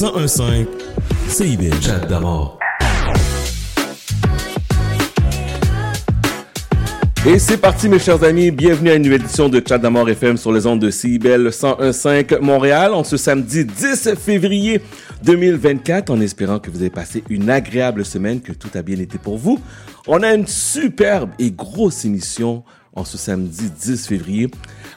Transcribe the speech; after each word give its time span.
1015 0.00 0.66
CIBL. 1.28 1.80
Chat 1.80 2.00
d'amour. 2.08 2.58
Et 7.24 7.38
c'est 7.38 7.58
parti, 7.58 7.88
mes 7.88 8.00
chers 8.00 8.24
amis. 8.24 8.50
Bienvenue 8.50 8.90
à 8.90 8.94
une 8.96 9.02
nouvelle 9.02 9.20
édition 9.20 9.48
de 9.48 9.62
Chat 9.64 9.78
d'Amour 9.78 10.10
FM 10.10 10.36
sur 10.36 10.52
les 10.52 10.66
ondes 10.66 10.80
de 10.80 10.90
CIBEL 10.90 11.46
101.5 11.46 12.40
Montréal 12.40 12.92
en 12.92 13.04
ce 13.04 13.16
samedi 13.16 13.64
10 13.64 14.16
février 14.16 14.80
2024 15.22 16.10
en 16.10 16.20
espérant 16.20 16.58
que 16.58 16.72
vous 16.72 16.80
avez 16.80 16.90
passé 16.90 17.22
une 17.30 17.48
agréable 17.48 18.04
semaine, 18.04 18.40
que 18.40 18.52
tout 18.52 18.70
a 18.74 18.82
bien 18.82 18.98
été 18.98 19.16
pour 19.18 19.38
vous. 19.38 19.60
On 20.08 20.24
a 20.24 20.34
une 20.34 20.48
superbe 20.48 21.30
et 21.38 21.52
grosse 21.52 22.04
émission 22.04 22.64
en 22.94 23.04
ce 23.04 23.18
samedi 23.18 23.70
10 23.70 24.06
février. 24.06 24.50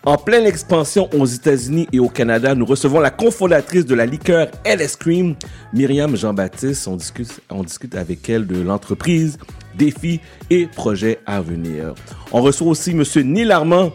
En 0.06 0.18
pleine 0.18 0.46
expansion 0.46 1.10
aux 1.14 1.26
États-Unis 1.26 1.88
et 1.92 2.00
au 2.00 2.10
Canada, 2.10 2.56
nous 2.56 2.66
recevons 2.66 3.00
la 3.00 3.10
cofondatrice 3.10 3.86
de 3.86 3.96
la 3.96 4.06
liqueur 4.06 4.48
LS 4.66 4.96
Cream, 4.96 5.36
Myriam 5.74 6.16
Jean-Baptiste. 6.16 6.88
On 6.88 6.96
discute, 6.96 7.42
on 7.50 7.64
discute 7.64 7.96
avec 7.96 8.30
elle 8.30 8.46
de 8.48 8.62
l'entreprise, 8.62 9.38
défis 9.76 10.22
et 10.50 10.68
projets 10.68 11.20
à 11.26 11.42
venir. 11.42 11.94
On 12.32 12.42
reçoit 12.42 12.68
aussi 12.68 12.94
Monsieur 12.94 13.24
Neil 13.24 13.52
Armand, 13.52 13.92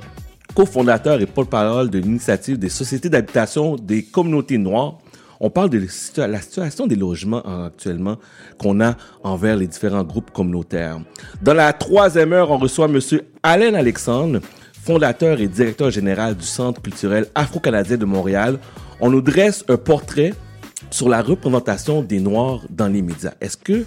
cofondateur 0.55 1.21
et 1.21 1.27
porte-parole 1.27 1.91
de 1.91 1.99
l'initiative 1.99 2.59
des 2.59 2.69
sociétés 2.69 3.09
d'habitation 3.09 3.77
des 3.77 4.03
communautés 4.03 4.59
noires. 4.59 4.99
On 5.45 5.51
parle 5.51 5.71
de 5.71 5.85
la 6.19 6.41
situation 6.41 6.87
des 6.87 6.95
logements 6.95 7.43
actuellement 7.67 8.17
qu'on 8.59 8.81
a 8.81 8.95
envers 9.25 9.57
les 9.57 9.67
différents 9.67 10.05
groupes 10.05 10.31
communautaires. 10.31 11.01
Dans 11.43 11.53
la 11.53 11.73
troisième 11.73 12.33
heure, 12.33 12.53
on 12.53 12.59
reçoit 12.59 12.87
Monsieur 12.87 13.23
Alain 13.43 13.75
Alexandre, 13.75 14.39
fondateur 14.85 15.41
et 15.41 15.49
directeur 15.49 15.91
général 15.91 16.37
du 16.37 16.47
Centre 16.47 16.81
culturel 16.81 17.27
afro-canadien 17.35 17.97
de 17.97 18.05
Montréal. 18.05 18.61
On 19.01 19.11
nous 19.11 19.21
dresse 19.21 19.65
un 19.69 19.77
portrait 19.77 20.33
sur 20.91 21.09
la 21.09 21.21
représentation 21.21 22.03
des 22.03 22.21
Noirs 22.21 22.61
dans 22.71 22.87
les 22.87 23.03
médias. 23.03 23.35
Est-ce 23.41 23.57
que 23.57 23.85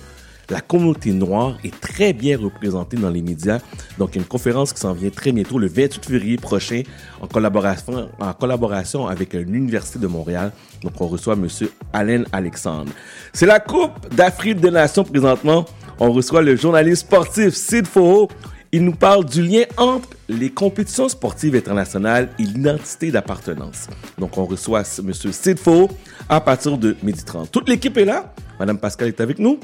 la 0.49 0.61
communauté 0.61 1.11
noire 1.11 1.57
est 1.63 1.79
très 1.79 2.13
bien 2.13 2.37
représentée 2.37 2.97
dans 2.97 3.09
les 3.09 3.21
médias. 3.21 3.59
Donc, 3.97 4.11
il 4.11 4.15
y 4.15 4.19
a 4.19 4.21
une 4.21 4.27
conférence 4.27 4.73
qui 4.73 4.79
s'en 4.79 4.93
vient 4.93 5.09
très 5.09 5.31
bientôt, 5.31 5.57
le 5.57 5.67
28 5.67 6.05
février 6.05 6.37
prochain, 6.37 6.83
en 7.21 7.27
collaboration, 7.27 9.07
avec 9.07 9.33
l'Université 9.33 9.99
de 9.99 10.07
Montréal. 10.07 10.51
Donc, 10.83 10.93
on 10.99 11.07
reçoit 11.07 11.35
Monsieur 11.35 11.71
Alain 11.93 12.23
Alexandre. 12.31 12.91
C'est 13.33 13.45
la 13.45 13.59
Coupe 13.59 14.13
d'Afrique 14.15 14.59
des 14.59 14.71
Nations 14.71 15.03
présentement. 15.03 15.65
On 15.99 16.11
reçoit 16.11 16.41
le 16.41 16.55
journaliste 16.55 17.03
sportif 17.03 17.53
Sid 17.55 17.87
Foho. 17.87 18.29
Il 18.71 18.83
nous 18.83 18.95
parle 18.95 19.23
du 19.23 19.41
lien 19.41 19.63
entre 19.77 20.09
les 20.27 20.49
compétitions 20.49 21.07
sportives 21.07 21.55
internationales 21.55 22.29
et 22.37 22.43
l'identité 22.43 23.09
d'appartenance. 23.09 23.87
Donc, 24.17 24.37
on 24.37 24.45
reçoit 24.45 24.83
Monsieur 25.01 25.31
Sid 25.31 25.57
Foho 25.57 25.89
à 26.27 26.41
partir 26.41 26.77
de 26.77 26.95
12h30. 27.03 27.49
Toute 27.49 27.69
l'équipe 27.69 27.97
est 27.97 28.05
là. 28.05 28.33
Madame 28.59 28.77
Pascal 28.77 29.07
est 29.07 29.21
avec 29.21 29.39
nous. 29.39 29.59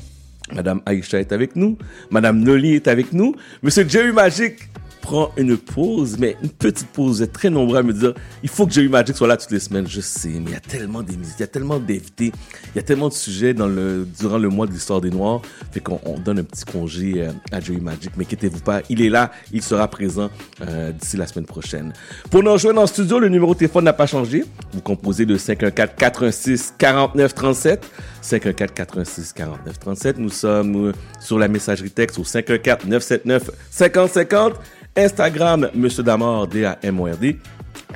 Madame 0.53 0.81
Aïcha 0.85 1.19
est 1.19 1.31
avec 1.31 1.55
nous. 1.55 1.77
Madame 2.09 2.39
Noli 2.39 2.75
est 2.75 2.87
avec 2.87 3.13
nous. 3.13 3.35
Monsieur 3.63 3.87
Jerry 3.87 4.11
Magic 4.11 4.69
prend 5.01 5.31
une 5.37 5.57
pause, 5.57 6.17
mais 6.19 6.37
une 6.41 6.49
petite 6.49 6.87
pause. 6.87 7.17
Vous 7.17 7.23
êtes 7.23 7.33
très 7.33 7.49
nombreux 7.49 7.77
à 7.77 7.83
me 7.83 7.93
dire, 7.93 8.13
il 8.43 8.49
faut 8.49 8.65
que 8.65 8.73
Jerry 8.73 8.87
Magic 8.87 9.15
soit 9.15 9.27
là 9.27 9.37
toutes 9.37 9.51
les 9.51 9.59
semaines. 9.59 9.87
Je 9.87 10.01
sais, 10.01 10.29
mais 10.29 10.45
il 10.47 10.51
y 10.51 10.55
a 10.55 10.59
tellement 10.59 11.01
d'émissions, 11.01 11.35
il 11.37 11.41
y 11.41 11.43
a 11.43 11.47
tellement 11.47 11.79
d'invités, 11.79 12.31
il 12.73 12.75
y 12.75 12.79
a 12.79 12.83
tellement 12.83 13.09
de 13.09 13.13
sujets 13.13 13.53
dans 13.53 13.67
le, 13.67 14.07
durant 14.19 14.37
le 14.37 14.49
mois 14.49 14.67
de 14.67 14.71
l'histoire 14.71 15.01
des 15.01 15.09
Noirs. 15.09 15.41
Fait 15.71 15.79
qu'on 15.79 15.99
donne 16.23 16.39
un 16.39 16.43
petit 16.43 16.65
congé 16.65 17.13
euh, 17.17 17.31
à 17.51 17.59
Jerry 17.59 17.81
Magic. 17.81 18.11
Mais 18.17 18.23
inquiétez-vous 18.23 18.61
pas, 18.61 18.81
il 18.89 19.01
est 19.01 19.09
là, 19.09 19.31
il 19.51 19.61
sera 19.61 19.87
présent 19.87 20.29
euh, 20.61 20.91
d'ici 20.91 21.17
la 21.17 21.27
semaine 21.27 21.45
prochaine. 21.45 21.93
Pour 22.29 22.43
nous 22.43 22.51
rejoindre 22.51 22.81
en 22.81 22.87
studio, 22.87 23.19
le 23.19 23.29
numéro 23.29 23.53
de 23.53 23.59
téléphone 23.59 23.85
n'a 23.85 23.93
pas 23.93 24.07
changé. 24.07 24.45
Vous 24.73 24.81
composez 24.81 25.25
le 25.25 25.37
514 25.37 25.95
86 25.97 26.73
49 26.77 27.33
37. 27.33 27.89
514 28.21 28.71
86 28.75 29.33
49 29.33 29.79
37. 29.79 30.17
Nous 30.17 30.29
sommes 30.29 30.87
euh, 30.87 30.91
sur 31.19 31.39
la 31.39 31.47
messagerie 31.47 31.91
texte 31.91 32.19
au 32.19 32.23
514 32.23 32.85
979 32.85 33.51
50 33.71 34.09
50. 34.11 34.53
Instagram, 34.95 35.69
Monsieur 35.73 36.03
Damor, 36.03 36.47
D-A-M-O-R-D, 36.47 37.37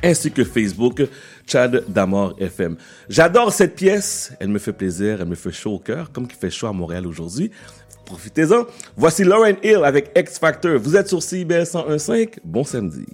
ainsi 0.02 0.30
que 0.30 0.44
Facebook, 0.44 1.02
Chad 1.46 1.84
Damor 1.88 2.34
FM. 2.38 2.76
J'adore 3.08 3.52
cette 3.52 3.76
pièce. 3.76 4.32
Elle 4.40 4.48
me 4.48 4.58
fait 4.58 4.72
plaisir, 4.72 5.18
elle 5.20 5.28
me 5.28 5.34
fait 5.34 5.52
chaud 5.52 5.74
au 5.74 5.78
cœur, 5.78 6.10
comme 6.12 6.26
qui 6.26 6.36
fait 6.36 6.50
chaud 6.50 6.66
à 6.66 6.72
Montréal 6.72 7.06
aujourd'hui. 7.06 7.50
Profitez-en. 8.04 8.66
Voici 8.96 9.24
Lauren 9.24 9.56
Hill 9.62 9.82
avec 9.84 10.10
X 10.16 10.38
Factor. 10.38 10.78
Vous 10.78 10.96
êtes 10.96 11.08
sur 11.08 11.22
CBS 11.22 11.74
101.5. 11.74 12.38
Bon 12.44 12.64
samedi. 12.64 13.04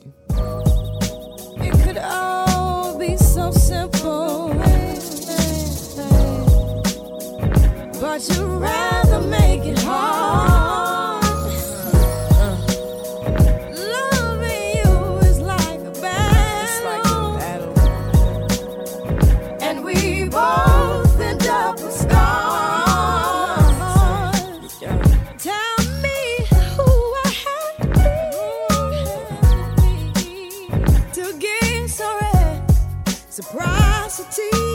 See, 34.32 34.72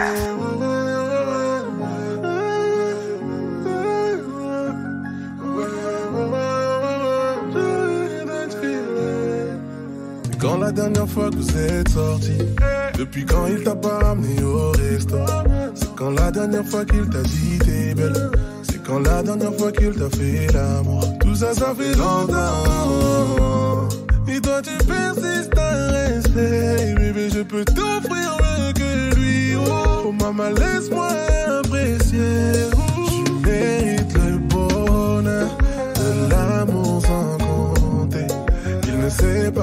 Quand 0.00 0.06
la 10.56 10.72
dernière 10.72 11.06
fois 11.06 11.28
que 11.28 11.36
vous 11.36 11.58
êtes 11.58 11.90
sorti 11.90 12.32
Depuis 12.98 13.26
quand 13.26 13.46
il 13.46 13.62
t'a 13.62 13.74
pas 13.74 13.98
ramené 13.98 14.42
au 14.42 14.70
resto? 14.70 15.18
C'est 15.74 15.94
quand 15.94 16.12
la 16.12 16.30
dernière 16.30 16.64
fois 16.64 16.86
qu'il 16.86 17.06
t'a 17.10 17.22
dit 17.22 17.58
t'es 17.58 17.94
belle? 17.94 18.30
C'est 18.62 18.82
quand 18.82 19.00
la 19.00 19.22
dernière 19.22 19.54
fois 19.54 19.70
qu'il 19.70 19.92
t'a 19.92 20.08
fait 20.16 20.46
l'amour? 20.54 21.04
Tout 21.20 21.34
ça 21.34 21.52
ça 21.52 21.74
fait 21.74 21.94
longtemps. 21.94 22.79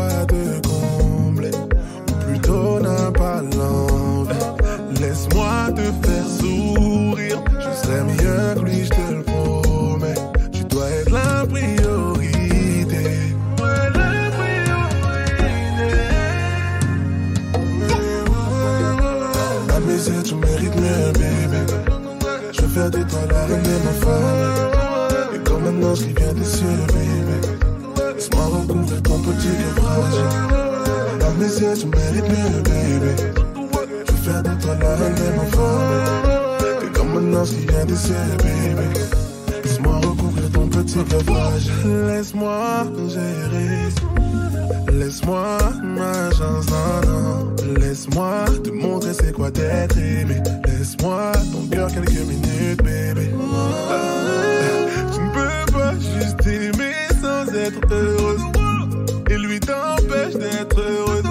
I 0.09 0.25
deux 0.25 0.66
yeux, 31.67 31.77
tu 31.79 31.87
mérites 31.87 32.29
mieux, 32.29 32.61
baby. 32.61 33.11
Je 34.05 34.11
veux 34.11 34.17
faire 34.17 34.43
de 34.43 34.61
toi 34.61 34.75
la 34.79 34.95
reine 34.95 35.15
de 35.15 35.29
ma 35.37 35.45
femme. 35.45 36.83
Et 36.83 36.91
comme 36.97 37.17
un 37.17 37.85
des 37.85 37.95
cieux, 37.95 38.15
baby. 38.39 38.99
Laisse-moi 39.63 39.95
recouvrir 39.97 40.49
ton 40.51 40.67
petit 40.67 40.99
fragile. 41.25 42.07
Laisse-moi 42.07 42.87
gérer. 43.07 43.89
Laisse-moi 44.93 45.57
ma 45.83 46.31
chance. 46.31 46.65
Laisse-moi 47.79 48.45
te 48.63 48.69
montrer 48.69 49.13
c'est 49.13 49.33
quoi 49.33 49.51
d'être 49.51 49.97
aimé. 49.97 50.41
Laisse-moi 50.65 51.31
ton 51.51 51.67
cœur 51.67 51.87
quelques 51.89 52.09
minutes. 52.09 52.81
Ah, 53.89 53.95
tu 55.13 55.19
ne 55.21 55.29
peux 55.33 55.71
pas 55.73 55.93
juste 55.93 56.47
aimer 56.47 56.93
sans 57.21 57.53
être 57.53 57.81
heureuse. 57.91 58.41
Et 59.29 59.37
lui 59.37 59.59
t'empêche 59.59 60.35
d'être 60.35 60.79
heureuse. 60.79 61.26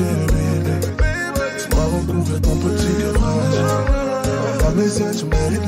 Qui 0.00 0.06
vient 0.06 0.60
des 0.64 0.80
cieux, 0.82 0.94
bébé. 0.94 1.10
Laisse-moi 1.52 1.84
recouvrir 1.84 2.40
ton 2.40 2.56
petit 2.56 2.92
cœur 3.00 3.14
fragile. 3.14 3.70
À 4.66 4.70
mes 4.72 4.84
yeux, 4.84 5.12
tu 5.18 5.24
mérites 5.26 5.66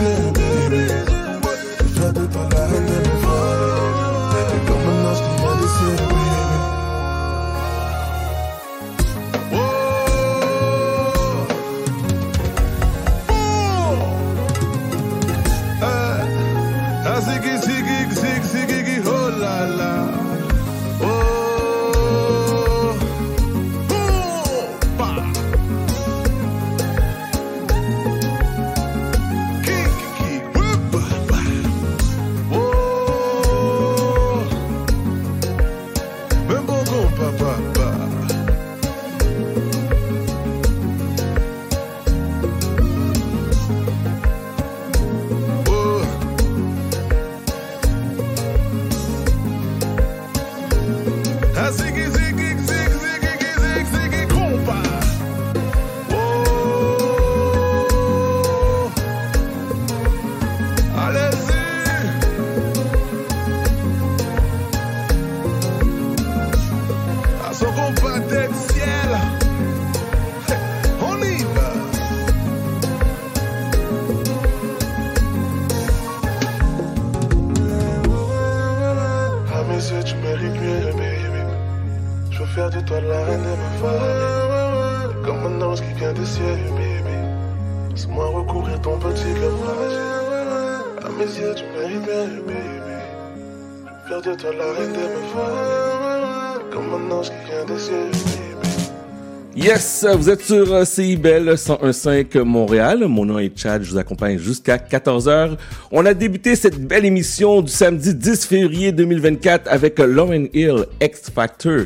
Yes, 99.54 100.06
vous 100.16 100.30
êtes 100.30 100.40
sur 100.42 100.72
euh, 100.72 100.86
CIBEL 100.86 101.50
101.5 101.50 102.38
Montréal. 102.40 103.04
Mon 103.06 103.26
nom 103.26 103.38
est 103.38 103.56
Chad, 103.58 103.82
je 103.82 103.90
vous 103.90 103.98
accompagne 103.98 104.38
jusqu'à 104.38 104.78
14h. 104.78 105.58
On 105.90 106.06
a 106.06 106.14
débuté 106.14 106.56
cette 106.56 106.80
belle 106.82 107.04
émission 107.04 107.60
du 107.60 107.70
samedi 107.70 108.14
10 108.14 108.46
février 108.46 108.92
2024 108.92 109.68
avec 109.68 109.98
Lauren 109.98 110.46
Hill, 110.54 110.86
X 111.02 111.30
Factor, 111.30 111.82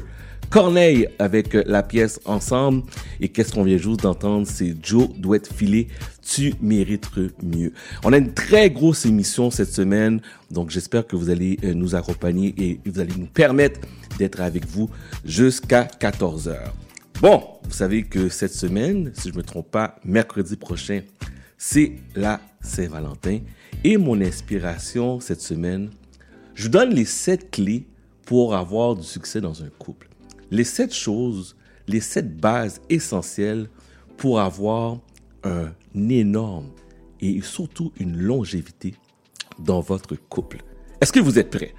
Corneille 0.48 1.08
avec 1.18 1.56
euh, 1.56 1.64
la 1.66 1.82
pièce 1.82 2.20
Ensemble. 2.24 2.84
Et 3.20 3.30
qu'est-ce 3.30 3.52
qu'on 3.52 3.64
vient 3.64 3.78
juste 3.78 4.04
d'entendre? 4.04 4.46
C'est 4.48 4.76
Joe 4.80 5.08
doit 5.16 5.38
être 5.38 5.52
filé. 5.52 5.88
Tu 6.24 6.54
mérites 6.62 7.08
mieux. 7.42 7.72
On 8.04 8.12
a 8.12 8.18
une 8.18 8.32
très 8.32 8.70
grosse 8.70 9.06
émission 9.06 9.50
cette 9.50 9.72
semaine, 9.72 10.20
donc 10.52 10.70
j'espère 10.70 11.04
que 11.04 11.16
vous 11.16 11.30
allez 11.30 11.58
euh, 11.64 11.74
nous 11.74 11.96
accompagner 11.96 12.54
et 12.58 12.78
vous 12.86 13.00
allez 13.00 13.14
nous 13.18 13.26
permettre 13.26 13.80
d'être 14.20 14.40
avec 14.40 14.66
vous 14.66 14.88
jusqu'à 15.24 15.82
14 15.82 16.46
heures. 16.48 16.72
Bon, 17.22 17.42
vous 17.64 17.72
savez 17.72 18.02
que 18.02 18.28
cette 18.28 18.52
semaine, 18.52 19.10
si 19.14 19.30
je 19.30 19.34
me 19.34 19.42
trompe 19.42 19.70
pas, 19.70 19.96
mercredi 20.04 20.54
prochain, 20.54 21.00
c'est 21.56 21.94
la 22.14 22.42
Saint-Valentin. 22.60 23.40
Et 23.84 23.96
mon 23.96 24.20
inspiration 24.20 25.18
cette 25.18 25.40
semaine, 25.40 25.90
je 26.54 26.64
vous 26.64 26.68
donne 26.68 26.90
les 26.90 27.06
sept 27.06 27.50
clés 27.50 27.86
pour 28.26 28.54
avoir 28.54 28.94
du 28.96 29.02
succès 29.02 29.40
dans 29.40 29.62
un 29.62 29.70
couple. 29.78 30.10
Les 30.50 30.64
sept 30.64 30.92
choses, 30.92 31.56
les 31.88 32.00
sept 32.00 32.36
bases 32.36 32.82
essentielles 32.90 33.70
pour 34.18 34.38
avoir 34.38 34.98
un 35.42 35.72
énorme 35.94 36.70
et 37.20 37.40
surtout 37.40 37.92
une 37.98 38.18
longévité 38.18 38.94
dans 39.58 39.80
votre 39.80 40.16
couple. 40.16 40.58
Est-ce 41.00 41.12
que 41.12 41.20
vous 41.20 41.38
êtes 41.38 41.50
prêts? 41.50 41.74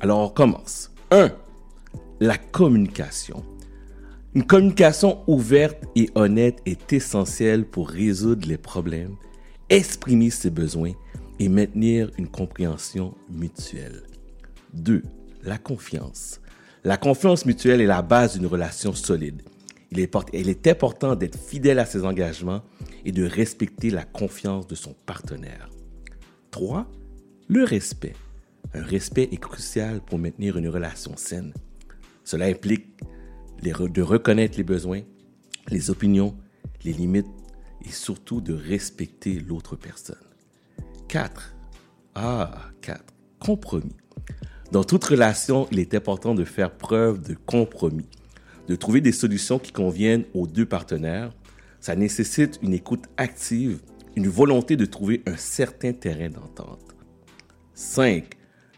Alors 0.00 0.18
on 0.18 0.28
commence. 0.28 0.90
1. 1.12 1.30
La 2.18 2.36
communication. 2.36 3.44
Une 4.34 4.46
communication 4.46 5.22
ouverte 5.26 5.84
et 5.94 6.08
honnête 6.14 6.60
est 6.64 6.90
essentielle 6.94 7.66
pour 7.66 7.90
résoudre 7.90 8.48
les 8.48 8.56
problèmes, 8.56 9.16
exprimer 9.68 10.30
ses 10.30 10.48
besoins 10.48 10.92
et 11.38 11.50
maintenir 11.50 12.10
une 12.16 12.28
compréhension 12.28 13.14
mutuelle. 13.28 14.04
2. 14.72 15.02
La 15.42 15.58
confiance. 15.58 16.40
La 16.82 16.96
confiance 16.96 17.44
mutuelle 17.44 17.82
est 17.82 17.86
la 17.86 18.00
base 18.00 18.38
d'une 18.38 18.46
relation 18.46 18.94
solide. 18.94 19.42
Il 19.90 20.00
est, 20.00 20.66
important 20.66 21.14
d'être 21.14 21.38
fidèle 21.38 21.78
à 21.78 21.84
ses 21.84 22.02
engagements 22.06 22.62
et 23.04 23.12
de 23.12 23.26
respecter 23.26 23.90
la 23.90 24.04
confiance 24.04 24.66
de 24.66 24.74
son 24.74 24.94
partenaire. 25.04 25.68
3. 26.52 26.90
Le 27.48 27.64
respect. 27.64 28.14
Un 28.72 28.82
respect 28.82 29.28
est 29.30 29.36
crucial 29.40 30.00
pour 30.00 30.18
maintenir 30.18 30.56
une 30.56 30.68
relation 30.68 31.18
saine. 31.18 31.52
Cela 32.24 32.46
implique 32.46 32.86
de 33.62 34.02
reconnaître 34.02 34.56
les 34.56 34.64
besoins, 34.64 35.02
les 35.68 35.90
opinions, 35.90 36.34
les 36.84 36.92
limites 36.92 37.26
et 37.84 37.90
surtout 37.90 38.40
de 38.40 38.52
respecter 38.52 39.38
l'autre 39.38 39.76
personne. 39.76 40.16
4. 41.08 41.54
Ah, 42.14 42.70
4. 42.80 43.04
Compromis. 43.38 43.96
Dans 44.72 44.84
toute 44.84 45.04
relation, 45.04 45.68
il 45.70 45.78
est 45.78 45.94
important 45.94 46.34
de 46.34 46.44
faire 46.44 46.72
preuve 46.72 47.22
de 47.22 47.34
compromis, 47.34 48.08
de 48.68 48.74
trouver 48.74 49.00
des 49.00 49.12
solutions 49.12 49.58
qui 49.58 49.72
conviennent 49.72 50.24
aux 50.34 50.46
deux 50.46 50.66
partenaires. 50.66 51.32
Ça 51.80 51.94
nécessite 51.94 52.58
une 52.62 52.72
écoute 52.72 53.04
active, 53.16 53.80
une 54.16 54.28
volonté 54.28 54.76
de 54.76 54.86
trouver 54.86 55.22
un 55.26 55.36
certain 55.36 55.92
terrain 55.92 56.30
d'entente. 56.30 56.94
5. 57.74 58.24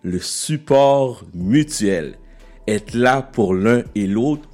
Le 0.03 0.19
support 0.19 1.25
mutuel. 1.33 2.17
Être 2.67 2.95
là 2.95 3.23
pour 3.23 3.55
l'un 3.55 3.83
et 3.95 4.07
l'autre 4.07 4.49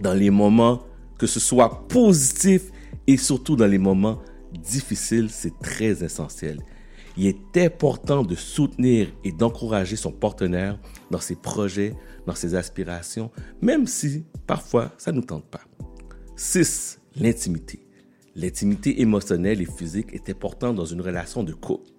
dans 0.00 0.14
les 0.14 0.30
moments 0.30 0.82
que 1.18 1.26
ce 1.26 1.38
soit 1.40 1.86
positifs 1.88 2.72
Et 3.06 3.16
surtout 3.16 3.56
dans 3.56 3.66
les 3.66 3.78
moments 3.78 4.22
difficiles, 4.52 5.28
c'est 5.30 5.58
très 5.58 6.02
essentiel. 6.02 6.60
Il 7.16 7.26
est 7.26 7.56
important 7.58 8.22
de 8.22 8.34
soutenir 8.34 9.08
et 9.24 9.32
d'encourager 9.32 9.96
son 9.96 10.12
partenaire 10.12 10.78
dans 11.10 11.20
ses 11.20 11.36
projets, 11.36 11.94
dans 12.26 12.34
ses 12.34 12.54
aspirations, 12.54 13.30
même 13.60 13.86
si 13.86 14.24
parfois 14.46 14.92
ça 14.96 15.12
ne 15.12 15.16
nous 15.16 15.26
tente 15.26 15.44
pas. 15.44 15.60
6. 16.36 17.00
L'intimité. 17.16 17.80
L'intimité 18.36 19.02
émotionnelle 19.02 19.60
et 19.60 19.66
physique 19.66 20.14
est 20.14 20.30
importante 20.30 20.76
dans 20.76 20.84
une 20.84 21.00
relation 21.00 21.42
de 21.42 21.52
couple. 21.52 21.90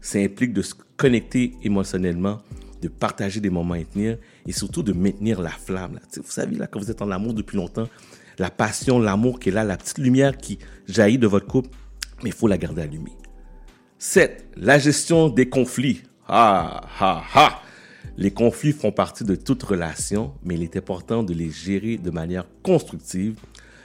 Ça 0.00 0.18
implique 0.18 0.52
de 0.52 0.62
se 0.62 0.74
connecter 0.96 1.54
émotionnellement, 1.62 2.42
de 2.82 2.88
partager 2.88 3.40
des 3.40 3.50
moments 3.50 3.74
intimes 3.74 4.18
et 4.48 4.52
surtout 4.52 4.82
de 4.82 4.94
maintenir 4.94 5.42
la 5.42 5.50
flamme. 5.50 5.94
là. 5.94 6.00
Vous 6.16 6.30
savez, 6.30 6.56
là, 6.56 6.66
quand 6.66 6.80
vous 6.80 6.90
êtes 6.90 7.02
en 7.02 7.10
amour 7.10 7.34
depuis 7.34 7.58
longtemps, 7.58 7.86
la 8.38 8.50
passion, 8.50 8.98
l'amour 8.98 9.38
qui 9.38 9.50
est 9.50 9.52
là, 9.52 9.62
la 9.62 9.76
petite 9.76 9.98
lumière 9.98 10.38
qui 10.38 10.58
jaillit 10.88 11.18
de 11.18 11.26
votre 11.26 11.46
couple, 11.46 11.68
mais 12.22 12.30
il 12.30 12.34
faut 12.34 12.48
la 12.48 12.56
garder 12.56 12.82
allumée. 12.82 13.12
7. 13.98 14.48
La 14.56 14.78
gestion 14.78 15.28
des 15.28 15.50
conflits. 15.50 16.02
Ah, 16.26 16.80
ah, 16.98 17.22
ah. 17.34 17.62
Les 18.16 18.30
conflits 18.30 18.72
font 18.72 18.90
partie 18.90 19.22
de 19.22 19.34
toute 19.34 19.62
relation, 19.62 20.32
mais 20.42 20.54
il 20.54 20.62
est 20.62 20.76
important 20.76 21.22
de 21.22 21.34
les 21.34 21.50
gérer 21.50 21.98
de 21.98 22.10
manière 22.10 22.46
constructive. 22.62 23.38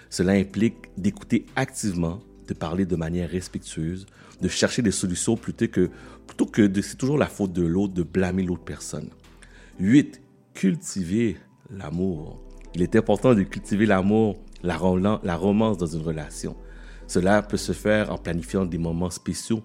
Cela 0.09 0.31
implique 0.31 0.75
d'écouter 0.97 1.45
activement, 1.57 2.21
de 2.47 2.53
parler 2.53 2.85
de 2.85 2.95
manière 2.95 3.29
respectueuse, 3.29 4.05
de 4.41 4.47
chercher 4.47 4.81
des 4.81 4.91
solutions 4.91 5.35
plutôt 5.35 5.67
que, 5.67 5.89
plutôt 6.25 6.45
que 6.45 6.61
de 6.61 6.81
c'est 6.81 6.95
toujours 6.95 7.17
la 7.17 7.27
faute 7.27 7.51
de 7.51 7.63
l'autre, 7.63 7.93
de 7.93 8.03
blâmer 8.03 8.43
l'autre 8.43 8.63
personne. 8.63 9.09
8. 9.79 10.22
Cultiver 10.53 11.37
l'amour. 11.69 12.39
Il 12.75 12.81
est 12.81 12.95
important 12.95 13.33
de 13.33 13.43
cultiver 13.43 13.85
l'amour, 13.85 14.37
la, 14.63 14.77
romance 14.77 15.77
dans 15.77 15.85
une 15.85 16.01
relation. 16.01 16.55
Cela 17.07 17.41
peut 17.41 17.57
se 17.57 17.71
faire 17.71 18.11
en 18.11 18.17
planifiant 18.17 18.65
des 18.65 18.77
moments 18.77 19.09
spéciaux, 19.09 19.61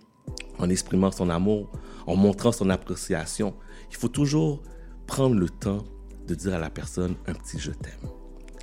en 0.59 0.68
exprimant 0.68 1.11
son 1.11 1.31
amour, 1.31 1.70
en 2.07 2.16
montrant 2.16 2.53
son 2.53 2.68
appréciation. 2.70 3.55
Il 3.90 3.96
faut 3.96 4.09
toujours 4.09 4.62
prendre 5.07 5.37
le 5.37 5.48
temps 5.48 5.85
de 6.27 6.35
dire 6.35 6.55
à 6.55 6.59
la 6.59 6.70
personne 6.70 7.14
un 7.27 7.35
petit 7.35 7.59
je 7.59 7.70
t'aime. 7.70 8.11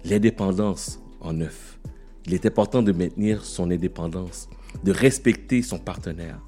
L'indépendance 0.04 1.00
en 1.22 1.34
neuf. 1.34 1.80
Il 2.26 2.34
est 2.34 2.46
important 2.46 2.82
de 2.82 2.92
maintenir 2.92 3.46
son 3.46 3.70
indépendance, 3.72 4.50
de 4.84 4.92
respecter 4.92 5.62
son 5.62 5.78
partenaire. 5.78 6.40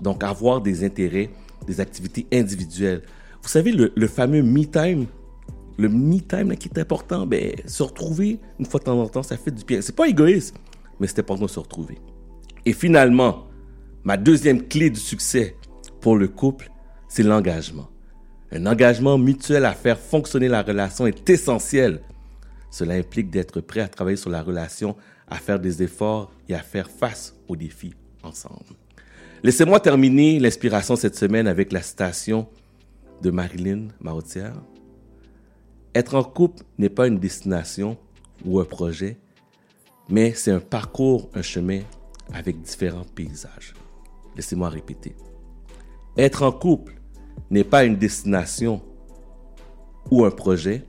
Donc 0.00 0.24
avoir 0.24 0.60
des 0.60 0.84
intérêts, 0.84 1.30
des 1.66 1.80
activités 1.80 2.26
individuelles. 2.32 3.02
Vous 3.42 3.48
savez, 3.48 3.72
le, 3.72 4.06
fameux 4.06 4.42
me 4.42 4.64
time, 4.64 5.06
le 5.76 5.88
me 5.88 6.20
time 6.20 6.50
là, 6.50 6.56
qui 6.56 6.68
est 6.68 6.78
important, 6.78 7.26
ben, 7.26 7.52
se 7.66 7.82
retrouver 7.82 8.38
une 8.58 8.66
fois 8.66 8.78
de 8.78 8.84
temps 8.84 9.00
en 9.00 9.08
temps, 9.08 9.22
ça 9.22 9.36
fait 9.36 9.50
du 9.50 9.64
bien. 9.64 9.80
C'est 9.82 9.96
pas 9.96 10.08
égoïste, 10.08 10.54
mais 11.00 11.08
c'est 11.08 11.18
important 11.18 11.46
de 11.46 11.50
se 11.50 11.58
retrouver. 11.58 11.98
Et 12.64 12.72
finalement, 12.72 13.46
ma 14.04 14.16
deuxième 14.16 14.66
clé 14.68 14.90
du 14.90 15.00
succès 15.00 15.56
pour 16.00 16.16
le 16.16 16.28
couple, 16.28 16.70
c'est 17.08 17.24
l'engagement. 17.24 17.88
Un 18.52 18.66
engagement 18.66 19.18
mutuel 19.18 19.64
à 19.64 19.72
faire 19.72 19.98
fonctionner 19.98 20.48
la 20.48 20.62
relation 20.62 21.06
est 21.06 21.28
essentiel. 21.28 22.00
Cela 22.70 22.94
implique 22.94 23.30
d'être 23.30 23.60
prêt 23.60 23.80
à 23.80 23.88
travailler 23.88 24.16
sur 24.16 24.30
la 24.30 24.42
relation, 24.42 24.96
à 25.28 25.36
faire 25.36 25.58
des 25.58 25.82
efforts 25.82 26.30
et 26.48 26.54
à 26.54 26.60
faire 26.60 26.88
face 26.88 27.34
aux 27.48 27.56
défis 27.56 27.94
ensemble. 28.22 28.76
Laissez-moi 29.42 29.80
terminer 29.80 30.38
l'inspiration 30.38 30.94
cette 30.94 31.16
semaine 31.16 31.48
avec 31.48 31.72
la 31.72 31.82
citation 31.82 32.46
de 33.22 33.30
Marilyn 33.30 33.88
Marotière. 34.00 34.54
Être 35.94 36.16
en 36.16 36.24
couple 36.24 36.64
n'est 36.78 36.88
pas 36.88 37.06
une 37.06 37.18
destination 37.18 37.96
ou 38.44 38.60
un 38.60 38.64
projet, 38.64 39.16
mais 40.08 40.34
c'est 40.34 40.50
un 40.50 40.60
parcours, 40.60 41.30
un 41.34 41.42
chemin 41.42 41.80
avec 42.32 42.60
différents 42.60 43.04
paysages. 43.14 43.74
Laissez-moi 44.36 44.68
répéter. 44.68 45.14
Être 46.16 46.42
en 46.42 46.52
couple 46.52 46.94
n'est 47.50 47.64
pas 47.64 47.84
une 47.84 47.96
destination 47.96 48.82
ou 50.10 50.24
un 50.24 50.30
projet, 50.30 50.84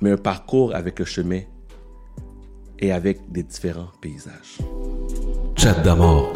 mais 0.00 0.10
un 0.10 0.16
parcours 0.16 0.74
avec 0.74 1.00
un 1.00 1.04
chemin 1.04 1.42
et 2.78 2.92
avec 2.92 3.30
des 3.30 3.42
différents 3.42 3.92
paysages. 4.00 4.58
Chat 5.56 5.80
d'amour. 5.82 6.32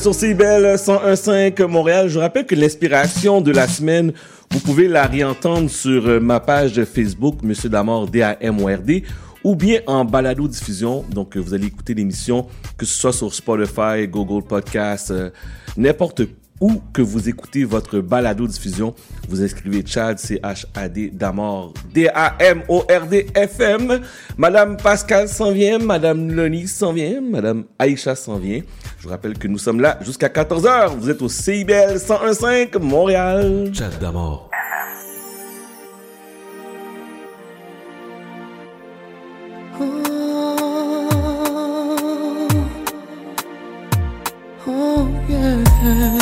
Sur 0.00 0.14
CIBEL 0.14 0.76
101.5 0.76 1.66
Montréal. 1.66 2.08
Je 2.08 2.18
rappelle 2.18 2.46
que 2.46 2.54
l'inspiration 2.54 3.42
de 3.42 3.52
la 3.52 3.68
semaine, 3.68 4.12
vous 4.50 4.60
pouvez 4.60 4.88
la 4.88 5.04
réentendre 5.04 5.68
sur 5.68 6.06
euh, 6.06 6.20
ma 6.20 6.40
page 6.40 6.82
Facebook, 6.84 7.42
Monsieur 7.42 7.68
Damord, 7.68 8.08
D-A-M-O-R-D, 8.08 9.04
ou 9.44 9.54
bien 9.54 9.80
en 9.86 10.06
balado 10.06 10.48
diffusion. 10.48 11.04
Donc, 11.10 11.36
euh, 11.36 11.40
vous 11.40 11.52
allez 11.52 11.66
écouter 11.66 11.92
l'émission, 11.92 12.46
que 12.78 12.86
ce 12.86 12.98
soit 12.98 13.12
sur 13.12 13.34
Spotify, 13.34 14.08
Google 14.08 14.46
Podcast, 14.46 15.10
euh, 15.10 15.28
n'importe 15.76 16.22
où 16.60 16.80
que 16.92 17.02
vous 17.02 17.28
écoutez 17.28 17.64
votre 17.64 18.00
balado 18.00 18.46
diffusion. 18.46 18.94
Vous 19.28 19.42
inscrivez 19.42 19.84
Chad, 19.84 20.18
C-H-A-D, 20.18 21.10
Damord, 21.12 21.74
D-A-M-O-R-D, 21.92 23.26
F-M. 23.34 24.00
Madame 24.38 24.76
Pascal 24.78 25.28
s'en 25.28 25.52
vient, 25.52 25.78
Madame 25.78 26.30
Loni 26.30 26.68
s'en 26.68 26.92
vient, 26.92 27.20
Madame 27.20 27.64
Aïcha 27.78 28.14
s'en 28.14 28.38
vient. 28.38 28.60
Je 29.00 29.06
vous 29.06 29.12
rappelle 29.12 29.38
que 29.38 29.48
nous 29.48 29.56
sommes 29.56 29.80
là 29.80 29.98
jusqu'à 30.02 30.28
14h. 30.28 30.94
Vous 30.98 31.08
êtes 31.08 31.22
au 31.22 31.28
CIBL 31.30 31.96
101.5 31.96 32.78
Montréal. 32.78 33.70
Chat 33.72 33.98
d'amour. 33.98 34.50
Oh, 39.80 39.86
oh 44.68 45.08
yeah. 45.30 46.19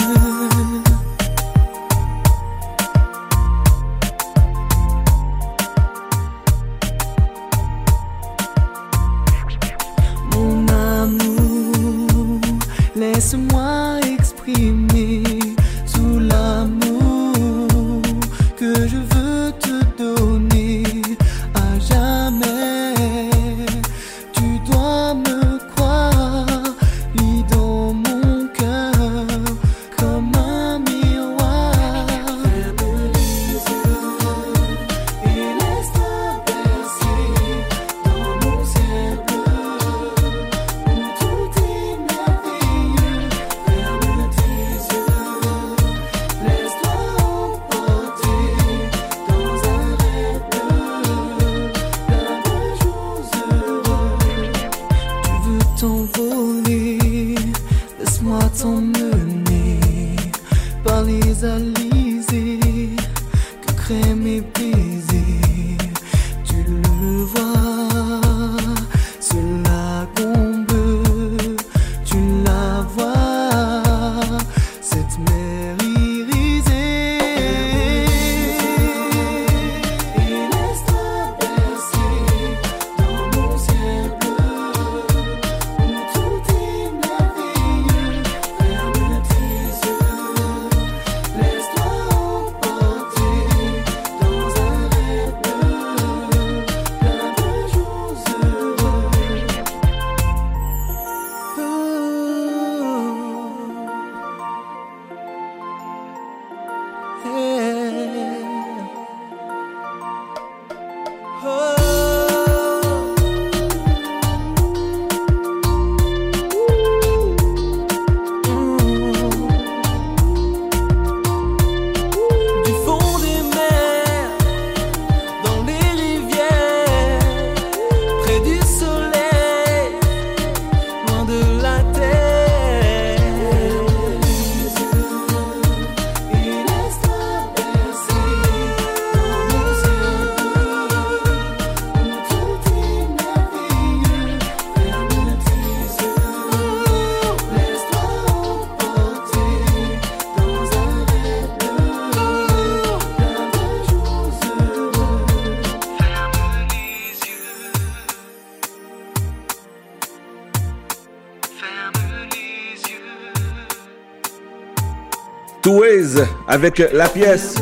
Avec 166.48 166.78
la 166.92 167.08
pièce. 167.08 167.54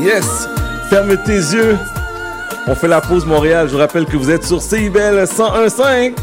Yes. 0.00 0.46
Ferme 0.90 1.16
tes 1.24 1.32
yeux. 1.32 1.78
On 2.68 2.74
fait 2.74 2.88
la 2.88 3.00
pause 3.00 3.26
Montréal. 3.26 3.66
Je 3.68 3.72
vous 3.72 3.78
rappelle 3.78 4.04
que 4.04 4.16
vous 4.16 4.30
êtes 4.30 4.44
sur 4.44 4.60
CIBEL 4.60 5.24
101.5. 5.24 6.14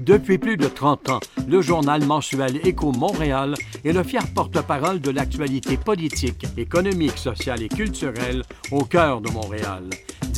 Depuis 0.00 0.38
plus 0.38 0.56
de 0.56 0.66
30 0.66 1.10
ans, 1.10 1.20
le 1.46 1.60
journal 1.60 2.04
mensuel 2.04 2.66
Écho 2.66 2.90
Montréal 2.90 3.54
est 3.84 3.92
le 3.92 4.02
fier 4.02 4.22
porte-parole 4.34 5.00
de 5.00 5.10
l'actualité 5.10 5.76
politique, 5.76 6.46
économique, 6.56 7.16
sociale 7.16 7.62
et 7.62 7.68
culturelle 7.68 8.42
au 8.72 8.84
cœur 8.84 9.20
de 9.20 9.30
Montréal. 9.30 9.84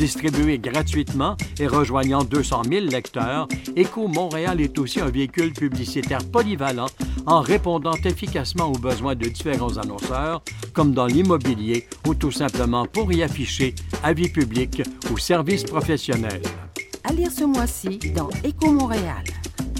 Distribué 0.02 0.58
gratuitement 0.58 1.36
et 1.60 1.68
rejoignant 1.68 2.24
200 2.24 2.62
000 2.68 2.86
lecteurs, 2.86 3.46
Écho 3.76 4.08
Montréal 4.08 4.60
est 4.60 4.76
aussi 4.80 5.00
un 5.00 5.08
véhicule 5.08 5.52
publicitaire 5.52 6.24
polyvalent 6.24 6.88
en 7.24 7.40
répondant 7.40 7.94
efficacement 8.04 8.66
aux 8.66 8.78
besoins 8.78 9.14
de 9.14 9.28
différents 9.28 9.76
annonceurs, 9.76 10.42
comme 10.72 10.92
dans 10.92 11.06
l'immobilier 11.06 11.86
ou 12.04 12.14
tout 12.16 12.32
simplement 12.32 12.84
pour 12.84 13.12
y 13.12 13.22
afficher 13.22 13.76
avis 14.02 14.28
public 14.28 14.82
ou 15.12 15.18
services 15.18 15.62
professionnels. 15.62 16.42
À 17.04 17.12
lire 17.12 17.30
ce 17.30 17.44
mois-ci 17.44 18.00
dans 18.12 18.28
Éco 18.42 18.72
Montréal. 18.72 19.22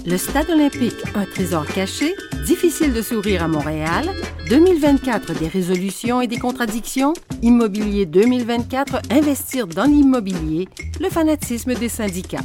Le 0.05 0.15
Stade 0.15 0.49
olympique, 0.49 1.03
un 1.15 1.25
trésor 1.25 1.65
caché, 1.65 2.13
difficile 2.45 2.93
de 2.93 3.01
sourire 3.01 3.43
à 3.43 3.47
Montréal, 3.47 4.11
2024 4.49 5.39
des 5.39 5.47
résolutions 5.47 6.21
et 6.21 6.27
des 6.27 6.37
contradictions, 6.37 7.13
Immobilier 7.41 8.05
2024, 8.05 9.01
investir 9.11 9.65
dans 9.67 9.85
l'immobilier, 9.85 10.67
le 10.99 11.09
fanatisme 11.09 11.73
des 11.73 11.89
syndicats. 11.89 12.43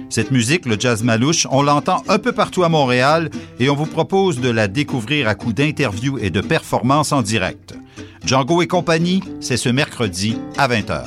Cette 0.09 0.31
musique, 0.31 0.65
le 0.65 0.81
jazz 0.81 1.03
malouche, 1.03 1.47
on 1.51 1.61
l'entend 1.61 2.03
un 2.09 2.19
peu 2.19 2.33
partout 2.33 2.65
à 2.65 2.71
Montréal 2.71 3.29
et 3.61 3.69
on 3.69 3.77
vous 3.77 3.85
propose 3.85 4.41
de 4.41 4.49
la 4.49 4.67
découvrir 4.67 5.29
à 5.29 5.35
coup 5.35 5.53
d'interviews 5.53 6.19
et 6.19 6.31
de 6.31 6.41
performances 6.41 7.13
en 7.13 7.21
direct. 7.21 7.75
Django 8.25 8.63
et 8.63 8.67
compagnie, 8.67 9.23
c'est 9.41 9.59
ce 9.59 9.69
mercredi 9.69 10.39
à 10.57 10.69
20h. 10.69 11.03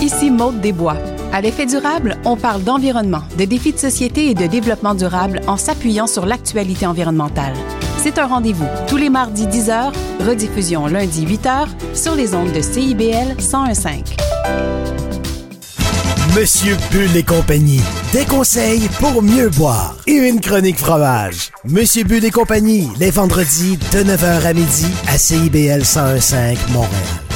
Ici 0.00 0.30
Maude 0.30 0.60
Desbois. 0.60 1.17
À 1.32 1.40
l'effet 1.40 1.66
durable, 1.66 2.16
on 2.24 2.36
parle 2.36 2.62
d'environnement, 2.62 3.22
de 3.38 3.44
défis 3.44 3.72
de 3.72 3.78
société 3.78 4.30
et 4.30 4.34
de 4.34 4.46
développement 4.46 4.94
durable 4.94 5.40
en 5.46 5.56
s'appuyant 5.56 6.06
sur 6.06 6.24
l'actualité 6.24 6.86
environnementale. 6.86 7.52
C'est 7.98 8.18
un 8.18 8.26
rendez-vous 8.26 8.66
tous 8.86 8.96
les 8.96 9.10
mardis 9.10 9.46
10h, 9.46 9.92
rediffusion 10.26 10.86
lundi 10.86 11.26
8h 11.26 11.66
sur 11.94 12.14
les 12.14 12.34
ondes 12.34 12.52
de 12.52 12.62
CIBL 12.62 13.36
1015. 13.38 14.04
Monsieur 16.36 16.76
Bull 16.92 17.16
et 17.16 17.24
compagnie. 17.24 17.82
Des 18.12 18.24
conseils 18.24 18.88
pour 19.00 19.22
mieux 19.22 19.48
boire. 19.50 19.96
Et 20.06 20.12
une 20.12 20.40
chronique 20.40 20.78
fromage. 20.78 21.50
Monsieur 21.64 22.04
Bull 22.04 22.24
et 22.24 22.30
compagnie, 22.30 22.88
les 23.00 23.10
vendredis 23.10 23.76
de 23.92 23.98
9h 23.98 24.46
à 24.46 24.52
midi 24.52 24.86
à 25.08 25.18
CIBL 25.18 25.80
1015 25.80 26.58
Montréal. 26.72 27.27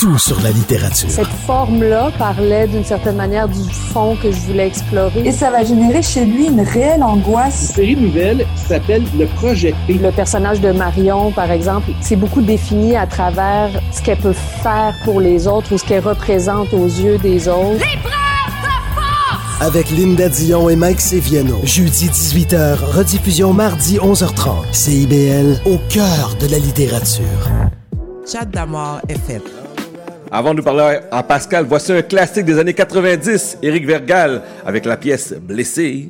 Tout 0.00 0.16
sur 0.16 0.40
la 0.40 0.50
littérature. 0.50 1.10
Cette 1.10 1.26
forme-là 1.46 2.10
parlait 2.16 2.66
d'une 2.66 2.86
certaine 2.86 3.16
manière 3.16 3.46
du 3.46 3.70
fond 3.70 4.16
que 4.16 4.32
je 4.32 4.38
voulais 4.38 4.66
explorer. 4.66 5.20
Et 5.26 5.30
ça 5.30 5.50
va 5.50 5.62
générer 5.62 6.00
chez 6.00 6.24
lui 6.24 6.46
une 6.46 6.62
réelle 6.62 7.02
angoisse. 7.02 7.68
Une 7.68 7.74
série 7.74 7.96
nouvelle 7.96 8.46
qui 8.56 8.62
s'appelle 8.62 9.02
Le 9.18 9.26
Projet 9.26 9.74
P. 9.86 9.98
Le 10.02 10.10
personnage 10.10 10.62
de 10.62 10.72
Marion, 10.72 11.32
par 11.32 11.50
exemple, 11.50 11.90
c'est 12.00 12.16
beaucoup 12.16 12.40
défini 12.40 12.96
à 12.96 13.06
travers 13.06 13.78
ce 13.92 14.00
qu'elle 14.00 14.16
peut 14.16 14.32
faire 14.32 14.94
pour 15.04 15.20
les 15.20 15.46
autres 15.46 15.74
ou 15.74 15.76
ce 15.76 15.84
qu'elle 15.84 16.02
représente 16.02 16.72
aux 16.72 16.86
yeux 16.86 17.18
des 17.18 17.46
autres. 17.46 17.84
Avec 19.60 19.90
Linda 19.90 20.30
Dion 20.30 20.70
et 20.70 20.76
Mike 20.76 21.02
Seviano. 21.02 21.60
Jeudi 21.64 22.08
18h, 22.08 22.78
rediffusion 22.96 23.52
mardi 23.52 23.98
11h30. 23.98 24.72
CIBL, 24.72 25.60
au 25.66 25.76
cœur 25.90 26.36
de 26.40 26.46
la 26.46 26.58
littérature. 26.58 27.50
Chat 28.26 28.46
d'amour 28.46 29.00
FM. 29.06 29.42
Avant 30.32 30.54
de 30.54 30.60
parler 30.60 31.00
à 31.10 31.24
Pascal, 31.24 31.64
voici 31.64 31.92
un 31.92 32.02
classique 32.02 32.44
des 32.44 32.56
années 32.56 32.72
90, 32.72 33.58
Éric 33.62 33.84
Vergal, 33.84 34.42
avec 34.64 34.84
la 34.84 34.96
pièce 34.96 35.32
Blessé. 35.32 36.08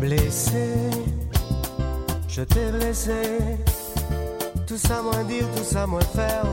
Blessé, 0.00 0.74
je 2.28 2.42
t'ai 2.42 2.72
blessé. 2.72 3.12
Tout 4.66 4.76
ça 4.76 5.02
moins 5.02 5.22
dire, 5.22 5.44
tout 5.56 5.62
ça 5.62 5.86
moins 5.86 6.00
faire, 6.00 6.46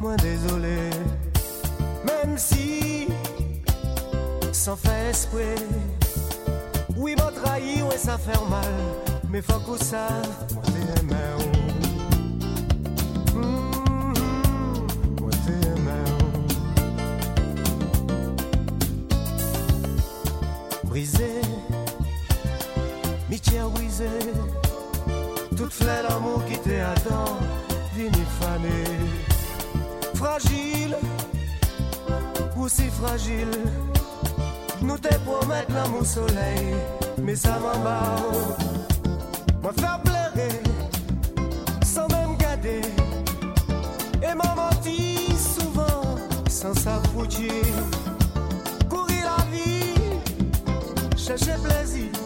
moins 0.00 0.16
désolé. 0.16 0.78
Même 2.06 2.38
si, 2.38 3.06
sans 4.60 4.76
faire 4.76 5.08
esprit, 5.08 5.56
oui, 6.94 7.14
m'a 7.16 7.30
trahi, 7.32 7.82
ouais, 7.82 7.96
ça 7.96 8.18
fait 8.18 8.38
mal. 8.50 8.74
Mais 9.30 9.40
faut 9.40 9.58
que 9.60 9.82
ça, 9.82 10.08
moi 10.52 10.62
t'ai 10.66 11.00
aimé. 11.00 11.16
Mhm, 13.34 14.86
moi 15.18 15.30
t'ai 15.46 15.66
aimé. 15.66 15.98
oh. 16.04 16.36
Brisé, 20.88 21.40
Mitière 23.30 23.70
brisée, 23.70 24.20
toute 25.56 25.72
fleur 25.72 26.02
d'amour 26.06 26.44
qui 26.44 26.58
t'est 26.58 26.80
attend, 26.80 27.38
vini 27.96 28.24
fané. 28.38 28.84
Fragile, 30.16 30.96
aussi 32.58 32.90
fragile, 32.90 33.48
nous 34.82 34.98
te 34.98 35.14
promettre 35.18 35.72
l'amour 35.74 36.04
soleil, 36.04 36.74
mais 37.18 37.34
ça 37.34 37.58
m'en 37.58 37.78
bat. 37.82 38.16
Moi 39.62 39.72
faire 39.78 40.00
pleurer, 40.02 40.62
sans 41.84 42.08
même 42.08 42.36
garder, 42.36 42.80
et 44.22 44.34
m'a 44.34 44.54
menti 44.54 45.16
souvent, 45.36 46.16
sans 46.48 46.74
s'affoutir. 46.74 47.52
Courir 48.88 49.24
la 49.36 49.44
vie, 49.54 49.94
chercher 51.16 51.56
plaisir. 51.62 52.19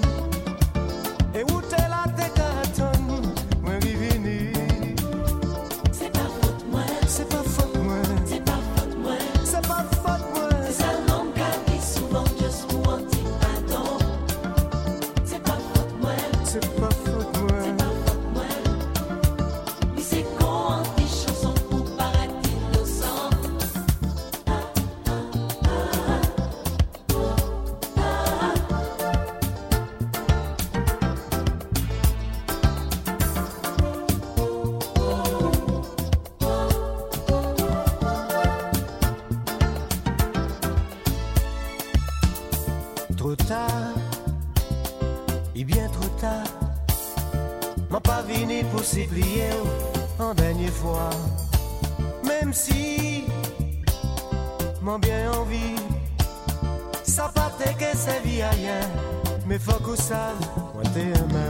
T'es 60.92 61.00
aimé. 61.00 61.46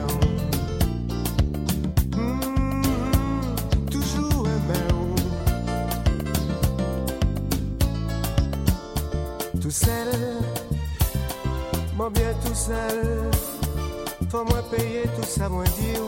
Mhm, 2.16 2.82
toujours 3.90 4.46
aimé. 4.46 4.82
Tout 9.60 9.70
seul, 9.70 10.10
moi 11.96 12.10
bien 12.10 12.32
tout 12.44 12.54
seul. 12.54 13.30
Faut 14.30 14.44
moi 14.44 14.62
payer 14.70 15.04
tout 15.14 15.28
ça, 15.28 15.48
moi 15.48 15.64
dire, 15.64 16.00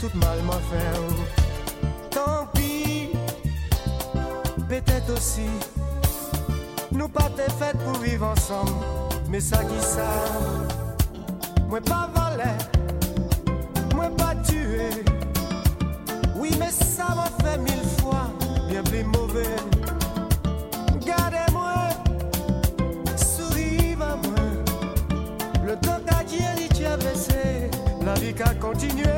tout 0.00 0.16
mal 0.16 0.38
m'a 0.42 0.60
fait. 0.70 1.00
Tant 2.10 2.46
pis, 2.54 3.10
peut-être 4.68 5.10
aussi. 5.16 5.50
Nous 6.92 7.08
pas 7.08 7.28
t'es 7.36 7.50
fait 7.58 7.76
pour 7.78 8.00
vivre 8.00 8.26
ensemble, 8.26 8.70
mais 9.28 9.40
ça 9.40 9.64
qui 9.64 9.80
ça. 9.80 10.83
Moi 11.74 11.80
pas 11.80 12.08
volé, 12.14 12.52
moi 13.96 14.08
pas 14.16 14.36
tué. 14.46 14.90
Oui, 16.36 16.52
mais 16.56 16.70
ça 16.70 17.06
m'a 17.16 17.28
fait 17.42 17.58
mille 17.58 17.82
fois 17.98 18.30
bien 18.68 18.80
plus 18.84 19.02
mauvais. 19.02 19.56
Gardez-moi, 21.04 21.88
sourive 23.16 24.00
à 24.02 24.14
moi. 24.14 25.66
Le 25.66 25.74
temps 25.74 25.98
qu'a 26.06 26.22
dit, 26.22 26.44
il 26.60 26.68
t'y 26.68 26.84
a 26.84 26.96
blessé. 26.96 27.70
La 28.04 28.14
vie 28.14 28.32
qu'a 28.32 28.54
continué. 28.54 29.13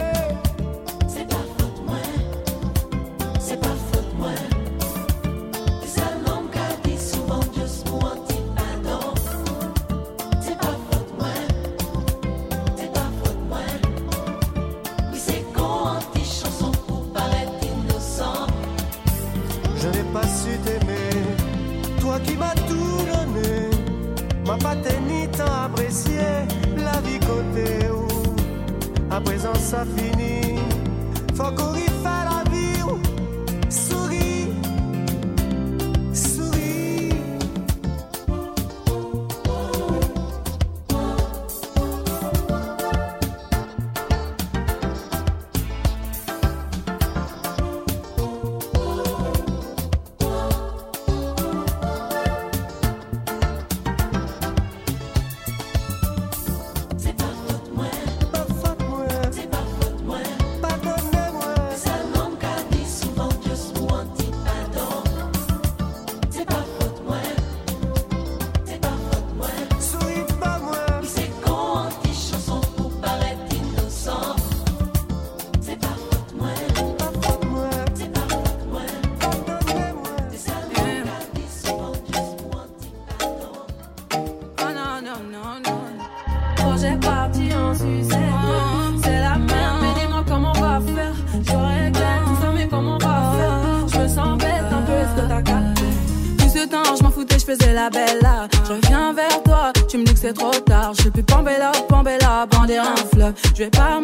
Tard. 100.86 100.94
Je 100.94 101.02
suis 101.02 101.10
plus 101.10 101.22
Pambella, 101.22 101.72
Pambella, 101.88 102.46
bander 102.46 102.78
un 102.78 102.96
fleuve. 102.96 103.34
Je 103.54 103.64
vais 103.64 103.70
pas 103.70 103.95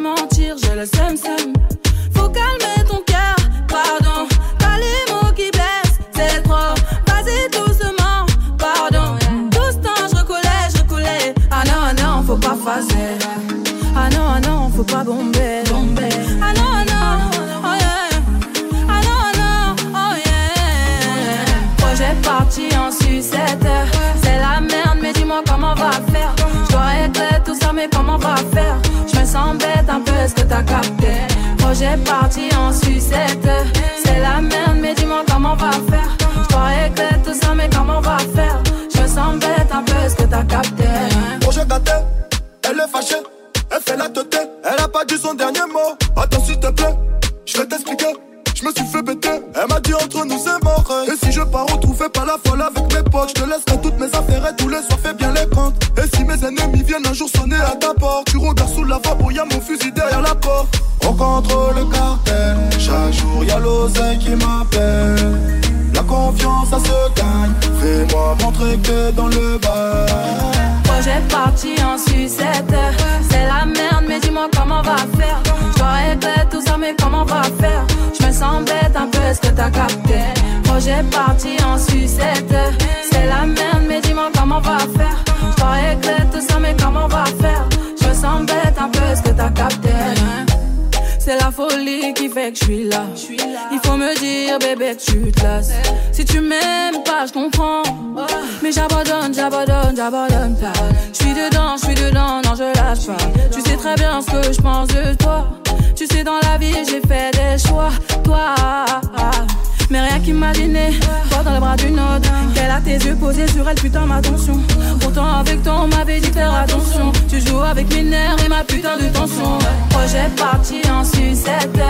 Projet 120.02 120.28
parti 120.36 120.82
en 120.90 121.04
sucette. 121.04 121.80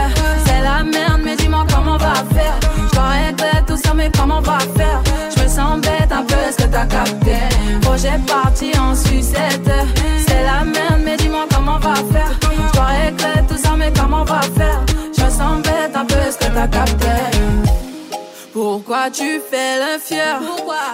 C'est 0.45 0.61
la 0.61 0.83
merde, 0.83 1.23
mais 1.25 1.35
dis-moi 1.35 1.65
comment 1.73 1.95
on 1.95 1.97
va 1.97 2.13
faire. 2.13 2.61
Je 2.93 3.01
régler 3.01 3.65
tout 3.67 3.79
ça, 3.79 3.95
mais 3.95 4.11
comment 4.15 4.37
on 4.37 4.43
va 4.43 4.59
faire? 4.59 5.03
Je 5.35 5.43
me 5.43 5.49
sens 5.49 5.81
bête 5.81 6.13
un 6.13 6.23
peu, 6.23 6.35
est-ce 6.47 6.59
que 6.59 6.71
t'as 6.71 6.85
capté? 6.85 7.37
Projet 7.81 8.21
parti 8.27 8.71
en 8.79 8.95
sucette. 8.95 9.71
C'est 10.27 10.43
la 10.45 10.63
merde, 10.63 11.01
mais 11.03 11.17
dis-moi 11.17 11.47
comment 11.55 11.77
on 11.77 11.79
va 11.79 11.95
faire. 11.95 12.39
Je 12.75 12.81
régler 12.81 13.47
tout 13.49 13.57
ça, 13.57 13.77
mais 13.79 13.91
comment 13.99 14.21
on 14.21 14.25
va 14.25 14.43
faire? 14.43 14.85
Je 15.17 15.25
me 15.25 15.31
sens 15.31 15.63
bête 15.63 15.97
un 15.97 16.05
peu, 16.05 16.17
est-ce 16.17 16.37
que 16.37 16.53
t'as 16.53 16.69
capté? 16.69 17.07
Pourquoi 18.53 19.11
tu 19.11 19.41
fais 19.51 19.79
le 19.79 19.99
fier? 19.99 20.39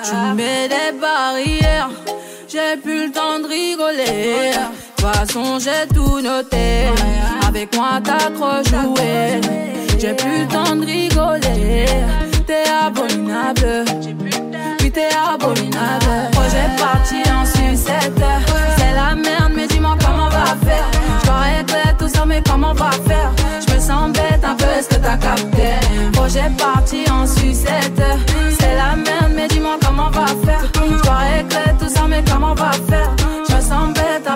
Tu 0.04 0.14
mets 0.36 0.68
des 0.68 0.96
barrières 0.96 1.90
J'ai 2.46 2.76
plus 2.80 3.06
le 3.06 3.12
temps 3.12 3.40
de 3.40 3.48
rigoler 3.48 4.52
façon 5.12 5.58
j'ai 5.58 5.86
tout 5.94 6.20
noté. 6.20 6.86
Avec 7.46 7.74
moi 7.74 8.00
t'as 8.02 8.30
trop 8.30 8.62
joué. 8.64 9.40
J'ai 9.98 10.14
plus 10.14 10.40
le 10.40 10.46
temps 10.46 10.76
de 10.76 10.84
rigoler. 10.84 11.86
T'es 12.46 12.64
abominable. 12.84 13.84
Oui 14.80 14.90
t'es 14.90 15.08
abominable. 15.32 16.30
Projet 16.32 16.68
parti 16.78 17.16
en 17.30 17.44
sucette. 17.44 18.22
C'est 18.76 18.94
la 18.94 19.14
merde 19.14 19.52
mais 19.54 19.66
dis-moi 19.66 19.96
comment 20.00 20.26
on 20.26 20.30
va 20.30 20.46
faire. 20.66 20.88
Dois 21.24 21.40
régler 21.40 21.94
tout 21.98 22.08
ça 22.08 22.24
mais 22.26 22.42
comment 22.48 22.70
on 22.70 22.74
va 22.74 22.90
faire? 22.90 23.32
Je 23.66 23.74
me 23.74 23.80
sens 23.80 24.12
bête 24.12 24.44
un 24.44 24.54
peu 24.54 24.66
est-ce 24.78 24.88
que 24.88 24.96
t'as 24.96 25.16
capté? 25.16 25.68
Projet 26.12 26.50
parti 26.58 27.04
en 27.10 27.26
sucette. 27.26 28.02
C'est 28.58 28.76
la 28.76 28.96
merde 28.96 29.32
mais 29.34 29.48
dis-moi 29.48 29.76
comment 29.84 30.08
on 30.08 30.10
va 30.10 30.26
faire. 30.26 30.64
Dois 31.02 31.16
régler 31.16 31.72
tout 31.78 31.88
ça 31.88 32.06
mais 32.08 32.22
comment 32.30 32.52
on 32.52 32.54
va 32.54 32.72
faire? 32.88 33.17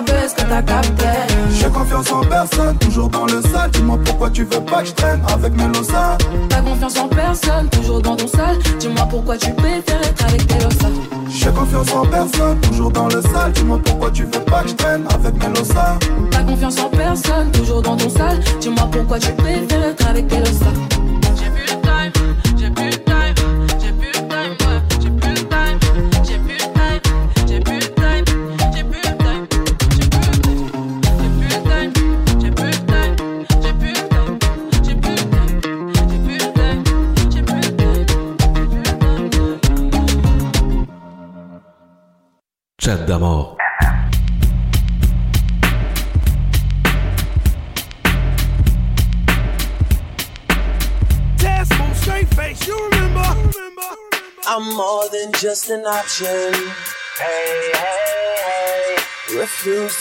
Que 0.01 1.53
J'ai 1.55 1.69
confiance 1.69 2.11
en 2.11 2.21
personne, 2.21 2.77
toujours 2.79 3.09
dans 3.09 3.25
le 3.25 3.41
sale. 3.41 3.69
Dis-moi 3.71 3.99
pourquoi 4.03 4.29
tu 4.29 4.43
veux 4.43 4.61
pas 4.61 4.81
que 4.81 4.87
je 4.87 4.93
traîne 4.93 5.21
avec 5.31 5.55
mes 5.55 5.67
lossas. 5.67 6.17
T'as 6.49 6.61
confiance 6.61 6.97
en 6.97 7.07
personne, 7.07 7.69
toujours 7.69 8.01
dans 8.01 8.15
ton 8.15 8.27
sale 8.27 8.57
Dis-moi 8.79 9.07
pourquoi 9.09 9.37
tu 9.37 9.51
préfères 9.53 10.01
être 10.01 10.25
avec 10.25 10.47
tes 10.47 10.63
lossas 10.63 10.87
J'ai 11.29 11.51
confiance 11.51 11.93
en 11.93 12.05
personne, 12.05 12.59
toujours 12.61 12.91
dans 12.91 13.07
le 13.07 13.21
sale. 13.21 13.51
Dis-moi 13.53 13.79
pourquoi 13.83 14.11
tu 14.11 14.23
veux 14.23 14.31
pas 14.31 14.63
que 14.63 14.69
je 14.69 14.73
traîne 14.73 15.05
avec 15.13 15.35
mes 15.35 15.59
lossas. 15.59 15.99
T'as 16.31 16.43
confiance 16.43 16.79
en 16.79 16.89
personne, 16.89 17.51
toujours 17.51 17.81
dans 17.81 17.95
ton 17.95 18.09
sale 18.09 18.39
Dis-moi 18.59 18.89
pourquoi 18.91 19.19
tu 19.19 19.31
préfères 19.33 19.83
être 19.83 20.09
avec 20.09 20.27
tes 20.27 20.43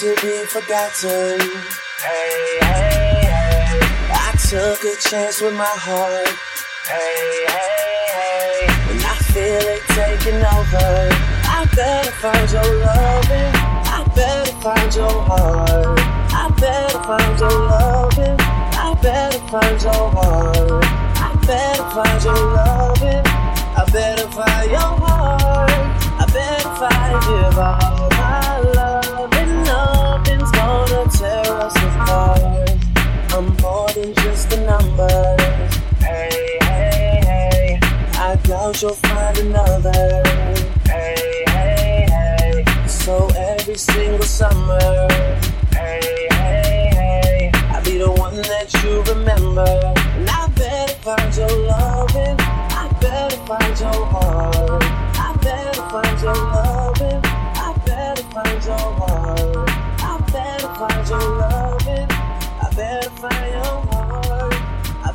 to 0.03 0.17
be 0.21 0.45
forgotten. 0.47 1.39
Hey, 2.03 2.59
hey, 2.59 3.23
hey. 3.23 3.79
I 4.11 4.35
took 4.51 4.83
a 4.83 4.97
chance 4.99 5.41
with 5.41 5.55
my 5.55 5.75
heart. 5.87 6.27
Hey, 6.91 7.47
hey, 7.47 8.11
hey. 8.11 8.67
And 8.91 8.99
I 8.99 9.15
feel 9.31 9.63
it 9.63 9.83
taking 9.95 10.43
over. 10.43 11.07
I 11.47 11.71
better 11.77 12.11
find 12.19 12.51
your 12.51 12.67
loving. 12.83 13.55
I 13.87 14.03
better 14.17 14.53
find 14.59 14.93
your 14.93 15.23
heart. 15.23 16.01
I 16.35 16.51
better 16.59 16.99
find 17.07 17.39
your 17.39 17.59
loving. 17.71 18.37
I 18.75 18.99
better 19.01 19.39
find 19.55 19.83
your 19.87 20.11
heart. 20.19 20.83
I 21.15 21.31
better 21.47 21.87
find 21.95 22.25
your 22.25 22.43
loving. 22.59 23.23
I 23.79 23.87
better 23.93 24.27
find 24.35 24.69
your 24.69 24.93
heart. 24.99 25.71
I 26.19 26.27
better 26.27 26.71
find 26.75 27.23
give 27.23 27.57
all 27.57 28.11
my 28.11 28.59
love 28.59 28.72
tear 31.19 31.45
us 31.67 31.77
apart. 31.77 32.71
I'm 33.33 33.57
more 33.63 33.89
than 33.95 34.15
just 34.15 34.53
a 34.53 34.61
number. 34.67 35.37
Hey, 35.99 36.59
hey, 36.63 37.21
hey. 37.25 37.81
I 38.15 38.37
doubt 38.43 38.81
you'll 38.83 38.95
find 38.95 39.39
another. 39.39 40.23
Hey, 40.87 41.45
hey, 41.49 42.07
hey. 42.11 42.65
So 42.87 43.29
every 43.37 43.77
single 43.77 44.23
summer. 44.23 45.09
Hey, 45.73 46.29
hey, 46.31 46.91
hey. 46.93 47.51
I'll 47.71 47.85
be 47.85 47.99
the 47.99 48.11
one 48.11 48.37
that 48.37 48.69
you 48.83 49.03
remember. 49.13 49.95
And 50.17 50.29
I 50.29 50.47
better 50.49 50.95
find 51.07 51.37
your 51.37 51.51
loving. 51.67 52.37
I 52.41 52.89
better 53.01 53.37
find 53.47 53.81
your 53.81 54.07
heart. 54.07 54.83
I 55.17 55.37
better 55.43 55.83
find 55.91 56.21
your 56.23 56.35
loving. 56.35 57.21
I 57.25 57.75
better 57.87 58.23
find 58.25 58.65
your 58.65 58.79
heart. 58.79 59.02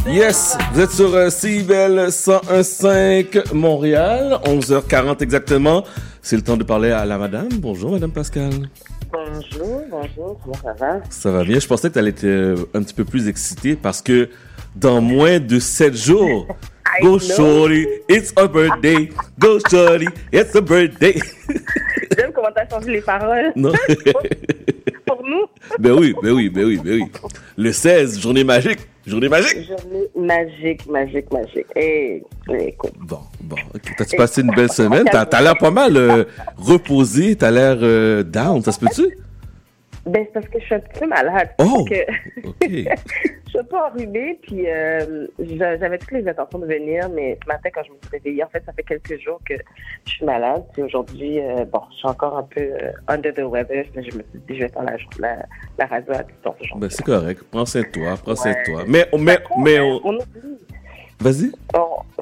Yes, 0.08 0.58
vous 0.74 0.80
êtes 0.82 0.92
sur 0.92 1.14
euh, 1.14 1.30
CIBEL 1.30 2.08
101.5 2.08 3.54
Montréal, 3.54 4.40
11h40 4.46 5.22
exactement. 5.22 5.84
C'est 6.22 6.38
le 6.38 6.42
temps 6.42 6.56
de 6.56 6.64
parler 6.64 6.92
à 6.92 7.06
la 7.06 7.18
madame. 7.18 7.50
Bonjour, 7.60 7.92
madame 7.92 8.12
Pascal. 8.12 8.52
Bonjour, 9.12 9.82
bonjour, 9.90 10.40
comment 10.42 10.56
ça 10.64 10.74
va? 10.74 11.02
Ça 11.10 11.32
va 11.32 11.44
bien. 11.44 11.60
Je 11.60 11.68
pensais 11.68 11.90
que 11.90 11.94
tu 11.94 12.00
allais 12.00 12.10
être 12.12 12.24
euh, 12.24 12.56
un 12.74 12.82
petit 12.84 12.94
peu 12.94 13.04
plus 13.04 13.28
excitée 13.28 13.76
parce 13.76 14.02
que 14.02 14.30
dans 14.76 15.02
moins 15.02 15.40
de 15.40 15.60
7 15.60 15.96
jours, 15.96 16.48
Go 17.02 17.20
shorty, 17.20 17.86
it's 18.10 18.34
a 18.38 18.48
birthday. 18.48 19.10
Go 19.38 19.60
shorty, 19.70 20.08
it's 20.32 20.56
a 20.56 20.62
birthday. 20.62 21.20
J'aime 22.18 22.32
comment 22.34 22.48
t'as 22.56 22.68
changé 22.68 22.92
les 22.92 23.02
paroles. 23.02 23.52
Non. 23.56 23.72
Pour 25.06 25.22
nous. 25.24 25.46
ben 25.80 25.92
oui, 25.92 26.16
ben 26.24 26.32
oui, 26.32 26.50
ben 26.50 26.66
oui, 26.66 26.80
ben 26.84 27.02
oui. 27.02 27.12
Le 27.58 27.72
16, 27.72 28.20
journée 28.20 28.44
magique. 28.44 28.80
Journée 29.08 29.30
magique. 29.30 29.66
Journée 29.66 30.08
magique, 30.18 30.86
magique, 30.88 31.32
magique. 31.32 31.66
Et, 31.78 32.22
écoute. 32.50 32.92
Bon, 33.00 33.20
bon. 33.42 33.56
T'as-tu 33.98 34.18
passé 34.18 34.42
une 34.42 34.52
belle 34.54 34.72
semaine? 34.82 35.06
T'as 35.10 35.26
t'as 35.26 35.42
l'air 35.42 35.58
pas 35.58 35.72
mal 35.72 35.96
euh, 35.96 36.26
reposé. 36.58 37.38
T'as 37.38 37.50
l'air 37.52 37.78
euh, 37.82 38.24
down. 38.24 38.62
Ça 38.62 38.74
se 38.74 38.80
peut-tu? 38.80 39.18
Ben, 40.08 40.24
c'est 40.26 40.34
parce 40.34 40.48
que 40.48 40.60
je 40.60 40.66
suis 40.66 40.76
un 40.76 40.80
petit 40.80 41.00
peu 41.00 41.08
malade. 41.08 41.50
Oh, 41.60 41.86
Que... 41.86 41.96
je 42.68 43.50
suis 43.50 43.64
pas 43.70 43.90
enrhumée, 43.90 44.40
puis 44.42 44.66
euh, 44.68 45.28
j'a- 45.40 45.78
j'avais 45.78 45.98
toutes 45.98 46.12
les 46.12 46.28
intentions 46.28 46.60
de 46.60 46.66
venir, 46.68 47.10
mais 47.10 47.38
ce 47.44 47.48
matin, 47.48 47.70
quand 47.74 47.84
je 47.84 47.92
me 47.92 47.98
suis 48.02 48.10
réveillée, 48.12 48.44
en 48.44 48.50
fait, 48.50 48.64
ça 48.66 48.74
fait 48.74 48.84
quelques 48.84 49.20
jours 49.22 49.40
que 49.48 49.56
je 50.06 50.12
suis 50.12 50.26
malade, 50.26 50.64
puis 50.74 50.84
aujourd'hui, 50.84 51.40
euh, 51.40 51.66
bon, 51.66 51.82
je 51.92 51.98
suis 51.98 52.08
encore 52.08 52.38
un 52.38 52.44
peu 52.44 52.62
euh, 52.62 52.92
under 53.08 53.34
the 53.34 53.40
weather, 53.40 53.86
mais 53.96 54.04
je 54.04 54.18
me 54.18 54.24
suis 54.24 54.40
dit, 54.48 54.56
je 54.56 54.62
vais 54.64 54.70
faire 54.70 54.84
la, 54.84 54.98
la, 55.20 55.46
la 55.78 55.86
radio 55.86 56.14
à 56.14 56.24
distance 56.24 56.56
aujourd'hui. 56.62 56.80
Ben 56.82 56.90
c'est 56.90 57.04
correct. 57.06 57.44
Prends 57.52 57.66
soin 57.66 57.82
de 57.82 57.88
toi. 57.88 58.16
Prends 58.24 58.36
soin 58.36 58.52
de 58.52 58.66
toi. 58.66 58.84
Mais, 58.88 59.06
mais, 59.18 59.38
mais, 59.60 59.80
On, 59.80 60.02
on- 60.04 60.16
oublie. 60.16 60.58
vas-y. 61.20 61.52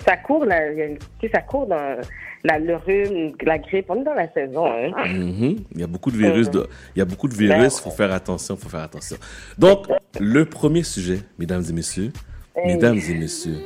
Ça 0.06 0.18
court, 0.18 0.46
là, 0.46 0.72
y 0.72 0.82
a 0.82 0.86
une- 0.86 0.98
ça 1.34 1.42
court 1.42 1.66
dans 1.68 1.98
la, 2.46 2.60
le 2.60 2.76
rhume, 2.76 3.34
la 3.44 3.58
grippe, 3.58 3.88
on 3.90 4.02
est 4.02 4.04
dans 4.04 4.14
la 4.14 4.32
saison, 4.32 4.66
hein. 4.68 4.92
Mhm. 5.08 5.56
Il 5.74 5.80
y 5.80 5.84
a 5.84 5.88
beaucoup 5.88 6.12
de 6.12 6.18
virus. 6.18 6.50
de- 6.50 6.68
Il 6.96 7.00
y 7.00 7.02
a 7.02 7.06
beaucoup 7.06 7.28
de 7.28 7.34
virus. 7.34 7.58
Ben 7.58 7.64
Il 7.66 7.82
faut 7.84 7.90
faire 7.92 8.12
attention. 8.14 8.56
faut 8.56 8.70
faire 8.70 8.82
attention. 8.90 9.18
Donc, 9.58 9.88
le 10.20 10.46
premier 10.46 10.84
sujet, 10.84 11.20
mesdames 11.40 11.64
et 11.70 11.74
messieurs. 11.74 12.12
Hey. 12.56 12.74
Mesdames 12.74 13.00
et 13.10 13.14
messieurs. 13.16 13.58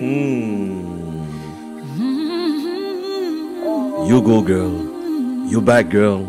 Hmm. 0.00 0.82
You 4.08 4.22
go 4.22 4.40
girl. 4.42 4.72
You 5.50 5.60
bad 5.60 5.90
girl. 5.90 6.22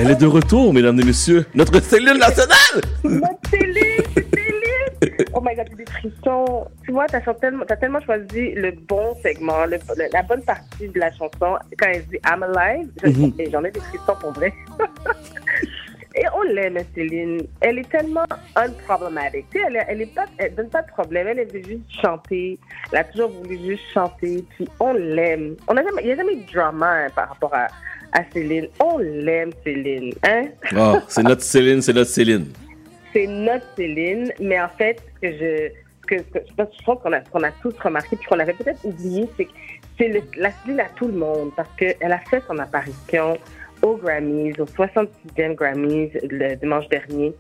Elle 0.05 0.11
est 0.11 0.17
de 0.21 0.27
retour, 0.27 0.75
mesdames 0.75 1.01
et 1.01 1.05
messieurs. 1.05 1.47
Notre 1.55 1.81
Céline 1.81 2.19
nationale. 2.19 2.83
Notre 3.05 3.49
Céline! 3.51 4.03
Oh 5.33 5.41
my 5.43 5.55
god, 5.57 5.67
j'ai 5.71 5.77
des 5.85 5.91
frissons. 5.91 6.67
Tu 6.85 6.93
vois, 6.93 7.07
t'as 7.07 7.21
tellement, 7.35 7.65
t'as 7.67 7.77
tellement 7.77 8.01
choisi 8.01 8.53
le 8.53 8.73
bon 8.73 9.15
segment, 9.23 9.65
le- 9.65 9.79
le- 9.97 10.09
la 10.13 10.23
bonne 10.23 10.43
partie 10.43 10.89
de 10.89 10.99
la 11.01 11.11
chanson. 11.11 11.57
Quand 11.79 11.87
elle 11.93 12.05
dit 12.07 12.19
I'm 12.27 12.43
alive, 12.43 12.89
je- 13.03 13.09
Mhm. 13.11 13.33
j'en 13.51 13.65
ai 13.65 13.71
des 13.71 13.81
frissons 13.81 14.15
pour 14.21 14.33
vrai. 14.33 14.53
Et 16.17 16.23
on 16.37 16.43
l'aime, 16.43 16.79
Céline. 16.95 17.41
Elle 17.61 17.79
est 17.81 17.91
tellement 17.91 18.25
sais, 19.53 19.63
elle, 19.67 19.85
elle, 19.89 20.03
est 20.03 20.15
pas, 20.15 20.27
elle 20.39 20.55
donne 20.55 20.69
pas 20.69 20.83
de 20.83 20.87
problème. 20.89 21.27
Elle, 21.29 21.41
elle 21.41 21.49
veut 21.53 21.67
juste 21.69 21.91
chanter. 22.03 22.57
Elle 22.93 22.99
a 22.99 23.05
toujours 23.05 23.31
voulu 23.31 23.59
juste 23.59 23.83
chanter. 23.93 24.45
Puis 24.55 24.69
on 24.79 24.93
l'aime. 24.93 25.57
On 25.67 25.77
a 25.77 25.83
jamais, 25.83 26.03
il 26.03 26.07
n'y 26.07 26.13
a 26.13 26.17
jamais 26.17 26.35
eu 26.35 26.45
de 26.45 26.53
drama 26.53 26.89
hein, 26.89 27.07
par 27.17 27.31
rapport 27.31 27.53
à, 27.53 27.67
à 28.15 28.23
Céline. 28.33 28.69
On 28.81 28.99
l'aime, 28.99 29.51
Céline. 29.63 30.15
Hein? 30.23 30.45
Oh, 30.77 30.97
c'est 31.09 31.23
notre 31.23 31.43
Céline, 31.43 31.83
c'est 31.83 31.93
notre 31.93 32.11
Céline. 32.11 32.47
c'est 33.13 33.27
notre 33.27 33.67
Céline, 33.77 34.33
mais 34.41 34.61
en 34.61 34.69
fait, 34.69 35.03
ce 35.15 35.21
que 35.21 35.33
je, 35.33 35.69
que, 36.07 36.17
je 36.35 36.85
pense, 36.85 37.03
qu'on 37.03 37.13
a, 37.13 37.19
a 37.47 37.53
tous 37.61 37.75
remarqué, 37.83 38.17
puis 38.17 38.27
qu'on 38.27 38.39
avait 38.39 38.55
peut-être 38.55 38.85
oublié, 38.85 39.29
c'est 39.37 39.45
que 39.45 39.51
c'est 39.99 40.23
la 40.37 40.51
Céline 40.63 40.81
à 40.81 40.89
tout 40.97 41.09
le 41.09 41.15
monde, 41.15 41.51
parce 41.57 41.69
qu'elle 41.77 42.13
a 42.13 42.19
fait 42.31 42.43
son 42.49 42.59
apparition 42.59 43.37
aux 43.83 43.97
Grammys, 43.97 44.55
au 44.59 44.65
66e 44.65 45.55
Grammys 45.55 46.11
le 46.31 46.55
dimanche 46.57 46.89
dernier, 46.89 47.35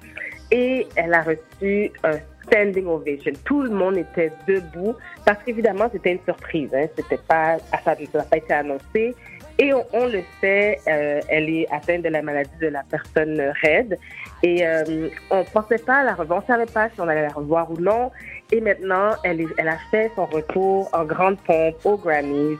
et 0.51 0.87
elle 0.97 1.15
a 1.15 1.23
reçu 1.23 1.91
un 2.03 2.19
standing 2.47 2.87
ovation. 2.87 3.33
Tout 3.45 3.63
le 3.63 3.71
monde 3.71 3.97
était 3.97 4.31
debout, 4.47 4.95
parce 5.25 5.43
qu'évidemment, 5.45 5.89
c'était 5.93 6.13
une 6.13 6.25
surprise, 6.25 6.69
hein, 6.75 6.87
c'était 6.97 7.23
pas, 7.29 7.59
ça 7.85 7.97
n'a 8.15 8.23
pas 8.25 8.37
été 8.37 8.53
annoncé. 8.53 9.15
Et 9.59 9.73
on, 9.73 9.87
on 9.93 10.07
le 10.07 10.23
sait, 10.41 10.81
euh, 10.89 11.21
elle 11.29 11.49
est 11.49 11.67
atteinte 11.71 12.03
de 12.03 12.09
la 12.09 12.23
maladie 12.23 12.51
de 12.61 12.67
la 12.67 12.83
personne 12.83 13.41
raide. 13.63 13.99
Et 14.43 14.67
euh, 14.67 15.09
on 15.31 15.39
ne 15.39 15.45
pensait 15.45 15.79
pas 15.79 16.03
la 16.03 16.15
revoir, 16.15 16.41
on 16.41 16.43
ne 16.43 16.47
savait 16.47 16.73
pas 16.73 16.89
si 16.91 17.01
on 17.01 17.09
allait 17.09 17.23
la 17.23 17.33
revoir 17.33 17.71
ou 17.71 17.81
non. 17.81 18.11
Et 18.51 18.61
maintenant, 18.61 19.13
elle, 19.23 19.41
est, 19.41 19.49
elle 19.57 19.69
a 19.69 19.79
fait 19.91 20.11
son 20.17 20.27
retour 20.27 20.91
en 20.93 21.05
grande 21.05 21.39
pompe 21.39 21.77
aux 21.85 21.97
Grammys. 21.97 22.59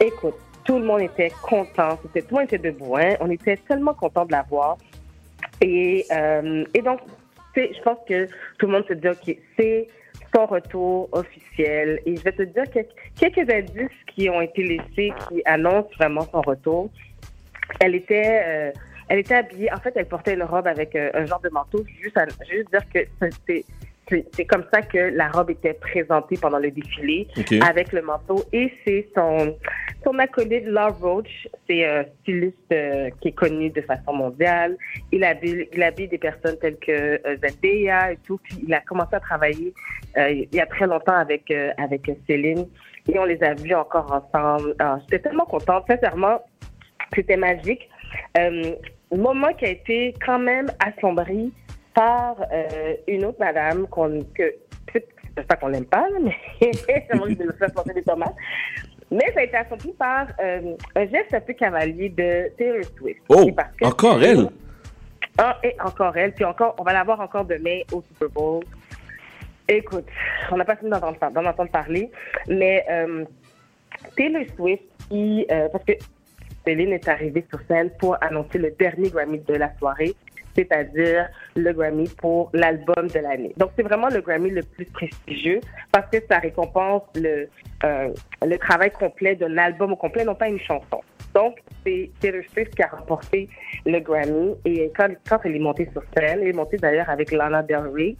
Écoute, 0.00 0.34
tout 0.64 0.78
le 0.78 0.84
monde 0.84 1.02
était 1.02 1.32
content, 1.42 1.98
c'était, 2.02 2.22
tout 2.22 2.34
le 2.34 2.40
monde 2.40 2.52
était 2.52 2.70
debout. 2.70 2.96
Hein? 2.96 3.14
On 3.20 3.30
était 3.30 3.56
tellement 3.56 3.94
content 3.94 4.26
de 4.26 4.32
la 4.32 4.42
voir. 4.42 4.78
Et, 5.60 6.04
euh, 6.10 6.64
et 6.74 6.82
donc, 6.82 7.00
je 7.54 7.82
pense 7.82 7.98
que 8.08 8.26
tout 8.58 8.66
le 8.66 8.72
monde 8.72 8.84
se 8.88 8.94
dit, 8.94 9.08
OK, 9.08 9.36
c'est 9.56 9.88
son 10.34 10.46
retour 10.46 11.08
officiel. 11.12 12.00
Et 12.06 12.16
je 12.16 12.22
vais 12.22 12.32
te 12.32 12.42
dire 12.42 12.64
quelques, 13.18 13.50
indices 13.50 13.90
qui 14.14 14.28
ont 14.30 14.40
été 14.40 14.62
laissés 14.62 15.12
qui 15.28 15.42
annoncent 15.44 15.90
vraiment 15.98 16.26
son 16.30 16.40
retour. 16.42 16.90
Elle 17.80 17.94
était, 17.94 18.42
euh, 18.46 18.72
elle 19.08 19.18
était 19.18 19.34
habillée, 19.34 19.72
en 19.72 19.78
fait, 19.78 19.92
elle 19.96 20.06
portait 20.06 20.34
une 20.34 20.42
robe 20.42 20.66
avec 20.66 20.94
euh, 20.94 21.10
un 21.14 21.26
genre 21.26 21.40
de 21.40 21.48
manteau. 21.50 21.84
Juste, 22.00 22.16
à, 22.16 22.26
juste 22.48 22.70
dire 22.70 22.82
que 22.92 23.00
c'est, 23.46 23.64
c'est, 24.08 24.44
comme 24.44 24.64
ça 24.72 24.82
que 24.82 24.98
la 24.98 25.28
robe 25.28 25.50
était 25.50 25.74
présentée 25.74 26.36
pendant 26.40 26.58
le 26.58 26.70
défilé 26.70 27.26
avec 27.62 27.92
le 27.92 28.02
manteau. 28.02 28.44
Et 28.52 28.72
c'est 28.84 29.08
son, 29.14 29.56
son 30.04 30.18
acolyte, 30.18 30.64
Love 30.66 31.02
Roach. 31.02 31.48
C'est 31.68 31.84
un 31.84 32.04
styliste 32.22 32.56
euh, 32.72 33.10
qui 33.20 33.28
est 33.28 33.32
connu 33.32 33.70
de 33.70 33.80
façon 33.80 34.12
mondiale. 34.12 34.76
Il 35.10 35.24
habille, 35.24 35.68
il 35.72 35.82
habille 35.82 36.08
des 36.08 36.18
personnes 36.18 36.56
telles 36.60 36.78
que 36.78 37.20
euh, 37.26 37.36
Zendaya 37.42 38.12
et 38.12 38.18
tout. 38.24 38.38
Puis 38.44 38.58
il 38.66 38.72
a 38.74 38.80
commencé 38.80 39.16
à 39.16 39.20
travailler 39.20 39.74
euh, 40.16 40.30
il 40.30 40.54
y 40.54 40.60
a 40.60 40.66
très 40.66 40.86
longtemps 40.86 41.16
avec, 41.16 41.50
euh, 41.50 41.72
avec 41.76 42.10
Céline. 42.26 42.66
Et 43.08 43.18
on 43.18 43.24
les 43.24 43.42
a 43.42 43.54
vus 43.54 43.74
encore 43.74 44.10
ensemble. 44.10 44.74
Alors, 44.78 44.98
J'étais 45.00 45.20
tellement 45.20 45.44
contente. 45.44 45.84
Sincèrement, 45.88 46.40
c'était 47.14 47.36
magique. 47.36 47.88
Euh, 48.38 48.74
moment 49.14 49.52
qui 49.52 49.66
a 49.66 49.70
été 49.70 50.14
quand 50.24 50.38
même 50.38 50.66
assombri 50.80 51.52
par 51.96 52.36
euh, 52.52 52.94
une 53.08 53.24
autre 53.24 53.38
madame 53.40 53.86
qu'on 53.88 54.20
que 54.34 54.54
c'est 54.92 55.46
pas 55.48 55.56
qu'on 55.56 55.68
l'aime 55.68 55.84
pas, 55.86 56.06
mais 56.22 56.36
envie 57.20 57.34
de 57.36 57.50
faire 57.52 57.72
porter 57.72 57.92
des 57.94 58.02
tomates. 58.02 58.34
Mais 59.10 59.30
ça 59.34 59.40
a 59.40 59.42
été 59.44 59.56
assombri 59.56 59.92
par 59.98 60.26
euh, 60.40 60.74
un 60.94 61.06
geste 61.06 61.32
un 61.32 61.40
peu 61.40 61.52
cavalier 61.54 62.08
de 62.10 62.50
Taylor 62.56 62.84
Swift. 62.98 63.20
Oh, 63.28 63.44
Et 63.48 63.52
parce 63.52 63.74
que- 63.76 63.86
encore 63.86 64.22
elle? 64.22 64.48
ah, 65.38 65.58
et 65.62 65.74
encore 65.80 66.16
elle. 66.16 66.32
Puis 66.32 66.44
encore, 66.44 66.74
on 66.78 66.82
va 66.84 66.92
la 66.92 67.04
voir 67.04 67.20
encore 67.20 67.44
demain 67.44 67.80
au 67.92 68.02
Super 68.08 68.28
Bowl. 68.30 68.62
Écoute, 69.68 70.06
on 70.52 70.56
n'a 70.56 70.64
pas 70.64 70.76
fini 70.76 70.90
d'en 70.90 71.02
entendre 71.02 71.70
parler, 71.70 72.10
mais 72.48 72.84
euh, 72.90 73.24
Taylor 74.16 74.42
Swift, 74.56 74.84
qui, 75.08 75.46
euh, 75.50 75.68
parce 75.70 75.84
que 75.84 75.92
Céline 76.64 76.92
est 76.92 77.08
arrivée 77.08 77.44
sur 77.50 77.60
scène 77.68 77.90
pour 77.98 78.16
annoncer 78.22 78.58
le 78.58 78.70
dernier 78.72 79.10
Grammy 79.10 79.38
de 79.40 79.54
la 79.54 79.70
soirée, 79.78 80.14
c'est-à-dire 80.56 81.28
le 81.54 81.72
Grammy 81.72 82.08
pour 82.18 82.50
l'album 82.52 83.06
de 83.08 83.18
l'année. 83.20 83.52
Donc, 83.56 83.70
c'est 83.76 83.82
vraiment 83.82 84.08
le 84.08 84.20
Grammy 84.20 84.50
le 84.50 84.62
plus 84.62 84.86
prestigieux 84.86 85.60
parce 85.92 86.10
que 86.10 86.18
ça 86.28 86.38
récompense 86.38 87.02
le, 87.14 87.48
euh, 87.84 88.08
le 88.42 88.56
travail 88.58 88.90
complet 88.90 89.36
d'un 89.36 89.56
album 89.58 89.92
au 89.92 89.96
complet, 89.96 90.24
non 90.24 90.34
pas 90.34 90.48
une 90.48 90.60
chanson. 90.60 91.00
Donc, 91.34 91.58
c'est 91.84 92.10
Taylor 92.20 92.42
Swift 92.52 92.74
qui 92.74 92.82
a 92.82 92.88
remporté 92.88 93.48
le 93.84 94.00
Grammy 94.00 94.54
et 94.64 94.90
quand, 94.96 95.08
quand 95.28 95.38
elle 95.44 95.56
est 95.56 95.60
montée 95.60 95.88
sur 95.92 96.02
scène, 96.16 96.40
elle 96.40 96.48
est 96.48 96.52
montée 96.52 96.78
d'ailleurs 96.78 97.10
avec 97.10 97.30
Lana 97.30 97.62
Del 97.62 97.88
Rey, 97.94 98.16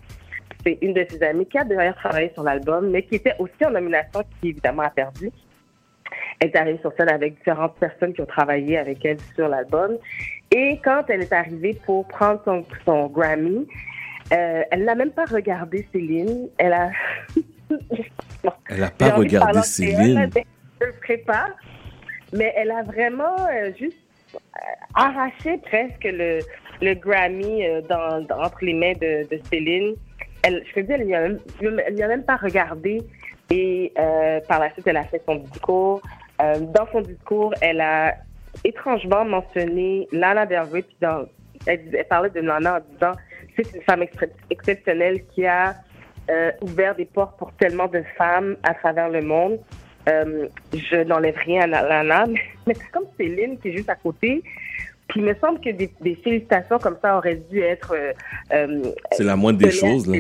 c'est 0.67 0.79
une 0.83 0.95
de 0.95 1.07
ses 1.09 1.23
amies 1.23 1.47
qui 1.47 1.59
a 1.59 1.65
d'ailleurs 1.65 1.95
travaillé 1.95 2.31
sur 2.35 2.43
l'album, 2.43 2.91
mais 2.91 3.03
qui 3.03 3.17
était 3.17 3.35
aussi 3.39 3.65
en 3.65 3.71
nomination, 3.71 4.23
qui 4.41 4.49
évidemment 4.49 4.83
a 4.83 4.91
perdu. 4.91 5.31
Elle 6.41 6.49
est 6.49 6.57
arrivée 6.57 6.79
sur 6.81 6.93
scène 6.99 7.09
avec 7.09 7.37
différentes 7.37 7.77
personnes 7.79 8.13
qui 8.13 8.21
ont 8.21 8.27
travaillé 8.27 8.77
avec 8.77 9.05
elle 9.05 9.19
sur 9.35 9.49
l'album. 9.49 9.97
Et 10.53 10.81
quand 10.85 11.05
elle 11.09 11.23
est 11.23 11.33
arrivée 11.33 11.79
pour 11.85 12.07
prendre 12.07 12.41
son, 12.45 12.65
son 12.85 13.07
Grammy, 13.09 13.67
euh, 14.33 14.63
elle 14.71 14.85
n'a 14.85 14.95
même 14.95 15.11
pas 15.11 15.25
regardé 15.25 15.87
Céline. 15.93 16.49
Elle 16.59 16.73
a. 16.73 16.91
Elle 18.69 18.81
n'a 18.81 18.91
pas 18.91 19.11
regardé 19.11 19.61
Céline. 19.63 20.31
mais 20.35 20.47
Je 20.81 21.17
pas. 21.25 21.49
Mais 22.33 22.53
elle 22.57 22.71
a 22.71 22.83
vraiment 22.83 23.37
euh, 23.53 23.71
juste 23.79 23.97
euh, 24.35 24.39
arraché 24.95 25.59
presque 25.59 26.05
le, 26.05 26.41
le 26.81 26.95
Grammy 26.95 27.67
euh, 27.67 27.81
dans, 27.83 28.21
dans- 28.23 28.43
entre 28.43 28.65
les 28.65 28.75
mains 28.75 28.93
de, 28.93 29.27
de 29.29 29.41
Céline. 29.51 29.95
Elle, 30.45 30.63
je 30.69 30.75
te 30.75 30.81
dis, 30.81 30.93
elle 30.93 31.07
n'y 31.07 31.15
a, 31.15 31.21
même- 31.29 31.41
elle 31.87 31.95
n'y 31.95 32.03
a 32.03 32.09
même 32.09 32.23
pas 32.25 32.37
regardé. 32.37 33.03
Et 33.51 33.93
par 34.49 34.59
la 34.59 34.71
suite, 34.73 34.87
elle 34.89 34.97
a 34.97 35.05
fait 35.05 35.23
son 35.25 35.37
discours. 35.37 36.03
Dans 36.41 36.87
son 36.91 37.01
discours, 37.01 37.55
elle 37.61 37.81
a 37.81 38.17
étrangement 38.67 39.25
mentionné 39.25 40.09
Lana 40.13 40.47
Del 40.47 40.61
Rey. 40.73 40.83
puis 40.83 40.97
dans- 41.01 41.27
elle, 41.67 41.81
parlait 42.09 42.31
de 42.31 42.41
Lana 42.41 42.77
en 42.77 42.93
disant 42.95 43.13
c'est 43.57 43.75
une 43.75 43.83
femme 43.83 44.05
exceptionnelle 44.51 45.25
qui 45.35 45.47
a 45.47 45.75
euh, 46.31 46.51
ouvert 46.61 46.95
des 46.95 47.05
portes 47.07 47.39
pour 47.39 47.53
tellement 47.53 47.87
de 47.87 48.03
femmes 48.19 48.57
à 48.63 48.75
travers 48.75 49.09
le 49.09 49.23
monde. 49.23 49.59
Euh, 50.09 50.47
je 50.73 51.03
n'enlève 51.05 51.37
rien 51.37 51.63
à 51.73 51.83
Lana, 51.83 52.27
mais, 52.27 52.41
mais 52.67 52.75
c'est 52.75 52.91
comme 52.93 53.07
Céline 53.17 53.59
qui 53.59 53.69
est 53.69 53.77
juste 53.77 53.89
à 53.91 53.95
côté. 53.97 54.43
Puis 55.09 55.21
il 55.21 55.25
me 55.25 55.35
semble 55.37 55.61
que 55.61 55.71
des, 55.71 55.91
des 56.01 56.17
félicitations 56.17 56.79
comme 56.79 56.97
ça 57.01 57.17
auraient 57.17 57.41
dû 57.51 57.61
être. 57.61 57.95
euh, 58.53 58.93
C'est 59.13 59.23
la 59.25 59.37
moindre 59.37 59.59
des 59.61 59.71
choses, 59.71 60.07
là. 60.09 60.19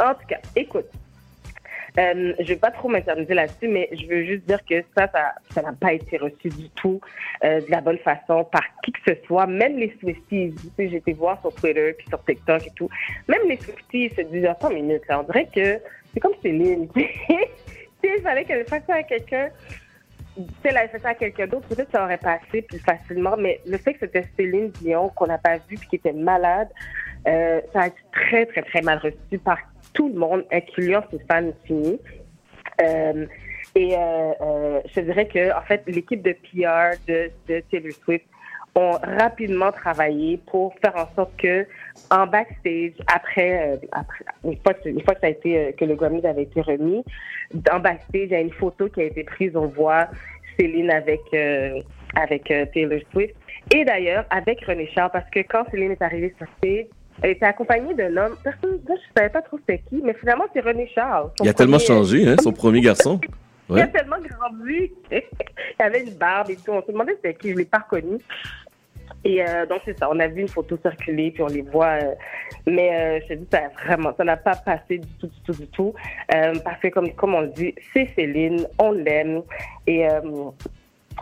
En 0.00 0.14
tout 0.14 0.26
cas, 0.28 0.38
écoute, 0.56 0.86
euh, 1.98 2.32
je 2.38 2.48
vais 2.48 2.56
pas 2.56 2.70
trop 2.70 2.88
m'interniser 2.88 3.34
là-dessus, 3.34 3.68
mais 3.68 3.88
je 3.92 4.06
veux 4.06 4.24
juste 4.24 4.46
dire 4.46 4.64
que 4.64 4.82
ça, 4.96 5.10
ça, 5.50 5.62
n'a 5.62 5.72
pas 5.72 5.92
été 5.92 6.16
reçu 6.16 6.48
du 6.48 6.70
tout 6.70 7.00
euh, 7.44 7.60
de 7.60 7.70
la 7.70 7.82
bonne 7.82 7.98
façon 7.98 8.44
par 8.44 8.62
qui 8.82 8.92
que 8.92 9.00
ce 9.06 9.26
soit, 9.26 9.46
même 9.46 9.76
les 9.76 9.94
Swifties. 10.00 10.54
Tu 10.76 10.88
sais, 10.88 10.96
été 10.96 11.12
voir 11.12 11.38
sur 11.42 11.54
Twitter 11.54 11.94
puis 11.98 12.06
sur 12.08 12.24
TikTok 12.24 12.66
et 12.66 12.70
tout. 12.74 12.88
Même 13.28 13.42
les 13.46 13.58
Swifties 13.58 14.10
se 14.16 14.22
disent, 14.22 14.46
attends 14.46 14.70
une 14.70 14.86
minute, 14.86 15.02
là, 15.08 15.20
on 15.20 15.24
dirait 15.24 15.48
que 15.54 15.78
c'est 16.12 16.20
comme 16.20 16.34
Céline. 16.42 16.88
tu 16.94 17.02
sais, 17.02 18.14
il 18.16 18.22
fallait 18.22 18.44
qu'elle 18.44 18.64
fasse 18.66 18.84
ça 18.86 18.94
à 18.94 19.02
quelqu'un. 19.02 19.50
Si 20.34 20.44
elle 20.64 20.78
avait 20.78 20.88
fait 20.88 20.98
ça 21.00 21.10
à 21.10 21.14
quelqu'un 21.14 21.46
d'autre, 21.46 21.68
peut-être 21.68 21.90
ça 21.92 22.04
aurait 22.04 22.16
passé 22.16 22.62
plus 22.62 22.78
facilement, 22.78 23.36
mais 23.36 23.60
le 23.66 23.76
fait 23.76 23.92
que 23.92 24.00
c'était 24.00 24.26
Céline 24.34 24.70
Dion 24.80 25.10
qu'on 25.10 25.26
n'a 25.26 25.36
pas 25.36 25.58
vu 25.68 25.76
puis 25.76 25.88
qui 25.90 25.96
était 25.96 26.14
malade, 26.14 26.68
euh, 27.26 27.60
ça 27.74 27.82
a 27.82 27.86
été 27.88 28.00
très, 28.12 28.46
très, 28.46 28.62
très 28.62 28.80
mal 28.80 28.98
reçu 28.98 29.38
par 29.38 29.58
tout 29.92 30.08
le 30.08 30.14
monde, 30.14 30.44
incluant 30.52 31.02
ses 31.10 31.18
fans 31.28 31.52
finis. 31.66 32.00
Euh, 32.80 33.26
et 33.74 33.96
euh, 33.96 34.32
euh, 34.40 34.80
je 34.94 35.00
dirais 35.00 35.26
que, 35.26 35.56
en 35.56 35.62
fait, 35.62 35.82
l'équipe 35.86 36.22
de 36.22 36.32
PR 36.32 36.96
de, 37.08 37.30
Taylor 37.70 37.92
Swift 38.04 38.26
ont 38.74 38.92
rapidement 39.02 39.70
travaillé 39.70 40.38
pour 40.46 40.74
faire 40.82 40.96
en 40.96 41.14
sorte 41.14 41.36
que, 41.36 41.66
en 42.10 42.26
backstage, 42.26 42.92
après, 43.06 43.72
euh, 43.72 43.76
après 43.92 44.24
une, 44.44 44.56
fois 44.58 44.74
que, 44.74 44.88
une 44.88 45.02
fois 45.02 45.14
que 45.14 45.20
ça 45.20 45.26
a 45.26 45.30
été 45.30 45.74
que 45.78 45.84
le 45.84 45.94
Grammy 45.94 46.24
avait 46.26 46.42
été 46.42 46.60
remis, 46.60 47.04
en 47.70 47.80
backstage, 47.80 48.22
il 48.24 48.30
y 48.30 48.34
a 48.34 48.40
une 48.40 48.52
photo 48.52 48.88
qui 48.88 49.00
a 49.00 49.04
été 49.04 49.24
prise. 49.24 49.56
On 49.56 49.66
voit 49.66 50.08
Céline 50.58 50.90
avec 50.90 51.20
avec 52.14 52.44
Taylor 52.74 53.00
Swift 53.10 53.34
et 53.74 53.84
d'ailleurs 53.86 54.26
avec 54.28 54.62
René 54.66 54.86
Charles 54.94 55.10
parce 55.12 55.28
que 55.30 55.40
quand 55.40 55.64
Céline 55.70 55.92
est 55.92 56.02
arrivée 56.02 56.34
sur 56.36 56.46
stage, 56.58 56.86
elle 57.22 57.30
était 57.30 57.46
accompagnée 57.46 57.94
d'un 57.94 58.16
homme. 58.16 58.36
Personne, 58.42 58.80
moi, 58.86 58.96
je 58.96 59.20
savais 59.20 59.30
pas 59.30 59.42
trop 59.42 59.58
c'était 59.58 59.82
qui, 59.88 60.00
mais 60.02 60.14
finalement 60.14 60.44
c'est 60.52 60.60
René 60.60 60.90
Charles. 60.94 61.30
Il 61.42 61.48
a 61.48 61.54
tellement 61.54 61.78
changé, 61.78 62.26
hein, 62.28 62.36
son 62.42 62.52
premier 62.52 62.80
garçon. 62.80 63.20
il 63.70 63.80
a 63.80 63.86
tellement 63.86 64.16
grandi. 64.18 64.92
il 65.10 65.22
avait 65.78 66.02
une 66.02 66.14
barbe 66.14 66.50
et 66.50 66.56
tout. 66.56 66.72
On 66.72 66.82
se 66.82 66.90
demandait 66.90 67.14
c'était 67.16 67.34
qui. 67.34 67.52
Je 67.52 67.56
l'ai 67.56 67.64
pas 67.64 67.78
reconnu. 67.78 68.18
Et 69.24 69.42
euh, 69.42 69.66
donc, 69.66 69.82
c'est 69.84 69.96
ça. 69.98 70.08
On 70.10 70.18
a 70.18 70.26
vu 70.26 70.40
une 70.40 70.48
photo 70.48 70.76
circuler, 70.82 71.30
puis 71.30 71.42
on 71.42 71.46
les 71.46 71.62
voit. 71.62 71.98
euh, 72.02 72.14
mais 72.66 72.90
euh, 72.94 73.20
je 73.22 73.34
te 73.34 73.38
dis, 73.38 73.46
ça 73.52 73.62
vraiment, 73.84 74.12
ça 74.16 74.24
n'a 74.24 74.36
pas 74.36 74.56
passé 74.56 74.98
du 74.98 75.08
tout, 75.20 75.26
du 75.28 75.40
tout, 75.44 75.52
du 75.52 75.66
tout. 75.68 75.94
Parce 76.28 76.80
que, 76.80 76.88
comme, 76.88 77.12
comme 77.12 77.34
on 77.34 77.42
le 77.42 77.48
dit, 77.48 77.74
c'est 77.92 78.08
Céline, 78.16 78.66
on 78.78 78.92
l'aime. 78.92 79.42
Et, 79.86 80.06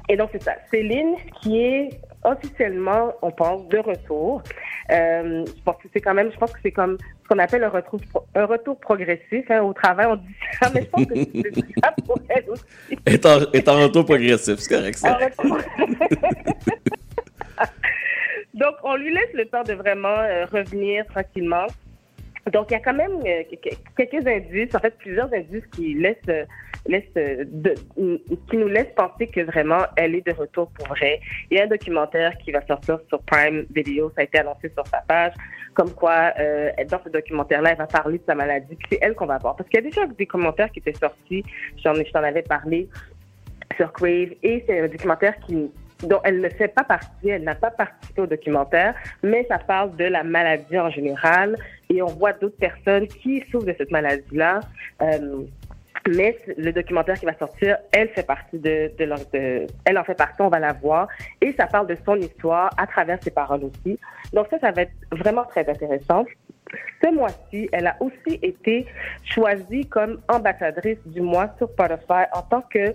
et 0.09 0.17
donc, 0.17 0.31
c'est 0.33 0.43
ça. 0.43 0.53
Céline, 0.71 1.17
qui 1.41 1.61
est 1.61 2.01
officiellement, 2.25 3.15
on 3.23 3.31
pense, 3.31 3.67
de 3.69 3.79
retour. 3.79 4.43
Euh, 4.91 5.45
je 5.47 5.63
pense 5.65 5.77
que 5.83 5.89
c'est 5.93 6.01
quand 6.01 6.15
même, 6.15 6.31
je 6.33 6.37
pense 6.37 6.53
que 6.53 6.59
c'est 6.63 6.73
comme 6.73 6.99
ce 7.23 7.29
qu'on 7.29 7.39
appelle 7.39 7.63
un 7.65 7.69
retour, 7.69 8.01
pro- 8.13 8.25
un 8.35 8.45
retour 8.47 8.79
progressif. 8.81 9.49
Hein, 9.51 9.61
au 9.63 9.73
travail, 9.73 10.07
on 10.07 10.17
dit 10.17 10.35
ça, 10.61 10.71
mais 10.75 10.83
je 10.83 10.87
pense 10.89 11.07
que 11.07 11.15
c'est 11.15 11.81
ça 11.85 11.93
pour 12.07 12.19
elle 12.29 12.45
aussi. 12.51 12.65
Est 13.07 13.25
en, 13.27 13.41
est 13.53 13.69
en 13.69 13.81
retour 13.83 14.05
progressif, 14.05 14.59
c'est 14.59 14.75
correct, 14.75 14.99
ça. 14.99 15.15
Retour- 15.17 15.59
Donc, 18.55 18.75
on 18.83 18.97
lui 18.97 19.13
laisse 19.15 19.33
le 19.35 19.47
temps 19.47 19.63
de 19.63 19.75
vraiment 19.75 20.09
euh, 20.19 20.45
revenir 20.47 21.07
tranquillement. 21.07 21.67
Donc, 22.53 22.71
il 22.71 22.75
y 22.75 22.77
a 22.77 22.81
quand 22.81 22.95
même 22.95 23.21
euh, 23.27 23.43
que- 23.63 23.71
quelques 23.97 24.27
indices, 24.27 24.75
en 24.75 24.79
fait, 24.79 24.97
plusieurs 24.99 25.33
indices 25.33 25.67
qui 25.75 25.95
laissent, 25.95 26.17
euh, 26.29 26.45
euh, 27.17 27.45
de- 27.47 27.75
qui 28.49 28.57
nous 28.57 28.69
laissent 28.69 28.95
penser 28.97 29.27
que 29.27 29.41
vraiment, 29.43 29.83
elle 29.97 30.15
est 30.15 30.27
de 30.27 30.33
retour 30.33 30.71
pour 30.71 30.89
vrai. 30.89 31.21
Il 31.51 31.59
y 31.59 31.61
a 31.61 31.65
un 31.65 31.69
documentaire 31.69 32.37
qui 32.39 32.51
va 32.53 32.65
sortir 32.67 32.99
sur 33.09 33.21
Prime 33.23 33.67
Video, 33.75 34.11
ça 34.17 34.23
a 34.23 34.25
été 34.25 34.39
annoncé 34.39 34.71
sur 34.75 34.87
sa 34.87 35.03
page, 35.07 35.35
comme 35.75 35.93
quoi, 35.93 36.33
dans 36.89 37.01
ce 37.05 37.11
documentaire-là, 37.11 37.73
elle 37.73 37.77
va 37.79 37.87
parler 37.87 38.19
de 38.19 38.25
sa 38.27 38.35
maladie, 38.35 38.77
c'est 38.91 38.99
elle 39.03 39.15
qu'on 39.15 39.27
va 39.27 39.39
voir. 39.39 39.57
Parce 39.57 39.69
qu'il 39.69 39.79
y 39.83 39.87
a 39.87 39.89
déjà 39.89 40.07
des 40.07 40.27
commentaires 40.27 40.71
qui 40.73 40.81
étaient 40.81 40.95
sortis, 40.99 41.45
j'en 41.85 41.95
je 41.95 42.11
t'en 42.11 42.23
avais 42.23 42.43
parlé, 42.43 42.89
sur 43.77 43.93
Crave 43.93 44.31
et 44.43 44.65
c'est 44.67 44.81
un 44.81 44.89
documentaire 44.89 45.39
qui 45.47 45.71
dont 46.03 46.21
elle 46.25 46.41
ne 46.41 46.49
fait 46.49 46.69
pas 46.69 46.85
partie, 46.85 47.29
elle 47.29 47.45
n'a 47.45 47.55
pas 47.55 47.71
participé 47.71 48.23
au 48.23 48.27
documentaire, 48.27 48.95
mais 49.23 49.45
ça 49.49 49.59
parle 49.59 49.95
de 49.97 50.05
la 50.05 50.23
maladie 50.23 50.79
en 50.79 50.91
général 50.91 51.57
et 51.89 52.01
on 52.03 52.07
voit 52.07 52.33
d'autres 52.33 52.57
personnes 52.59 53.07
qui 53.07 53.45
souffrent 53.51 53.67
de 53.67 53.75
cette 53.77 53.91
maladie-là. 53.91 54.61
Euh, 55.03 55.43
mais 56.09 56.39
le 56.57 56.73
documentaire 56.73 57.19
qui 57.21 57.27
va 57.27 57.35
sortir, 57.37 57.77
elle 57.93 58.09
fait 58.09 58.27
partie 58.27 58.59
de, 58.59 58.91
de, 58.99 59.05
de- 59.35 59.67
elle 59.85 59.99
en 59.99 60.05
fait 60.05 60.15
partie, 60.15 60.41
on 60.41 60.49
va 60.49 60.59
la 60.59 60.73
voir 60.73 61.09
et 61.43 61.53
ça 61.53 61.67
parle 61.67 61.87
de 61.89 61.97
son 62.07 62.17
histoire 62.17 62.71
à 62.79 62.87
travers 62.87 63.23
ses 63.23 63.31
paroles 63.31 63.65
aussi. 63.65 63.99
Donc 64.33 64.47
ça, 64.51 64.59
ça 64.61 64.71
va 64.71 64.83
être 64.83 64.93
vraiment 65.13 65.45
très 65.45 65.69
intéressant. 65.69 66.25
Ce 67.03 67.11
mois-ci, 67.11 67.69
elle 67.73 67.87
a 67.87 67.97
aussi 68.01 68.39
été 68.43 68.87
choisie 69.25 69.87
comme 69.87 70.21
ambassadrice 70.29 70.99
du 71.07 71.21
mois 71.21 71.49
sur 71.59 71.69
Spotify 71.71 72.25
en 72.33 72.43
tant 72.43 72.63
que 72.63 72.95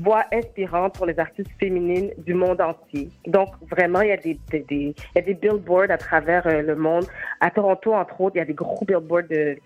voix 0.00 0.24
inspirante 0.32 0.94
pour 0.94 1.06
les 1.06 1.18
artistes 1.18 1.50
féminines 1.58 2.10
du 2.18 2.34
monde 2.34 2.60
entier. 2.60 3.08
Donc, 3.26 3.48
vraiment, 3.70 4.02
il 4.02 4.08
y 4.08 4.12
a 4.12 4.16
des, 4.16 4.38
il 4.52 4.94
y 5.14 5.18
a 5.18 5.22
des 5.22 5.34
billboards 5.34 5.90
à 5.90 5.98
travers 5.98 6.46
euh, 6.46 6.62
le 6.62 6.76
monde. 6.76 7.06
À 7.40 7.50
Toronto, 7.50 7.94
entre 7.94 8.20
autres, 8.20 8.36
il 8.36 8.40
y 8.40 8.42
a 8.42 8.44
des 8.44 8.54
gros 8.54 8.84
billboards 8.84 9.28
de, 9.30 9.56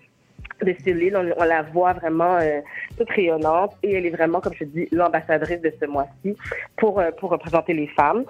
de 0.63 0.75
Céline. 0.83 1.17
On, 1.17 1.29
on 1.37 1.43
la 1.43 1.63
voit 1.63 1.93
vraiment 1.93 2.37
euh, 2.37 2.61
toute 2.97 3.09
rayonnante 3.09 3.75
et 3.83 3.95
elle 3.95 4.05
est 4.05 4.11
vraiment, 4.11 4.39
comme 4.39 4.53
je 4.53 4.63
dis, 4.63 4.87
l'ambassadrice 4.91 5.61
de 5.61 5.73
ce 5.79 5.85
mois-ci 5.85 6.37
pour, 6.77 6.99
euh, 6.99 7.11
pour 7.19 7.31
représenter 7.31 7.73
les 7.73 7.87
femmes. 7.87 8.23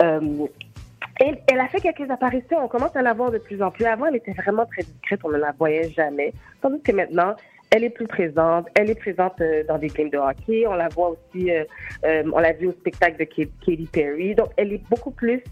Euh, 0.00 0.46
et 1.20 1.34
elle 1.46 1.60
a 1.60 1.68
fait 1.68 1.80
quelques 1.80 2.10
apparitions. 2.10 2.58
On 2.62 2.68
commence 2.68 2.94
à 2.94 3.02
la 3.02 3.12
voir 3.12 3.30
de 3.30 3.38
plus 3.38 3.62
en 3.62 3.70
plus. 3.70 3.84
Avant, 3.84 4.06
elle 4.06 4.16
était 4.16 4.32
vraiment 4.32 4.66
très 4.66 4.82
discrète. 4.82 5.20
On 5.24 5.30
ne 5.30 5.38
la 5.38 5.52
voyait 5.52 5.90
jamais. 5.90 6.32
Tandis 6.60 6.80
que 6.82 6.92
maintenant, 6.92 7.34
elle 7.70 7.84
est 7.84 7.90
plus 7.90 8.06
présente. 8.06 8.66
Elle 8.74 8.90
est 8.90 8.98
présente 8.98 9.40
euh, 9.40 9.62
dans 9.68 9.78
des 9.78 9.88
games 9.88 10.10
de 10.10 10.18
hockey. 10.18 10.66
On 10.66 10.74
la 10.74 10.88
voit 10.88 11.10
aussi, 11.10 11.50
euh, 11.50 11.64
euh, 12.04 12.22
on 12.32 12.38
l'a 12.38 12.52
vu 12.52 12.68
au 12.68 12.72
spectacle 12.72 13.18
de 13.18 13.24
Kate- 13.24 13.50
Katy 13.64 13.88
Perry. 13.92 14.34
Donc, 14.34 14.50
elle 14.56 14.72
est 14.72 14.82
beaucoup 14.88 15.10
plus 15.10 15.42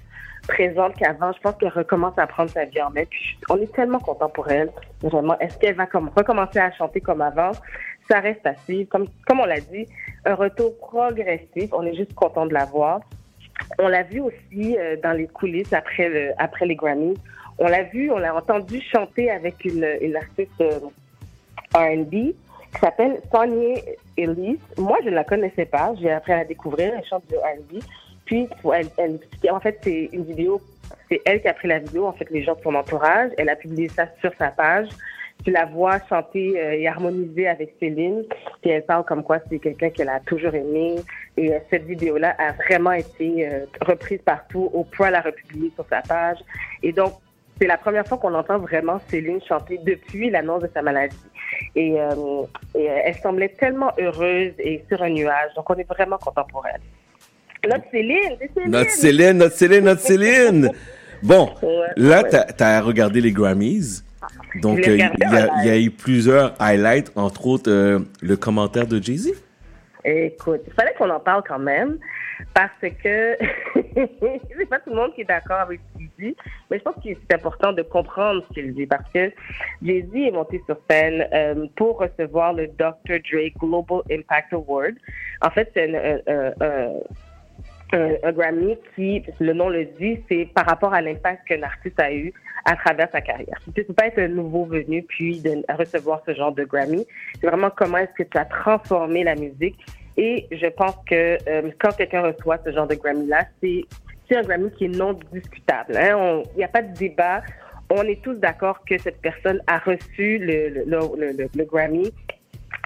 présente 0.48 0.94
qu'avant. 0.94 1.32
Je 1.32 1.40
pense 1.40 1.56
qu'elle 1.56 1.68
recommence 1.68 2.16
à 2.18 2.26
prendre 2.26 2.50
sa 2.50 2.64
vie 2.64 2.80
en 2.80 2.90
main. 2.90 3.04
Puis, 3.04 3.38
on 3.50 3.56
est 3.60 3.72
tellement 3.74 3.98
content 3.98 4.28
pour 4.28 4.48
elle. 4.50 4.70
Vraiment. 5.02 5.38
Est-ce 5.40 5.58
qu'elle 5.58 5.74
va 5.74 5.86
comme, 5.86 6.10
recommencer 6.16 6.58
à 6.58 6.70
chanter 6.72 7.00
comme 7.00 7.20
avant? 7.20 7.52
Ça 8.08 8.20
reste 8.20 8.46
à 8.46 8.54
suivre. 8.54 8.88
Comme, 8.88 9.08
comme 9.26 9.40
on 9.40 9.46
l'a 9.46 9.60
dit, 9.60 9.86
un 10.24 10.34
retour 10.34 10.78
progressif. 10.78 11.70
On 11.72 11.84
est 11.84 11.94
juste 11.94 12.14
content 12.14 12.46
de 12.46 12.54
la 12.54 12.64
voir. 12.64 13.00
On 13.78 13.88
l'a 13.88 14.02
vu 14.02 14.20
aussi 14.20 14.76
euh, 14.78 14.96
dans 15.02 15.12
les 15.12 15.26
coulisses 15.26 15.72
après, 15.72 16.34
après 16.38 16.66
les 16.66 16.76
Grammys. 16.76 17.16
On 17.58 17.68
l'a 17.68 17.84
vu, 17.84 18.10
on 18.10 18.18
l'a 18.18 18.34
entendu 18.34 18.80
chanter 18.80 19.30
avec 19.30 19.64
une, 19.64 19.88
une 20.00 20.16
artiste 20.16 20.60
euh, 20.60 20.80
R&B 21.74 22.10
qui 22.10 22.80
s'appelle 22.80 23.20
Sonia 23.32 23.80
Elise. 24.16 24.58
Moi, 24.76 24.98
je 25.04 25.10
ne 25.10 25.14
la 25.14 25.24
connaissais 25.24 25.64
pas. 25.64 25.94
J'ai 26.00 26.10
appris 26.10 26.32
à 26.32 26.38
la 26.38 26.44
découvrir. 26.44 26.92
Elle 26.96 27.04
chante 27.04 27.26
du 27.28 27.36
R&B. 27.36 27.82
Puis, 28.26 28.48
elle, 28.74 29.18
en 29.50 29.60
fait, 29.60 29.78
c'est 29.82 30.10
une 30.12 30.24
vidéo, 30.24 30.60
c'est 31.08 31.20
elle 31.24 31.40
qui 31.40 31.48
a 31.48 31.54
pris 31.54 31.68
la 31.68 31.78
vidéo, 31.78 32.06
en 32.06 32.12
fait, 32.12 32.28
les 32.30 32.42
gens 32.42 32.54
de 32.54 32.60
son 32.60 32.74
entourage. 32.74 33.30
Elle 33.38 33.48
a 33.48 33.56
publié 33.56 33.88
ça 33.88 34.06
sur 34.20 34.32
sa 34.36 34.48
page. 34.48 34.88
Tu 35.44 35.52
la 35.52 35.64
vois 35.66 35.98
chanter 36.08 36.60
euh, 36.60 36.72
et 36.72 36.88
harmoniser 36.88 37.46
avec 37.46 37.74
Céline. 37.78 38.24
Puis 38.62 38.70
elle 38.70 38.84
parle 38.84 39.04
comme 39.04 39.22
quoi 39.22 39.38
c'est 39.48 39.58
quelqu'un 39.58 39.90
qu'elle 39.90 40.08
a 40.08 40.20
toujours 40.20 40.54
aimé. 40.54 40.96
Et 41.36 41.52
euh, 41.52 41.58
cette 41.70 41.84
vidéo-là 41.84 42.34
a 42.38 42.52
vraiment 42.52 42.92
été 42.92 43.46
euh, 43.46 43.66
reprise 43.82 44.20
partout. 44.24 44.70
Oprah 44.74 45.10
l'a 45.10 45.20
republiée 45.20 45.70
sur 45.74 45.86
sa 45.88 46.00
page. 46.02 46.38
Et 46.82 46.92
donc, 46.92 47.12
c'est 47.60 47.66
la 47.66 47.78
première 47.78 48.06
fois 48.06 48.18
qu'on 48.18 48.34
entend 48.34 48.58
vraiment 48.58 49.00
Céline 49.08 49.40
chanter 49.46 49.78
depuis 49.84 50.30
l'annonce 50.30 50.62
de 50.62 50.70
sa 50.74 50.82
maladie. 50.82 51.16
Et, 51.74 52.00
euh, 52.00 52.42
et, 52.74 52.84
elle 52.84 53.14
semblait 53.16 53.48
tellement 53.48 53.92
heureuse 53.98 54.52
et 54.58 54.84
sur 54.88 55.02
un 55.02 55.10
nuage. 55.10 55.54
Donc, 55.54 55.68
on 55.70 55.74
est 55.74 55.88
vraiment 55.88 56.18
content 56.18 56.44
pour 56.50 56.64
elle. 56.66 56.80
Notre 57.70 57.90
Céline, 57.90 58.36
Céline. 58.54 58.70
Notre 58.70 58.90
Céline, 58.90 59.38
notre 59.38 59.54
Céline, 59.56 59.84
notre 59.84 60.00
Céline. 60.00 60.70
Bon, 61.22 61.50
Ouais, 61.62 61.86
là, 61.96 62.22
ouais. 62.22 62.28
t'as 62.56 62.76
as 62.76 62.80
regardé 62.82 63.20
les 63.20 63.32
Grammys. 63.32 64.04
Donc, 64.62 64.78
euh, 64.86 64.96
il 64.96 64.98
y, 64.98 65.02
a- 65.02 65.08
en 65.10 65.60
il 65.62 65.66
y 65.66 65.70
a 65.70 65.74
live. 65.74 65.86
eu 65.86 65.90
plusieurs 65.90 66.54
highlights, 66.60 67.12
entre 67.16 67.46
autres 67.46 67.70
euh, 67.70 68.00
le 68.22 68.36
commentaire 68.36 68.86
de 68.86 69.02
Jay-Z. 69.02 69.32
Écoute, 70.04 70.60
il 70.66 70.72
fallait 70.72 70.94
qu'on 70.98 71.10
en 71.10 71.20
parle 71.20 71.42
quand 71.46 71.58
même. 71.58 71.98
parce 72.54 72.70
que 72.80 73.36
c'est 73.94 74.68
pas 74.68 74.78
tout 74.80 74.90
le 74.90 74.96
monde 74.96 75.14
qui 75.14 75.22
est 75.22 75.24
d'accord 75.24 75.58
avec 75.60 75.80
ce 75.94 75.98
qu'il 75.98 76.10
dit, 76.18 76.36
mais 76.70 76.78
je 76.78 76.82
pense 76.82 76.94
que 76.96 77.08
c'est 77.08 77.34
important 77.34 77.72
de 77.72 77.80
comprendre 77.82 78.44
ce 78.48 78.54
qu'il 78.54 78.74
dit 78.74 78.86
parce 78.86 79.10
que 79.12 79.32
Jay-Z 79.82 80.14
est 80.14 80.30
monté 80.30 80.62
sur 80.66 80.76
scène 80.88 81.26
euh, 81.32 81.66
pour 81.76 81.98
recevoir 81.98 82.52
le 82.52 82.66
Dr. 82.68 82.92
Dre 83.30 83.50
Global 83.58 84.00
Impact 84.10 84.52
Award. 84.52 84.94
En 85.42 85.50
fait, 85.50 85.70
c'est 85.74 85.94
un, 85.94 86.18
un- 86.32 86.52
un- 86.60 86.92
un, 87.92 88.32
Grammy 88.32 88.76
qui, 88.94 89.22
le 89.40 89.52
nom 89.52 89.68
le 89.68 89.84
dit, 89.98 90.20
c'est 90.28 90.46
par 90.54 90.66
rapport 90.66 90.92
à 90.94 91.00
l'impact 91.00 91.46
qu'un 91.48 91.62
artiste 91.62 91.98
a 92.00 92.12
eu 92.12 92.32
à 92.64 92.74
travers 92.76 93.08
sa 93.12 93.20
carrière. 93.20 93.58
Tu 93.74 93.80
ne 93.80 93.84
peux 93.84 93.94
pas 93.94 94.06
être 94.08 94.18
un 94.18 94.28
nouveau 94.28 94.64
venu 94.64 95.02
puis 95.04 95.40
de 95.40 95.62
recevoir 95.72 96.22
ce 96.26 96.34
genre 96.34 96.52
de 96.52 96.64
Grammy. 96.64 97.06
C'est 97.40 97.46
vraiment 97.46 97.70
comment 97.70 97.98
est-ce 97.98 98.12
que 98.22 98.28
tu 98.28 98.36
as 98.38 98.44
transformé 98.44 99.22
la 99.24 99.34
musique. 99.36 99.76
Et 100.16 100.46
je 100.50 100.66
pense 100.66 100.96
que 101.08 101.36
euh, 101.48 101.70
quand 101.78 101.94
quelqu'un 101.96 102.22
reçoit 102.22 102.58
ce 102.64 102.72
genre 102.72 102.86
de 102.88 102.94
Grammy-là, 102.94 103.44
c'est 103.62 103.82
c'est 104.28 104.36
un 104.36 104.42
Grammy 104.42 104.70
qui 104.72 104.86
est 104.86 104.96
non 104.96 105.16
discutable. 105.32 105.96
hein. 105.96 106.42
Il 106.54 106.58
n'y 106.58 106.64
a 106.64 106.68
pas 106.68 106.82
de 106.82 106.92
débat. 106.96 107.42
On 107.90 108.02
est 108.02 108.20
tous 108.20 108.34
d'accord 108.34 108.84
que 108.84 108.98
cette 108.98 109.20
personne 109.20 109.60
a 109.68 109.78
reçu 109.78 110.38
le, 110.38 110.84
le- 110.86 111.48
le 111.54 111.64
Grammy 111.64 112.10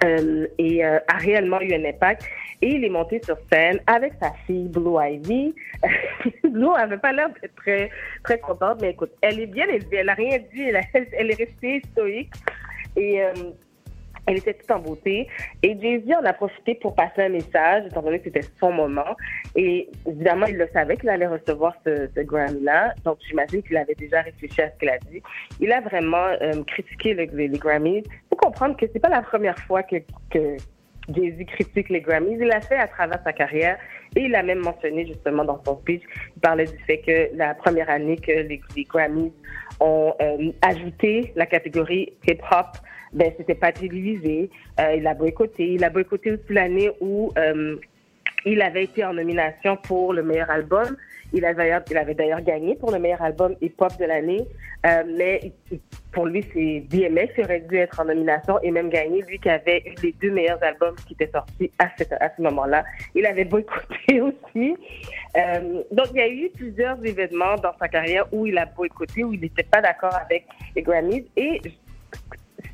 euh, 0.04 0.46
et 0.58 0.84
euh, 0.84 0.98
a 1.08 1.16
réellement 1.16 1.60
eu 1.60 1.72
un 1.74 1.84
impact. 1.84 2.24
Et 2.62 2.68
il 2.74 2.84
est 2.84 2.88
monté 2.90 3.20
sur 3.24 3.36
scène 3.52 3.80
avec 3.86 4.12
sa 4.20 4.32
fille 4.46 4.68
Blue 4.68 4.96
Ivy. 5.02 5.54
Blue 6.44 6.68
avait 6.76 6.98
pas 6.98 7.12
l'air 7.12 7.28
d'être 7.40 7.54
très 7.56 7.90
très 8.22 8.38
contente, 8.38 8.78
mais 8.82 8.90
écoute, 8.90 9.12
elle 9.22 9.40
est 9.40 9.46
bien 9.46 9.66
élevée, 9.66 9.98
elle 9.98 10.08
a 10.10 10.14
rien 10.14 10.38
dit, 10.54 10.62
elle, 10.62 10.80
elle 11.12 11.30
est 11.30 11.34
restée 11.38 11.80
stoïque 11.92 12.32
et 12.96 13.22
euh, 13.22 13.32
elle 14.26 14.36
était 14.36 14.52
toute 14.54 14.70
en 14.70 14.78
beauté. 14.78 15.26
Et 15.62 15.76
Jay-Z 15.80 16.12
en 16.20 16.24
a 16.24 16.32
profité 16.34 16.74
pour 16.74 16.94
passer 16.94 17.22
un 17.22 17.30
message, 17.30 17.86
étant 17.86 18.02
donné 18.02 18.18
que 18.18 18.24
c'était 18.24 18.46
son 18.60 18.70
moment. 18.72 19.16
Et 19.56 19.88
évidemment, 20.06 20.46
il 20.46 20.56
le 20.56 20.68
savait 20.72 20.96
qu'il 20.98 21.08
allait 21.08 21.26
recevoir 21.26 21.74
ce, 21.84 22.08
ce 22.14 22.20
Grammy-là. 22.20 22.94
Donc, 23.04 23.18
j'imagine 23.26 23.62
qu'il 23.62 23.76
avait 23.78 23.94
déjà 23.94 24.20
réfléchi 24.20 24.60
à 24.60 24.70
ce 24.70 24.78
qu'il 24.78 24.88
a 24.90 24.98
dit. 25.10 25.22
Il 25.58 25.72
a 25.72 25.80
vraiment 25.80 26.26
euh, 26.42 26.62
critiqué 26.64 27.14
le- 27.14 27.24
les 27.34 27.48
Grammys. 27.58 28.04
Comprendre 28.40 28.76
que 28.76 28.86
c'est 28.92 29.00
pas 29.00 29.08
la 29.08 29.22
première 29.22 29.58
fois 29.60 29.82
que, 29.82 29.96
que 30.30 30.56
critique 31.44 31.88
les 31.88 32.00
Grammys. 32.00 32.38
Il 32.40 32.46
l'a 32.46 32.60
fait 32.60 32.76
à 32.76 32.88
travers 32.88 33.20
sa 33.24 33.32
carrière 33.32 33.78
et 34.16 34.22
il 34.22 34.34
a 34.34 34.42
même 34.42 34.60
mentionné 34.60 35.06
justement 35.06 35.44
dans 35.44 35.62
son 35.64 35.78
speech, 35.78 36.02
il 36.36 36.40
parlait 36.40 36.66
du 36.66 36.78
fait 36.84 36.98
que 36.98 37.36
la 37.36 37.54
première 37.54 37.90
année 37.90 38.16
que 38.16 38.32
les, 38.32 38.60
les 38.76 38.84
Grammys 38.84 39.32
ont 39.80 40.14
euh, 40.20 40.52
ajouté 40.62 41.32
la 41.36 41.46
catégorie 41.46 42.12
hip-hop, 42.26 42.76
ben 43.12 43.32
c'était 43.36 43.54
pas 43.54 43.72
télévisé. 43.72 44.50
Euh, 44.78 44.94
il 44.96 45.06
a 45.06 45.14
boycotté. 45.14 45.72
Il 45.74 45.84
a 45.84 45.90
boycotté 45.90 46.32
aussi 46.32 46.52
l'année 46.52 46.90
où 47.00 47.32
euh, 47.38 47.76
il 48.44 48.62
avait 48.62 48.84
été 48.84 49.04
en 49.04 49.14
nomination 49.14 49.76
pour 49.76 50.12
le 50.12 50.22
meilleur 50.22 50.50
album. 50.50 50.96
Il 51.32 51.44
avait, 51.44 52.14
d'ailleurs- 52.14 52.42
gagné 52.42 52.74
pour 52.74 52.90
le 52.90 52.98
meilleur 52.98 53.22
album 53.22 53.54
hip-hop 53.60 53.96
de 53.98 54.04
l'année. 54.04 54.44
Euh, 54.86 55.04
mais 55.16 55.52
pour 56.10 56.26
lui, 56.26 56.44
c'est 56.52 56.80
DMX 56.88 57.34
qui 57.34 57.42
aurait 57.42 57.60
dû 57.60 57.76
être 57.76 58.00
en 58.00 58.06
nomination 58.06 58.58
et 58.62 58.70
même 58.70 58.88
gagné, 58.88 59.22
lui 59.28 59.38
qui 59.38 59.48
avait 59.48 59.82
eu 59.86 59.94
les 60.02 60.12
deux 60.20 60.30
meilleurs 60.30 60.62
albums 60.62 60.96
qui 61.06 61.12
étaient 61.12 61.30
sortis 61.30 61.70
à, 61.78 61.90
ce 61.96 62.42
moment-là. 62.42 62.84
Il 63.14 63.26
avait 63.26 63.44
boycotté 63.44 64.20
aussi. 64.20 64.76
Euh, 65.36 65.82
donc, 65.92 66.06
il 66.14 66.16
y 66.16 66.22
a 66.22 66.28
eu 66.28 66.50
plusieurs 66.50 67.04
événements 67.04 67.56
dans 67.56 67.76
sa 67.78 67.88
carrière 67.88 68.26
où 68.32 68.46
il 68.46 68.58
a 68.58 68.64
boycotté, 68.64 69.22
où 69.22 69.32
il 69.32 69.40
n'était 69.40 69.62
pas 69.62 69.80
d'accord 69.80 70.14
avec 70.14 70.46
les 70.74 70.82
Grammys. 70.82 71.26
Et 71.36 71.60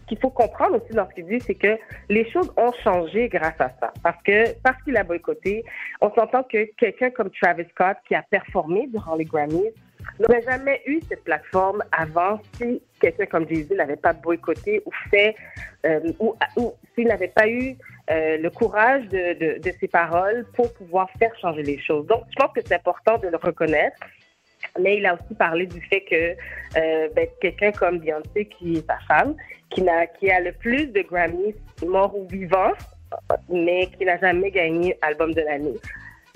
qu'il 0.06 0.18
faut 0.18 0.30
comprendre 0.30 0.80
aussi 0.82 0.92
dans 0.92 1.08
ce 1.08 1.14
qu'il 1.14 1.26
dit, 1.26 1.40
c'est 1.40 1.54
que 1.54 1.78
les 2.08 2.28
choses 2.30 2.52
ont 2.56 2.72
changé 2.84 3.28
grâce 3.28 3.60
à 3.60 3.70
ça. 3.80 3.92
Parce 4.02 4.22
que 4.22 4.52
parce 4.62 4.80
qu'il 4.82 4.96
a 4.96 5.04
boycotté, 5.04 5.64
on 6.00 6.12
s'entend 6.12 6.42
que 6.42 6.64
quelqu'un 6.76 7.10
comme 7.10 7.30
Travis 7.30 7.66
Scott, 7.70 7.96
qui 8.06 8.14
a 8.14 8.22
performé 8.22 8.86
durant 8.88 9.16
les 9.16 9.24
Grammys, 9.24 9.72
n'aurait 10.20 10.42
jamais 10.42 10.82
eu 10.86 11.00
cette 11.08 11.24
plateforme 11.24 11.82
avant 11.92 12.40
si 12.56 12.82
quelqu'un 13.00 13.26
comme 13.26 13.48
Jay-Z 13.48 13.72
n'avait 13.72 13.96
pas 13.96 14.12
boycotté 14.12 14.82
ou 14.86 14.90
fait, 15.10 15.34
euh, 15.84 16.12
ou, 16.20 16.34
ou 16.56 16.72
s'il 16.94 17.08
n'avait 17.08 17.28
pas 17.28 17.48
eu 17.48 17.76
euh, 18.10 18.38
le 18.38 18.50
courage 18.50 19.08
de, 19.08 19.34
de, 19.34 19.58
de 19.58 19.72
ses 19.80 19.88
paroles 19.88 20.46
pour 20.54 20.72
pouvoir 20.74 21.10
faire 21.18 21.36
changer 21.40 21.62
les 21.62 21.78
choses. 21.80 22.06
Donc, 22.06 22.22
je 22.30 22.36
pense 22.36 22.52
que 22.52 22.60
c'est 22.64 22.74
important 22.74 23.18
de 23.18 23.28
le 23.28 23.36
reconnaître. 23.36 23.96
Mais 24.80 24.98
il 24.98 25.06
a 25.06 25.14
aussi 25.14 25.34
parlé 25.38 25.66
du 25.66 25.80
fait 25.82 26.02
que 26.02 26.36
euh, 26.78 27.08
ben, 27.14 27.26
quelqu'un 27.40 27.72
comme 27.72 27.98
Beyoncé, 27.98 28.46
qui 28.58 28.78
est 28.78 28.86
sa 28.86 28.98
femme, 29.08 29.34
qui, 29.70 29.82
n'a, 29.82 30.06
qui 30.06 30.30
a 30.30 30.40
le 30.40 30.52
plus 30.52 30.86
de 30.86 31.02
Grammys, 31.02 31.54
mort 31.86 32.16
ou 32.16 32.26
vivant, 32.28 32.72
mais 33.48 33.86
qui 33.98 34.04
n'a 34.04 34.18
jamais 34.18 34.50
gagné 34.50 34.96
album 35.02 35.32
de 35.34 35.40
l'année. 35.42 35.74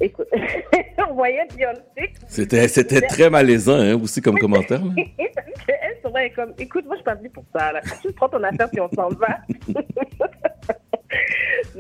Écoute, 0.01 0.29
on 1.11 1.15
voyait 1.15 1.47
Beyoncé. 1.55 2.13
C'était, 2.27 2.69
c'était 2.69 3.03
très 3.03 3.29
malaisant, 3.29 3.79
hein, 3.79 3.95
aussi, 3.95 4.23
comme 4.23 4.39
commentaire. 4.39 4.81
Elle 4.97 5.97
serait 6.03 6.31
comme, 6.31 6.55
écoute, 6.59 6.87
moi, 6.87 6.95
je 6.95 7.01
suis 7.01 7.05
pas 7.05 7.15
venue 7.15 7.31
pour 7.31 7.45
ça, 7.55 7.73
là. 7.73 7.81
Tu 8.01 8.13
prends 8.13 8.29
ton 8.29 8.43
affaire 8.43 8.71
puis 8.71 8.81
on 8.81 8.89
s'en 8.91 9.09
va. 9.11 9.39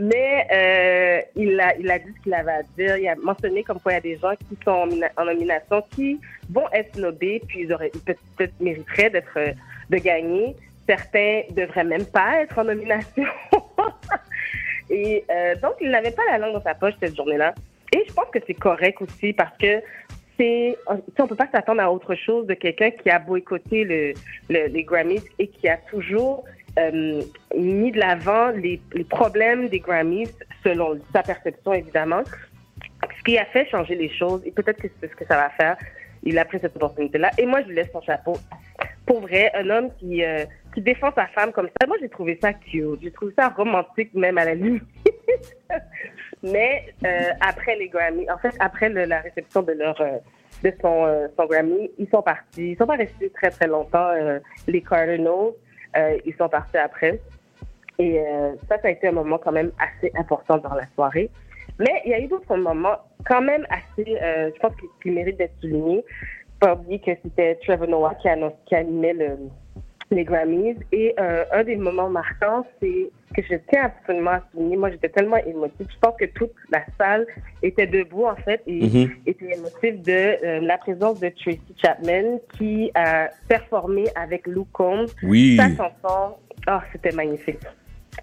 Mais 0.03 0.46
euh, 0.51 1.20
il, 1.36 1.61
a, 1.61 1.76
il 1.76 1.90
a 1.90 1.98
dit 1.98 2.11
ce 2.16 2.22
qu'il 2.22 2.32
avait 2.34 2.53
à 2.53 2.62
dire. 2.76 2.96
Il 2.96 3.07
a 3.07 3.14
mentionné 3.16 3.62
comme 3.62 3.78
quoi 3.80 3.92
il 3.92 3.94
y 3.96 3.98
a 3.98 4.01
des 4.01 4.16
gens 4.16 4.34
qui 4.36 4.57
sont 4.64 4.70
en, 4.70 4.86
nomina- 4.86 5.11
en 5.18 5.24
nomination 5.26 5.82
qui 5.94 6.18
vont 6.48 6.64
être 6.72 6.94
snobés, 6.94 7.42
puis 7.46 7.61
ils, 7.64 7.72
auraient, 7.72 7.92
peut-être 8.07 8.55
mériteraient 8.61 9.11
d'être, 9.11 9.38
de 9.90 9.96
gagner. 9.98 10.57
Certains 10.88 11.42
devraient 11.51 11.84
même 11.84 12.07
pas 12.07 12.40
être 12.42 12.59
en 12.59 12.64
nomination. 12.64 13.24
Et 14.90 15.24
euh, 15.30 15.55
donc, 15.57 15.74
il 15.80 15.90
n'avait 15.90 16.11
pas 16.11 16.22
la 16.30 16.38
langue 16.38 16.55
dans 16.55 16.62
sa 16.62 16.74
poche 16.74 16.94
cette 17.01 17.16
journée-là. 17.16 17.55
Et 17.94 18.03
je 18.09 18.12
pense 18.12 18.26
que 18.32 18.38
c'est 18.46 18.55
correct 18.55 19.01
aussi 19.03 19.32
parce 19.32 19.57
que 19.59 19.80
c'est, 20.38 20.76
on 21.18 21.26
peut 21.26 21.34
pas 21.36 21.48
s'attendre 21.53 21.82
à 21.82 21.92
autre 21.92 22.14
chose 22.14 22.46
de 22.46 22.55
quelqu'un 22.55 22.90
qui 22.90 23.11
a 23.11 23.18
boycotté 23.18 23.84
le- 23.84 24.14
les 24.48 24.82
Grammys 24.84 25.22
et 25.38 25.48
qui 25.48 25.68
a 25.68 25.76
toujours 25.76 26.44
euh, 26.79 27.23
mis 27.57 27.91
de 27.91 27.99
l'avant 27.99 28.51
les, 28.51 28.81
problèmes 29.09 29.68
des 29.68 29.81
Grammys 29.81 30.31
selon 30.64 30.99
sa 31.12 31.23
perception 31.23 31.73
évidemment. 31.73 32.23
Ce 33.18 33.23
qui 33.25 33.39
a 33.39 33.45
fait 33.47 33.68
changer 33.68 33.95
les 33.97 34.11
choses 34.11 34.43
et 34.45 34.53
peut-être 34.53 34.81
que 34.81 34.89
c'est 35.01 35.11
ce 35.11 35.16
que 35.16 35.25
ça 35.27 35.37
va 35.37 35.51
faire. 35.51 35.77
Il 36.23 36.39
a 36.39 36.45
pris 36.45 36.59
cette 36.61 36.77
opportunité-là 36.77 37.31
et 37.39 37.47
moi 37.47 37.62
je 37.62 37.68
lui 37.68 37.77
laisse 37.77 37.91
son 37.93 38.03
chapeau. 38.03 38.37
Pour 39.07 39.23
vrai, 39.23 39.51
un 39.55 39.68
homme 39.71 39.91
qui 39.99 40.23
euh, 40.23 40.45
qui 40.75 40.81
défend 40.81 41.11
sa 41.14 41.27
femme 41.29 41.51
comme 41.53 41.68
ça, 41.81 41.87
moi 41.87 41.97
j'ai 42.01 42.09
trouvé 42.09 42.39
ça 42.41 42.53
cute, 42.53 43.01
j'ai 43.03 43.11
trouvé 43.11 43.33
ça 43.37 43.49
romantique 43.49 44.14
même 44.14 44.39
à 44.39 44.45
la 44.45 44.55
limite. 44.55 44.85
Mais 46.43 46.95
euh, 47.05 47.31
après 47.41 47.77
les 47.77 47.89
Grammys, 47.89 48.31
en 48.31 48.39
fait, 48.39 48.55
après 48.61 48.89
la 48.89 49.21
réception 49.21 49.62
de 49.62 49.73
leur 49.73 50.01
euh, 50.01 50.18
de 50.62 50.73
son, 50.83 51.29
son 51.39 51.47
Grammy, 51.47 51.91
ils 51.99 52.09
sont 52.11 52.23
partis. 52.23 52.73
Ils 52.73 52.77
sont 52.77 52.87
pas 52.87 52.97
restés 52.97 53.31
très 53.31 53.51
très 53.51 53.66
longtemps. 53.66 54.11
les 54.68 54.83
Cardinals, 54.83 55.53
ils 56.24 56.34
sont 56.34 56.49
partis 56.49 56.76
après. 56.76 57.20
Et 58.01 58.18
euh, 58.18 58.55
ça, 58.66 58.80
ça 58.80 58.88
a 58.88 58.91
été 58.91 59.09
un 59.09 59.12
moment 59.12 59.36
quand 59.36 59.53
même 59.53 59.72
assez 59.78 60.11
important 60.16 60.57
dans 60.57 60.72
la 60.72 60.86
soirée. 60.95 61.28
Mais 61.78 62.01
il 62.07 62.11
y 62.11 62.14
a 62.14 62.20
eu 62.20 62.28
d'autres 62.28 62.57
moments 62.57 62.97
quand 63.26 63.43
même 63.43 63.66
assez, 63.68 64.16
euh, 64.22 64.51
je 64.55 64.59
pense, 64.59 64.74
qui, 64.76 64.86
qui 65.03 65.11
méritent 65.11 65.36
d'être 65.36 65.59
soulignés. 65.61 66.03
Pas 66.61 66.74
oublier 66.74 66.99
que 66.99 67.11
c'était 67.22 67.57
Trevor 67.57 67.88
Noah 67.88 68.14
qui, 68.14 68.74
animait 68.74 69.12
le, 69.12 69.36
les 70.11 70.24
Grammys. 70.24 70.76
Et 70.93 71.14
euh, 71.20 71.45
un 71.53 71.62
des 71.62 71.76
moments 71.76 72.09
marquants, 72.09 72.66
c'est 72.80 73.11
que 73.35 73.43
je 73.43 73.55
tiens 73.70 73.85
absolument 73.85 74.33
à 74.33 74.43
souligner. 74.53 74.76
Moi, 74.76 74.91
j'étais 74.91 75.09
tellement 75.09 75.37
émotive. 75.39 75.87
Je 75.91 75.99
pense 76.01 76.14
que 76.18 76.24
toute 76.26 76.53
la 76.70 76.83
salle 76.99 77.26
était 77.62 77.87
debout, 77.87 78.26
en 78.26 78.37
fait, 78.37 78.61
et 78.66 78.87
Mhm. 78.87 79.11
était 79.26 79.55
émotive 79.55 80.03
de 80.03 80.12
euh, 80.45 80.61
la 80.61 80.78
présence 80.78 81.20
de 81.20 81.28
Tracy 81.28 81.61
Chapman 81.83 82.39
qui 82.59 82.91
a 82.95 83.28
performé 83.49 84.05
avec 84.14 84.47
Luke 84.47 84.68
Combs. 84.72 85.07
Oui. 85.22 85.57
Sa 85.57 85.68
chanson, 85.68 86.37
oh, 86.68 86.78
c'était 86.93 87.14
magnifique. 87.14 87.61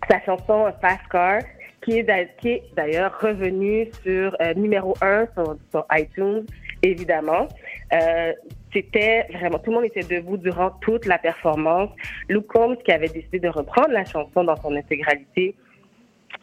Sa 0.09 0.19
chanson 0.21 0.65
Fast 0.81 1.01
Car, 1.11 1.41
qui 1.81 1.99
est 1.99 2.03
d'a- 2.03 2.25
qui 2.25 2.49
est 2.49 2.63
d'ailleurs 2.75 3.17
revenue 3.21 3.87
sur 4.03 4.35
euh, 4.41 4.53
numéro 4.55 4.93
1 5.01 5.27
sur, 5.33 5.55
sur 5.71 5.85
iTunes, 5.93 6.45
évidemment. 6.83 7.47
Euh, 7.93 8.33
c'était 8.77 9.25
vraiment, 9.33 9.57
tout 9.57 9.71
le 9.71 9.77
monde 9.77 9.85
était 9.85 10.03
debout 10.03 10.37
durant 10.37 10.69
toute 10.81 11.05
la 11.05 11.17
performance. 11.17 11.89
Luke 12.29 12.47
Combs 12.47 12.77
qui 12.77 12.91
avait 12.91 13.07
décidé 13.07 13.39
de 13.39 13.49
reprendre 13.49 13.89
la 13.89 14.05
chanson 14.05 14.43
dans 14.43 14.55
son 14.57 14.75
intégralité. 14.75 15.55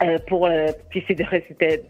Euh, 0.03 0.19
pour 0.27 0.47
euh, 0.47 0.69
puis 0.91 1.05
c'est 1.07 1.17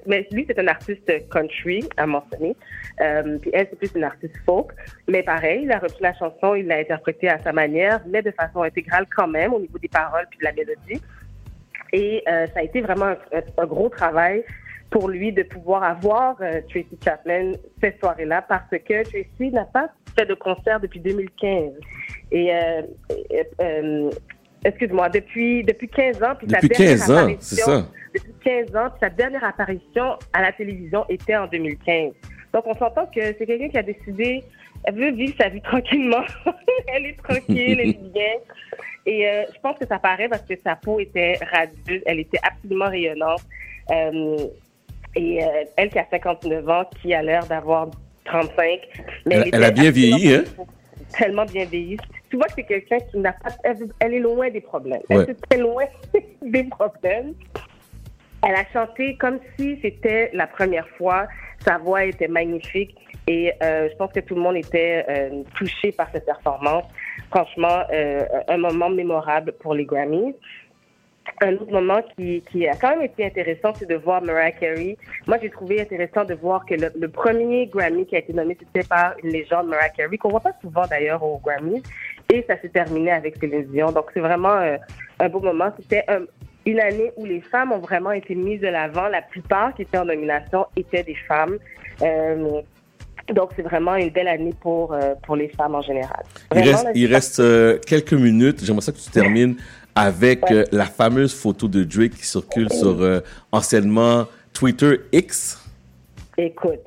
mais 0.07 0.29
lui 0.31 0.45
c'est 0.47 0.59
un 0.59 0.67
artiste 0.67 1.11
country 1.31 1.89
à 1.97 2.07
mentionner 2.07 2.55
euh, 3.01 3.39
puis 3.39 3.51
elle 3.55 3.67
c'est 3.71 3.79
plus 3.79 3.93
une 3.95 4.05
artiste 4.05 4.35
folk 4.45 4.73
mais 5.09 5.23
pareil 5.23 5.63
il 5.63 5.73
a 5.73 5.79
repris 5.79 6.03
la 6.03 6.13
chanson 6.13 6.55
il 6.55 6.67
l'a 6.67 6.79
interprétée 6.79 7.31
à 7.31 7.39
sa 7.39 7.53
manière 7.53 8.03
mais 8.07 8.21
de 8.21 8.33
façon 8.33 8.63
intégrale 8.63 9.07
quand 9.17 9.29
même 9.29 9.55
au 9.55 9.61
niveau 9.61 9.79
des 9.79 9.89
paroles 9.89 10.27
puis 10.29 10.39
de 10.41 10.45
la 10.45 10.53
mélodie 10.53 11.01
et 11.95 12.23
euh, 12.29 12.47
ça 12.49 12.61
a 12.61 12.63
été 12.63 12.83
vraiment 12.83 13.15
un 13.57 13.67
gros 13.67 13.89
travail 13.89 14.45
pour 14.95 15.09
lui 15.09 15.33
de 15.33 15.43
pouvoir 15.43 15.83
avoir 15.83 16.37
euh, 16.41 16.61
Tracy 16.71 16.97
Chapman 17.05 17.51
cette 17.81 17.99
soirée-là 17.99 18.43
parce 18.43 18.71
que 18.71 19.03
Tracy 19.03 19.51
n'a 19.53 19.65
pas 19.65 19.89
fait 20.17 20.25
de 20.25 20.35
concert 20.35 20.79
depuis 20.79 21.01
2015. 21.01 21.73
Et 22.31 22.55
euh, 22.55 22.83
euh, 23.61 24.11
excuse-moi, 24.65 25.09
depuis, 25.09 25.65
depuis 25.65 25.89
15 25.89 26.23
ans. 26.23 26.35
Puis 26.39 26.47
sa 26.49 26.61
Depuis 26.61 26.69
dernière 26.69 26.99
15 26.99 27.11
ans, 27.11 27.15
apparition- 27.17 27.41
c'est 27.41 27.57
ça. 27.63 27.87
Depuis 28.15 28.33
15 28.45 28.77
ans, 28.77 28.89
puis 28.91 29.01
sa 29.01 29.11
dernière 29.11 29.43
apparition 29.43 30.17
à 30.33 30.43
la 30.43 30.53
télévision 30.53 31.05
était 31.09 31.35
en 31.35 31.49
2015. 31.49 32.13
Donc, 32.53 32.65
on 32.69 32.75
s'entend 32.75 33.07
que 33.07 33.21
c'est 33.37 33.47
quelqu'un 33.47 33.71
qui 33.71 33.79
a 33.79 33.83
décidé, 33.83 34.45
elle 34.85 34.95
veut 34.95 35.11
vivre 35.11 35.35
sa 35.41 35.49
vie 35.49 35.61
tranquillement. 35.73 36.23
elle 36.95 37.07
est 37.07 37.17
tranquille, 37.21 37.81
elle 37.81 37.89
est 37.89 38.13
bien. 38.13 38.35
Et 39.07 39.29
euh, 39.29 39.43
je 39.53 39.59
pense 39.61 39.77
que 39.77 39.89
ça 39.89 39.99
paraît 39.99 40.29
parce 40.29 40.43
que 40.43 40.55
sa 40.65 40.77
peau 40.77 41.01
était 41.01 41.37
radieuse, 41.53 42.01
elle 42.07 42.21
était 42.21 42.39
absolument 42.45 42.89
rayonnante. 42.91 43.43
Euh, 43.91 44.37
et 45.17 45.43
euh, 45.45 45.65
elle 45.77 45.91
qui 45.91 45.99
a 45.99 46.07
59 46.11 46.69
ans, 46.69 46.85
qui 47.01 47.15
a 47.15 47.23
l'air 47.23 47.47
d'avoir 47.47 47.89
35. 48.25 48.81
Mais 49.27 49.45
Elle- 49.53 49.65
a 49.65 49.71
bien 49.71 49.91
vieilli, 49.91 50.35
hein? 50.35 50.45
Tellement 51.17 51.45
bien 51.45 51.65
vieilli. 51.65 51.97
Tu 52.31 52.37
vois 52.37 52.47
que 52.47 52.55
c'est 52.57 52.65
quelqu'un 52.65 52.99
qui 53.11 53.19
n'a 53.19 53.33
pas. 53.33 53.51
Elle, 53.63 53.77
elle 54.01 54.15
est 54.15 54.19
loin 54.21 54.51
des 54.51 54.61
problèmes. 54.61 55.03
Elle 55.09 55.31
est 55.31 55.49
très 55.49 55.61
loin 55.61 55.85
des 56.43 56.65
problèmes. 56.65 57.35
Elle 58.47 58.55
a 58.57 58.65
chanté 58.73 59.17
comme 59.17 59.39
si 59.59 59.79
c'était 59.81 60.31
la 60.33 60.47
première 60.47 60.89
fois. 60.99 61.27
Sa 61.61 61.79
voix 61.79 62.05
était 62.05 62.29
magnifique 62.29 62.95
et 63.27 63.53
euh, 63.63 63.89
je 63.91 63.97
pense 63.97 64.13
que 64.13 64.21
tout 64.21 64.35
le 64.35 64.41
monde 64.43 64.57
était 64.57 65.05
euh, 65.09 65.43
touché 65.57 65.93
par 65.93 66.11
cette 66.13 66.27
performance. 66.27 66.85
Franchement, 67.31 67.85
euh, 67.93 68.25
un 68.49 68.59
moment 68.59 68.91
mémorable 68.91 69.53
pour 69.61 69.75
les 69.75 69.85
Grammys. 69.87 70.35
Un 71.41 71.55
autre 71.55 71.73
moment 71.73 72.01
qui, 72.17 72.43
qui 72.51 72.69
a 72.69 72.75
quand 72.77 72.91
même 72.91 73.03
été 73.03 73.25
intéressant, 73.25 73.73
c'est 73.79 73.89
de 73.89 73.97
voir 73.97 74.23
Mariah 74.23 74.53
Carey. 74.53 74.97
Moi, 75.27 75.39
j'ai 75.43 75.51
trouvé 75.51 75.81
intéressant 75.81 76.25
de 76.25 76.35
voir 76.35 76.65
que 76.67 76.75
le, 76.75 76.91
le 76.99 77.09
premier 77.09 77.67
Grammy 77.67 78.07
qui 78.07 78.15
a 78.15 78.19
été 78.19 78.33
nommé, 78.33 78.57
c'était 78.59 78.87
par 78.87 79.15
une 79.23 79.31
légende, 79.31 79.69
Mariah 79.69 79.89
Carey, 79.89 80.17
qu'on 80.19 80.29
voit 80.29 80.41
pas 80.41 80.53
souvent 80.61 80.87
d'ailleurs 80.89 81.23
aux 81.23 81.39
Grammys. 81.45 81.83
Et 82.33 82.45
ça 82.49 82.61
s'est 82.61 82.69
terminé 82.69 83.11
avec 83.11 83.37
Céline 83.41 83.65
Dion. 83.65 83.91
Donc, 83.91 84.07
c'est 84.15 84.21
vraiment 84.21 84.55
euh, 84.57 84.77
un 85.19 85.29
beau 85.29 85.41
moment. 85.41 85.73
C'était 85.81 86.05
un- 86.09 86.25
une 86.67 86.81
année 86.81 87.11
où 87.17 87.25
les 87.27 87.41
femmes 87.41 87.73
ont 87.73 87.79
vraiment 87.79 88.13
été 88.13 88.35
mises 88.35 88.61
de 88.61 88.69
l'avant. 88.69 89.09
La 89.09 89.21
plupart 89.23 89.75
qui 89.75 89.83
étaient 89.83 89.99
en 89.99 90.05
nomination 90.07 90.67
étaient 90.77 91.03
des 91.03 91.17
femmes. 91.29 91.59
Euh, 92.03 92.61
donc, 93.33 93.51
c'est 93.57 93.63
vraiment 93.63 93.97
une 93.97 94.11
belle 94.11 94.29
année 94.29 94.55
pour, 94.61 94.93
euh, 94.93 95.15
pour 95.27 95.37
les 95.37 95.49
femmes 95.49 95.75
en 95.75 95.83
général. 95.83 96.23
Il 96.55 96.61
reste, 96.61 96.85
là, 96.85 96.91
il 96.95 97.13
reste 97.13 97.41
euh, 97.41 97.79
quelques 97.87 98.13
minutes. 98.13 98.63
J'aimerais 98.65 98.83
ça 98.83 98.93
que 98.93 98.99
tu 98.99 99.11
termines 99.11 99.57
avec 99.95 100.51
euh, 100.51 100.65
la 100.73 100.87
fameuse 100.87 101.35
photo 101.35 101.69
de 101.69 101.85
Drake 101.85 102.13
qui 102.13 102.27
circule 102.27 102.71
sur 102.71 103.01
euh, 103.01 103.21
anciennement 103.53 104.27
Twitter 104.53 105.01
X. 105.13 105.61
Écoute, 106.37 106.81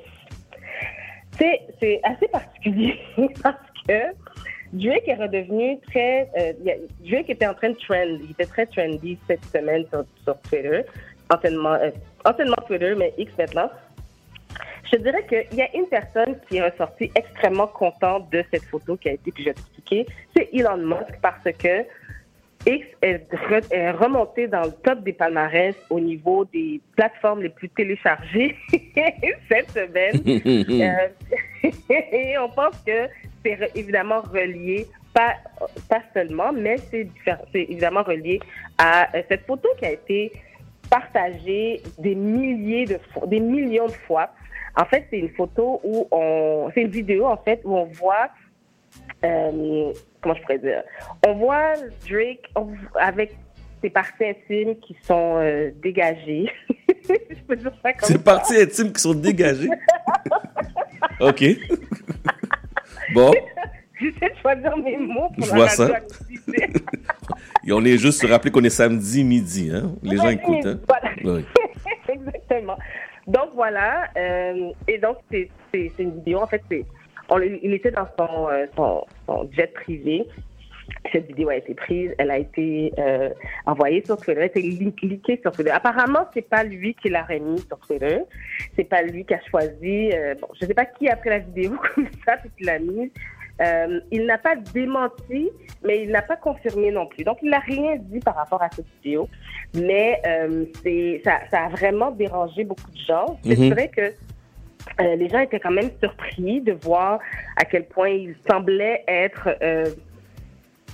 c'est 1.38 2.02
assez 2.04 2.28
particulier 2.28 3.00
parce 3.44 3.58
que 3.88 3.94
Drake 4.74 5.08
est 5.08 5.16
redevenu 5.16 5.80
très. 5.88 6.30
euh, 6.38 6.54
Drake 7.00 7.30
était 7.30 7.48
en 7.48 7.54
train 7.54 7.70
de 7.70 7.78
trend. 7.78 8.20
Il 8.24 8.32
était 8.32 8.46
très 8.46 8.66
trendy 8.66 9.18
cette 9.28 9.46
semaine 9.46 9.86
sur, 9.90 10.04
sur 10.24 10.38
Twitter. 10.42 10.82
Anciennement, 11.30 11.78
anciennement 12.26 12.56
Twitter, 12.68 12.94
mais 12.98 13.14
X 13.18 13.32
maintenant. 13.38 13.70
Je 14.92 14.98
dirais 14.98 15.26
qu'il 15.28 15.58
y 15.58 15.62
a 15.62 15.76
une 15.76 15.88
personne 15.88 16.38
qui 16.48 16.58
est 16.58 16.70
ressortie 16.70 17.12
extrêmement 17.16 17.68
contente 17.68 18.30
de 18.32 18.44
cette 18.52 18.64
photo 18.64 18.96
qui 18.96 19.10
a 19.10 19.14
été, 19.14 19.32
puis 19.32 19.44
je 19.44 19.50
vais. 19.50 20.06
C'est 20.36 20.50
Elon 20.54 20.78
Musk 20.78 21.20
parce 21.22 21.44
que 21.44 21.86
X 22.68 22.86
est, 23.02 23.32
re- 23.32 23.72
est 23.72 23.92
remonté 23.92 24.48
dans 24.48 24.64
le 24.64 24.72
top 24.84 25.02
des 25.04 25.14
palmarès 25.14 25.74
au 25.90 26.00
niveau 26.00 26.44
des 26.46 26.82
plateformes 26.96 27.42
les 27.42 27.50
plus 27.50 27.70
téléchargées 27.70 28.56
cette 29.50 29.72
semaine. 29.72 30.22
Euh, 30.68 31.70
et 32.12 32.38
on 32.38 32.50
pense 32.50 32.78
que 32.86 33.08
c'est 33.44 33.72
évidemment 33.76 34.22
relié, 34.22 34.86
pas, 35.14 35.36
pas 35.90 36.02
seulement, 36.14 36.52
mais 36.52 36.78
c'est 36.92 37.08
évidemment 37.54 38.04
relié 38.04 38.40
à 38.78 39.08
euh, 39.16 39.22
cette 39.30 39.46
photo 39.46 39.70
qui 39.80 39.86
a 39.86 39.92
été 39.92 40.32
partagée 40.90 41.82
des 41.98 42.16
milliers 42.16 42.86
de 42.86 42.98
fois, 43.12 43.26
des 43.28 43.40
millions 43.40 43.88
de 43.88 43.92
fois. 44.08 44.30
En 44.76 44.86
fait, 44.86 45.08
c'est 45.10 45.20
une 45.20 45.30
photo 45.30 45.80
où 45.84 46.08
on, 46.12 46.70
c'est 46.74 46.82
une 46.82 46.92
vidéo 46.92 47.26
en 47.26 47.38
fait 47.38 47.62
où 47.64 47.76
on 47.76 47.86
voit 47.86 48.30
euh, 49.24 49.94
comment 50.22 50.36
je 50.36 50.42
pourrais 50.42 50.60
dire? 50.60 50.84
On 51.26 51.34
voit 51.34 51.74
Drake 52.08 52.52
avec 52.96 53.36
ses 53.82 53.90
parties 53.90 54.26
intimes 54.26 54.76
qui 54.80 54.96
sont 55.04 55.38
euh, 55.38 55.72
dégagées. 55.82 56.52
je 57.10 57.42
peux 57.48 57.56
dire 57.56 57.72
ça 57.84 57.94
comme 57.94 58.10
ça. 58.10 58.20
parties 58.20 58.62
intimes 58.62 58.92
qui 58.94 59.02
sont 59.02 59.14
dégagées? 59.14 59.70
OK. 61.20 61.44
Bon, 63.14 63.32
J'essaie 64.00 64.30
de 64.30 64.40
choisir 64.42 64.78
mes 64.78 64.98
mots 64.98 65.30
pour 65.36 65.46
Je 65.46 65.52
vois 65.52 65.70
ça. 65.70 65.90
et 67.66 67.72
on 67.72 67.84
est 67.84 67.98
juste 67.98 68.22
se 68.22 68.28
rappeler 68.28 68.52
qu'on 68.52 68.64
est 68.64 68.70
samedi 68.70 69.24
midi. 69.24 69.72
Hein? 69.74 69.94
Les 70.04 70.18
gens 70.18 70.30
écoutent. 70.30 70.66
Hein? 70.66 70.80
voilà. 70.88 71.12
Oui. 71.24 71.46
Exactement. 72.08 72.78
Donc 73.28 73.50
voilà, 73.56 74.06
euh, 74.16 74.72
et 74.88 74.98
donc 75.00 75.18
c'est 75.30 75.50
une 76.00 76.16
vidéo, 76.16 76.40
en 76.40 76.48
fait, 76.48 76.64
c'est 76.72 76.86
on, 77.30 77.40
il 77.40 77.74
était 77.74 77.92
dans 77.92 78.08
son, 78.18 78.50
euh, 78.50 78.66
son, 78.76 79.04
son 79.26 79.50
jet 79.52 79.74
privé. 79.74 80.26
Cette 81.12 81.28
vidéo 81.28 81.50
a 81.50 81.56
été 81.58 81.74
prise, 81.74 82.12
elle 82.18 82.32
a 82.32 82.38
été 82.38 82.94
euh, 82.98 83.30
envoyée 83.66 84.04
sur 84.06 84.16
Twitter, 84.18 84.34
elle 84.38 84.44
a 84.44 84.46
été 84.46 84.62
leakée 84.62 85.40
sur 85.42 85.52
Twitter. 85.52 85.72
Apparemment, 85.72 86.26
c'est 86.34 86.48
pas 86.48 86.64
lui 86.64 86.96
qui 86.96 87.10
l'a 87.10 87.24
remis 87.24 87.60
sur 87.60 87.78
Twitter, 87.80 88.20
c'est 88.76 88.86
pas 88.86 89.02
lui 89.04 89.26
qui 89.26 89.34
a 89.34 89.40
choisi. 89.50 90.12
euh, 90.14 90.36
bon, 90.42 90.48
je 90.60 90.66
sais 90.66 90.74
pas 90.74 90.86
qui 90.86 91.10
a 91.10 91.16
pris 91.18 91.30
la 91.30 91.40
vidéo 91.40 91.72
comme 91.96 92.08
ça 92.26 92.38
puis 92.38 92.50
qui 92.58 92.64
l'a 92.64 92.80
mise. 92.80 93.12
Euh, 93.60 94.00
il 94.12 94.26
n'a 94.28 94.38
pas 94.38 94.56
démenti, 94.56 95.50
mais 95.84 96.04
il 96.04 96.12
n'a 96.12 96.22
pas 96.22 96.36
confirmé 96.38 96.92
non 96.92 97.08
plus. 97.08 97.24
Donc, 97.24 97.40
il 97.42 97.50
n'a 97.50 97.60
rien 97.60 97.96
dit 97.98 98.20
par 98.20 98.36
rapport 98.36 98.62
à 98.62 98.70
cette 98.72 98.86
vidéo. 99.04 99.28
Mais 99.74 100.22
euh, 100.28 100.66
c'est 100.84 101.22
ça, 101.26 101.40
ça 101.50 101.66
a 101.66 101.70
vraiment 101.70 102.12
dérangé 102.12 102.64
beaucoup 102.64 102.92
de 102.92 102.98
gens. 103.00 103.40
C'est 103.44 103.58
Mhm. 103.58 103.72
vrai 103.74 103.90
que 103.90 104.14
euh, 105.02 105.16
les 105.16 105.30
gens 105.30 105.40
étaient 105.40 105.60
quand 105.60 105.72
même 105.72 105.90
surpris 106.02 106.62
de 106.62 106.74
voir 106.74 107.20
à 107.56 107.66
quel 107.66 107.86
point 107.86 108.10
il 108.10 108.36
semblait 108.50 109.04
être, 109.08 109.50
euh, 109.62 109.86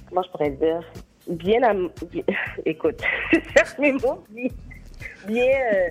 comment 0.10 0.24
je 0.24 0.30
pourrais 0.30 0.50
dire, 0.52 0.82
bien, 1.28 1.64
am- 1.64 1.90
bien- 2.12 2.24
écoute, 2.66 3.02
je 3.32 3.40
cherche 3.56 3.78
mes 3.80 3.92
mots, 3.94 4.24
bien, 4.30 4.48
bien, 5.28 5.46
euh, 5.74 5.90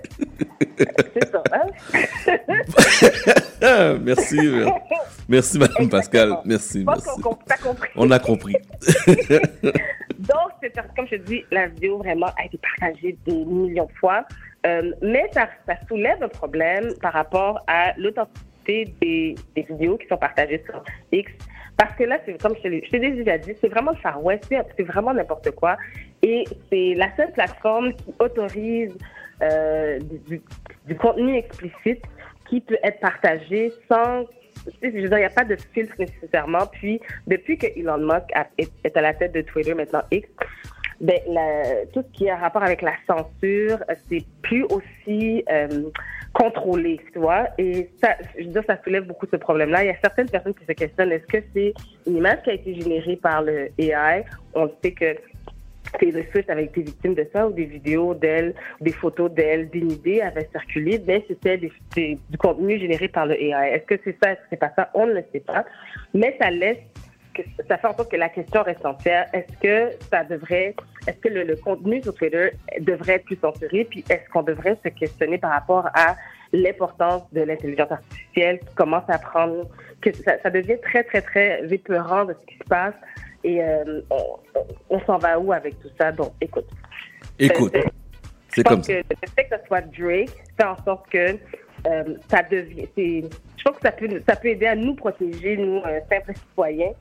c'est 1.14 1.30
ça, 1.30 1.42
hein? 1.52 1.66
Merci. 4.02 4.38
Merci, 5.28 5.58
Madame 5.58 5.88
Pascal. 5.88 6.36
Merci. 6.44 6.80
Je 6.80 6.84
pense 6.84 7.04
merci. 7.06 7.20
qu'on- 7.22 7.38
t'as 7.46 7.56
compris. 7.56 7.88
On 7.96 8.10
a 8.10 8.18
compris. 8.18 8.56
Donc, 10.18 10.52
comme 10.96 11.06
je 11.06 11.16
te 11.16 11.22
dis, 11.22 11.44
la 11.50 11.66
vidéo 11.68 11.98
vraiment 11.98 12.26
a 12.38 12.44
été 12.44 12.58
partagée 12.58 13.16
des 13.26 13.44
millions 13.44 13.86
de 13.86 13.92
fois. 13.98 14.24
Euh, 14.66 14.92
mais 15.02 15.24
ça, 15.32 15.48
ça 15.66 15.74
soulève 15.88 16.22
un 16.22 16.28
problème 16.28 16.92
par 17.00 17.12
rapport 17.12 17.60
à 17.66 17.92
l'authenticité 17.98 18.94
des, 19.00 19.34
des 19.56 19.62
vidéos 19.62 19.98
qui 19.98 20.06
sont 20.06 20.16
partagées 20.16 20.62
sur 20.64 20.82
X. 21.10 21.32
Parce 21.76 21.94
que 21.96 22.04
là, 22.04 22.18
comme 22.40 22.54
je 22.56 22.62
te 22.62 22.68
l'ai 22.68 23.10
déjà 23.10 23.38
dit, 23.38 23.54
c'est 23.60 23.68
vraiment 23.68 23.90
le 23.92 23.96
Far 23.96 24.22
West, 24.22 24.46
c'est- 24.76 24.82
vraiment 24.84 25.12
n'importe 25.12 25.50
quoi. 25.52 25.76
Et 26.22 26.44
c'est 26.70 26.94
la 26.94 27.08
seule 27.16 27.32
plateforme 27.32 27.92
qui 27.94 28.14
autorise 28.20 28.96
euh, 29.42 29.98
du, 30.28 30.40
du- 30.86 30.96
contenu 30.96 31.36
explicite 31.36 32.04
qui 32.48 32.60
peut 32.60 32.78
être 32.84 33.00
partagé 33.00 33.72
sans. 33.90 34.24
Je 34.80 34.88
veux 34.88 35.08
dire, 35.08 35.18
il 35.18 35.20
n'y 35.20 35.24
a 35.24 35.30
pas 35.30 35.44
de 35.44 35.56
filtre 35.74 35.94
nécessairement. 35.98 36.66
Puis, 36.70 37.00
depuis 37.26 37.58
que 37.58 37.66
Elon 37.76 37.98
Musk 37.98 38.30
est 38.84 38.96
à 38.96 39.00
la 39.00 39.14
tête 39.14 39.32
de 39.32 39.40
Twitter, 39.40 39.74
maintenant 39.74 40.02
X, 40.12 40.28
ben, 41.02 41.18
tout 41.92 42.02
ce 42.02 42.16
qui 42.16 42.30
a 42.30 42.36
rapport 42.36 42.62
avec 42.62 42.80
la 42.80 42.94
censure, 43.06 43.78
c'est 44.08 44.24
plus 44.40 44.64
aussi 44.64 45.44
euh, 45.50 45.90
contrôlé, 46.32 47.00
tu 47.12 47.18
vois? 47.18 47.48
Et 47.58 47.90
ça, 48.02 48.16
je 48.38 48.44
veux 48.44 48.52
dire, 48.52 48.62
ça 48.68 48.78
soulève 48.84 49.04
beaucoup 49.04 49.26
ce 49.30 49.36
problème-là. 49.36 49.82
Il 49.82 49.88
y 49.88 49.90
a 49.90 49.96
certaines 50.00 50.30
personnes 50.30 50.54
qui 50.54 50.64
se 50.64 50.72
questionnent 50.72 51.10
est-ce 51.10 51.26
que 51.26 51.44
c'est 51.52 51.74
une 52.06 52.18
image 52.18 52.42
qui 52.44 52.50
a 52.50 52.52
été 52.54 52.80
générée 52.80 53.16
par 53.16 53.42
le 53.42 53.70
AI 53.78 54.24
On 54.54 54.70
sait 54.82 54.92
que 54.92 55.16
Taylor 55.98 56.24
Swift 56.30 56.48
avait 56.48 56.64
été 56.64 56.82
victime 56.82 57.14
de 57.14 57.26
ça, 57.32 57.48
ou 57.48 57.52
des 57.52 57.64
vidéos 57.64 58.14
d'elle, 58.14 58.54
des 58.80 58.92
photos 58.92 59.30
d'elle 59.30 59.68
dénudées 59.70 60.22
avaient 60.22 60.48
circulé, 60.52 61.02
mais 61.06 61.24
c'était 61.28 61.58
du 61.58 62.38
contenu 62.38 62.78
généré 62.78 63.08
par 63.08 63.26
le 63.26 63.34
AI. 63.34 63.74
Est-ce 63.74 63.84
que 63.84 64.00
c'est 64.04 64.16
ça, 64.22 64.32
est-ce 64.32 64.40
que 64.40 64.46
c'est 64.50 64.56
pas 64.56 64.72
ça? 64.76 64.90
On 64.94 65.06
ne 65.06 65.14
le 65.14 65.24
sait 65.32 65.40
pas. 65.40 65.64
Mais 66.14 66.36
ça 66.40 66.50
laisse, 66.50 66.78
ça 67.68 67.78
fait 67.78 67.86
en 67.86 67.96
sorte 67.96 68.10
que 68.10 68.16
la 68.16 68.28
question 68.28 68.62
reste 68.62 68.84
entière. 68.84 69.26
Est-ce 69.32 69.56
que 69.58 69.96
ça 70.10 70.24
devrait, 70.24 70.74
est-ce 71.06 71.16
que 71.18 71.28
le, 71.28 71.44
le 71.44 71.56
contenu 71.56 72.02
sur 72.02 72.14
Twitter 72.14 72.50
devrait 72.80 73.14
être 73.14 73.24
plus 73.24 73.36
censuré? 73.40 73.84
Puis 73.84 74.04
est-ce 74.10 74.28
qu'on 74.30 74.42
devrait 74.42 74.78
se 74.84 74.88
questionner 74.90 75.38
par 75.38 75.50
rapport 75.52 75.86
à 75.94 76.16
l'importance 76.52 77.22
de 77.32 77.40
l'intelligence 77.42 77.90
artificielle 77.90 78.60
qui 78.60 78.74
commence 78.74 79.08
à 79.08 79.18
prendre, 79.18 79.66
que 80.00 80.12
ça, 80.12 80.34
ça 80.42 80.50
devient 80.50 80.78
très, 80.82 81.02
très, 81.04 81.22
très 81.22 81.72
épeurant 81.72 82.24
de 82.24 82.34
ce 82.34 82.46
qui 82.46 82.58
se 82.58 82.64
passe. 82.64 82.94
Et 83.44 83.62
euh, 83.62 84.02
on, 84.90 85.00
s'en 85.00 85.18
va 85.18 85.38
où 85.38 85.52
avec 85.52 85.80
tout 85.80 85.88
ça? 85.98 86.12
Donc, 86.12 86.32
écoute. 86.40 86.68
Écoute, 87.38 87.74
Euh, 87.74 87.80
c'est 88.50 88.60
je 88.60 88.62
pense 88.62 88.72
comme 88.74 88.82
ça. 88.82 88.92
que 88.92 88.98
le 88.98 89.28
fait 89.34 89.44
que 89.48 89.56
ce 89.56 89.66
soit 89.66 89.80
Drake 89.80 90.30
fait 90.56 90.64
en 90.66 90.76
sorte 90.84 91.08
que 91.10 91.36
euh, 91.86 92.04
ça 92.30 92.42
devient. 92.42 92.86
Je 92.96 93.62
pense 93.64 93.76
que 93.76 93.82
ça 93.82 93.92
peut, 93.92 94.22
ça 94.28 94.36
peut 94.36 94.48
aider 94.48 94.66
à 94.66 94.76
nous 94.76 94.94
protéger, 94.94 95.56
nous, 95.56 95.78
euh, 95.78 96.00
simples 96.10 96.34
citoyens, 96.34 96.92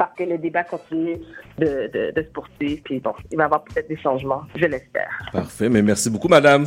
parce 0.00 0.16
que 0.16 0.24
le 0.24 0.38
débat 0.38 0.64
continue 0.64 1.18
de, 1.58 1.90
de, 1.92 2.10
de 2.16 2.22
se 2.22 2.28
poursuivre. 2.32 2.80
Puis 2.82 3.00
bon, 3.00 3.12
il 3.30 3.36
va 3.36 3.42
y 3.42 3.44
avoir 3.44 3.62
peut-être 3.64 3.86
des 3.86 3.98
changements, 3.98 4.44
je 4.54 4.64
l'espère. 4.64 5.10
Parfait, 5.30 5.68
mais 5.68 5.82
merci 5.82 6.08
beaucoup, 6.08 6.28
madame. 6.28 6.64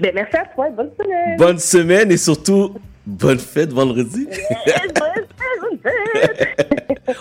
Ben, 0.00 0.12
merci 0.14 0.36
à 0.38 0.46
toi, 0.46 0.70
bonne 0.70 0.90
semaine. 0.98 1.36
Bonne 1.36 1.58
semaine 1.58 2.10
et 2.10 2.16
surtout, 2.16 2.74
bonne 3.04 3.38
fête 3.38 3.74
vendredi. 3.74 4.26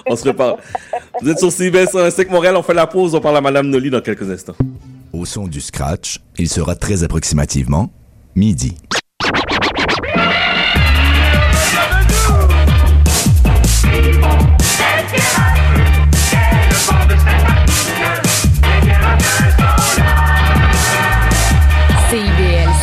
on 0.08 0.16
se 0.16 0.26
reparle. 0.30 0.56
Vous 1.22 1.30
êtes 1.30 1.40
sur 1.40 1.52
CBS 1.52 1.92
105 1.92 2.30
Montréal, 2.30 2.56
on 2.56 2.64
fait 2.64 2.74
la 2.74 2.88
pause, 2.88 3.14
on 3.14 3.20
parle 3.20 3.36
à 3.36 3.42
madame 3.42 3.68
Noli 3.68 3.90
dans 3.90 4.00
quelques 4.00 4.32
instants. 4.32 4.56
Au 5.12 5.26
son 5.26 5.48
du 5.48 5.60
scratch, 5.60 6.22
il 6.38 6.48
sera 6.48 6.78
très 6.78 7.04
approximativement 7.04 7.90
midi. 8.36 8.78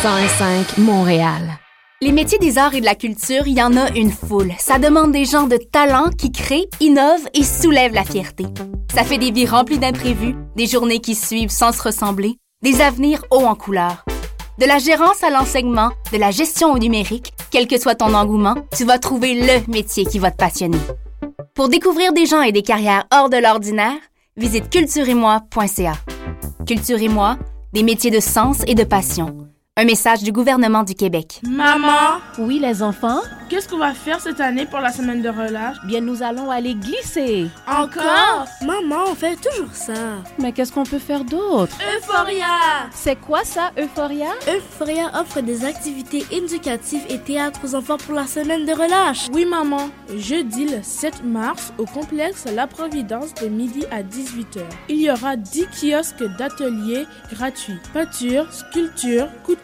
CIBL 0.03 0.27
105 0.27 0.77
Montréal. 0.79 1.59
Les 2.01 2.11
métiers 2.11 2.37
des 2.37 2.57
arts 2.57 2.73
et 2.75 2.81
de 2.81 2.85
la 2.85 2.93
culture, 2.93 3.47
il 3.47 3.57
y 3.57 3.63
en 3.63 3.77
a 3.77 3.89
une 3.91 4.11
foule. 4.11 4.51
Ça 4.59 4.77
demande 4.77 5.13
des 5.13 5.23
gens 5.23 5.47
de 5.47 5.55
talent 5.55 6.09
qui 6.09 6.29
créent, 6.29 6.67
innovent 6.81 7.29
et 7.33 7.43
soulèvent 7.43 7.93
la 7.93 8.03
fierté. 8.03 8.45
Ça 8.93 9.05
fait 9.05 9.17
des 9.17 9.31
vies 9.31 9.45
remplies 9.45 9.79
d'imprévus, 9.79 10.35
des 10.57 10.67
journées 10.67 10.99
qui 10.99 11.15
suivent 11.15 11.51
sans 11.51 11.71
se 11.71 11.81
ressembler, 11.81 12.35
des 12.61 12.81
avenirs 12.81 13.23
hauts 13.31 13.45
en 13.45 13.55
couleur. 13.55 14.03
De 14.59 14.65
la 14.65 14.77
gérance 14.77 15.23
à 15.23 15.29
l'enseignement, 15.29 15.91
de 16.11 16.17
la 16.17 16.31
gestion 16.31 16.73
au 16.73 16.79
numérique, 16.79 17.31
quel 17.49 17.65
que 17.65 17.79
soit 17.79 17.95
ton 17.95 18.13
engouement, 18.13 18.55
tu 18.75 18.83
vas 18.83 18.99
trouver 18.99 19.35
le 19.35 19.71
métier 19.71 20.03
qui 20.05 20.19
va 20.19 20.31
te 20.31 20.37
passionner. 20.37 20.79
Pour 21.55 21.69
découvrir 21.69 22.11
des 22.11 22.25
gens 22.25 22.41
et 22.41 22.51
des 22.51 22.63
carrières 22.63 23.05
hors 23.13 23.29
de 23.29 23.37
l'ordinaire, 23.37 23.99
visite 24.35 24.69
cultureetmoi.ca. 24.69 25.93
Culture 26.67 27.01
et 27.01 27.07
moi, 27.07 27.37
des 27.71 27.83
métiers 27.83 28.11
de 28.11 28.19
sens 28.19 28.63
et 28.67 28.75
de 28.75 28.83
passion. 28.83 29.47
Un 29.75 29.85
message 29.85 30.21
du 30.21 30.31
gouvernement 30.31 30.83
du 30.83 30.93
Québec. 30.93 31.41
Maman? 31.49 32.19
Oui, 32.37 32.59
les 32.59 32.83
enfants? 32.83 33.21
Qu'est-ce 33.49 33.67
qu'on 33.67 33.79
va 33.79 33.95
faire 33.95 34.19
cette 34.21 34.39
année 34.39 34.67
pour 34.67 34.79
la 34.79 34.91
semaine 34.91 35.23
de 35.23 35.29
relâche? 35.29 35.77
Bien, 35.85 35.99
nous 35.99 36.21
allons 36.21 36.51
aller 36.51 36.75
glisser. 36.75 37.47
Encore? 37.67 38.45
Maman, 38.61 39.05
on 39.07 39.15
fait 39.15 39.35
toujours 39.35 39.73
ça. 39.73 39.93
Mais 40.37 40.51
qu'est-ce 40.51 40.71
qu'on 40.71 40.83
peut 40.83 40.99
faire 40.99 41.23
d'autre? 41.25 41.75
Euphoria 41.97 42.45
C'est 42.91 43.15
quoi 43.15 43.43
ça, 43.43 43.71
Euphoria? 43.75 44.29
Euphoria 44.47 45.11
offre 45.19 45.41
des 45.41 45.65
activités 45.65 46.23
éducatives 46.31 47.05
et 47.09 47.17
théâtre 47.17 47.61
aux 47.63 47.73
enfants 47.73 47.97
pour 47.97 48.13
la 48.13 48.27
semaine 48.27 48.67
de 48.67 48.73
relâche. 48.73 49.27
Oui, 49.33 49.45
maman. 49.45 49.89
Jeudi 50.15 50.65
le 50.65 50.83
7 50.83 51.23
mars, 51.25 51.73
au 51.79 51.85
complexe 51.85 52.45
La 52.55 52.67
Providence 52.67 53.33
de 53.33 53.47
midi 53.47 53.85
à 53.89 54.03
18h. 54.03 54.61
Il 54.89 55.01
y 55.01 55.09
aura 55.09 55.35
10 55.35 55.65
kiosques 55.81 56.23
d'ateliers 56.37 57.07
gratuits. 57.31 57.79
Peinture, 57.91 58.45
sculpture, 58.53 59.27
couture, 59.43 59.62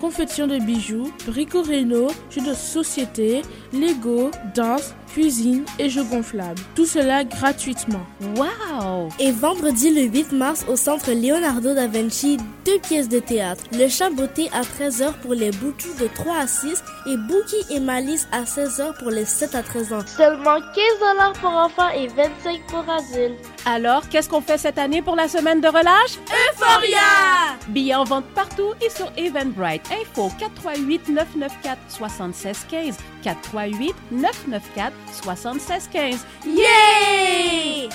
confection 0.00 0.46
de 0.46 0.58
bijoux, 0.58 1.12
brico-réno, 1.26 2.08
jeux 2.30 2.42
de 2.42 2.54
société, 2.54 3.42
Lego, 3.72 4.30
danse, 4.54 4.94
cuisine 5.12 5.64
et 5.78 5.90
jeux 5.90 6.04
gonflables. 6.04 6.60
Tout 6.74 6.86
cela 6.86 7.24
gratuitement. 7.24 8.06
Wow! 8.36 9.08
Et 9.18 9.32
vendredi 9.32 9.90
le 9.90 10.02
8 10.02 10.32
mars 10.32 10.64
au 10.68 10.76
centre 10.76 11.12
Leonardo 11.12 11.74
da 11.74 11.86
Vinci, 11.86 12.38
deux 12.64 12.78
pièces 12.78 13.08
de 13.08 13.18
théâtre. 13.18 13.64
Le 13.72 13.88
chat 13.88 14.10
beauté 14.10 14.48
à 14.52 14.62
13h 14.62 15.12
pour 15.22 15.34
les 15.34 15.50
boutous 15.50 15.94
de 16.00 16.06
3 16.06 16.36
à 16.36 16.46
6 16.46 16.82
et 17.06 17.16
Bookie 17.16 17.74
et 17.74 17.80
Malice 17.80 18.28
à 18.32 18.42
16h 18.42 18.98
pour 18.98 19.10
les 19.10 19.24
7 19.24 19.54
à 19.54 19.62
13 19.62 19.92
ans. 19.92 20.00
Seulement 20.06 20.58
15 20.58 21.34
pour 21.40 21.50
enfants 21.50 21.90
et 21.94 22.06
25 22.08 22.60
pour 22.68 22.84
adultes. 22.88 23.38
Alors, 23.66 24.08
qu'est-ce 24.08 24.28
qu'on 24.28 24.40
fait 24.40 24.58
cette 24.58 24.78
année 24.78 25.02
pour 25.02 25.16
la 25.16 25.28
semaine 25.28 25.60
de 25.60 25.68
relâche? 25.68 26.18
Euphoria! 26.52 27.56
Billets 27.68 27.94
en 27.94 28.04
vente 28.04 28.24
partout 28.34 28.72
et 28.84 28.90
sur 28.90 29.10
Eventbrite. 29.16 29.82
Info 29.92 30.30
438 30.38 31.08
994 31.08 31.78
7615 31.88 32.96
438 33.22 33.94
994 34.12 34.92
7615. 35.12 36.26
Yeah! 36.46 37.88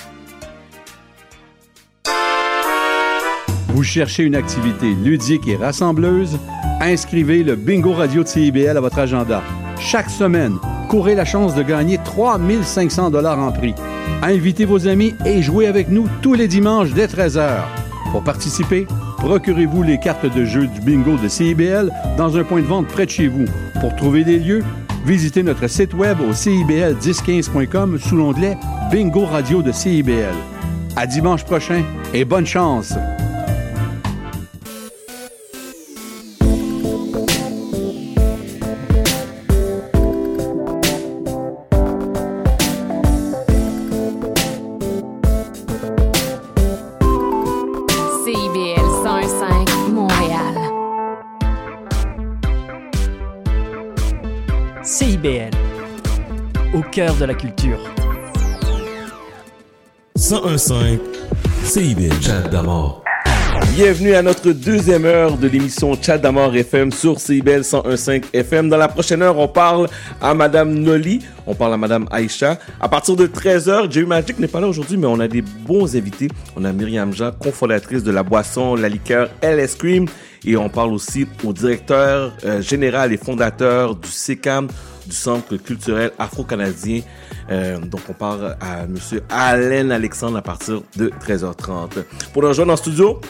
Vous 3.68 3.82
cherchez 3.82 4.22
une 4.22 4.34
activité 4.34 4.94
ludique 4.94 5.46
et 5.48 5.56
rassembleuse? 5.56 6.38
Inscrivez 6.80 7.42
le 7.42 7.56
Bingo 7.56 7.92
Radio 7.92 8.22
de 8.22 8.28
CIBL 8.28 8.76
à 8.76 8.80
votre 8.80 8.98
agenda. 8.98 9.42
Chaque 9.78 10.08
semaine, 10.08 10.56
courez 10.88 11.14
la 11.14 11.24
chance 11.24 11.54
de 11.54 11.62
gagner 11.62 11.98
3500 12.02 13.10
dollars 13.10 13.38
en 13.38 13.52
prix. 13.52 13.74
Invitez 14.22 14.64
vos 14.64 14.88
amis 14.88 15.14
et 15.26 15.42
jouez 15.42 15.66
avec 15.66 15.88
nous 15.90 16.08
tous 16.22 16.32
les 16.34 16.48
dimanches 16.48 16.94
dès 16.94 17.06
13h. 17.06 17.64
Pour 18.12 18.24
participer, 18.24 18.86
procurez-vous 19.18 19.82
les 19.82 19.98
cartes 19.98 20.26
de 20.26 20.44
jeu 20.44 20.66
du 20.68 20.80
bingo 20.80 21.16
de 21.16 21.28
CIBL 21.28 21.90
dans 22.16 22.36
un 22.38 22.44
point 22.44 22.62
de 22.62 22.66
vente 22.66 22.86
près 22.86 23.04
de 23.04 23.10
chez 23.10 23.28
vous. 23.28 23.44
Pour 23.80 23.94
trouver 23.96 24.24
des 24.24 24.38
lieux, 24.38 24.64
visitez 25.06 25.44
notre 25.44 25.68
site 25.68 25.94
web 25.94 26.18
au 26.20 26.32
cibl1015.com 26.32 27.98
sous 27.98 28.16
l'onglet 28.16 28.58
Bingo 28.90 29.24
Radio 29.24 29.62
de 29.62 29.70
CIBL. 29.70 30.34
À 30.96 31.06
dimanche 31.06 31.44
prochain 31.44 31.84
et 32.12 32.24
bonne 32.24 32.46
chance! 32.46 32.94
De 57.18 57.24
la 57.24 57.34
culture. 57.34 57.78
1015 60.16 60.72
CIBL. 61.64 62.12
Chat 62.22 62.48
d'amour. 62.48 63.02
Bienvenue 63.74 64.14
à 64.14 64.22
notre 64.22 64.52
deuxième 64.52 65.04
heure 65.04 65.36
de 65.36 65.48
l'émission 65.48 65.96
Chat 66.00 66.18
d'Amour 66.18 66.54
FM 66.54 66.92
sur 66.92 67.18
CIBL 67.18 67.60
101.5 67.60 68.24
FM. 68.32 68.68
Dans 68.68 68.76
la 68.76 68.88
prochaine 68.88 69.22
heure, 69.22 69.38
on 69.38 69.48
parle 69.48 69.88
à 70.20 70.34
Madame 70.34 70.74
Noli, 70.74 71.22
on 71.46 71.54
parle 71.54 71.74
à 71.74 71.76
Madame 71.76 72.06
Aïcha. 72.10 72.58
À 72.80 72.88
partir 72.88 73.16
de 73.16 73.26
13h, 73.26 73.90
Jerry 73.90 74.06
Magic 74.06 74.38
n'est 74.38 74.48
pas 74.48 74.60
là 74.60 74.68
aujourd'hui, 74.68 74.96
mais 74.96 75.06
on 75.06 75.20
a 75.20 75.28
des 75.28 75.42
bons 75.42 75.96
invités. 75.96 76.28
On 76.56 76.64
a 76.64 76.72
Myriam 76.72 77.12
Jean, 77.12 77.32
cofondatrice 77.32 78.02
de 78.02 78.10
la 78.10 78.22
boisson, 78.22 78.74
la 78.74 78.88
liqueur 78.88 79.30
LS 79.42 79.74
Cream. 79.76 80.06
Et 80.44 80.56
on 80.56 80.68
parle 80.68 80.92
aussi 80.92 81.26
au 81.44 81.52
directeur 81.52 82.32
euh, 82.44 82.62
général 82.62 83.12
et 83.12 83.16
fondateur 83.16 83.96
du 83.96 84.08
CECAM, 84.08 84.68
du 85.06 85.14
Centre 85.14 85.56
culturel 85.56 86.10
afro-canadien. 86.18 87.02
Euh, 87.50 87.78
donc, 87.78 88.02
on 88.08 88.12
parle 88.12 88.56
à 88.60 88.86
Monsieur 88.86 89.22
Alain 89.28 89.90
Alexandre 89.90 90.38
à 90.38 90.42
partir 90.42 90.82
de 90.96 91.08
13h30. 91.08 92.04
Pour 92.32 92.42
nous 92.42 92.48
rejoindre 92.48 92.72
en 92.72 92.76
studio, 92.76 93.20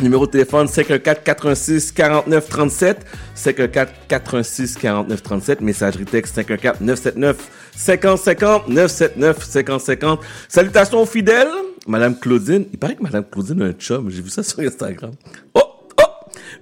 Numéro 0.00 0.24
de 0.26 0.30
téléphone 0.30 0.68
514-86-49-37. 0.68 2.96
514-86-49-37. 3.36 5.60
Messagerie 5.60 6.06
texte 6.06 6.38
514-979-5050. 6.38 8.70
979-5050. 8.70 10.20
Salutations 10.48 11.02
aux 11.02 11.06
fidèles. 11.06 11.50
Madame 11.86 12.18
Claudine. 12.18 12.64
Il 12.72 12.78
paraît 12.78 12.96
que 12.96 13.02
Madame 13.02 13.26
Claudine 13.30 13.60
a 13.62 13.66
un 13.66 13.72
chum. 13.72 14.08
J'ai 14.08 14.22
vu 14.22 14.30
ça 14.30 14.42
sur 14.42 14.60
Instagram. 14.60 15.10
Oh! 15.54 15.60
Oh! 16.00 16.04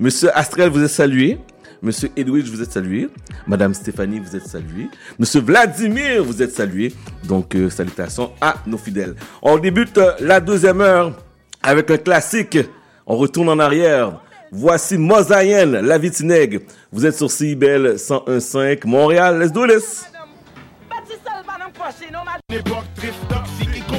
Monsieur 0.00 0.36
Astrel, 0.36 0.70
vous 0.70 0.82
êtes 0.82 0.90
salué. 0.90 1.38
Monsieur 1.82 2.10
Edwidge, 2.16 2.50
vous 2.50 2.62
êtes 2.62 2.72
salué. 2.72 3.08
Madame 3.46 3.72
Stéphanie, 3.72 4.20
vous 4.20 4.36
êtes 4.36 4.46
salué. 4.46 4.88
Monsieur 5.18 5.40
Vladimir, 5.40 6.22
vous 6.22 6.42
êtes 6.42 6.52
salué. 6.52 6.94
Donc, 7.24 7.54
euh, 7.54 7.70
salutations 7.70 8.32
à 8.40 8.56
nos 8.66 8.76
fidèles. 8.76 9.14
On 9.42 9.56
débute 9.58 9.96
euh, 9.96 10.12
la 10.20 10.40
deuxième 10.40 10.80
heure 10.80 11.12
avec 11.62 11.90
un 11.90 11.96
classique. 11.96 12.58
On 13.06 13.16
retourne 13.16 13.48
en 13.48 13.58
arrière. 13.58 14.20
Voici 14.52 14.98
Mosaïenne, 14.98 15.72
la 15.80 15.96
Vitinègue. 15.96 16.62
Vous 16.92 17.06
êtes 17.06 17.16
sur 17.16 17.30
CIBL 17.30 17.94
101.5 17.94 18.86
Montréal. 18.86 19.38
Let's 19.40 19.52
do 19.52 19.66
this. 19.66 20.04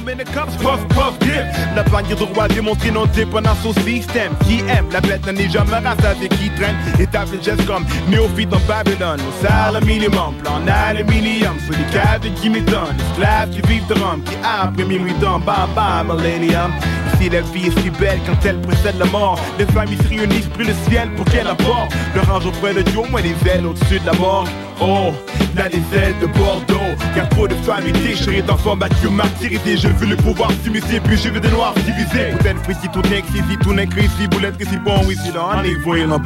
Combien 0.02 0.16
de 0.16 0.24
cops 0.24 0.56
puff 0.58 0.88
puff 0.88 1.20
dip 1.20 1.76
La 1.76 1.84
bannière 1.84 2.18
du 2.18 2.24
roi 2.24 2.48
démontrée 2.48 2.90
non 2.90 3.06
dépendance 3.06 3.64
au 3.64 3.74
système. 3.82 4.34
Qui 4.48 4.62
aime 4.62 4.88
la 4.92 5.00
bête 5.00 5.24
n'en 5.28 5.36
est 5.36 5.48
jamais 5.48 5.78
rassasié 5.78 6.28
qui 6.28 6.50
traîne. 6.56 6.76
Établi 7.00 7.38
le 7.38 7.44
geste 7.44 7.68
comme 7.68 7.86
néophyte 8.10 8.52
en 8.52 8.60
Babylone. 8.68 9.20
Au 9.22 9.46
salaire 9.46 9.86
minimum, 9.86 10.34
plan 10.42 10.60
aluminium 10.66 11.56
Sur 11.60 11.78
les 11.78 11.86
caves 11.94 12.34
qui 12.42 12.50
m'étonnent 12.50 12.98
Esclaves 13.12 13.52
qui 13.52 13.62
vivent 13.68 13.86
de 13.88 13.94
rhum 13.94 14.24
Qui 14.24 14.36
après 14.44 14.86
minuit 14.86 15.14
dans 15.22 15.38
bam 15.38 15.70
bam 15.76 16.18
millennium. 16.18 16.72
Ici 17.14 17.30
la 17.30 17.42
vie 17.42 17.68
est 17.68 17.80
si 17.80 17.92
belle 17.92 18.20
quand 18.26 18.44
elle 18.44 18.60
précède 18.62 18.98
la 18.98 19.06
mort 19.06 19.40
Les 19.60 19.66
familles 19.66 19.98
se 19.98 20.10
réunissent 20.10 20.48
pris 20.48 20.66
le 20.66 20.74
ciel 20.90 21.12
pour 21.14 21.26
qu'elle 21.26 21.48
apporte 21.48 21.94
Leur 22.16 22.36
ange 22.36 22.48
auprès 22.48 22.74
de 22.74 22.82
Dieu, 22.82 23.02
moins 23.12 23.22
les 23.22 23.36
ailes 23.48 23.68
au-dessus 23.68 24.00
de 24.00 24.06
la 24.08 24.14
mort 24.14 24.48
Oh, 24.82 25.14
dans 25.56 25.66
les 25.66 25.80
de 26.20 26.26
Bordeaux. 26.26 26.76
Car 27.14 27.30
trop 27.30 27.48
de 27.48 27.54
familles 27.54 27.92
déchirées 27.92 28.42
d'enfants 28.42 28.76
battus, 28.76 29.12
martyrisés. 29.12 29.78
Je 29.78 29.88
veux 29.88 30.08
le 30.08 30.16
pouvoir 30.16 30.50
s'immiscer, 30.64 31.00
puis 31.00 31.18
je 31.18 31.30
veux 31.30 31.40
des 31.40 31.50
noirs 31.50 31.76
divisés. 31.76 32.32
Peut-être 32.40 32.62
précis, 32.64 32.90
tout 32.92 33.02
n'est 33.04 33.20
ici, 33.20 33.58
tout 33.62 33.74
n'est 33.74 33.86
ici. 33.86 34.28
Boulette 34.30 34.58
que 34.58 34.66
si 34.66 34.78
bon, 34.78 35.00
oui, 35.06 35.16
si 35.24 35.32
là, 35.32 35.50
on 35.54 35.64
est 35.64 36.06
l'en 36.06 36.20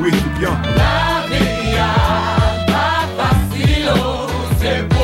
oui, 0.00 0.10
c'est 0.12 0.38
bien. 0.38 0.56
La 0.76 1.26
vie 1.28 1.76
a 1.76 3.06
facile, 3.18 3.90
oh, 3.94 4.26
c'est 4.58 4.97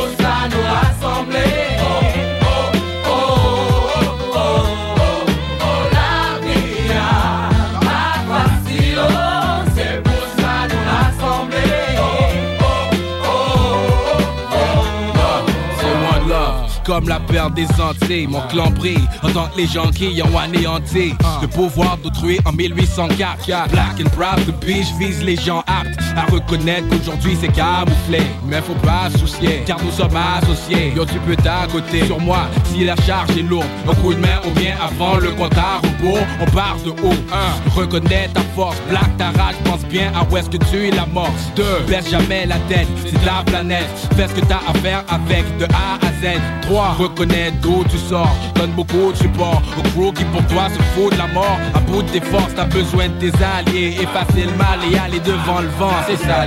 comme 16.85 17.09
la 17.09 17.21
peur 17.21 17.51
des 17.51 17.67
Antilles. 17.81 18.27
Mon 18.27 18.41
clan 18.49 18.71
brille 18.71 19.07
en 19.23 19.31
tant 19.31 19.47
que 19.47 19.57
les 19.57 19.67
gens 19.67 19.91
qui 19.91 20.21
ont 20.23 20.39
anéanti 20.39 21.15
le 21.41 21.49
pouvoir 21.49 21.97
d'autrui 21.99 22.39
en 22.45 22.53
1804. 22.53 23.71
Black 23.71 24.01
and 24.01 24.11
proud, 24.11 24.45
the 24.47 24.65
bitch 24.65 24.87
vise 24.99 25.23
les 25.23 25.37
gens 25.37 25.65
aptes 25.67 25.99
à 26.17 26.31
reconnaître 26.31 26.89
qu'aujourd'hui 26.89 27.37
c'est 27.41 27.53
camouflé. 27.53 28.23
Mais 28.47 28.61
faut 28.61 28.75
pas 28.87 29.11
se 29.13 29.19
soucier, 29.19 29.63
car 29.67 29.79
nous 29.83 29.91
sommes 29.91 30.17
associés. 30.17 30.93
Yo, 30.95 31.05
tu 31.05 31.19
peux 31.21 31.37
t'accoter 31.37 32.05
sur 32.07 32.21
moi 32.21 32.47
si 32.65 32.85
la 32.85 32.97
charge 33.07 33.37
est 33.37 33.43
lourde. 33.43 33.67
Un 33.89 33.95
coup 33.95 34.15
de 34.15 34.21
main 34.21 34.41
ou 34.47 34.51
bien 34.59 34.75
avant 34.81 35.17
le 35.17 35.31
compte 35.31 35.57
à 35.57 35.79
rebours. 35.79 36.27
On 36.41 36.51
part 36.51 36.77
de 36.85 36.91
haut. 36.91 37.15
1. 37.33 37.81
Reconnais 37.81 38.29
ta 38.33 38.43
force. 38.55 38.77
Black 38.89 39.17
ta 39.17 39.27
rage, 39.27 39.57
pense 39.65 39.85
bien 39.87 40.13
à 40.15 40.25
où 40.31 40.37
est-ce 40.37 40.51
que 40.51 40.59
tu 40.71 40.89
es 40.89 40.91
la 40.91 41.07
mort. 41.07 41.33
2. 41.57 41.63
Baisse 41.89 42.11
jamais 42.11 42.47
la 42.47 42.59
tête, 42.69 42.89
c'est 43.05 43.25
la 43.25 43.43
planète. 43.45 43.89
Fais 44.17 44.29
ce 44.29 44.35
que 44.35 44.41
t'as 44.47 44.61
à 44.69 44.75
faire 44.83 45.05
avec 45.09 45.45
de 45.59 45.65
A 45.67 46.07
à 46.07 46.11
Z. 46.21 46.39
3. 46.63 46.74
Reconnais 46.83 47.53
d'où 47.63 47.85
tu 47.85 47.99
sors. 47.99 48.35
Donne 48.55 48.73
beaucoup 48.73 49.13
de 49.13 49.17
support 49.17 49.63
au 49.79 49.83
crew 49.91 50.13
qui 50.13 50.25
pour 50.25 50.45
toi 50.47 50.69
se 50.69 50.83
fout 50.93 51.13
de 51.13 51.19
la 51.19 51.29
mort. 51.29 51.59
À 51.75 51.81
bout 51.81 52.03
de 52.03 52.09
tes 52.09 52.21
forces, 52.21 52.55
t'as 52.55 52.65
besoin 52.65 53.09
de 53.09 53.31
tes 53.31 53.45
alliés. 53.45 53.97
Effacer 54.01 54.47
le 54.47 54.57
mal 54.57 54.81
et 54.91 54.99
aller 54.99 55.21
devant 55.21 55.61
le 55.61 55.69
vent, 55.79 55.95
c'est 56.07 56.17
ça. 56.17 56.47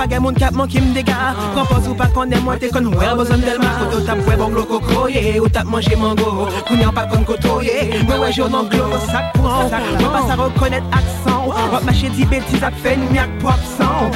Pa 0.00 0.06
gen 0.08 0.22
moun 0.24 0.34
kap 0.34 0.54
manke 0.56 0.80
m 0.80 0.94
dega 0.96 1.34
Kompos 1.52 1.88
ou 1.90 1.94
pa 1.98 2.06
konen 2.14 2.40
mwen 2.44 2.60
te 2.60 2.70
kon 2.72 2.88
wè 2.96 3.10
bozon 3.18 3.42
delma 3.44 3.72
Koto 3.82 4.00
tap 4.06 4.22
wè 4.24 4.36
bon 4.40 4.54
glo 4.54 4.64
kokoye 4.70 5.36
Ou 5.42 5.48
tap 5.52 5.68
manje 5.68 5.96
mango. 6.00 6.48
Kounya 6.68 6.88
pa 6.96 7.04
kon 7.10 7.26
kotoye 7.28 7.90
Mwen 8.06 8.22
wè 8.24 8.30
joun 8.32 8.56
an 8.56 8.70
glo 8.72 8.88
sak 9.10 9.34
pran 9.36 9.68
Mwen 9.68 10.14
pas 10.14 10.32
a 10.32 10.38
rekonnet 10.40 10.96
aksan 10.96 11.50
Wap 11.50 11.84
mache 11.84 12.08
di 12.16 12.24
betiz 12.30 12.64
ap 12.64 12.76
fè 12.80 12.94
nyak 13.02 13.34
pop 13.42 13.60
san 13.74 14.08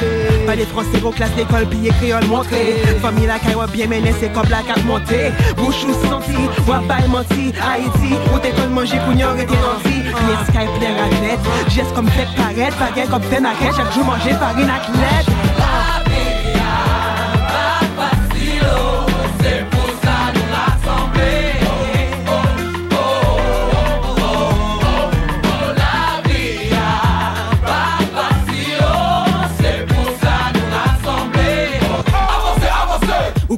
Pa 0.47 0.57
de 0.57 0.65
fransè 0.71 1.03
ro 1.03 1.13
klas 1.13 1.37
l'école 1.37 1.69
piye 1.69 1.93
kriol 1.99 2.25
montre 2.31 2.63
Fami 3.03 3.29
la 3.29 3.37
kay 3.43 3.57
wap 3.59 3.69
bien 3.75 3.91
mene 3.91 4.15
se 4.17 4.31
kop 4.33 4.49
la 4.49 4.63
kap 4.65 4.81
monte 4.89 5.21
Bouchou 5.59 5.93
santi, 6.07 6.49
wap 6.65 6.89
bay 6.89 7.05
manti 7.13 7.51
Haiti, 7.61 8.15
ou 8.31 8.41
te 8.41 8.55
kon 8.57 8.73
manje 8.73 8.97
kounya 9.05 9.35
rete 9.37 9.61
nanti 9.61 10.01
Kriye 10.09 10.41
Skype 10.49 10.81
lè 10.81 10.97
ranet 10.97 11.53
Jes 11.75 11.93
kom 11.93 12.09
fèk 12.17 12.33
paret, 12.39 12.81
pa 12.81 12.89
gen 12.97 13.13
kom 13.13 13.29
fè 13.29 13.43
nakè 13.45 13.73
Chak 13.77 13.93
jou 13.93 14.07
manje 14.09 14.33
farine 14.41 14.79
ak 14.79 15.34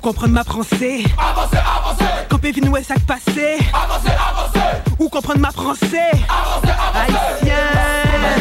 comprendre 0.08 0.36
ma 0.36 0.44
français. 0.46 1.04
Avancez, 1.20 1.60
avancez, 1.60 2.06
Campé 2.30 2.54
vin 2.54 2.70
ouè 2.72 2.82
sak 2.82 3.04
passé. 3.04 3.60
Avancez, 3.76 4.16
avancez, 4.16 4.80
Ou 5.00 5.10
comprendre 5.10 5.42
ma 5.42 5.52
français. 5.52 6.16
Avancez, 6.32 6.72
avancez. 6.72 7.52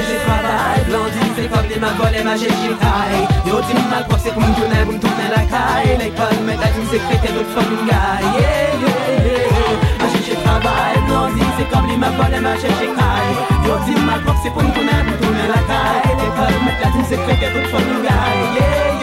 J'ai 0.06 0.18
travail, 0.22 0.84
blondine, 0.86 1.32
c'est 1.34 1.50
comme 1.50 1.66
les 1.68 1.80
mains 1.80 1.96
volées, 1.98 2.22
ma 2.22 2.36
j'ai 2.36 2.46
high 2.46 3.26
Yo, 3.48 3.58
dis 3.66 3.74
mal 3.90 4.06
prof, 4.06 4.20
c'est 4.22 4.30
pour 4.30 4.42
m'tourner, 4.42 4.84
pour 4.84 4.94
m'tourner 4.94 5.28
la 5.34 5.42
caille. 5.42 5.98
L'école, 5.98 6.38
mais 6.46 6.54
la 6.54 6.68
team 6.70 6.86
secrète, 6.86 7.34
l'autre 7.34 7.50
femme, 7.50 7.72
une 7.74 7.86
gars 7.88 8.22
Yeah, 8.22 8.86
yeah, 8.86 9.26
yeah. 9.26 9.74
Ma 9.98 10.06
j'ai 10.22 10.36
travail, 10.38 10.96
blondine, 11.08 11.52
c'est 11.58 11.68
comme 11.74 11.88
les 11.90 11.96
mains 11.96 12.14
volées, 12.14 12.40
ma 12.46 12.54
j'ai 12.62 12.70
high 12.70 13.66
Yo, 13.66 13.74
dis 13.86 13.98
mal 14.06 14.20
prof, 14.22 14.36
c'est 14.40 14.50
pour 14.50 14.62
m'tourner, 14.62 15.02
pour 15.02 15.18
m'tourner 15.18 15.48
la 15.50 15.62
caille. 15.66 16.14
L'école, 16.14 16.58
mais 16.62 16.78
la 16.78 16.88
team 16.94 17.02
secrète, 17.10 17.42
l'autre 17.42 17.70
femme, 17.74 17.90
une 17.90 18.02
gars 18.06 18.22
Yeah, 18.54 18.62
yeah, 18.62 18.92
yeah 18.92 18.95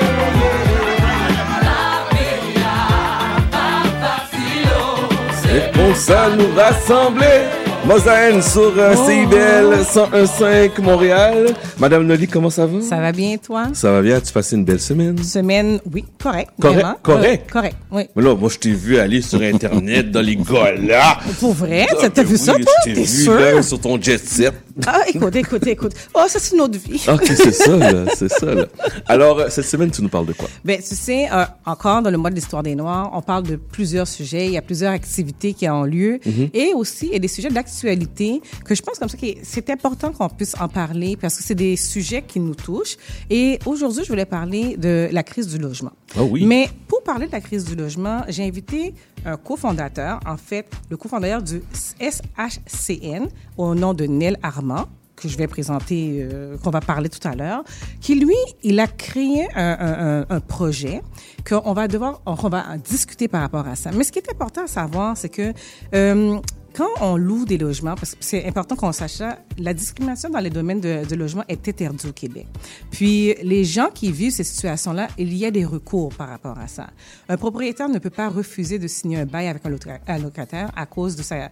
C'est 5.54 5.72
pour 5.72 5.96
ça 5.96 6.30
nous 6.36 6.52
rassembler. 6.56 7.63
Mosaïne 7.86 8.42
sur 8.42 8.72
euh, 8.78 8.96
CIBL 8.96 9.84
101.5 9.84 10.82
Montréal. 10.82 11.48
Madame 11.78 12.06
Noli, 12.08 12.28
comment 12.28 12.50
ça 12.50 12.66
va? 12.66 12.82
Ça 12.82 12.96
va 13.02 13.12
bien, 13.12 13.36
toi? 13.38 13.66
Ça 13.74 13.92
va 13.92 14.02
bien, 14.02 14.22
tu 14.22 14.32
passes 14.32 14.54
une 14.54 14.64
belle 14.64 14.80
semaine? 14.80 15.22
Semaine, 15.22 15.80
oui, 15.94 16.06
correct. 16.22 16.52
Correct, 16.62 16.80
vraiment. 16.80 16.98
correct. 17.04 17.44
Euh, 17.50 17.52
correct, 17.52 17.76
oui. 17.92 18.04
Mais 18.16 18.24
là, 18.24 18.36
moi, 18.36 18.50
je 18.50 18.58
t'ai 18.58 18.72
vu 18.72 18.98
aller 18.98 19.22
sur 19.22 19.42
Internet 19.42 20.12
dans 20.12 20.22
les 20.22 20.38
galas. 20.38 21.18
Pour 21.42 21.52
vrai? 21.54 21.86
Ah, 21.92 21.96
T'as 22.10 22.24
ben 22.24 22.26
vu 22.26 22.38
ça, 22.38 22.54
toi? 22.54 22.62
Je 22.86 22.94
t'ai 22.94 23.02
vu 23.02 23.06
sûr? 23.06 23.34
là, 23.36 23.62
sur 23.62 23.80
ton 23.82 24.02
jet 24.02 24.18
set. 24.26 24.54
Ah, 24.88 25.02
écoute, 25.14 25.36
écoute, 25.36 25.68
écoute. 25.68 25.92
Oh, 26.16 26.24
ça, 26.28 26.40
c'est 26.40 26.56
une 26.56 26.62
autre 26.62 26.80
vie. 26.80 27.04
Ok, 27.12 27.26
c'est 27.26 27.52
ça, 27.52 27.76
là, 27.78 28.06
c'est 28.16 28.32
ça, 28.32 28.46
là. 28.56 28.66
Alors, 29.08 29.40
euh, 29.40 29.46
cette 29.50 29.66
semaine, 29.66 29.92
tu 29.92 30.02
nous 30.02 30.10
parles 30.10 30.26
de 30.26 30.34
quoi? 30.34 30.48
Ben, 30.66 30.78
tu 30.80 30.96
sais, 30.96 31.28
euh, 31.32 31.44
encore 31.66 32.02
dans 32.02 32.10
le 32.10 32.18
mois 32.18 32.30
de 32.32 32.36
l'histoire 32.36 32.64
des 32.64 32.74
Noirs, 32.76 33.12
on 33.14 33.22
parle 33.22 33.44
de 33.44 33.56
plusieurs 33.58 34.08
sujets. 34.08 34.46
Il 34.48 34.54
y 34.54 34.58
a 34.58 34.62
plusieurs 34.64 34.92
activités 34.94 35.54
qui 35.54 35.70
ont 35.70 35.84
lieu. 35.84 36.20
Mhm. 36.26 36.50
Et 36.54 36.72
aussi, 36.74 37.08
il 37.08 37.14
y 37.14 37.16
a 37.18 37.20
des 37.20 37.28
sujets 37.28 37.50
d'actualité 37.74 38.42
que 38.66 38.76
je 38.76 38.82
pense 38.82 39.00
comme 39.00 39.10
ça 39.10 39.18
que 39.18 39.26
c'est 39.44 39.70
important 39.70 40.12
qu'on 40.12 40.30
puisse 40.30 40.56
en 40.60 40.68
parler 40.68 41.18
parce 41.18 41.38
que 41.38 41.44
c'est 41.44 41.56
des 41.56 41.76
sujets 41.76 42.22
qui 42.22 42.40
nous 42.40 42.56
touchent. 42.56 42.98
Et 43.30 43.60
aujourd'hui, 43.66 44.04
je 44.04 44.10
voulais 44.10 44.26
parler 44.26 44.78
de 44.78 45.10
la 45.12 45.24
crise 45.24 45.48
du 45.48 45.58
logement. 45.58 45.92
Ah 46.16 46.24
oui. 46.24 46.46
Mais 46.46 46.70
pour 46.88 47.04
parler 47.04 47.28
de 47.28 47.32
la 47.32 47.42
crise 47.42 47.66
du 47.66 47.76
logement, 47.76 48.22
j'ai 48.30 48.44
invité 48.46 48.94
un 49.26 49.38
cofondateur, 49.38 50.20
en 50.26 50.38
fait, 50.38 50.66
le 50.90 50.98
cofondateur 50.98 51.42
du 51.42 51.62
SHCN 52.00 53.28
au 53.58 53.76
nom 53.76 53.94
de 53.94 54.06
Nel 54.06 54.38
Armand 54.44 54.86
que 55.16 55.30
je 55.30 55.38
vais 55.38 55.48
présenter, 55.48 56.20
euh, 56.22 56.58
qu'on 56.58 56.72
va 56.72 56.82
parler 56.82 57.08
tout 57.08 57.26
à 57.26 57.36
l'heure, 57.36 57.64
qui 58.02 58.16
lui, 58.16 58.34
il 58.64 58.80
a 58.80 58.88
créé 58.88 59.48
un, 59.56 59.78
un- 59.80 60.22
un- 60.22 60.26
un 60.28 60.40
projet 60.40 61.02
qu'on 61.48 61.72
va 61.74 61.88
devoir, 61.88 62.20
on 62.26 62.34
va 62.34 62.66
en 62.68 62.78
discuter 62.78 63.28
par 63.28 63.42
rapport 63.42 63.66
à 63.68 63.76
ça. 63.76 63.92
Mais 63.94 64.04
ce 64.04 64.12
qui 64.12 64.18
est 64.20 64.30
important 64.32 64.64
à 64.64 64.68
savoir, 64.68 65.16
c'est 65.16 65.30
que 65.30 65.54
euh, 65.94 66.40
quand 66.76 66.90
on 67.02 67.18
loue 67.18 67.46
des 67.46 67.58
logements, 67.58 67.96
parce 67.96 68.12
que 68.16 68.18
c'est 68.20 68.46
important 68.48 68.76
qu'on 68.76 68.92
sache 68.92 69.14
ça, 69.14 69.40
la 69.58 69.74
discrimination 69.74 70.30
dans 70.30 70.40
les 70.40 70.50
domaines 70.50 70.82
de, 70.82 71.06
de 71.08 71.16
logement 71.16 71.44
est 71.48 71.68
interdite 71.68 72.06
au 72.06 72.12
Québec. 72.14 72.48
Puis 72.92 73.36
les 73.44 73.64
gens 73.64 73.90
qui 73.94 74.12
vivent 74.12 74.32
ces 74.32 74.44
situations-là, 74.44 75.08
il 75.18 75.34
y 75.36 75.46
a 75.46 75.52
des 75.52 75.66
recours 75.66 76.14
par 76.16 76.30
rapport 76.30 76.58
à 76.58 76.68
ça. 76.68 76.88
Un 77.30 77.38
propriétaire 77.38 77.90
ne 77.90 78.00
peut 78.00 78.10
pas 78.10 78.30
refuser 78.30 78.80
de 78.80 78.88
signer 78.88 79.18
un 79.20 79.26
bail 79.26 79.48
avec 79.48 79.66
un 79.66 79.70
loca- 79.70 80.02
un 80.08 80.18
locataire 80.20 80.72
à 80.76 80.86
cause 80.86 81.16
de 81.16 81.22
sa 81.24 81.50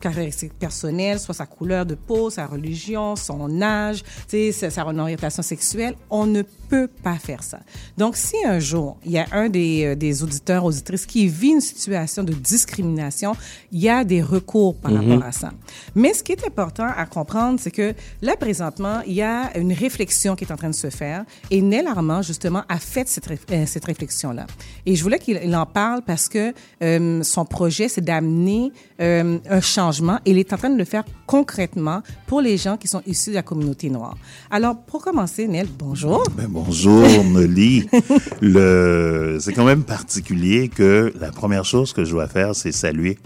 caractéristiques 0.00 0.58
personnelles, 0.58 1.18
soit 1.18 1.34
sa 1.34 1.46
couleur 1.46 1.86
de 1.86 1.94
peau, 1.94 2.30
sa 2.30 2.46
religion, 2.46 3.16
son 3.16 3.60
âge, 3.62 4.02
tu 4.02 4.08
sais, 4.28 4.52
sa, 4.52 4.70
sa 4.70 4.86
orientation 4.86 5.42
sexuelle. 5.42 5.94
On 6.10 6.26
ne 6.26 6.42
peut 6.42 6.88
pas 7.02 7.16
faire 7.16 7.42
ça. 7.42 7.60
Donc, 7.96 8.16
si 8.16 8.36
un 8.44 8.58
jour, 8.58 8.96
il 9.04 9.12
y 9.12 9.18
a 9.18 9.26
un 9.32 9.48
des, 9.48 9.84
euh, 9.84 9.94
des 9.94 10.22
auditeurs, 10.22 10.64
auditrices 10.64 11.06
qui 11.06 11.28
vit 11.28 11.50
une 11.50 11.60
situation 11.60 12.22
de 12.24 12.32
discrimination, 12.32 13.34
il 13.72 13.80
y 13.80 13.88
a 13.88 14.04
des 14.04 14.22
recours 14.22 14.74
par 14.76 14.90
Mhm. 14.90 15.10
rapport 15.12 15.24
à 15.28 15.32
ça. 15.32 15.52
Mais 15.94 16.12
ce 16.12 16.22
qui 16.22 16.32
est 16.32 16.44
important 16.46 16.86
à 16.96 17.06
comprendre, 17.06 17.58
c'est 17.60 17.70
que 17.70 17.94
là, 18.22 18.36
présentement, 18.36 19.00
il 19.06 19.14
y 19.14 19.22
a 19.22 19.56
une 19.56 19.72
réflexion 19.72 20.34
qui 20.34 20.44
est 20.44 20.52
en 20.52 20.56
train 20.56 20.70
de 20.70 20.74
se 20.74 20.90
faire 20.90 21.24
et 21.50 21.62
Nel 21.62 21.86
Armand, 21.86 22.22
justement, 22.22 22.62
a 22.68 22.78
fait 22.78 23.08
cette, 23.08 23.28
réf- 23.28 23.38
euh, 23.52 23.64
cette 23.66 23.84
réflexion-là. 23.84 24.46
Et 24.86 24.96
je 24.96 25.02
voulais 25.02 25.18
qu'il 25.18 25.40
il 25.42 25.54
en 25.54 25.66
parle 25.66 26.02
parce 26.02 26.28
que 26.28 26.52
euh, 26.82 27.22
son 27.22 27.44
projet, 27.44 27.88
c'est 27.88 28.00
d'amener 28.00 28.72
euh, 29.00 29.38
un 29.48 29.60
changement 29.60 29.85
et 30.24 30.30
il 30.30 30.38
est 30.38 30.52
en 30.52 30.56
train 30.56 30.70
de 30.70 30.78
le 30.78 30.84
faire 30.84 31.04
concrètement 31.26 32.02
pour 32.26 32.40
les 32.40 32.56
gens 32.56 32.76
qui 32.76 32.88
sont 32.88 33.02
issus 33.06 33.30
de 33.30 33.36
la 33.36 33.42
communauté 33.42 33.90
noire. 33.90 34.16
Alors, 34.50 34.76
pour 34.76 35.02
commencer, 35.02 35.46
Nel, 35.46 35.68
bonjour. 35.78 36.24
Ben, 36.36 36.46
bonjour, 36.48 37.06
Molly. 37.24 37.88
Le, 38.40 39.38
c'est 39.40 39.52
quand 39.52 39.64
même 39.64 39.84
particulier 39.84 40.68
que 40.68 41.12
la 41.20 41.30
première 41.30 41.64
chose 41.64 41.92
que 41.92 42.04
je 42.04 42.10
dois 42.10 42.28
faire, 42.28 42.54
c'est 42.54 42.72
saluer 42.72 43.18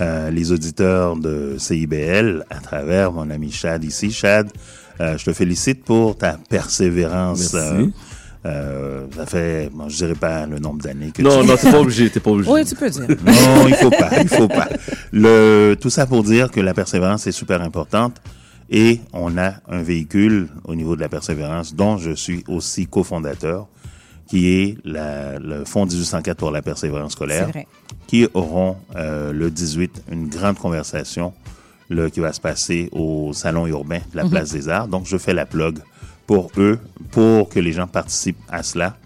euh, 0.00 0.30
les 0.30 0.52
auditeurs 0.52 1.16
de 1.16 1.56
CIBL 1.58 2.44
à 2.50 2.60
travers 2.60 3.12
mon 3.12 3.30
ami 3.30 3.50
Chad 3.50 3.84
ici. 3.84 4.10
Chad, 4.10 4.50
euh, 5.00 5.18
je 5.18 5.24
te 5.24 5.32
félicite 5.32 5.84
pour 5.84 6.16
ta 6.16 6.38
persévérance. 6.48 7.52
Merci. 7.52 7.92
Euh, 8.48 9.06
ça 9.14 9.26
fait, 9.26 9.70
bon, 9.72 9.88
je 9.88 9.96
dirais 9.96 10.14
pas 10.14 10.46
le 10.46 10.58
nombre 10.58 10.82
d'années 10.82 11.10
que 11.12 11.22
Non, 11.22 11.42
tu... 11.42 11.46
non, 11.46 11.56
t'es 11.56 11.70
pas 11.70 11.80
obligé, 11.80 12.08
t'es 12.10 12.20
pas 12.20 12.30
obligé. 12.30 12.50
Oui, 12.50 12.64
tu 12.64 12.74
peux 12.74 12.88
dire. 12.90 13.06
Non, 13.24 13.68
il 13.68 13.74
faut 13.74 13.90
pas, 13.90 14.10
il 14.22 14.28
faut 14.28 14.48
pas. 14.48 14.68
Le, 15.12 15.76
tout 15.80 15.90
ça 15.90 16.06
pour 16.06 16.22
dire 16.24 16.50
que 16.50 16.60
la 16.60 16.74
persévérance 16.74 17.26
est 17.26 17.32
super 17.32 17.60
importante 17.62 18.16
et 18.70 19.00
on 19.12 19.36
a 19.38 19.54
un 19.68 19.82
véhicule 19.82 20.48
au 20.64 20.74
niveau 20.74 20.96
de 20.96 21.00
la 21.00 21.08
persévérance 21.08 21.74
dont 21.74 21.96
je 21.98 22.12
suis 22.12 22.44
aussi 22.48 22.86
cofondateur, 22.86 23.66
qui 24.28 24.48
est 24.48 24.78
la- 24.84 25.38
le 25.38 25.64
Fonds 25.64 25.86
1804 25.86 26.36
pour 26.36 26.50
la 26.50 26.62
persévérance 26.62 27.12
scolaire, 27.12 27.48
vrai. 27.48 27.66
qui 28.06 28.26
auront 28.34 28.76
euh, 28.96 29.32
le 29.32 29.50
18 29.50 30.02
une 30.12 30.28
grande 30.28 30.58
conversation 30.58 31.32
le, 31.90 32.10
qui 32.10 32.20
va 32.20 32.34
se 32.34 32.40
passer 32.40 32.90
au 32.92 33.32
Salon 33.32 33.66
urbain 33.66 34.00
de 34.12 34.16
la 34.18 34.24
Mhm. 34.24 34.30
Place 34.30 34.52
des 34.52 34.68
Arts. 34.68 34.88
Donc, 34.88 35.06
je 35.06 35.16
fais 35.16 35.32
la 35.32 35.46
plug 35.46 35.78
pour 36.28 36.52
eux, 36.58 36.78
pour 37.10 37.48
que 37.48 37.58
les 37.58 37.72
gens 37.72 37.88
participent 37.88 38.38
à 38.48 38.62
cela. 38.62 38.96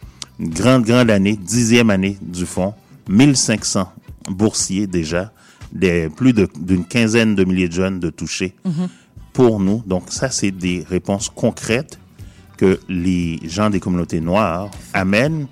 Une 0.40 0.50
grande, 0.50 0.84
grande 0.84 1.08
année, 1.10 1.36
dixième 1.40 1.88
année 1.88 2.18
du 2.20 2.44
fonds, 2.44 2.74
1500 3.08 3.88
boursiers 4.28 4.86
déjà, 4.86 5.32
des, 5.72 6.08
plus 6.10 6.32
de- 6.32 6.48
d'une 6.58 6.84
quinzaine 6.84 7.34
de 7.34 7.44
milliers 7.44 7.68
de 7.68 7.72
jeunes 7.74 8.00
de 8.00 8.10
touchés 8.10 8.54
Mhm. 8.64 8.88
pour 9.32 9.60
nous. 9.60 9.82
Donc, 9.86 10.10
ça, 10.12 10.30
c'est 10.30 10.50
des 10.50 10.84
réponses 10.88 11.30
concrètes 11.34 11.98
que 12.56 12.80
les 12.88 13.38
gens 13.44 13.70
des 13.70 13.80
communautés 13.80 14.20
noires 14.20 14.70
amènent. 14.92 15.46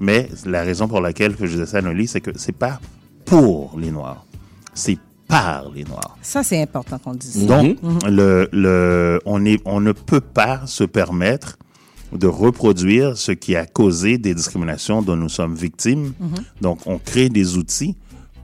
Mais 0.00 0.28
la 0.44 0.62
raison 0.62 0.88
pour 0.88 1.00
laquelle 1.00 1.34
que 1.36 1.46
je 1.46 1.52
disais 1.52 1.66
ça, 1.66 1.80
Noli, 1.80 2.06
c'est 2.06 2.20
que 2.20 2.30
c'est 2.36 2.52
pas 2.56 2.80
pour 3.24 3.78
les 3.78 3.90
Noirs, 3.90 4.26
c'est 4.74 4.98
par 5.28 5.70
les 5.74 5.84
Noirs. 5.84 6.16
Ça, 6.22 6.42
c'est 6.42 6.60
important 6.60 6.98
qu'on 6.98 7.12
le 7.12 7.18
dise. 7.18 7.46
Donc, 7.46 7.82
Mhm. 7.82 7.98
le, 8.10 8.48
le, 8.52 9.20
on, 9.24 9.44
est, 9.44 9.60
on 9.64 9.80
ne 9.80 9.92
peut 9.92 10.20
pas 10.20 10.66
se 10.66 10.84
permettre 10.84 11.56
de 12.12 12.26
reproduire 12.26 13.16
ce 13.16 13.32
qui 13.32 13.56
a 13.56 13.66
causé 13.66 14.18
des 14.18 14.34
discriminations 14.34 15.02
dont 15.02 15.16
nous 15.16 15.28
sommes 15.28 15.54
victimes. 15.54 16.12
Mhm. 16.20 16.28
Donc, 16.60 16.80
on 16.86 16.98
crée 16.98 17.28
des 17.28 17.56
outils 17.56 17.96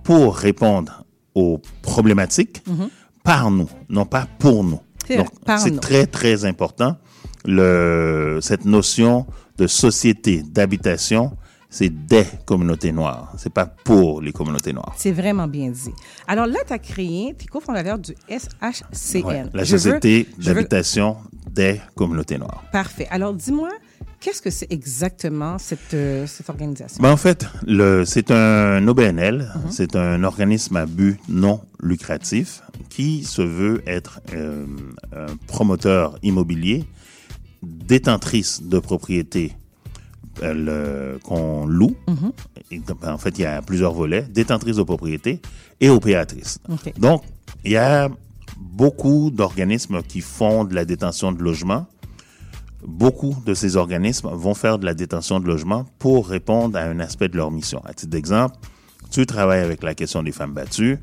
pour 0.03 0.37
répondre 0.37 1.05
aux 1.35 1.61
problématiques 1.83 2.63
Mhm. 2.67 2.89
par 3.23 3.51
nous, 3.51 3.69
non 3.89 4.07
pas 4.07 4.27
pour 4.39 4.65
nous. 4.65 4.81
C'est 5.07 5.17
Donc, 5.19 5.81
très, 5.81 6.07
très 6.07 6.45
important. 6.45 6.97
Le, 7.45 8.39
cette 8.43 8.65
notion 8.65 9.27
de 9.59 9.67
société, 9.67 10.43
d'habitation, 10.43 11.33
c'est 11.71 11.89
des 12.07 12.27
communautés 12.45 12.91
noires. 12.93 13.33
C'est 13.39 13.53
pas 13.53 13.65
pour 13.67 14.21
les 14.21 14.33
communautés 14.33 14.73
noires. 14.73 14.93
C'est 14.97 15.13
vraiment 15.13 15.47
bien 15.47 15.71
dit. 15.71 15.93
Alors 16.27 16.47
là, 16.47 16.59
tu 16.67 16.73
as 16.73 16.79
créé, 16.79 17.35
tu 17.39 17.45
es 17.45 17.47
cofondateur 17.47 17.99
du 17.99 18.13
SHCN. 18.29 19.25
Ouais, 19.25 19.45
la 19.55 19.65
société 19.65 20.29
veux- 20.37 20.45
d'habitation 20.55 21.17
des 21.51 21.81
communautés 21.95 22.39
noires. 22.39 22.65
Parfait. 22.73 23.07
Alors, 23.11 23.33
dis-moi, 23.35 23.71
qu'est-ce 24.21 24.43
que 24.43 24.51
c'est 24.51 24.71
exactement 24.73 25.59
cette, 25.59 25.95
euh, 25.95 26.27
cette 26.27 26.49
organisation? 26.51 27.01
Ben, 27.03 27.13
en 27.13 27.17
fait, 27.17 27.47
c'est 28.05 28.31
un 28.33 28.87
OBNL, 28.89 29.39
Mhm. 29.55 29.71
c'est 29.71 29.95
un 29.97 30.25
organisme 30.25 30.77
à 30.77 30.87
but 30.87 31.19
non 31.29 31.61
lucratif 31.83 32.63
qui 32.89 33.23
se 33.25 33.43
veut 33.43 33.83
être 33.87 34.21
euh, 34.35 34.67
un 35.15 35.27
promoteur 35.47 36.19
immobilier, 36.23 36.85
détentrice 37.63 38.63
de 38.63 38.79
propriétés 38.79 39.53
euh, 40.43 41.19
qu'on 41.19 41.67
loue. 41.67 41.97
Mhm. 42.09 42.33
Ben, 43.01 43.13
en 43.13 43.19
fait, 43.19 43.39
il 43.39 43.43
y 43.43 43.47
a 43.47 43.63
plusieurs 43.63 43.93
volets, 43.93 44.23
détentrice 44.23 44.77
de 44.77 44.83
propriétés 44.83 45.41
et 45.81 45.89
opératrice. 45.89 46.59
Donc, 46.99 47.23
il 47.65 47.73
y 47.73 47.77
a 47.77 48.09
beaucoup 48.57 49.31
d'organismes 49.31 50.03
qui 50.03 50.21
font 50.21 50.65
de 50.65 50.75
la 50.75 50.85
détention 50.85 51.33
de 51.33 51.43
logement. 51.43 51.87
Beaucoup 52.87 53.37
de 53.45 53.55
ces 53.55 53.77
organismes 53.77 54.31
vont 54.33 54.55
faire 54.55 54.79
de 54.79 54.87
la 54.87 54.95
détention 54.95 55.41
de 55.41 55.47
logement 55.47 55.85
pour 55.99 56.29
répondre 56.29 56.79
à 56.79 56.83
un 56.83 57.01
aspect 57.01 57.29
de 57.29 57.37
leur 57.37 57.51
mission. 57.51 57.83
À 57.85 57.93
titre 57.93 58.11
d'exemple, 58.11 58.57
tu 59.11 59.27
travailles 59.27 59.61
avec 59.61 59.83
la 59.83 59.95
question 59.95 60.23
des 60.23 60.33
femmes 60.33 60.55
battues, 60.55 60.99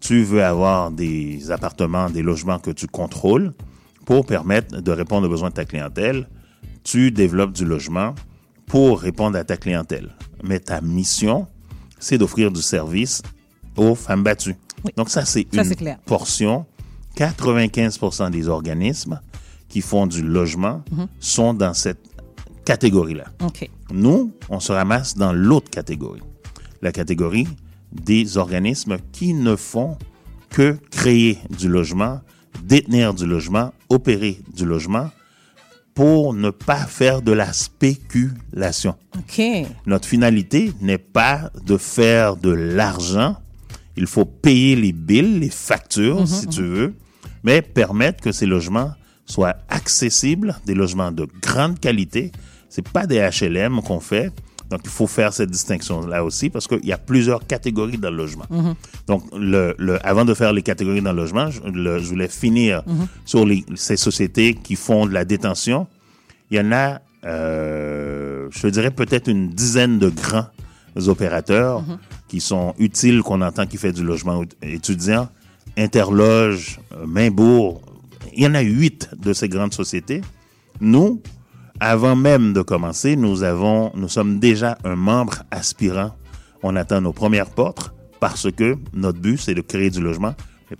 tu 0.00 0.22
veux 0.22 0.44
avoir 0.44 0.90
des 0.90 1.50
appartements, 1.50 2.10
des 2.10 2.22
logements 2.22 2.58
que 2.58 2.70
tu 2.70 2.86
contrôles 2.86 3.54
pour 4.04 4.26
permettre 4.26 4.80
de 4.80 4.92
répondre 4.92 5.26
aux 5.26 5.30
besoins 5.30 5.48
de 5.48 5.54
ta 5.54 5.64
clientèle. 5.64 6.28
Tu 6.84 7.10
développes 7.10 7.52
du 7.52 7.64
logement 7.64 8.14
pour 8.66 9.00
répondre 9.00 9.38
à 9.38 9.44
ta 9.44 9.56
clientèle. 9.56 10.10
Mais 10.42 10.58
ta 10.60 10.80
mission, 10.80 11.46
c'est 11.98 12.18
d'offrir 12.18 12.50
du 12.50 12.62
service 12.62 13.22
aux 13.76 13.94
femmes 13.94 14.22
battues. 14.22 14.56
Donc 14.96 15.08
ça, 15.10 15.24
c'est 15.24 15.46
une 15.52 15.74
clair. 15.74 15.98
portion. 16.04 16.66
95% 17.16 18.30
des 18.30 18.48
organismes 18.48 19.20
qui 19.68 19.80
font 19.80 20.06
du 20.06 20.22
logement 20.22 20.82
Mhm. 20.92 21.06
sont 21.18 21.54
dans 21.54 21.72
cette 21.74 22.00
catégorie-là. 22.64 23.24
Nous, 23.90 24.32
on 24.50 24.60
se 24.60 24.72
ramasse 24.72 25.16
dans 25.16 25.32
l'autre 25.32 25.70
catégorie, 25.70 26.20
la 26.82 26.92
catégorie 26.92 27.48
des 27.92 28.36
organismes 28.36 28.98
qui 29.12 29.32
ne 29.32 29.56
font 29.56 29.96
que 30.50 30.76
créer 30.90 31.38
du 31.56 31.68
logement, 31.68 32.20
détenir 32.62 33.14
du 33.14 33.26
logement, 33.26 33.72
opérer 33.88 34.40
du 34.54 34.64
logement 34.66 35.10
pour 35.96 36.34
ne 36.34 36.50
pas 36.50 36.84
faire 36.86 37.22
de 37.22 37.32
la 37.32 37.52
spéculation. 37.54 38.94
Notre 39.86 40.06
finalité 40.06 40.72
n'est 40.82 40.98
pas 40.98 41.50
de 41.64 41.76
faire 41.78 42.36
de 42.36 42.50
l'argent. 42.50 43.36
Il 43.96 44.06
faut 44.06 44.26
payer 44.26 44.76
les 44.76 44.92
billes, 44.92 45.40
les 45.40 45.48
factures, 45.50 46.20
Mhm, 46.20 46.26
si 46.26 46.46
tu 46.48 46.62
veux, 46.62 46.94
mais 47.42 47.62
permettre 47.62 48.22
que 48.22 48.30
ces 48.30 48.44
logements 48.44 48.92
soient 49.24 49.56
accessibles, 49.70 50.54
des 50.66 50.74
logements 50.74 51.10
de 51.12 51.26
grande 51.40 51.80
qualité. 51.80 52.30
C'est 52.68 52.86
pas 52.86 53.06
des 53.06 53.18
HLM 53.18 53.80
qu'on 53.80 54.00
fait. 54.00 54.30
Donc, 54.70 54.80
il 54.84 54.90
faut 54.90 55.06
faire 55.06 55.32
cette 55.32 55.50
distinction-là 55.50 56.24
aussi 56.24 56.50
parce 56.50 56.66
qu'il 56.66 56.84
y 56.84 56.92
a 56.92 56.98
plusieurs 56.98 57.46
catégories 57.46 57.98
dans 57.98 58.10
le 58.10 58.16
logement. 58.16 58.46
Mhm. 58.50 58.74
Donc, 59.06 59.22
le, 59.38 59.74
le- 59.78 60.04
avant 60.04 60.24
de 60.24 60.34
faire 60.34 60.52
les 60.52 60.62
catégories 60.62 61.02
dans 61.02 61.12
le 61.12 61.18
logement, 61.22 61.50
je, 61.50 61.60
le- 61.62 61.98
je 62.00 62.06
voulais 62.08 62.28
finir 62.28 62.82
Mhm. 62.86 63.06
sur 63.24 63.46
les, 63.46 63.64
ces 63.76 63.96
sociétés 63.96 64.54
qui 64.54 64.74
font 64.74 65.06
de 65.06 65.12
la 65.12 65.24
détention. 65.24 65.86
Il 66.50 66.56
y 66.56 66.60
en 66.60 66.72
a, 66.72 67.00
euh, 67.24 68.48
je 68.50 68.66
dirais 68.68 68.90
peut-être 68.90 69.28
une 69.28 69.50
dizaine 69.50 69.98
de 69.98 70.08
grands 70.08 70.46
opérateurs 71.06 71.82
Mhm. 71.82 71.98
qui 72.28 72.40
sont 72.40 72.74
utiles, 72.78 73.22
qu'on 73.22 73.42
entend 73.42 73.66
qui 73.66 73.76
fait 73.76 73.92
du 73.92 74.02
logement 74.02 74.42
étudiant, 74.62 75.28
Interloge, 75.76 76.80
euh, 76.92 77.06
Mainbourg. 77.06 77.82
Il 78.34 78.42
y 78.42 78.46
en 78.46 78.54
a 78.54 78.60
huit 78.62 79.08
de 79.16 79.32
ces 79.32 79.48
grandes 79.48 79.74
sociétés. 79.74 80.22
Nous, 80.80 81.22
avant 81.80 82.16
même 82.16 82.52
de 82.52 82.62
commencer, 82.62 83.16
nous 83.16 83.42
avons, 83.42 83.92
nous 83.94 84.08
sommes 84.08 84.38
déjà 84.38 84.78
un 84.84 84.96
membre 84.96 85.42
aspirant. 85.50 86.12
On 86.62 86.74
attend 86.76 87.00
nos 87.00 87.12
premières 87.12 87.50
portes 87.50 87.92
parce 88.20 88.50
que 88.50 88.76
notre 88.94 89.18
but, 89.20 89.38
c'est 89.38 89.54
de 89.54 89.60
créer 89.60 89.90
du 89.90 90.00
logement, 90.00 90.34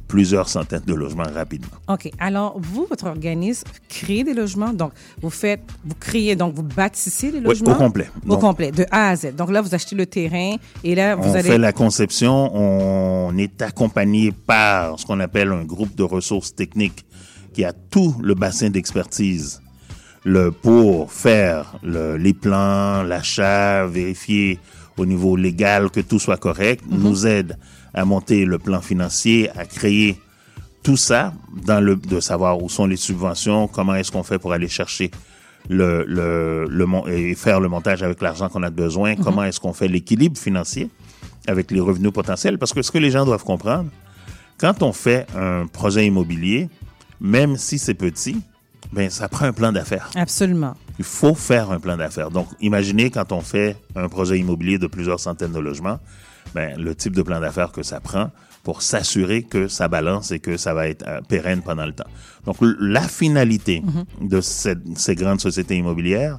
plusieurs 0.09 0.49
centaines 0.49 0.83
de 0.87 0.95
logements 0.95 1.27
rapidement. 1.33 1.69
OK. 1.89 2.11
Alors, 2.19 2.59
vous, 2.59 2.87
votre 2.89 3.07
organisme 3.07 3.69
crée 3.89 4.25
des 4.25 4.35
logements. 4.35 4.73
Donc, 4.73 4.93
vous 5.23 5.31
faites, 5.31 5.61
vous 5.85 5.95
créez, 6.01 6.35
donc 6.35 6.55
vous 6.55 6.63
bâtissez 6.65 7.31
les 7.31 7.39
Oui, 7.39 7.45
logements? 7.45 7.73
au 7.73 7.77
complet. 7.77 8.09
Au 8.25 8.29
Donc- 8.31 8.41
complet, 8.41 8.73
de 8.73 8.85
A 8.91 9.11
à 9.11 9.17
Z. 9.17 9.35
Donc 9.37 9.51
là, 9.53 9.61
vous 9.61 9.75
achetez 9.75 9.95
le 9.95 10.07
terrain 10.07 10.57
et 10.83 10.95
là, 10.95 11.15
vous 11.15 11.29
on 11.29 11.35
allez. 11.35 11.43
fait 11.49 11.59
la 11.59 11.73
conception, 11.73 12.51
on 12.57 13.37
est 13.39 13.63
accompagné 13.63 14.33
par 14.33 14.99
ce 14.99 15.07
qu'on 15.07 15.21
appelle 15.21 15.53
un 15.53 15.63
groupe 15.65 15.95
de 15.95 16.03
ressources 16.03 16.55
techniques 16.55 17.05
qui 17.53 17.65
a 17.65 17.73
tout 17.73 18.15
le 18.23 18.35
bassin 18.35 18.71
d'expertise 18.71 19.61
le, 20.35 20.51
pour 20.51 21.13
faire 21.13 21.77
le- 21.85 22.17
les 22.17 22.35
plans, 22.35 23.05
l'achat, 23.05 23.87
vérifier 23.87 24.59
au 24.99 25.07
niveau 25.07 25.37
légal 25.37 25.89
que 25.91 26.01
tout 26.01 26.19
soit 26.19 26.37
correct, 26.37 26.83
Mhm. 26.89 26.99
nous 27.03 27.27
aide 27.27 27.57
à 27.95 28.05
monter 28.05 28.45
le 28.45 28.59
plan 28.59 28.81
financier, 28.81 29.49
à 29.57 29.65
créer 29.67 30.19
tout 30.83 30.97
ça 30.97 31.33
dans 31.65 31.81
le 31.81 31.95
de 31.97 32.19
savoir 32.21 32.61
où 32.63 32.69
sont 32.69 32.87
les 32.87 32.97
subventions, 32.97 33.69
comment 33.69 33.95
est-ce 33.95 34.11
qu'on 34.11 34.23
fait 34.25 34.39
pour 34.41 34.53
aller 34.53 34.69
chercher 34.69 35.11
le, 35.69 36.05
le, 36.07 36.67
le 36.69 36.87
et 37.13 37.35
faire 37.35 37.61
le 37.61 37.69
montage 37.69 38.03
avec 38.03 38.21
l'argent 38.21 38.49
qu'on 38.49 38.63
a 38.65 38.71
besoin, 38.71 39.15
Mhm. 39.15 39.23
comment 39.25 39.45
est-ce 39.45 39.61
qu'on 39.61 39.73
fait 39.73 39.89
l'équilibre 39.89 40.39
financier 40.39 40.89
avec 41.47 41.71
les 41.71 41.81
revenus 41.81 42.13
potentiels. 42.13 42.59
Parce 42.59 42.73
que 42.73 42.83
ce 42.83 42.91
que 42.91 42.99
les 42.99 43.11
gens 43.13 43.25
doivent 43.25 43.45
comprendre, 43.45 43.91
quand 44.59 44.83
on 44.83 44.93
fait 44.93 45.27
un 45.37 45.67
projet 45.67 46.05
immobilier, 46.07 46.69
même 47.21 47.57
si 47.57 47.79
c'est 47.79 47.95
petit, 47.95 48.41
ben 48.93 49.11
ça 49.11 49.29
prend 49.29 49.47
un 49.47 49.53
plan 49.53 49.73
d'affaires. 49.73 50.11
Absolument. 50.15 50.75
Il 50.99 51.05
faut 51.05 51.35
faire 51.35 51.71
un 51.71 51.81
plan 51.81 51.97
d'affaires. 51.97 52.31
Donc, 52.31 52.49
imaginez 52.61 53.11
quand 53.11 53.33
on 53.33 53.41
fait 53.41 53.77
un 53.95 54.09
projet 54.09 54.39
immobilier 54.39 54.79
de 54.79 54.87
plusieurs 54.87 55.21
centaines 55.21 55.53
de 55.53 55.59
logements, 55.61 55.99
ben, 56.55 56.81
le 56.81 56.95
type 56.95 57.15
de 57.15 57.23
plan 57.23 57.41
d'affaires 57.41 57.73
que 57.73 57.83
ça 57.83 58.01
prend 58.01 58.31
pour 58.63 58.83
s'assurer 58.83 59.43
que 59.43 59.69
ça 59.69 59.89
balance 59.89 60.31
et 60.33 60.39
que 60.41 60.57
ça 60.57 60.75
va 60.75 60.89
être 60.89 61.07
euh, 61.07 61.21
pérenne 61.29 61.63
pendant 61.63 61.87
le 61.87 61.93
temps. 61.93 62.09
Donc, 62.47 62.57
la 62.81 63.03
finalité 63.03 63.83
de 64.21 64.41
cette- 64.41 64.97
ces 64.99 65.15
grandes 65.15 65.41
sociétés 65.41 65.77
immobilières, 65.77 66.39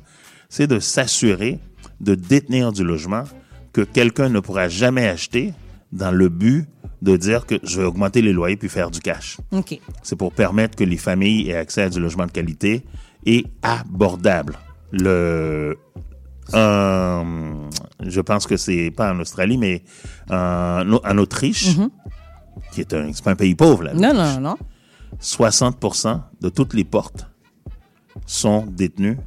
c'est 0.50 0.68
de 0.68 0.80
s'assurer 0.80 1.60
de 2.02 2.16
détenir 2.16 2.72
du 2.72 2.84
logement 2.84 3.24
que 3.74 3.82
quelqu'un 3.82 4.30
ne 4.30 4.40
pourra 4.40 4.70
jamais 4.70 5.08
acheter 5.08 5.54
dans 5.92 6.12
le 6.12 6.30
but 6.30 6.66
de 7.02 7.16
dire 7.18 7.46
que 7.46 7.56
je 7.64 7.80
vais 7.80 7.86
augmenter 7.86 8.22
les 8.22 8.34
loyers 8.34 8.58
puis 8.58 8.70
faire 8.70 8.90
du 8.92 9.00
cash. 9.00 9.38
C'est 10.04 10.16
pour 10.16 10.34
permettre 10.34 10.76
que 10.76 10.84
les 10.84 10.98
familles 10.98 11.50
aient 11.50 11.58
accès 11.58 11.84
à 11.84 11.90
du 11.90 12.00
logement 12.00 12.26
de 12.26 12.32
qualité 12.32 12.84
et 13.26 13.46
abordable. 13.62 14.58
Le, 14.92 15.78
euh, 16.54 17.54
je 18.06 18.22
pense 18.22 18.48
que 18.48 18.58
c'est 18.58 18.92
pas 18.92 19.14
en 19.14 19.20
Australie, 19.20 19.58
mais 19.58 19.84
en, 20.30 21.00
en 21.04 21.18
Autriche, 21.18 21.76
qui 22.72 22.82
est 22.82 22.94
un, 22.94 23.12
pas 23.24 23.32
un 23.32 23.36
pays 23.36 23.56
pauvre 23.56 23.84
là. 23.84 23.94
Mhm. 23.94 24.02
Non, 24.02 24.14
non, 24.14 24.40
non. 24.40 24.58
60% 25.22 26.22
de 26.42 26.50
toutes 26.50 26.74
les 26.74 26.84
portes 26.84 27.28
sont 28.26 28.66
détenues 28.68 29.18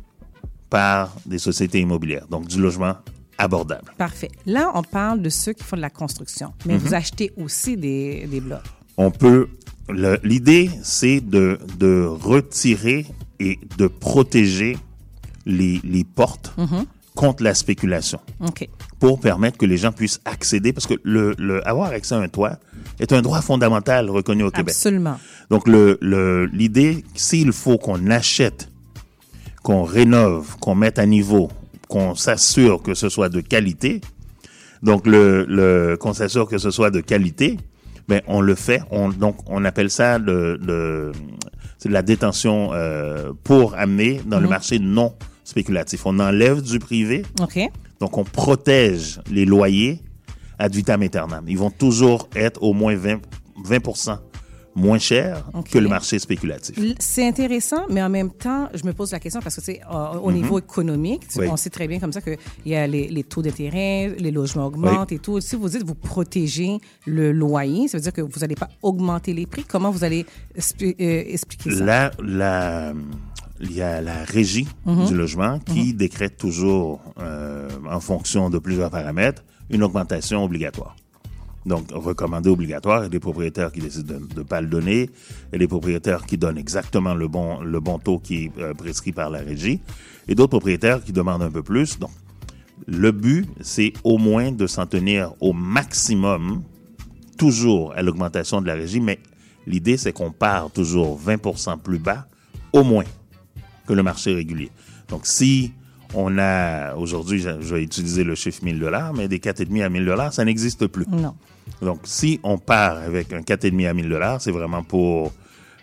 par 0.68 1.14
des 1.26 1.38
sociétés 1.38 1.80
immobilières, 1.80 2.26
donc 2.28 2.46
du 2.46 2.60
logement 2.60 2.96
abordable. 3.40 3.92
Parfait. 3.98 4.30
Là, 4.46 4.70
on 4.74 4.82
parle 4.82 5.22
de 5.22 5.28
ceux 5.30 5.52
qui 5.52 5.64
font 5.64 5.76
de 5.76 5.80
la 5.82 5.90
construction, 5.90 6.52
mais 6.66 6.74
Mhm. 6.74 6.80
vous 6.80 6.94
achetez 6.94 7.32
aussi 7.36 7.76
des, 7.76 8.26
des 8.30 8.40
blocs. 8.40 8.60
on 8.96 9.10
peut. 9.10 9.48
le- 9.88 10.20
L'idée, 10.22 10.70
c'est 10.84 11.20
de, 11.20 11.58
de 11.78 12.04
retirer 12.06 13.06
et 13.40 13.58
de 13.78 13.86
protéger 13.88 14.76
les, 15.46 15.80
les 15.82 16.04
portes 16.04 16.52
Mhm. 16.58 16.84
contre 17.16 17.42
la 17.42 17.54
spéculation 17.54 18.20
OK. 18.40 18.68
pour 19.00 19.18
permettre 19.20 19.58
que 19.58 19.66
les 19.66 19.76
gens 19.78 19.90
puissent 19.90 20.20
accéder, 20.24 20.72
parce 20.72 20.86
que 20.86 20.94
le, 21.02 21.34
le- 21.38 21.66
avoir 21.66 21.90
accès 21.90 22.14
à 22.14 22.18
un 22.18 22.28
toit 22.28 22.58
est 23.00 23.12
un 23.12 23.20
droit 23.22 23.40
fondamental 23.42 24.08
reconnu 24.10 24.42
au 24.44 24.50
Québec. 24.50 24.74
Absolument. 24.74 25.18
Donc, 25.50 25.66
le- 25.66 25.98
le- 26.02 26.46
l'idée, 26.46 27.04
s'il 27.14 27.50
faut 27.52 27.78
qu'on 27.78 28.10
achète, 28.10 28.68
qu'on 29.62 29.82
rénove, 29.82 30.56
qu'on 30.60 30.74
mette 30.74 30.98
à 31.00 31.06
niveau, 31.06 31.50
qu'on 31.90 32.14
s'assure 32.14 32.82
que 32.82 32.94
ce 32.94 33.08
soit 33.08 33.28
de 33.28 33.40
qualité, 33.40 34.00
donc 34.82 35.06
le, 35.06 35.44
le 35.48 35.96
qu'on 36.00 36.14
s'assure 36.14 36.46
que 36.48 36.56
ce 36.58 36.70
soit 36.70 36.90
de 36.90 37.00
qualité, 37.00 37.58
ben 38.08 38.22
on 38.26 38.40
le 38.40 38.54
fait. 38.54 38.80
On, 38.90 39.08
donc, 39.10 39.36
on 39.46 39.64
appelle 39.64 39.90
ça 39.90 40.18
le, 40.18 40.56
le- 40.56 41.12
c'est 41.78 41.88
de 41.88 41.94
la 41.94 42.02
détention 42.02 42.70
euh, 42.72 43.32
pour 43.44 43.74
amener 43.74 44.20
dans 44.26 44.38
le 44.38 44.44
Mhm. 44.44 44.50
marché 44.50 44.78
non 44.78 45.14
spéculatif. 45.44 46.06
On 46.06 46.18
enlève 46.20 46.62
du 46.62 46.78
privé. 46.78 47.24
Donc, 48.00 48.16
on 48.18 48.24
protège 48.24 49.20
les 49.30 49.44
loyers 49.44 50.00
ad 50.58 50.74
vitam 50.74 51.02
aeternam. 51.02 51.44
Ils 51.48 51.58
vont 51.58 51.70
toujours 51.70 52.28
être 52.34 52.62
au 52.62 52.72
moins 52.72 52.94
20, 52.96 53.20
20 53.64 53.80
moins 54.74 54.98
chers 54.98 55.44
OK. 55.52 55.70
que 55.70 55.78
le 55.78 55.88
marché 55.88 56.18
spéculatif. 56.18 56.78
C'est 56.98 57.26
intéressant, 57.26 57.86
mais 57.90 58.02
en 58.02 58.08
même 58.08 58.30
temps, 58.30 58.68
je 58.72 58.84
me 58.84 58.92
pose 58.92 59.10
la 59.12 59.18
question 59.18 59.40
parce 59.40 59.56
que 59.56 59.60
c'est 59.62 59.80
euh, 59.90 60.18
au 60.18 60.30
Mhm. 60.30 60.36
niveau 60.36 60.58
économique, 60.58 61.26
tu- 61.28 61.40
Oui. 61.40 61.46
on 61.50 61.56
sait 61.56 61.70
très 61.70 61.88
bien 61.88 61.98
comme 61.98 62.12
ça 62.12 62.20
qu'il 62.20 62.36
y 62.66 62.74
a 62.76 62.86
les, 62.86 63.08
les 63.08 63.24
taux 63.24 63.42
d'intérêt, 63.42 64.14
les 64.18 64.30
logements 64.30 64.66
augmentent 64.66 65.12
et 65.12 65.18
tout. 65.18 65.40
Si 65.40 65.56
vous 65.56 65.68
dites 65.68 65.82
vous 65.84 65.94
protégez 65.96 66.78
le 67.06 67.32
loyer, 67.32 67.88
ça 67.88 67.98
veut 67.98 68.02
dire 68.02 68.12
que 68.12 68.20
vous 68.22 68.40
n'allez 68.40 68.54
pas 68.54 68.68
augmenter 68.82 69.34
les 69.34 69.46
prix. 69.46 69.64
Comment 69.64 69.90
vous 69.90 70.04
allez 70.04 70.24
euh, 70.82 70.92
expliquer 71.26 71.70
ça? 71.72 71.84
Là, 71.84 72.10
la- 72.22 72.92
il 73.60 73.72
y 73.72 73.82
a 73.82 74.00
la 74.00 74.24
régie 74.24 74.66
Mhm. 74.86 75.06
du 75.06 75.14
logement 75.14 75.58
qui 75.58 75.92
décrète 75.92 76.36
toujours, 76.36 77.00
euh, 77.20 77.68
en 77.90 78.00
fonction 78.00 78.48
de 78.50 78.58
plusieurs 78.58 78.90
paramètres, 78.90 79.42
une 79.68 79.82
augmentation 79.82 80.42
obligatoire. 80.44 80.96
Donc, 81.66 81.88
recommandé 81.92 82.48
obligatoire, 82.48 83.02
a 83.02 83.08
des 83.08 83.20
propriétaires 83.20 83.70
qui 83.70 83.80
décident 83.80 84.14
de 84.14 84.38
ne 84.38 84.42
pas 84.42 84.60
le 84.60 84.66
donner, 84.66 85.10
a 85.52 85.58
des 85.58 85.68
propriétaires 85.68 86.24
qui 86.24 86.38
donnent 86.38 86.56
exactement 86.56 87.14
le 87.14 87.28
bon, 87.28 87.60
le 87.60 87.80
bon 87.80 87.98
taux 87.98 88.18
qui 88.18 88.44
est 88.44 88.52
euh, 88.58 88.72
prescrit 88.72 89.12
par 89.12 89.28
la 89.28 89.40
régie, 89.40 89.80
et 90.26 90.34
d'autres 90.34 90.50
propriétaires 90.50 91.04
qui 91.04 91.12
demandent 91.12 91.42
un 91.42 91.50
peu 91.50 91.62
plus. 91.62 91.98
Donc, 91.98 92.10
le 92.86 93.12
but, 93.12 93.46
c'est 93.60 93.92
au 94.04 94.16
moins 94.16 94.52
de 94.52 94.66
s'en 94.66 94.86
tenir 94.86 95.34
au 95.40 95.52
maximum, 95.52 96.62
toujours 97.36 97.92
à 97.94 98.02
l'augmentation 98.02 98.62
de 98.62 98.66
la 98.66 98.74
régie, 98.74 99.00
mais 99.00 99.18
l'idée, 99.66 99.98
c'est 99.98 100.12
qu'on 100.12 100.32
part 100.32 100.70
toujours 100.70 101.20
20% 101.20 101.78
plus 101.78 101.98
bas, 101.98 102.26
au 102.72 102.84
moins, 102.84 103.04
que 103.86 103.92
le 103.92 104.02
marché 104.02 104.32
régulier. 104.32 104.70
Donc, 105.08 105.26
si 105.26 105.72
on 106.14 106.38
a, 106.38 106.94
aujourd'hui, 106.94 107.40
je 107.40 107.74
vais 107.74 107.82
utiliser 107.82 108.24
le 108.24 108.34
chiffre 108.34 108.64
1000 108.64 108.78
dollars, 108.78 109.14
mais 109.14 109.28
des 109.28 109.38
4,5 109.38 109.84
à 109.84 109.88
1000 109.88 110.04
dollars, 110.04 110.32
ça 110.32 110.44
n'existe 110.44 110.86
plus. 110.86 111.06
Non. 111.08 111.34
Donc, 111.82 112.00
si 112.04 112.40
on 112.42 112.58
part 112.58 112.96
avec 112.98 113.32
un 113.32 113.40
4,5 113.40 113.88
à 113.88 113.94
1000 113.94 114.08
dollars, 114.08 114.40
c'est 114.40 114.50
vraiment 114.50 114.82
pour 114.82 115.32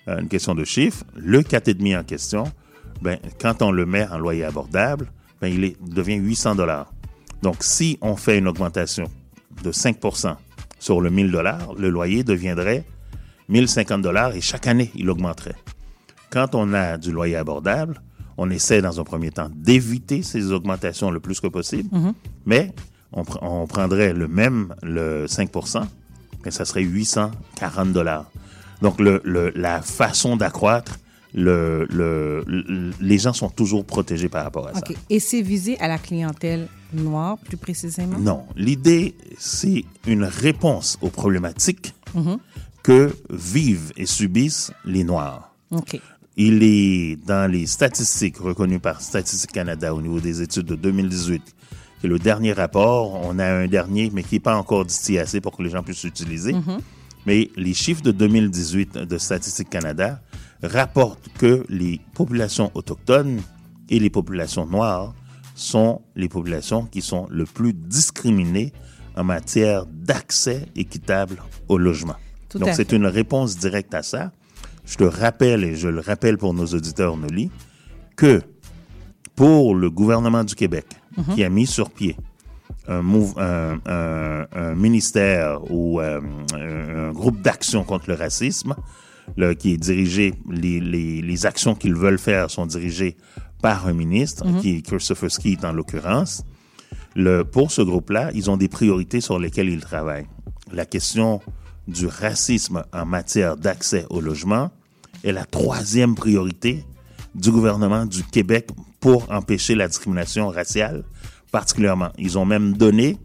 euh, 0.07 0.19
une 0.19 0.27
question 0.27 0.55
de 0.55 0.63
chiffre. 0.63 1.03
Le 1.15 1.41
4,5 1.41 1.99
en 1.99 2.03
question, 2.03 2.43
ben, 3.01 3.17
quand 3.39 3.61
on 3.61 3.71
le 3.71 3.85
met 3.85 4.07
en 4.07 4.17
loyer 4.17 4.43
abordable, 4.43 5.11
ben, 5.41 5.47
il 5.47 5.63
est, 5.63 5.77
devient 5.81 6.15
800 6.15 6.55
dollars. 6.55 6.91
Donc, 7.41 7.57
si 7.61 7.97
on 8.01 8.15
fait 8.15 8.37
une 8.37 8.47
augmentation 8.47 9.05
de 9.63 9.71
5% 9.71 10.35
sur 10.79 11.01
le 11.01 11.09
1000 11.09 11.31
dollars, 11.31 11.73
le 11.77 11.89
loyer 11.89 12.23
deviendrait 12.23 12.85
1050 13.49 14.01
dollars 14.01 14.35
et 14.35 14.41
chaque 14.41 14.67
année, 14.67 14.91
il 14.95 15.09
augmenterait. 15.09 15.55
Quand 16.29 16.55
on 16.55 16.73
a 16.73 16.97
du 16.97 17.11
loyer 17.11 17.37
abordable, 17.37 18.01
on 18.37 18.49
essaie 18.49 18.81
dans 18.81 18.99
un 18.99 19.03
premier 19.03 19.31
temps 19.31 19.49
d'éviter 19.55 20.21
ces 20.23 20.51
augmentations 20.51 21.09
le 21.11 21.19
plus 21.19 21.39
que 21.39 21.47
possible, 21.47 21.89
Mhm. 21.91 22.13
mais 22.45 22.73
on, 23.11 23.23
pr- 23.23 23.39
on 23.41 23.65
prendrait 23.67 24.13
le 24.13 24.27
même, 24.27 24.73
le 24.83 25.25
5% 25.27 25.83
et 26.45 26.51
ça 26.51 26.65
serait 26.65 26.83
840 26.83 27.91
dollars. 27.93 28.29
Donc, 28.81 28.99
le, 28.99 29.21
le- 29.23 29.51
la 29.55 29.81
façon 29.81 30.37
d'accroître, 30.37 30.99
le, 31.33 31.85
le- 31.89 32.43
le- 32.47 32.91
les 33.01 33.17
gens 33.17 33.33
sont 33.33 33.49
toujours 33.49 33.85
protégés 33.85 34.29
par 34.29 34.43
rapport 34.43 34.67
à 34.67 34.73
ça. 34.73 34.81
Et 35.09 35.19
c'est 35.19 35.41
visé 35.41 35.77
à 35.79 35.87
la 35.87 35.97
clientèle 35.97 36.67
noire, 36.93 37.37
plus 37.39 37.57
précisément? 37.57 38.17
Non, 38.19 38.43
l'idée, 38.55 39.15
c'est 39.37 39.83
une 40.05 40.23
réponse 40.23 40.97
aux 41.01 41.09
problématiques 41.09 41.93
Mhm. 42.15 42.37
que 42.83 43.13
vivent 43.29 43.91
et 43.97 44.05
subissent 44.05 44.71
les 44.85 45.03
Noirs. 45.03 45.53
Il 46.39 46.61
est 46.61 47.15
dans 47.25 47.51
les 47.51 47.65
statistiques 47.65 48.37
reconnues 48.37 48.79
par 48.79 49.01
Statistique 49.01 49.51
Canada 49.51 49.93
au 49.95 50.01
niveau 50.03 50.19
des 50.19 50.43
études 50.43 50.67
de 50.67 50.75
2018, 50.75 51.41
qui 51.99 52.05
est 52.05 52.09
le 52.09 52.19
dernier 52.19 52.53
rapport. 52.53 53.19
On 53.25 53.39
a 53.39 53.45
un 53.45 53.67
dernier, 53.67 54.11
mais 54.13 54.21
qui 54.21 54.35
n'est 54.35 54.39
pas 54.39 54.55
encore 54.55 54.85
distillé 54.85 55.19
assez 55.19 55.41
pour 55.41 55.57
que 55.57 55.63
les 55.63 55.71
gens 55.71 55.81
puissent 55.81 56.03
l'utiliser. 56.03 56.53
Mhm. 56.53 56.77
Mais 57.25 57.49
les 57.55 57.73
chiffres 57.73 58.03
de 58.03 58.11
2018 58.11 58.99
de 58.99 59.17
Statistique 59.17 59.71
Canada 59.71 60.21
rapportent 60.61 61.27
que 61.39 61.65
les 61.69 61.99
populations 62.13 62.69
autochtones 62.75 63.41
et 63.89 63.99
les 63.99 64.11
populations 64.11 64.67
noires 64.67 65.15
sont 65.55 66.01
les 66.15 66.29
populations 66.29 66.85
qui 66.85 67.01
sont 67.01 67.25
le 67.31 67.45
plus 67.45 67.73
discriminées 67.73 68.73
en 69.15 69.23
matière 69.23 69.87
d'accès 69.87 70.67
équitable 70.75 71.37
au 71.67 71.79
logement. 71.79 72.15
Tout 72.47 72.59
Donc, 72.59 72.69
c'est 72.75 72.91
une 72.91 73.07
réponse 73.07 73.57
directe 73.57 73.95
à 73.95 74.03
ça. 74.03 74.31
Je 74.87 74.95
te 74.95 75.03
rappelle, 75.03 75.63
et 75.63 75.75
je 75.75 75.87
le 75.89 75.99
rappelle 75.99 76.37
pour 76.37 76.53
nos 76.53 76.65
auditeurs 76.65 77.17
Noli, 77.17 77.51
que 78.15 78.41
pour 79.35 79.75
le 79.75 79.89
gouvernement 79.91 80.43
du 80.43 80.55
Québec, 80.55 80.85
Mhm. 81.17 81.35
qui 81.35 81.43
a 81.43 81.49
mis 81.49 81.67
sur 81.67 81.89
pied 81.91 82.15
un, 82.87 83.01
mouv- 83.01 83.37
un- 83.37 83.79
un- 83.85 84.47
un 84.55 84.75
ministère 84.75 85.59
ou 85.71 85.99
euh, 85.99 86.21
un, 86.53 87.11
groupe 87.11 87.41
d'action 87.41 87.83
contre 87.83 88.05
le 88.09 88.15
racisme, 88.15 88.75
le- 89.35 89.53
qui 89.53 89.73
est 89.73 89.77
dirigé, 89.77 90.33
les, 90.49 90.79
les- 90.79 91.21
les 91.21 91.45
actions 91.45 91.75
qu'ils 91.75 91.95
veulent 91.95 92.17
faire 92.19 92.49
sont 92.49 92.65
dirigées 92.65 93.17
par 93.61 93.87
un 93.87 93.93
ministre, 93.93 94.45
Mhm. 94.47 94.61
qui 94.61 94.77
est 94.77 94.81
Christopher 94.81 95.29
Skeet 95.31 95.65
en 95.65 95.73
l'occurrence. 95.73 96.43
Pour 97.51 97.71
ce 97.71 97.81
groupe-là, 97.81 98.29
ils 98.35 98.49
ont 98.49 98.57
des 98.57 98.67
priorités 98.69 99.21
sur 99.21 99.37
lesquelles 99.39 99.69
ils 99.69 99.81
travaillent. 99.81 100.27
La 100.71 100.85
question 100.85 101.41
du 101.87 102.05
racisme 102.05 102.83
en 102.93 103.05
matière 103.05 103.57
d'accès 103.57 104.05
au 104.09 104.21
logement 104.21 104.69
est 105.23 105.31
la 105.31 105.45
troisième 105.45 106.15
priorité 106.15 106.85
du 107.35 107.51
gouvernement 107.51 108.05
du 108.05 108.23
Québec 108.23 108.69
pour 108.99 109.31
empêcher 109.31 109.75
la 109.75 109.87
discrimination 109.87 110.49
raciale, 110.49 111.03
particulièrement. 111.51 112.09
Ils 112.17 112.37
ont 112.37 112.45
même 112.45 112.75
donné, 112.75 113.17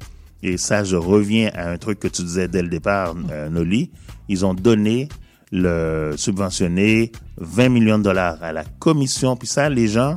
et 0.43 0.57
ça 0.57 0.85
je 0.85 0.97
reviens 0.97 1.51
à 1.55 1.71
un 1.71 1.79
truc 1.79 1.99
que 1.99 2.09
tu 2.09 2.23
disais 2.23 2.49
dès 2.49 2.63
le 2.63 2.69
départ, 2.69 3.15
euh, 3.31 3.49
Noli, 3.49 3.91
ils 4.29 4.45
ont 4.45 4.55
donné 4.55 5.09
le 5.51 6.15
subventionné 6.17 7.13
20 7.37 7.69
millions 7.69 7.99
de 7.99 8.05
dollars 8.05 8.43
à 8.43 8.53
la 8.53 8.65
commission, 8.65 9.37
puis 9.37 9.49
ça, 9.49 9.69
les 9.69 9.89
gens 9.89 10.15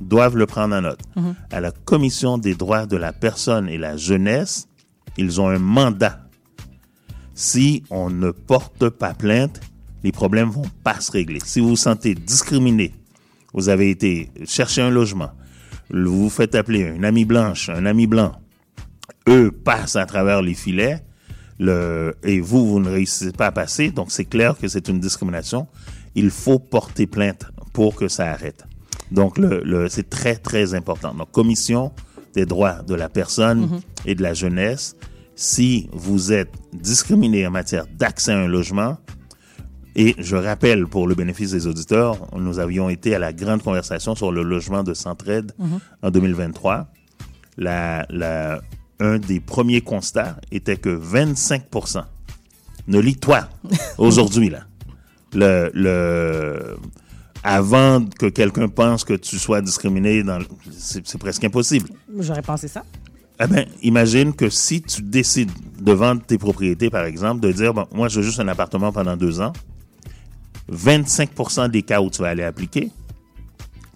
doivent 0.00 0.36
le 0.36 0.46
prendre 0.46 0.74
en 0.74 0.82
note. 0.82 1.00
Mhm. 1.16 1.34
À 1.50 1.60
la 1.60 1.70
commission 1.70 2.38
des 2.38 2.54
droits 2.54 2.86
de 2.86 2.96
la 2.96 3.12
personne 3.12 3.68
et 3.68 3.78
la 3.78 3.96
jeunesse, 3.96 4.68
ils 5.16 5.40
ont 5.40 5.48
un 5.48 5.58
mandat. 5.58 6.18
Si 7.34 7.82
on 7.90 8.10
ne 8.10 8.30
porte 8.30 8.88
pas 8.88 9.14
plainte, 9.14 9.60
les 10.04 10.12
problèmes 10.12 10.48
vont 10.50 10.66
pas 10.84 11.00
se 11.00 11.10
régler. 11.12 11.38
Si 11.44 11.60
vous 11.60 11.70
vous 11.70 11.76
sentez 11.76 12.14
discriminé, 12.14 12.94
vous 13.54 13.68
avez 13.68 13.90
été 13.90 14.30
chercher 14.46 14.82
un 14.82 14.90
logement, 14.90 15.30
vous 15.90 16.24
vous 16.24 16.30
faites 16.30 16.54
appeler 16.54 16.80
une 16.80 17.04
amie 17.04 17.24
blanche, 17.24 17.68
un 17.68 17.86
ami 17.86 18.06
blanc, 18.06 18.32
eux 19.28 19.50
passent 19.50 19.96
à 19.96 20.06
travers 20.06 20.42
les 20.42 20.54
filets, 20.54 21.04
le, 21.58 22.14
et 22.24 22.40
vous, 22.40 22.66
vous 22.66 22.80
ne 22.80 22.88
réussissez 22.90 23.32
pas 23.32 23.46
à 23.46 23.52
passer, 23.52 23.90
donc 23.90 24.10
c'est 24.10 24.24
clair 24.24 24.56
que 24.58 24.66
c'est 24.68 24.88
une 24.88 24.98
discrimination. 25.00 25.68
Il 26.14 26.30
faut 26.30 26.58
porter 26.58 27.06
plainte 27.06 27.46
pour 27.72 27.94
que 27.94 28.08
ça 28.08 28.30
arrête. 28.32 28.64
Donc, 29.10 29.38
le, 29.38 29.62
le- 29.64 29.88
c'est 29.88 30.08
très, 30.10 30.36
très 30.36 30.74
important. 30.74 31.14
Donc, 31.14 31.30
commission 31.30 31.92
des 32.34 32.46
droits 32.46 32.82
de 32.82 32.94
la 32.94 33.08
personne 33.08 33.60
Mhm. 33.60 33.80
et 34.06 34.14
de 34.14 34.22
la 34.22 34.34
jeunesse 34.34 34.96
si 35.36 35.88
vous 35.92 36.32
êtes 36.32 36.52
discriminé 36.72 37.46
en 37.46 37.50
matière 37.50 37.86
d'accès 37.98 38.32
à 38.32 38.38
un 38.38 38.46
logement, 38.48 38.98
et 39.96 40.14
je 40.18 40.36
rappelle 40.36 40.86
pour 40.86 41.06
le 41.06 41.14
bénéfice 41.14 41.50
des 41.50 41.66
auditeurs, 41.66 42.16
nous 42.36 42.58
avions 42.58 42.88
été 42.88 43.14
à 43.14 43.18
la 43.18 43.32
grande 43.32 43.62
conversation 43.62 44.14
sur 44.14 44.32
le 44.32 44.42
logement 44.42 44.82
de 44.82 44.94
Centraide 44.94 45.52
Mhm. 45.58 45.78
en 46.02 46.10
2023. 46.10 46.86
La, 47.58 48.06
la, 48.08 48.60
un 49.00 49.18
des 49.18 49.40
premiers 49.40 49.82
constats 49.82 50.36
était 50.50 50.76
que 50.76 50.88
25% 50.88 52.04
ne 52.88 52.98
lis-toi 52.98 53.48
aujourd'hui, 53.98 54.48
là. 54.50 54.60
Le, 55.34 55.70
le, 55.74 56.76
avant 57.44 58.04
que 58.04 58.26
quelqu'un 58.26 58.68
pense 58.68 59.04
que 59.04 59.14
tu 59.14 59.38
sois 59.38 59.60
discriminé, 59.60 60.22
dans, 60.22 60.38
c'est 60.70 61.18
presque 61.18 61.42
impossible. 61.44 61.88
J'aurais 62.18 62.42
pensé 62.42 62.68
ça. 62.68 62.84
Eh 63.42 63.46
ben, 63.46 63.66
imagine 63.82 64.32
que 64.34 64.48
si 64.50 64.82
tu 64.82 65.02
décides 65.02 65.50
de 65.80 65.92
vendre 65.92 66.22
tes 66.22 66.38
propriétés, 66.38 66.90
par 66.90 67.04
exemple, 67.04 67.40
de 67.40 67.50
dire, 67.50 67.74
bon, 67.74 67.86
moi, 67.92 68.08
je 68.08 68.20
veux 68.20 68.26
juste 68.26 68.38
un 68.40 68.48
appartement 68.48 68.92
pendant 68.92 69.16
deux 69.16 69.40
ans, 69.40 69.52
25% 70.70 71.70
des 71.70 71.82
cas 71.82 72.00
où 72.00 72.10
tu 72.10 72.22
vas 72.22 72.28
aller 72.28 72.42
appliquer, 72.42 72.90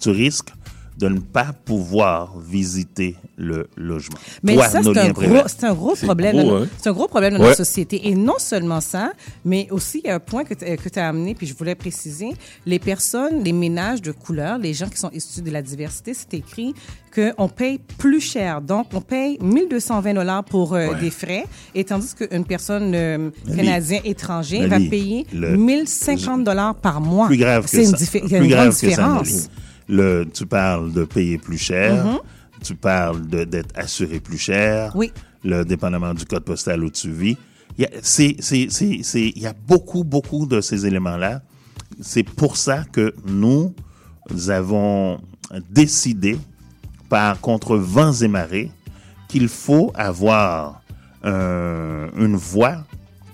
tu 0.00 0.10
risques 0.10 0.52
de 0.98 1.08
ne 1.08 1.18
pas 1.20 1.52
pouvoir 1.64 2.38
visiter 2.38 3.16
le 3.36 3.68
logement. 3.76 4.16
Mais 4.42 4.54
Toi, 4.54 4.68
ça, 4.68 4.80
c'est 4.82 4.98
un, 4.98 5.10
gros, 5.10 5.42
c'est 5.46 5.64
un 5.64 5.74
gros 5.74 5.94
C'est 5.94 6.06
problème. 6.06 6.38
hein? 6.38 6.66
C'est 6.78 6.88
un 6.88 6.92
gros 6.92 7.06
problème 7.06 7.34
dans 7.34 7.40
Ouais. 7.40 7.46
notre 7.48 7.56
société. 7.58 8.08
Et 8.08 8.14
non 8.14 8.36
seulement 8.38 8.80
ça, 8.80 9.12
mais 9.44 9.68
aussi 9.70 10.00
il 10.04 10.08
y 10.08 10.10
a 10.10 10.14
un 10.14 10.20
point 10.20 10.44
que 10.44 10.54
tu 10.54 10.98
as 10.98 11.08
amené, 11.08 11.34
puis 11.34 11.46
je 11.46 11.54
voulais 11.54 11.74
préciser, 11.74 12.30
les 12.64 12.78
personnes, 12.78 13.44
les 13.44 13.52
ménages 13.52 14.00
de 14.00 14.12
couleur, 14.12 14.56
les 14.58 14.72
gens 14.72 14.88
qui 14.88 14.96
sont 14.96 15.10
issus 15.12 15.42
de 15.42 15.50
la 15.50 15.60
diversité, 15.60 16.14
c'est 16.14 16.32
écrit 16.34 16.74
qu'on 17.14 17.48
paye 17.48 17.78
plus 17.98 18.20
cher. 18.20 18.60
Donc, 18.62 18.86
on 18.94 19.00
paye 19.02 19.38
1220 19.42 20.14
dollars 20.14 20.44
pour 20.44 20.74
euh, 20.74 20.88
Ouais. 20.88 21.00
des 21.00 21.10
frais, 21.10 21.44
et 21.74 21.84
tandis 21.84 22.14
qu'une 22.14 22.44
personne 22.44 22.92
euh, 22.94 23.30
canadienne 23.54 24.00
étranger 24.04 24.66
va 24.66 24.78
payer 24.78 25.26
le- 25.34 25.56
1050 25.56 26.44
dollars 26.44 26.74
par 26.74 27.00
mois. 27.02 27.26
plus 27.26 27.36
grave 27.36 27.64
que 27.64 27.70
C'est 27.70 27.84
une, 27.84 27.90
ça. 27.90 27.96
diffé- 27.96 28.20
Plus 28.20 28.36
une 28.36 28.48
grave 28.48 28.60
grande 28.64 28.68
que 28.70 28.74
ça, 28.74 28.86
différence. 28.86 29.48
Le, 29.88 30.24
tu 30.32 30.46
parles 30.46 30.92
de 30.92 31.04
payer 31.04 31.38
plus 31.38 31.58
cher. 31.58 32.04
Mhm. 32.04 32.18
Tu 32.64 32.74
parles 32.74 33.26
d'être 33.26 33.78
assuré 33.78 34.18
plus 34.20 34.38
cher. 34.38 34.92
Oui. 34.96 35.12
Le 35.44 35.64
dépendamment 35.64 36.14
du 36.14 36.24
code 36.24 36.44
postal 36.44 36.82
où 36.82 36.90
tu 36.90 37.10
vis. 37.10 37.36
Il 37.78 37.82
y 37.82 37.86
a, 37.86 37.90
il 38.50 39.42
y 39.42 39.48
beaucoup, 39.68 40.02
beaucoup 40.02 40.46
de 40.46 40.60
ces 40.60 40.86
éléments-là. 40.86 41.42
C'est 42.00 42.22
pour 42.24 42.56
ça 42.56 42.84
que 42.90 43.14
nous 43.26 43.74
avons 44.48 45.20
décidé, 45.70 46.38
par 47.08 47.40
contre 47.40 47.76
vents 47.76 48.12
et 48.14 48.28
marées, 48.28 48.70
qu'il 49.28 49.48
faut 49.48 49.92
avoir 49.94 50.82
un- 51.22 52.08
une 52.16 52.36
voix 52.36 52.84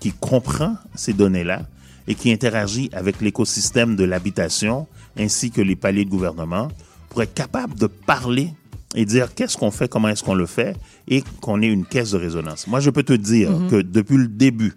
qui 0.01 0.13
comprend 0.13 0.77
ces 0.95 1.13
données-là 1.13 1.63
et 2.09 2.15
qui 2.15 2.33
interagit 2.33 2.91
avec 2.93 3.21
l'écosystème 3.21 3.95
de 3.97 4.05
l'habitation 4.05 4.87
ainsi 5.19 5.51
que 5.51 5.61
les 5.61 5.77
paliers 5.77 6.05
de 6.05 6.11
gouvernement 6.11 6.69
pour 7.09 7.23
être 7.23 7.35
capable 7.35 7.75
de 7.75 7.87
parler 7.87 8.49
et 8.95 9.05
dire 9.05 9.35
qu'est-ce 9.35 9.57
qu'on 9.57 9.71
fait, 9.71 9.89
comment 9.89 10.09
est-ce 10.09 10.23
qu'on 10.23 10.35
le 10.35 10.47
fait 10.47 10.77
et 11.09 11.23
qu'on 11.41 11.61
ait 11.63 11.69
une 11.69 11.85
caisse 11.87 12.11
de 12.13 12.19
résonance. 12.19 12.67
Moi, 12.67 12.81
je 12.81 12.91
peux 12.91 13.03
te 13.03 13.13
dire 13.13 13.51
Mhm. 13.51 13.69
que 13.71 13.77
depuis 13.83 14.17
le 14.19 14.29
début 14.29 14.75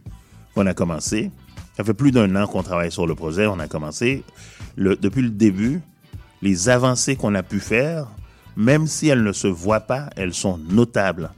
qu'on 0.54 0.66
a 0.68 0.74
commencé, 0.74 1.32
ça 1.78 1.84
fait 1.84 1.94
plus 1.94 2.12
d'un 2.12 2.34
an 2.36 2.48
qu'on 2.48 2.64
travaille 2.64 2.92
sur 2.92 3.08
le 3.08 3.16
projet, 3.16 3.46
on 3.48 3.60
a 3.60 3.68
commencé, 3.68 4.24
le, 4.78 4.96
depuis 4.96 5.22
le 5.22 5.30
début, 5.30 5.82
les 6.42 6.70
avancées 6.70 7.16
qu'on 7.18 7.36
a 7.36 7.44
pu 7.44 7.60
faire, 7.60 8.08
même 8.56 8.88
si 8.88 9.08
elles 9.10 9.24
ne 9.24 9.34
se 9.34 9.48
voient 9.48 9.82
pas, 9.82 10.10
elles 10.16 10.34
sont 10.34 10.58
notables. 10.70 11.32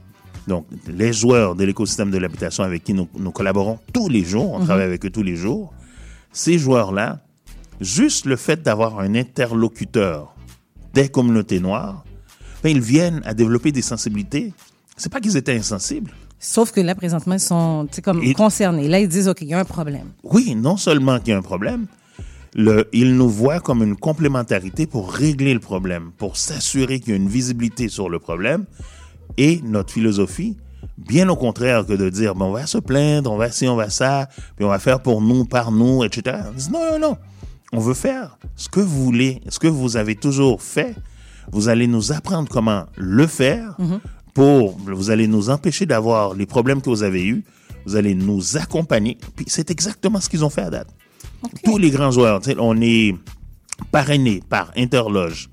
Donc, 0.48 0.66
les 0.88 1.12
joueurs 1.14 1.56
de 1.56 1.64
l'écosystème 1.64 2.12
de 2.12 2.18
l'habitation 2.20 2.64
avec 2.64 2.84
qui 2.84 2.94
nous, 2.94 3.08
nous 3.18 3.32
collaborons 3.32 3.80
tous 3.92 4.08
les 4.08 4.24
jours, 4.24 4.54
on 4.54 4.60
Mhm. 4.60 4.66
travaille 4.66 4.86
avec 4.86 5.04
eux 5.06 5.10
tous 5.10 5.24
les 5.24 5.36
jours, 5.36 5.74
ces 6.32 6.60
joueurs-là, 6.60 7.20
juste 7.82 8.26
le 8.26 8.36
fait 8.36 8.62
d'avoir 8.62 9.00
un 9.00 9.16
interlocuteur 9.16 10.34
des 10.94 11.10
communautés 11.10 11.60
noires, 11.60 12.04
ben, 12.64 12.70
ils 12.70 12.82
viennent 12.82 13.22
à 13.26 13.34
développer 13.34 13.72
des 13.72 13.82
sensibilités. 13.82 14.54
C'est 14.96 15.12
pas 15.12 15.20
qu'ils 15.20 15.38
étaient 15.38 15.56
insensibles. 15.56 16.12
Sauf 16.40 16.72
que 16.72 16.82
là, 16.82 16.96
présentement, 16.96 17.34
ils 17.36 17.40
sont 17.40 17.88
comme 18.04 18.22
Et- 18.24 18.34
concernés. 18.34 18.88
Là, 18.88 19.00
ils 19.00 19.08
disent, 19.08 19.28
OK, 19.28 19.42
il 19.42 19.48
y 19.48 19.54
a 19.54 19.60
un 19.60 19.66
problème. 19.66 20.08
Oui, 20.24 20.56
non 20.56 20.78
seulement 20.78 21.20
qu'il 21.20 21.30
y 21.30 21.34
a 21.34 21.38
un 21.38 21.42
problème, 21.44 21.88
le, 22.56 22.88
ils 22.94 23.16
nous 23.16 23.30
voient 23.30 23.60
comme 23.60 23.84
une 23.84 23.96
complémentarité 23.96 24.88
pour 24.88 25.12
régler 25.12 25.54
le 25.54 25.60
problème, 25.60 26.12
pour 26.18 26.38
s'assurer 26.38 27.00
qu'il 27.00 27.10
y 27.10 27.14
a 27.14 27.16
une 27.18 27.28
visibilité 27.30 27.90
sur 27.90 28.10
le 28.10 28.20
problème. 28.20 28.66
Et 29.38 29.62
notre 29.64 29.92
philosophie, 29.94 30.58
bien 30.98 31.28
au 31.30 31.36
contraire 31.36 31.86
que 31.86 31.94
de 31.94 32.10
dire, 32.10 32.34
bon, 32.34 32.46
on 32.46 32.52
va 32.54 32.66
se 32.66 32.78
plaindre, 32.80 33.32
on 33.32 33.38
va 33.38 33.52
ci, 33.52 33.68
on 33.68 33.76
va 33.76 33.90
ça, 33.90 34.28
puis 34.56 34.66
on 34.66 34.70
va 34.70 34.80
faire 34.80 35.02
pour 35.02 35.22
nous, 35.22 35.46
par 35.46 35.72
nous, 35.72 36.04
etc. 36.04 36.38
Non, 36.72 36.80
non, 36.94 37.00
non. 37.00 37.18
On 37.74 37.80
veut 37.80 37.94
faire 37.94 38.38
ce 38.56 38.70
que 38.70 38.80
vous 38.80 39.04
voulez, 39.04 39.42
ce 39.50 39.60
que 39.60 39.68
vous 39.68 39.98
avez 39.98 40.16
toujours 40.16 40.62
fait. 40.62 40.96
Vous 41.52 41.70
allez 41.70 41.88
nous 41.88 42.12
apprendre 42.12 42.48
comment 42.50 42.86
le 42.98 43.28
faire 43.28 43.76
pour, 44.34 44.78
vous 44.78 45.10
allez 45.10 45.28
nous 45.28 45.50
empêcher 45.50 45.86
d'avoir 45.86 46.34
les 46.34 46.46
problèmes 46.46 46.82
que 46.82 46.90
vous 46.90 47.04
avez 47.04 47.26
eus. 47.26 47.44
Vous 47.86 47.96
allez 47.96 48.16
nous 48.16 48.58
accompagner. 48.58 49.18
Puis 49.36 49.46
c'est 49.48 49.72
exactement 49.72 50.20
ce 50.20 50.30
qu'ils 50.30 50.44
ont 50.46 50.50
fait 50.50 50.62
à 50.64 50.70
date. 50.70 50.90
Tous 51.64 51.78
les 51.78 51.90
grands 51.90 52.12
joueurs, 52.12 52.42
on 52.60 52.80
est 52.82 53.16
parrainé 53.92 54.42
par 54.50 54.72
Interloge. 54.76 55.50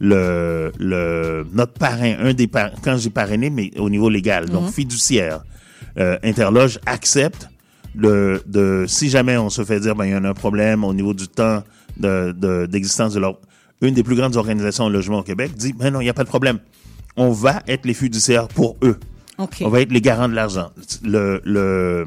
Le, 0.00 0.72
le, 0.78 1.44
notre 1.52 1.72
parrain, 1.72 2.14
un 2.20 2.32
des 2.32 2.46
parrains, 2.46 2.70
quand 2.82 2.96
j'ai 2.96 3.10
parrainé, 3.10 3.50
mais 3.50 3.70
au 3.78 3.90
niveau 3.90 4.08
légal, 4.08 4.48
donc 4.48 4.64
Mhm. 4.66 4.72
fiduciaire, 4.72 5.42
euh, 5.98 6.16
Interloge 6.22 6.78
accepte 6.86 7.48
de, 7.98 8.42
de, 8.46 8.84
si 8.88 9.10
jamais 9.10 9.36
on 9.36 9.50
se 9.50 9.64
fait 9.64 9.80
dire, 9.80 9.94
ben, 9.94 10.04
il 10.06 10.12
y 10.12 10.16
en 10.16 10.24
a 10.24 10.28
un 10.30 10.34
problème 10.34 10.84
au 10.84 10.94
niveau 10.94 11.12
du 11.12 11.28
temps 11.28 11.62
de, 11.98 12.32
de- 12.32 12.66
d'existence 12.66 13.12
de 13.14 13.20
leur, 13.20 13.38
une 13.82 13.94
des 13.94 14.02
plus 14.02 14.16
grandes 14.16 14.36
organisations 14.36 14.84
en 14.84 14.88
logement 14.88 15.18
au 15.18 15.22
Québec 15.22 15.52
dit, 15.56 15.72
ben 15.72 15.90
non, 15.90 16.00
il 16.00 16.04
n'y 16.04 16.10
a 16.10 16.14
pas 16.14 16.24
de 16.24 16.28
problème. 16.28 16.58
On 17.16 17.30
va 17.32 17.62
être 17.66 17.84
les 17.84 17.94
fiduciaires 17.94 18.48
pour 18.48 18.76
eux. 18.82 18.98
On 19.66 19.68
va 19.68 19.80
être 19.82 19.92
les 19.92 20.00
garants 20.00 20.28
de 20.28 20.34
l'argent. 20.34 20.70
Le, 21.02 21.40
le, 21.44 22.06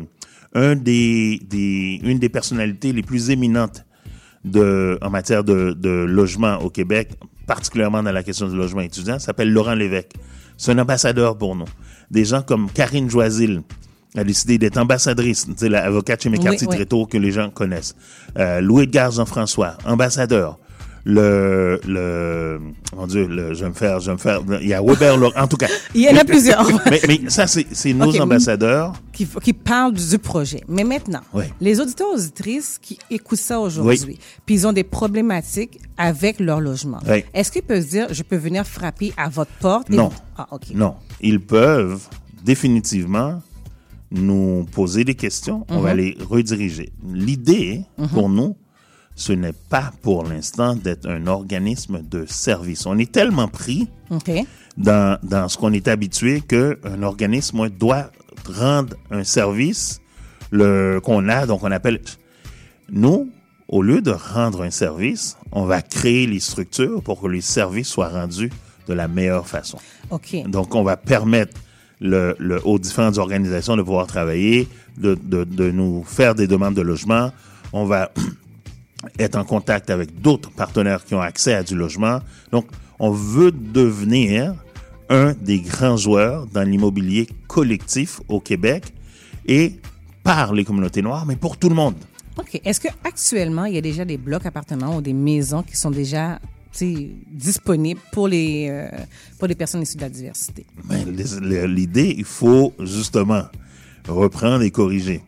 un 0.54 0.76
des, 0.76 1.40
des, 1.50 2.00
une 2.04 2.20
des 2.20 2.30
personnalités 2.30 2.92
les 2.94 3.04
plus 3.04 3.30
éminentes 3.30 3.86
de, 4.44 4.98
en 5.02 5.10
matière 5.10 5.44
de, 5.44 5.74
de 5.74 5.90
logement 5.90 6.58
au 6.58 6.70
Québec, 6.70 7.12
particulièrement 7.48 8.02
dans 8.04 8.12
la 8.12 8.24
question 8.24 8.48
du 8.50 8.56
logement 8.56 8.82
étudiant, 8.82 9.20
s'appelle 9.20 9.52
Laurent 9.52 9.76
Lévesque. 9.76 10.14
C'est 10.58 10.72
un 10.72 10.80
ambassadeur 10.80 11.38
pour 11.38 11.56
nous. 11.56 11.66
Des 12.10 12.26
gens 12.26 12.42
comme 12.42 12.70
Karine 12.70 13.10
Joisil 13.10 13.62
a 14.16 14.24
décidé 14.24 14.58
d'être 14.58 14.78
ambassadrice, 14.78 15.46
tu 15.46 15.54
sais, 15.56 15.70
l'avocate 15.70 16.22
chez 16.24 16.30
McCarthy 16.30 16.66
Oui, 16.66 16.68
oui. 16.72 16.76
Tréteau 16.78 17.06
que 17.06 17.18
les 17.18 17.32
gens 17.32 17.50
connaissent. 17.50 17.96
Euh, 18.38 18.60
Louis-Edgar 18.62 19.12
Jean-François, 19.12 19.78
ambassadeur. 19.86 20.58
Le, 21.04 21.80
le, 21.88 22.60
mon 22.96 23.08
Dieu, 23.08 23.26
le, 23.26 23.56
je 23.56 23.64
vais 23.64 23.70
me 23.70 23.74
faire, 23.74 24.00
je 24.00 24.06
vais 24.08 24.14
me 24.14 24.18
faire, 24.20 24.42
il 24.62 24.68
y 24.68 24.74
a 24.76 24.84
Weber, 24.84 25.18
en 25.36 25.48
tout 25.48 25.58
cas. 25.58 25.66
Il 25.96 26.02
y 26.02 26.10
en 26.10 26.16
a 26.16 26.24
plusieurs. 26.24 26.64
mais, 26.92 27.02
mais 27.08 27.22
ça, 27.28 27.48
c'est, 27.48 27.94
nos 27.94 28.16
ambassadeurs. 28.22 28.94
Qui, 29.12 29.28
qui 29.42 29.54
parlent 29.54 29.94
du 29.94 30.18
projet. 30.20 30.62
Mais 30.68 30.84
maintenant, 30.84 31.22
Oui. 31.34 31.46
les 31.60 31.80
auditeurs 31.80 32.10
auditrices 32.14 32.78
qui 32.80 33.00
écoutent 33.10 33.40
ça 33.40 33.60
aujourd'hui, 33.60 34.20
puis 34.46 34.54
ils 34.56 34.68
ont 34.68 34.74
des 34.74 34.84
problématiques 34.84 35.80
avec 35.98 36.40
leur 36.40 36.62
logement. 36.62 37.00
Est-ce 37.34 37.52
qu'ils 37.52 37.64
peuvent 37.64 37.88
dire, 37.88 38.08
je 38.14 38.22
peux 38.22 38.36
venir 38.38 38.68
frapper 38.68 39.12
à 39.18 39.28
votre 39.28 39.52
porte? 39.60 39.90
et 39.90 39.96
Non. 39.96 40.10
vous- 40.10 40.18
Ah, 40.38 40.48
OK. 40.52 40.66
Non. 40.76 40.96
Ils 41.20 41.40
peuvent 41.40 42.00
définitivement 42.44 43.42
nous 44.12 44.66
poser 44.72 45.04
des 45.04 45.16
questions. 45.16 45.66
On 45.70 45.78
Mhm. 45.78 45.84
va 45.84 45.94
les 45.94 46.18
rediriger. 46.30 46.92
L'idée, 47.14 47.82
Mhm. 47.98 48.08
pour 48.10 48.30
nous, 48.30 48.56
ce 49.16 49.34
n'est 49.34 49.54
pas 49.54 49.92
pour 50.02 50.24
l'instant 50.24 50.76
d'être 50.76 51.08
un 51.10 51.28
organisme 51.28 52.02
de 52.02 52.26
service. 52.28 52.86
On 52.86 52.98
est 52.98 53.12
tellement 53.12 53.48
pris 53.48 53.88
dans, 54.78 55.18
dans 55.24 55.48
ce 55.50 55.58
qu'on 55.58 55.74
est 55.74 55.88
habitué 55.88 56.42
qu'un 56.42 57.04
organisme 57.04 57.70
doit 57.70 58.12
rendre 58.48 58.96
un 59.12 59.24
service 59.24 60.00
le, 60.52 61.00
qu'on 61.04 61.30
a, 61.30 61.46
donc 61.46 61.64
on 61.64 61.72
appelle... 61.72 62.02
Nous, 62.90 63.30
au 63.70 63.82
lieu 63.82 64.02
de 64.02 64.12
rendre 64.12 64.64
un 64.64 64.70
service, 64.70 65.38
on 65.54 65.64
va 65.66 65.82
créer 65.82 66.28
les 66.28 66.42
structures 66.42 67.02
pour 67.02 67.22
que 67.22 67.28
les 67.28 67.40
services 67.42 67.88
soient 67.88 68.10
rendus 68.10 68.52
de 68.88 68.94
la 68.94 69.08
meilleure 69.08 69.48
façon. 69.48 69.78
Donc, 70.48 70.76
on 70.76 70.84
va 70.84 70.98
permettre 70.98 71.54
le, 72.02 72.36
le- 72.40 72.66
aux 72.68 72.80
différentes 72.80 73.18
organisations 73.18 73.78
de 73.78 73.82
pouvoir 73.84 74.08
travailler, 74.08 74.68
de, 74.98 75.16
de, 75.24 75.44
de 75.46 75.72
nous 75.72 76.04
faire 76.04 76.36
des 76.36 76.48
demandes 76.48 76.74
de 76.74 76.82
logement. 76.82 77.32
On 77.72 77.86
va 77.86 78.12
être 79.20 79.38
en 79.38 79.46
contact 79.46 79.90
avec 79.90 80.20
d'autres 80.22 80.52
partenaires 80.52 81.06
qui 81.06 81.16
ont 81.16 81.22
accès 81.22 81.54
à 81.54 81.64
du 81.64 81.76
logement. 81.76 82.20
Donc, 82.52 82.66
on 83.00 83.12
veut 83.12 83.52
devenir 83.52 84.54
un 85.10 85.34
des 85.34 85.60
grands 85.62 85.98
joueurs 85.98 86.46
dans 86.48 86.64
l'immobilier 86.64 87.28
collectif 87.48 88.22
au 88.28 88.40
Québec 88.40 88.94
et 89.46 89.74
par 90.24 90.54
les 90.54 90.64
communautés 90.64 91.02
noires, 91.02 91.26
mais 91.26 91.36
pour 91.36 91.58
tout 91.58 91.70
le 91.70 91.76
monde. 91.76 91.96
OK. 92.38 92.62
Est-ce 92.64 92.80
qu'actuellement, 92.80 93.66
il 93.66 93.74
y 93.76 93.78
a 93.78 93.82
déjà 93.82 94.06
des 94.06 94.18
blocs 94.18 94.46
appartements 94.46 94.96
ou 94.98 95.02
des 95.02 95.14
maisons 95.14 95.64
qui 95.64 95.76
sont 95.76 95.92
déjà 95.92 96.40
disponible 96.80 98.00
pour 98.12 98.28
les, 98.28 98.68
euh, 98.70 98.90
pour 99.38 99.48
les 99.48 99.56
personnes 99.56 99.82
issues 99.82 99.98
de 99.98 100.02
la 100.02 100.10
diversité. 100.10 100.66
Ben, 100.86 101.06
L'idée, 101.68 102.16
il 102.18 102.26
faut 102.26 102.74
justement 102.80 103.44
reprendre 104.08 104.64
et 104.64 104.72
corriger. 104.72 105.22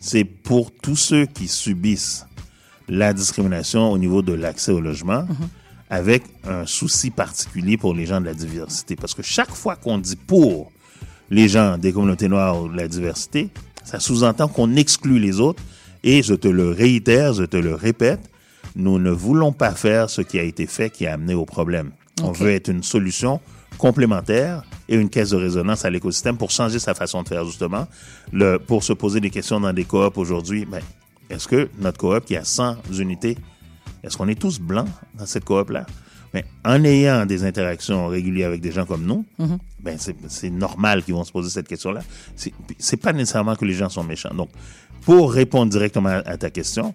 C'est 0.00 0.24
pour 0.24 0.70
tous 0.70 0.96
ceux 0.96 1.26
qui 1.26 1.48
subissent 1.48 2.26
la 2.88 3.12
discrimination 3.12 3.90
au 3.90 3.98
niveau 3.98 4.22
de 4.22 4.32
l'accès 4.32 4.72
au 4.72 4.80
logement, 4.80 5.26
avec 5.90 6.22
un 6.44 6.66
souci 6.66 7.10
particulier 7.10 7.76
pour 7.76 7.94
les 7.94 8.06
gens 8.06 8.20
de 8.20 8.26
la 8.26 8.34
diversité. 8.34 8.96
Parce 8.96 9.14
que 9.14 9.22
chaque 9.22 9.50
fois 9.50 9.76
qu'on 9.76 9.98
dit 9.98 10.16
pour 10.16 10.72
les 11.30 11.48
gens 11.48 11.78
des 11.78 11.92
communautés 11.92 12.28
noires 12.28 12.62
ou 12.62 12.68
de 12.68 12.76
la 12.76 12.88
diversité, 12.88 13.50
ça 13.84 14.00
sous-entend 14.00 14.48
qu'on 14.48 14.76
exclut 14.76 15.18
les 15.18 15.40
autres. 15.40 15.62
Et 16.02 16.22
je 16.22 16.34
te 16.34 16.48
le 16.48 16.70
réitère, 16.70 17.32
je 17.32 17.44
te 17.44 17.56
le 17.56 17.74
répète, 17.74 18.20
nous 18.78 18.98
ne 18.98 19.10
voulons 19.10 19.52
pas 19.52 19.72
faire 19.72 20.08
ce 20.08 20.22
qui 20.22 20.38
a 20.38 20.42
été 20.42 20.66
fait 20.66 20.88
qui 20.88 21.06
a 21.06 21.12
amené 21.14 21.34
au 21.34 21.44
problème. 21.44 21.90
On 22.22 22.32
veut 22.32 22.50
être 22.50 22.68
une 22.68 22.82
solution 22.82 23.40
complémentaire 23.76 24.62
et 24.88 24.96
une 24.96 25.10
caisse 25.10 25.30
de 25.30 25.36
résonance 25.36 25.84
à 25.84 25.90
l'écosystème 25.90 26.36
pour 26.36 26.50
changer 26.50 26.78
sa 26.78 26.94
façon 26.94 27.22
de 27.22 27.28
faire, 27.28 27.44
justement. 27.44 27.86
Le, 28.32 28.56
pour 28.58 28.82
se 28.82 28.92
poser 28.92 29.20
des 29.20 29.30
questions 29.30 29.60
dans 29.60 29.72
des 29.72 29.84
coops 29.84 30.16
aujourd'hui, 30.16 30.64
ben, 30.64 30.80
est-ce 31.30 31.46
que 31.46 31.68
notre 31.78 31.98
coop 31.98 32.24
qui 32.24 32.36
a 32.36 32.44
100 32.44 32.76
unités, 32.98 33.36
est-ce 34.02 34.16
qu'on 34.16 34.28
est 34.28 34.40
tous 34.40 34.58
blancs 34.58 34.88
dans 35.14 35.26
cette 35.26 35.44
coop-là? 35.44 35.84
Mais 36.34 36.44
en 36.64 36.82
ayant 36.84 37.24
des 37.26 37.44
interactions 37.44 38.06
régulières 38.08 38.48
avec 38.48 38.60
des 38.60 38.70
gens 38.72 38.84
comme 38.84 39.04
nous, 39.04 39.24
Mhm. 39.38 39.58
ben 39.80 39.96
c'est 40.28 40.50
normal 40.50 41.02
qu'ils 41.02 41.14
vont 41.14 41.24
se 41.24 41.32
poser 41.32 41.50
cette 41.50 41.68
question-là. 41.68 42.00
C'est 42.78 42.96
pas 42.96 43.12
nécessairement 43.12 43.56
que 43.56 43.64
les 43.64 43.72
gens 43.74 43.88
sont 43.88 44.04
méchants. 44.04 44.34
Donc, 44.34 44.50
pour 45.02 45.32
répondre 45.32 45.70
directement 45.70 46.20
à, 46.24 46.36
ta 46.36 46.50
question, 46.50 46.94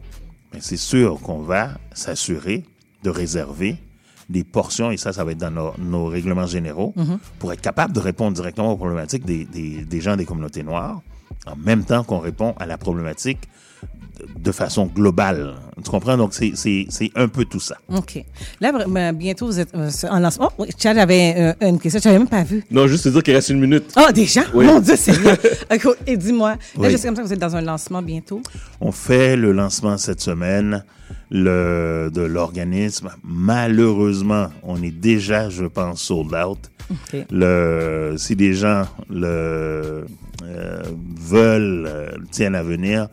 c'est 0.59 0.77
sûr 0.77 1.19
qu'on 1.21 1.39
va 1.39 1.71
s'assurer 1.93 2.63
de 3.03 3.09
réserver 3.09 3.77
des 4.29 4.43
portions, 4.43 4.89
et 4.91 4.97
ça, 4.97 5.11
ça 5.13 5.23
va 5.23 5.31
être 5.33 5.37
dans 5.37 5.51
nos, 5.51 5.73
nos 5.77 6.05
règlements 6.05 6.45
généraux, 6.47 6.93
Mhm. 6.95 7.19
pour 7.39 7.51
être 7.53 7.61
capable 7.61 7.93
de 7.93 7.99
répondre 7.99 8.33
directement 8.33 8.71
aux 8.71 8.77
problématiques 8.77 9.25
des, 9.25 9.43
des, 9.45 9.83
des 9.83 10.01
gens 10.01 10.15
des 10.15 10.25
communautés 10.25 10.63
noires, 10.63 11.01
en 11.45 11.55
même 11.57 11.83
temps 11.83 12.03
qu'on 12.03 12.19
répond 12.19 12.53
à 12.59 12.65
la 12.65 12.77
problématique 12.77 13.39
de, 14.37 14.51
façon 14.51 14.85
globale. 14.85 15.55
Tu 15.83 15.89
comprends? 15.89 16.15
Donc, 16.17 16.33
c'est- 16.33 16.53
c'est 16.55 16.85
c'est 16.89 17.11
un 17.15 17.27
peu 17.27 17.45
tout 17.45 17.59
ça. 17.59 17.75
OK. 17.89 18.23
Là, 18.61 18.71
ben, 18.87 19.11
bientôt, 19.13 19.47
vous 19.47 19.59
êtes 19.59 19.73
euh, 19.75 19.89
en 20.09 20.19
lancement. 20.19 20.51
Oh, 20.57 20.65
Chad 20.77 20.97
avait 20.97 21.33
euh, 21.61 21.67
une 21.67 21.79
question. 21.79 21.99
Je 22.01 22.07
n'avais 22.07 22.19
même 22.19 22.27
pas 22.27 22.43
vu. 22.43 22.63
Non, 22.71 22.87
juste 22.87 23.03
te 23.05 23.09
dire 23.09 23.23
qu'il 23.23 23.33
reste 23.33 23.49
une 23.49 23.59
minute. 23.59 23.85
Oh, 23.97 24.11
déjà? 24.13 24.41
Oui. 24.53 24.65
Mon 24.65 24.79
Dieu, 24.79 24.95
c'est 24.95 25.19
bien. 25.19 25.35
OK, 25.73 25.97
Et 26.07 26.15
dis-moi, 26.17 26.51
là, 26.51 26.57
Oui. 26.77 26.91
je 26.91 26.97
sais 26.97 27.07
comme 27.07 27.15
ça 27.15 27.21
que 27.23 27.27
vous 27.27 27.33
êtes 27.33 27.39
dans 27.39 27.55
un 27.55 27.61
lancement 27.61 28.01
bientôt. 28.01 28.41
On 28.79 28.91
fait 28.91 29.35
le 29.35 29.51
lancement 29.51 29.97
cette 29.97 30.21
semaine 30.21 30.83
le, 31.31 32.09
de 32.13 32.21
l'organisme. 32.21 33.09
Malheureusement, 33.23 34.47
on 34.61 34.81
est 34.83 34.91
déjà, 34.91 35.49
je 35.49 35.65
pense, 35.65 36.01
sold 36.01 36.33
out. 36.33 36.59
OK. 36.91 37.25
Le, 37.31 38.13
si 38.17 38.35
des 38.35 38.53
gens 38.53 38.83
le, 39.09 40.05
euh, 40.43 40.83
veulent, 41.19 41.89
tiennent 42.31 42.55
à 42.55 42.63
venir, 42.63 43.07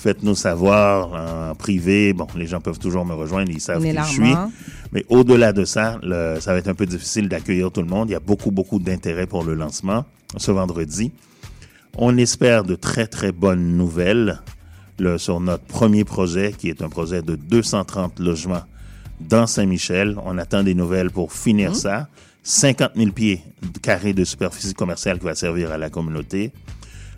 faites-nous 0.00 0.34
savoir 0.34 1.50
en 1.50 1.54
privé. 1.54 2.12
Bon, 2.12 2.26
les 2.36 2.46
gens 2.46 2.60
peuvent 2.60 2.78
toujours 2.78 3.04
me 3.04 3.14
rejoindre, 3.14 3.50
ils 3.50 3.60
savent 3.60 3.82
qui 3.90 3.96
je 4.04 4.12
suis. 4.12 4.32
Mais 4.92 5.04
au-delà 5.08 5.52
de 5.52 5.64
ça, 5.64 5.98
le- 6.02 6.38
ça 6.40 6.52
va 6.52 6.58
être 6.58 6.68
un 6.68 6.74
peu 6.74 6.86
difficile 6.86 7.28
d'accueillir 7.28 7.70
tout 7.70 7.80
le 7.82 7.86
monde. 7.88 8.08
Il 8.08 8.12
y 8.12 8.16
a 8.16 8.20
beaucoup, 8.20 8.50
beaucoup 8.50 8.78
d'intérêt 8.78 9.26
pour 9.26 9.44
le 9.44 9.54
lancement 9.54 10.04
ce 10.36 10.50
vendredi. 10.50 11.12
On 11.96 12.16
espère 12.16 12.64
de 12.64 12.74
très, 12.76 13.06
très 13.06 13.32
bonnes 13.32 13.76
nouvelles 13.76 14.40
le- 14.98 15.18
sur 15.18 15.40
notre 15.40 15.64
premier 15.64 16.04
projet, 16.04 16.52
qui 16.56 16.68
est 16.68 16.82
un 16.82 16.88
projet 16.88 17.22
de 17.22 17.34
230 17.36 18.18
logements 18.20 18.62
dans 19.20 19.46
Saint-Michel. 19.46 20.16
On 20.24 20.38
attend 20.38 20.62
des 20.62 20.74
nouvelles 20.74 21.10
pour 21.10 21.32
finir 21.32 21.74
ça. 21.76 22.08
50 22.42 22.92
000 22.96 23.10
pieds 23.12 23.42
carrés 23.82 24.14
de 24.14 24.24
superficie 24.24 24.72
commerciale 24.72 25.18
qui 25.18 25.26
va 25.26 25.34
servir 25.34 25.70
à 25.72 25.78
la 25.78 25.90
communauté. 25.90 26.52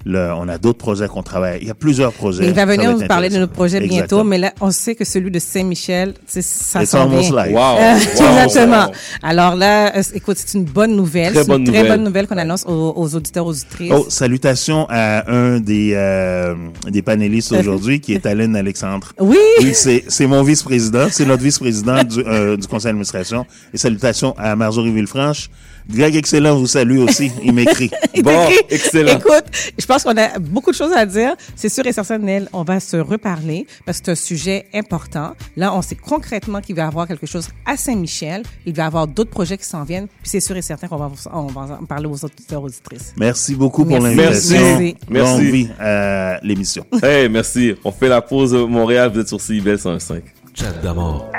Le- 0.05 0.33
on 0.37 0.49
a 0.49 0.59
d'autres 0.59 0.79
projets 0.79 1.09
qu'on 1.09 1.23
travaille. 1.23 1.59
Il 1.63 1.69
y 1.69 1.71
a 1.71 1.75
plusieurs 1.75 2.13
projets. 2.13 2.45
Il 2.47 2.53
va 2.55 2.65
venir 2.67 2.93
nous 2.97 3.07
parler 3.07 3.29
de 3.29 3.39
notre 3.39 3.53
projet 3.53 3.79
bientôt, 3.81 3.95
Exactement. 3.95 4.25
mais 4.25 4.39
là, 4.39 4.53
on 4.61 4.71
sait 4.71 4.95
que 4.95 5.05
celui 5.05 5.31
de 5.31 5.39
Saint-Michel, 5.39 6.15
c'est- 6.27 6.43
ça 6.43 6.85
s'en 6.85 7.09
vient. 7.09 7.31
Wow. 7.31 7.39
Euh, 7.39 7.95
Wow. 7.95 7.99
Exactement. 8.45 8.87
Wow. 8.87 8.93
Alors 9.23 9.57
là, 9.57 9.97
euh, 9.97 10.03
écoute, 10.15 10.37
c'est 10.39 10.57
une 10.59 10.65
bonne 10.65 10.97
nouvelle. 10.97 11.33
Très 11.33 11.45
C'est 11.45 11.51
une 11.51 11.57
bonne 11.59 11.65
très 11.65 11.79
nouvelle. 11.83 11.93
bonne 11.97 12.05
nouvelle 12.05 12.27
qu'on 12.27 12.39
annonce 12.39 12.65
aux, 12.67 12.93
aux 12.97 13.15
auditeurs, 13.15 13.47
aux 13.47 13.51
auditrices. 13.53 13.93
Oh, 13.95 14.07
salutations 14.09 14.87
à 14.89 15.31
un 15.33 15.61
des, 15.61 15.93
euh, 15.95 16.55
des 16.89 17.03
panélistes 17.03 17.53
Euh, 17.53 17.61
aujourd'hui, 17.61 18.01
qui 18.01 18.15
est 18.15 18.27
Alain 18.27 18.55
Alexandre. 18.55 19.13
Oui! 19.21 19.37
C'est 19.75 20.27
mon 20.27 20.43
vice-président. 20.43 21.07
C'est 21.11 21.25
notre 21.27 21.43
vice-président 21.43 22.03
du, 22.05 22.21
euh, 22.27 22.57
du 22.57 22.67
conseil 22.67 22.89
d'administration. 22.91 23.47
Et 23.73 23.79
salutations 23.79 24.35
à 24.39 24.57
Marjorie 24.57 24.93
Villefranche. 24.93 25.49
Greg 25.89 26.17
Excellent 26.17 26.57
vous 26.57 26.67
salue 26.67 26.99
aussi. 26.99 27.31
Il 27.45 27.53
m'écrit. 27.53 27.91
Il 28.15 28.23
t'écrit, 28.23 29.01
Écoute, 29.01 29.45
je 29.79 29.87
pense 29.87 30.05
qu'on 30.05 30.17
a 30.17 30.39
beaucoup 30.39 30.71
de 30.71 30.77
choses 30.77 30.93
à 30.93 31.07
dire. 31.07 31.35
C'est 31.57 31.69
sûr 31.69 31.87
et 31.87 31.93
certain, 31.93 32.19
Nel, 32.19 32.49
on 32.53 32.63
va 32.63 32.81
se 32.81 32.97
reparler 32.97 33.67
parce 33.85 33.99
que 34.01 34.07
c'est 34.07 34.13
un 34.13 34.15
sujet 34.15 34.67
important. 34.75 35.33
Là, 35.57 35.75
on 35.75 35.83
sait 35.83 35.97
concrètement 35.97 36.61
qu'il 36.61 36.77
va 36.77 36.83
y 36.83 36.87
avoir 36.87 37.07
quelque 37.07 37.27
chose 37.27 37.49
à 37.67 37.77
Saint-Michel. 37.77 38.43
Il 38.67 38.75
va 38.75 38.85
y 38.85 38.87
avoir 38.87 39.07
d'autres 39.07 39.31
projets 39.31 39.59
qui 39.59 39.65
s'en 39.67 39.85
viennent. 39.85 40.07
Puis 40.09 40.31
c'est 40.31 40.41
sûr 40.41 40.57
et 40.57 40.63
certain 40.63 40.89
qu'on 40.89 40.97
va, 40.97 41.11
on 41.33 41.47
va 41.47 41.79
en 41.81 41.85
parler 41.85 42.07
aux 42.07 42.25
auditeurs, 42.25 42.63
auditrices. 42.63 43.13
Merci 43.17 43.55
beaucoup 43.55 43.85
pour 43.85 43.99
l'invitation. 43.99 44.61
Merci. 44.61 44.97
Merci. 45.09 45.51
vie 45.51 45.69
à 45.79 46.39
l'émission. 46.43 46.87
Hey, 47.03 47.29
merci. 47.29 47.75
On 47.85 47.93
fait 47.93 48.09
la 48.09 48.21
pause 48.23 48.55
Montréal. 48.55 49.11
Vous 49.13 49.21
êtes 49.21 49.29
sur 49.29 49.41
CIBEL 49.41 49.79
105. 49.79 50.23
Chat 50.55 50.73
d'amour. 50.83 51.31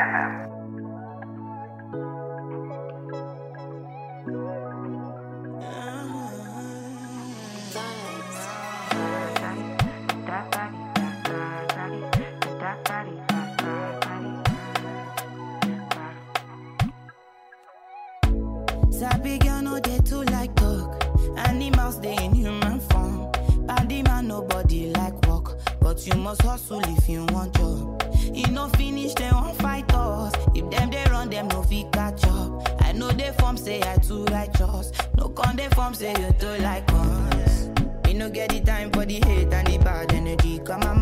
If 26.82 27.08
you 27.10 27.26
want 27.32 27.56
job. 27.56 28.02
E 28.34 28.44
no 28.52 28.68
finish 28.70 29.14
dem 29.14 29.34
wan 29.36 29.54
fight 29.56 29.92
us. 29.94 30.34
If 30.56 30.70
them 30.70 30.90
they 30.90 31.04
run 31.12 31.30
them 31.30 31.48
no 31.50 31.62
fit 31.64 31.92
catch 31.92 32.24
up. 32.26 32.68
I 32.82 32.92
know 32.92 33.12
dey 33.12 33.32
form 33.40 33.58
say 33.58 33.82
I 33.82 33.98
too 33.98 34.26
righteous. 34.26 34.92
No 35.18 35.30
con 35.30 35.56
dey 35.56 35.70
form 35.70 35.94
say 35.94 36.12
you 36.12 36.32
too 36.40 36.62
like 36.64 36.90
us. 36.94 37.70
Me 38.06 38.14
no 38.14 38.30
get 38.30 38.50
the 38.50 38.62
time 38.62 38.92
for 38.92 39.06
the 39.06 39.16
hate 39.26 39.52
and 39.54 39.68
the 39.68 39.78
bad 39.80 40.14
energy. 40.14 40.60
Mind 40.60 40.84
on 40.84 41.02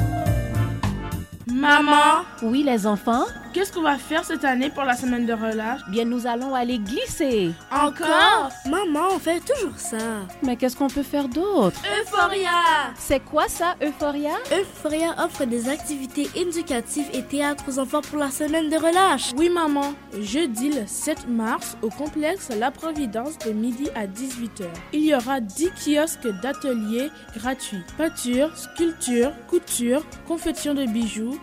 Maman 1.71 2.30
Oui, 2.43 2.63
les 2.63 2.87
enfants 2.87 3.25
Qu'est-ce 3.53 3.71
qu'on 3.73 3.81
va 3.81 3.97
faire 3.97 4.23
cette 4.23 4.45
année 4.45 4.69
pour 4.69 4.83
la 4.83 4.95
semaine 4.95 5.25
de 5.25 5.33
relâche? 5.33 5.81
Bien, 5.89 6.05
nous 6.05 6.25
allons 6.25 6.55
aller 6.55 6.79
glisser. 6.79 7.51
Encore? 7.69 8.49
Maman, 8.65 9.09
on 9.11 9.19
fait 9.19 9.41
toujours 9.41 9.77
ça. 9.77 9.97
Mais 10.41 10.55
qu'est-ce 10.55 10.75
qu'on 10.77 10.87
peut 10.87 11.03
faire 11.03 11.27
d'autre? 11.27 11.79
Euphoria 12.01 12.49
C'est 12.97 13.19
quoi 13.19 13.49
ça, 13.49 13.75
Euphoria? 13.83 14.31
Euphoria 14.53 15.15
offre 15.23 15.43
des 15.45 15.67
activités 15.67 16.29
éducatives 16.33 17.09
et 17.13 17.23
théâtre 17.23 17.65
aux 17.67 17.77
enfants 17.77 18.01
pour 18.01 18.17
la 18.19 18.31
semaine 18.31 18.69
de 18.69 18.77
relâche. 18.77 19.31
Oui, 19.35 19.49
maman. 19.49 19.93
Jeudi 20.19 20.69
le 20.69 20.87
7 20.87 21.27
mars, 21.27 21.77
au 21.81 21.89
complexe 21.89 22.49
La 22.57 22.71
Providence 22.71 23.37
de 23.39 23.51
midi 23.51 23.89
à 23.95 24.07
18h. 24.07 24.63
Il 24.93 25.03
y 25.05 25.13
aura 25.13 25.41
10 25.41 25.71
kiosques 25.71 26.27
d'ateliers 26.41 27.11
gratuits. 27.35 27.83
Peinture, 27.97 28.55
sculpture, 28.55 29.33
couture, 29.49 30.05
confection 30.25 30.73
de 30.73 30.85
bijoux, 30.85 31.37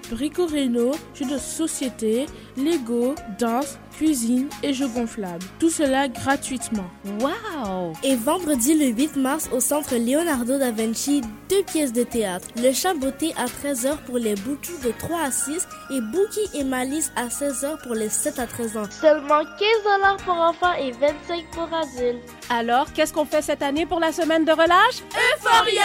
brico-réno, 0.89 0.93
jeux 1.15 1.27
de 1.27 1.39
société, 1.39 2.27
Lego, 2.57 3.15
danse, 3.39 3.79
cuisine 3.99 4.49
et 4.63 4.73
jeux 4.73 4.87
gonflables. 4.87 5.45
Tout 5.59 5.71
cela 5.71 6.07
gratuitement. 6.09 6.87
Wow 7.21 7.93
Et 8.05 8.15
vendredi 8.15 8.75
le 8.75 8.87
8 8.87 9.17
mars 9.17 9.51
au 9.53 9.59
centre 9.61 9.97
Leonardo 9.97 10.57
da 10.57 10.71
Vinci, 10.71 11.21
deux 11.51 11.63
pièces 11.65 11.93
de 11.93 12.05
théâtre. 12.05 12.47
Le 12.57 12.73
chat 12.73 12.95
beauté 12.95 13.35
à 13.37 13.47
13h 13.47 13.97
pour 14.07 14.19
les 14.19 14.37
boutous 14.37 14.79
de 14.85 14.93
3 14.97 15.21
à 15.21 15.31
6 15.33 15.67
et 15.91 16.01
Bookie 16.01 16.49
et 16.59 16.63
Malice 16.63 17.11
à 17.17 17.27
16h 17.27 17.83
pour 17.83 17.95
les 17.95 18.09
7 18.09 18.39
à 18.39 18.47
13 18.47 18.77
ans. 18.77 18.83
Seulement 18.91 19.41
15 19.41 19.49
dollars 19.85 20.17
pour 20.19 20.35
enfants 20.35 20.75
et 20.75 20.93
25 20.93 21.45
pour 21.53 21.69
adultes. 21.75 22.23
Alors, 22.51 22.93
qu'est-ce 22.93 23.13
qu'on 23.13 23.25
fait 23.25 23.43
cette 23.43 23.63
année 23.63 23.85
pour 23.85 23.99
la 24.01 24.13
semaine 24.13 24.45
de 24.45 24.53
relâche? 24.53 25.03
Euphoria 25.35 25.83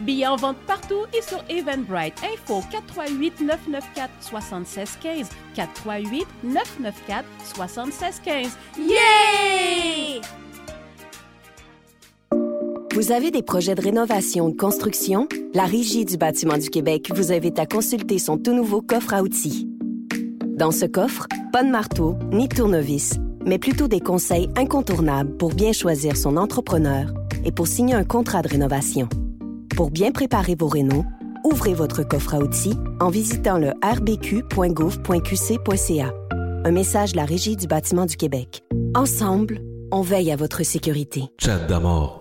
Billets 0.00 0.26
en 0.26 0.36
vente 0.36 0.58
partout 0.66 1.04
et 1.16 1.22
sur 1.22 1.42
Eventbrite. 1.48 2.14
Info 2.24 2.62
438 2.70 3.40
994 3.40 4.10
7615 4.20 5.28
438 5.54 6.26
994 6.42 7.35
7615. 7.44 8.56
Yeah 8.78 10.20
Vous 12.94 13.12
avez 13.12 13.30
des 13.30 13.42
projets 13.42 13.74
de 13.74 13.82
rénovation 13.82 14.46
ou 14.46 14.52
de 14.52 14.56
construction? 14.56 15.28
La 15.54 15.64
Régie 15.64 16.04
du 16.04 16.16
bâtiment 16.16 16.58
du 16.58 16.70
Québec 16.70 17.10
vous 17.14 17.32
invite 17.32 17.58
à 17.58 17.66
consulter 17.66 18.18
son 18.18 18.38
tout 18.38 18.54
nouveau 18.54 18.80
coffre 18.80 19.14
à 19.14 19.22
outils. 19.22 19.68
Dans 20.56 20.70
ce 20.70 20.86
coffre, 20.86 21.26
pas 21.52 21.62
de 21.62 21.68
marteau 21.68 22.16
ni 22.32 22.48
de 22.48 22.54
tournevis, 22.54 23.16
mais 23.44 23.58
plutôt 23.58 23.88
des 23.88 24.00
conseils 24.00 24.48
incontournables 24.56 25.36
pour 25.36 25.52
bien 25.52 25.72
choisir 25.72 26.16
son 26.16 26.38
entrepreneur 26.38 27.12
et 27.44 27.52
pour 27.52 27.66
signer 27.66 27.94
un 27.94 28.04
contrat 28.04 28.40
de 28.42 28.48
rénovation. 28.48 29.08
Pour 29.76 29.90
bien 29.90 30.12
préparer 30.12 30.54
vos 30.54 30.68
rénaux, 30.68 31.04
ouvrez 31.44 31.74
votre 31.74 32.02
coffre 32.02 32.34
à 32.34 32.38
outils 32.38 32.78
en 32.98 33.10
visitant 33.10 33.58
le 33.58 33.74
rbq.gouv.qc.ca. 33.82 36.14
Un 36.66 36.72
message 36.72 37.12
de 37.12 37.16
la 37.16 37.24
Régie 37.24 37.54
du 37.54 37.68
bâtiment 37.68 38.06
du 38.06 38.16
Québec. 38.16 38.64
Ensemble, 38.96 39.60
on 39.92 40.00
veille 40.00 40.32
à 40.32 40.36
votre 40.36 40.64
sécurité. 40.64 41.22
Chat 41.38 41.58
d'amour. 41.58 42.20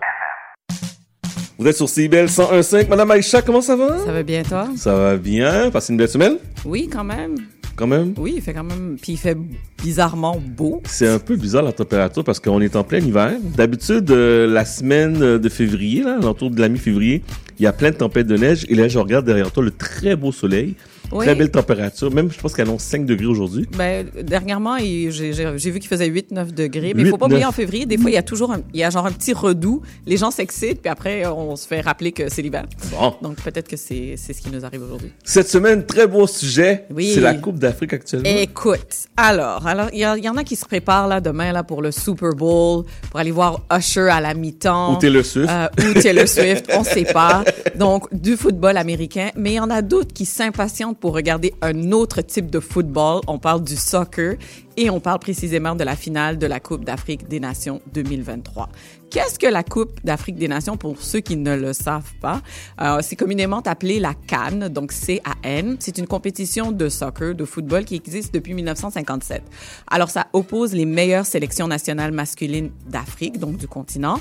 Vous 1.58 1.66
êtes 1.66 1.76
sur 1.76 1.90
CIBEL 1.90 2.28
101.5. 2.28 2.88
Madame 2.88 3.10
Aïcha, 3.10 3.42
comment 3.42 3.62
ça 3.62 3.76
va? 3.76 3.98
Ça 4.06 4.12
va 4.12 4.22
bien, 4.22 4.44
toi? 4.44 4.70
Ça 4.78 4.94
va 4.94 5.18
bien. 5.18 5.72
Passez 5.72 5.94
une 5.94 5.98
belle 5.98 6.10
semaine? 6.10 6.38
Oui, 6.64 6.88
quand 6.94 7.04
même. 7.04 7.38
Quand 7.76 7.88
même? 7.88 8.14
Oui, 8.20 8.34
il 8.36 8.42
fait 8.44 8.54
quand 8.54 8.64
même. 8.64 8.98
Puis 9.02 9.14
il 9.14 9.18
fait 9.18 9.36
bizarrement 9.82 10.40
beau. 10.40 10.80
C'est 10.86 11.08
un 11.08 11.18
peu 11.18 11.38
bizarre 11.38 11.64
la 11.64 11.74
température 11.74 12.24
parce 12.24 12.40
qu'on 12.40 12.62
est 12.62 12.76
en 12.76 12.84
plein 12.84 13.00
hiver. 13.00 13.32
D'habitude, 13.58 14.12
euh, 14.12 14.46
la 14.46 14.64
semaine 14.64 15.40
de 15.40 15.50
février, 15.50 16.04
là, 16.04 16.20
l'entour 16.22 16.52
de 16.52 16.62
la 16.62 16.70
mi-février, 16.70 17.24
il 17.58 17.64
y 17.64 17.68
a 17.68 17.74
plein 17.74 17.90
de 17.90 17.96
tempêtes 17.96 18.28
de 18.28 18.38
neige. 18.38 18.64
Et 18.70 18.76
là, 18.76 18.88
je 18.90 19.00
regarde 19.00 19.26
derrière 19.26 19.52
toi 19.52 19.64
le 19.64 19.72
très 19.72 20.16
beau 20.16 20.32
soleil. 20.32 20.76
Oui. 21.12 21.26
Très 21.26 21.36
belle 21.36 21.52
température. 21.52 22.12
Même, 22.12 22.32
je 22.32 22.40
pense 22.40 22.54
qu'elle 22.54 22.68
annonce 22.68 22.84
5 22.84 23.06
degrés 23.06 23.26
aujourd'hui. 23.26 23.68
Ben, 23.78 24.08
dernièrement, 24.22 24.78
j'ai 24.78 25.72
vu 25.72 25.80
qu'il 25.80 25.88
faisait 25.88 26.10
8-9 26.10 26.54
degrés. 26.54 26.94
Mais 26.94 27.02
il 27.02 27.06
8, 27.06 27.12
faut 27.12 27.18
pas 27.18 27.26
oublier 27.26 27.42
9. 27.42 27.50
en 27.50 27.52
février, 27.52 27.86
des 27.86 27.98
fois, 27.98 28.10
il 28.10 28.14
y 28.14 28.18
a 28.18 28.24
toujours 28.24 28.52
un, 28.52 28.62
il 28.74 28.80
y 28.80 28.84
a 28.84 28.90
genre 28.90 29.06
un 29.06 29.12
petit 29.12 29.34
redout. 29.34 29.82
Les 30.06 30.18
gens 30.18 30.32
s'excitent, 30.32 30.82
puis 30.82 30.90
après, 30.90 31.26
on 31.26 31.56
se 31.56 31.68
fait 31.68 31.82
rappeler 31.82 32.12
que 32.12 32.30
c'est 32.30 32.42
l'hiver. 32.42 32.66
Bon. 32.92 33.14
Donc, 33.22 33.38
peut-être 33.42 33.68
que 33.68 33.78
c'est 33.78 34.16
ce 34.18 34.42
qui 34.42 34.50
nous 34.50 34.66
arrive 34.66 34.84
aujourd'hui. 34.84 35.12
Cette 35.24 35.50
semaine, 35.50 35.86
très 35.86 36.08
beau 36.08 36.28
sujet. 36.28 36.86
Oui. 36.90 37.12
C'est 37.14 37.22
la 37.22 37.36
Coupe 37.36 37.60
d'Afrique 37.60 37.94
actuellement. 37.94 38.30
Écoute, 38.30 39.08
alors, 39.18 39.66
alors 39.66 39.90
il 39.94 40.00
y, 40.00 40.30
en 40.30 40.38
a 40.38 40.44
qui 40.44 40.56
se 40.56 40.66
préparent 40.66 41.08
là 41.08 41.22
demain 41.22 41.52
là 41.52 41.64
pour 41.64 41.82
le 41.82 41.92
Super 41.92 42.32
Bowl, 42.32 42.86
pour 43.10 43.20
aller 43.20 43.32
voir 43.32 43.62
Usher 43.76 44.10
à 44.10 44.22
la 44.22 44.34
mi-temps. 44.34 44.96
Ou 44.96 44.98
Taylor 44.98 45.26
Swift. 45.26 45.50
Euh, 45.50 45.68
ou 45.90 46.00
Taylor 46.00 46.28
Swift, 46.28 46.72
on 46.74 46.84
sait 46.84 47.06
pas. 47.06 47.44
Donc, 47.76 48.14
du 48.14 48.38
football 48.38 48.78
américain. 48.78 49.30
Mais 49.36 49.54
il 49.54 49.56
y 49.56 49.60
en 49.60 49.70
a 49.70 49.82
d'autres 49.82 50.14
qui 50.14 50.26
s'impatientent 50.26 50.95
pour 51.00 51.14
regarder 51.14 51.54
un 51.62 51.92
autre 51.92 52.22
type 52.22 52.50
de 52.50 52.60
football. 52.60 53.22
On 53.28 53.38
parle 53.38 53.64
du 53.64 53.76
soccer 53.76 54.38
et 54.78 54.90
on 54.90 55.00
parle 55.00 55.20
précisément 55.20 55.76
de 55.76 55.84
la 55.84 55.96
finale 55.96 56.38
de 56.38 56.48
la 56.48 56.60
Coupe 56.60 56.86
d'Afrique 56.86 57.28
des 57.28 57.40
Nations 57.40 57.82
2023. 57.94 58.70
Qu'est-ce 59.10 59.40
que 59.40 59.48
la 59.48 59.64
Coupe 59.64 60.04
d'Afrique 60.04 60.36
des 60.36 60.50
Nations 60.50 60.76
pour 60.76 61.02
ceux 61.02 61.22
qui 61.22 61.38
ne 61.38 61.56
le 61.56 61.72
savent 61.72 62.14
pas? 62.20 62.42
Euh, 62.82 63.00
c'est 63.02 63.16
communément 63.16 63.62
appelé 63.62 64.00
la 64.00 64.14
CAN, 64.14 64.70
donc 64.70 64.92
C-A-N. 64.92 65.78
C'est 65.80 65.98
une 65.98 66.08
compétition 66.08 66.74
de 66.74 66.90
soccer, 66.90 67.34
de 67.34 67.46
football 67.46 67.86
qui 67.86 67.96
existe 67.96 68.34
depuis 68.34 68.54
1957. 68.54 69.42
Alors, 69.88 70.10
ça 70.10 70.28
oppose 70.34 70.74
les 70.74 70.84
meilleures 70.84 71.26
sélections 71.26 71.68
nationales 71.68 72.12
masculines 72.12 72.72
d'Afrique, 72.88 73.40
donc 73.40 73.56
du 73.56 73.70
continent. 73.70 74.20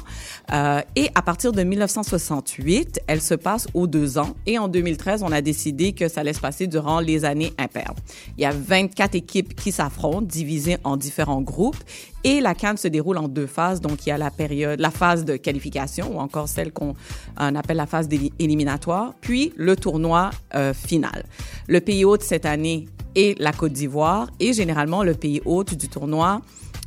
Euh, 0.52 0.80
et 0.94 1.08
à 1.16 1.22
partir 1.22 1.50
de 1.50 1.62
1968, 1.64 3.00
elle 3.08 3.20
se 3.20 3.34
passe 3.34 3.66
aux 3.74 3.88
deux 3.88 4.16
ans. 4.18 4.36
Et 4.46 4.58
en 4.58 4.68
2013, 4.68 5.24
on 5.24 5.32
a 5.32 5.40
décidé 5.40 5.92
que 5.92 6.06
ça 6.06 6.20
allait 6.20 6.34
se 6.34 6.40
passer 6.40 6.68
durant 6.68 7.00
les 7.00 7.24
années 7.24 7.52
impaires. 7.58 7.94
Il 8.38 8.42
y 8.42 8.46
a 8.46 8.52
24 8.52 9.16
équipes 9.16 9.56
qui 9.56 9.72
s'affrontent, 9.72 10.28
divisées 10.44 10.76
en 10.84 10.96
différents 10.96 11.40
groupes. 11.40 11.76
Et 12.22 12.40
la 12.40 12.54
CAN 12.54 12.76
se 12.76 12.88
déroule 12.88 13.18
en 13.18 13.28
deux 13.28 13.46
phases. 13.46 13.80
Donc, 13.80 14.06
il 14.06 14.10
y 14.10 14.12
a 14.12 14.18
la 14.18 14.30
période, 14.30 14.78
la 14.80 14.90
phase 14.90 15.24
de 15.24 15.36
qualification, 15.36 16.16
ou 16.16 16.20
encore 16.20 16.48
celle 16.48 16.72
qu'on 16.72 16.94
euh, 17.40 17.54
appelle 17.54 17.78
la 17.78 17.86
phase 17.86 18.08
éliminatoire, 18.38 19.14
puis 19.20 19.52
le 19.56 19.76
tournoi 19.76 20.30
euh, 20.54 20.72
final. 20.72 21.24
Le 21.68 21.80
pays 21.80 22.04
hôte 22.04 22.22
cette 22.22 22.46
année 22.46 22.86
est 23.14 23.38
la 23.40 23.52
Côte 23.52 23.72
d'Ivoire, 23.72 24.28
et 24.40 24.52
généralement, 24.52 25.02
le 25.02 25.14
pays 25.14 25.40
hôte 25.44 25.74
du 25.74 25.88
tournoi 25.88 26.40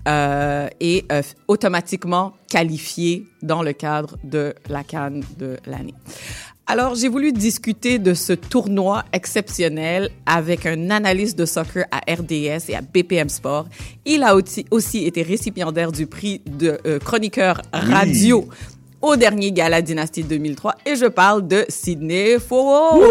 euh, 0.07 0.67
est 0.79 1.05
automatiquement 1.47 2.33
qualifié 2.49 3.27
dans 3.41 3.61
le 3.61 3.73
cadre 3.73 4.17
de 4.23 4.55
la 4.69 4.83
CAN 4.83 5.19
de 5.37 5.57
l'année. 5.65 5.95
Alors, 6.69 6.95
j'ai 6.95 7.07
voulu 7.07 7.31
discuter 7.31 7.97
de 7.97 8.13
ce 8.13 8.33
tournoi 8.33 9.05
exceptionnel 9.13 10.09
avec 10.25 10.65
un 10.65 10.89
analyste 10.89 11.39
de 11.39 11.45
soccer 11.45 11.85
à 11.91 11.99
RDS 11.99 12.67
et 12.67 12.75
à 12.75 12.81
BPM 12.81 13.29
Sport. 13.29 13.67
Il 14.03 14.21
a 14.21 14.35
aussi, 14.35 15.05
été 15.05 15.21
récipiendaire 15.21 15.93
du 15.93 16.07
prix 16.07 16.41
de 16.45 16.77
euh, 16.85 16.99
chroniqueur 16.99 17.61
radio 17.71 18.49
au 19.01 19.15
dernier 19.15 19.53
Gala 19.53 19.81
Dynastie 19.81 20.25
2003 20.25 20.75
et 20.85 20.97
je 20.97 21.05
parle 21.05 21.47
de 21.47 21.63
Sydney 21.69 22.37
Foro. 22.37 23.01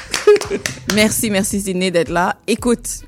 merci, 0.94 1.28
merci 1.28 1.60
Sydney 1.60 1.90
d'être 1.90 2.10
là. 2.10 2.36
Écoute, 2.46 3.00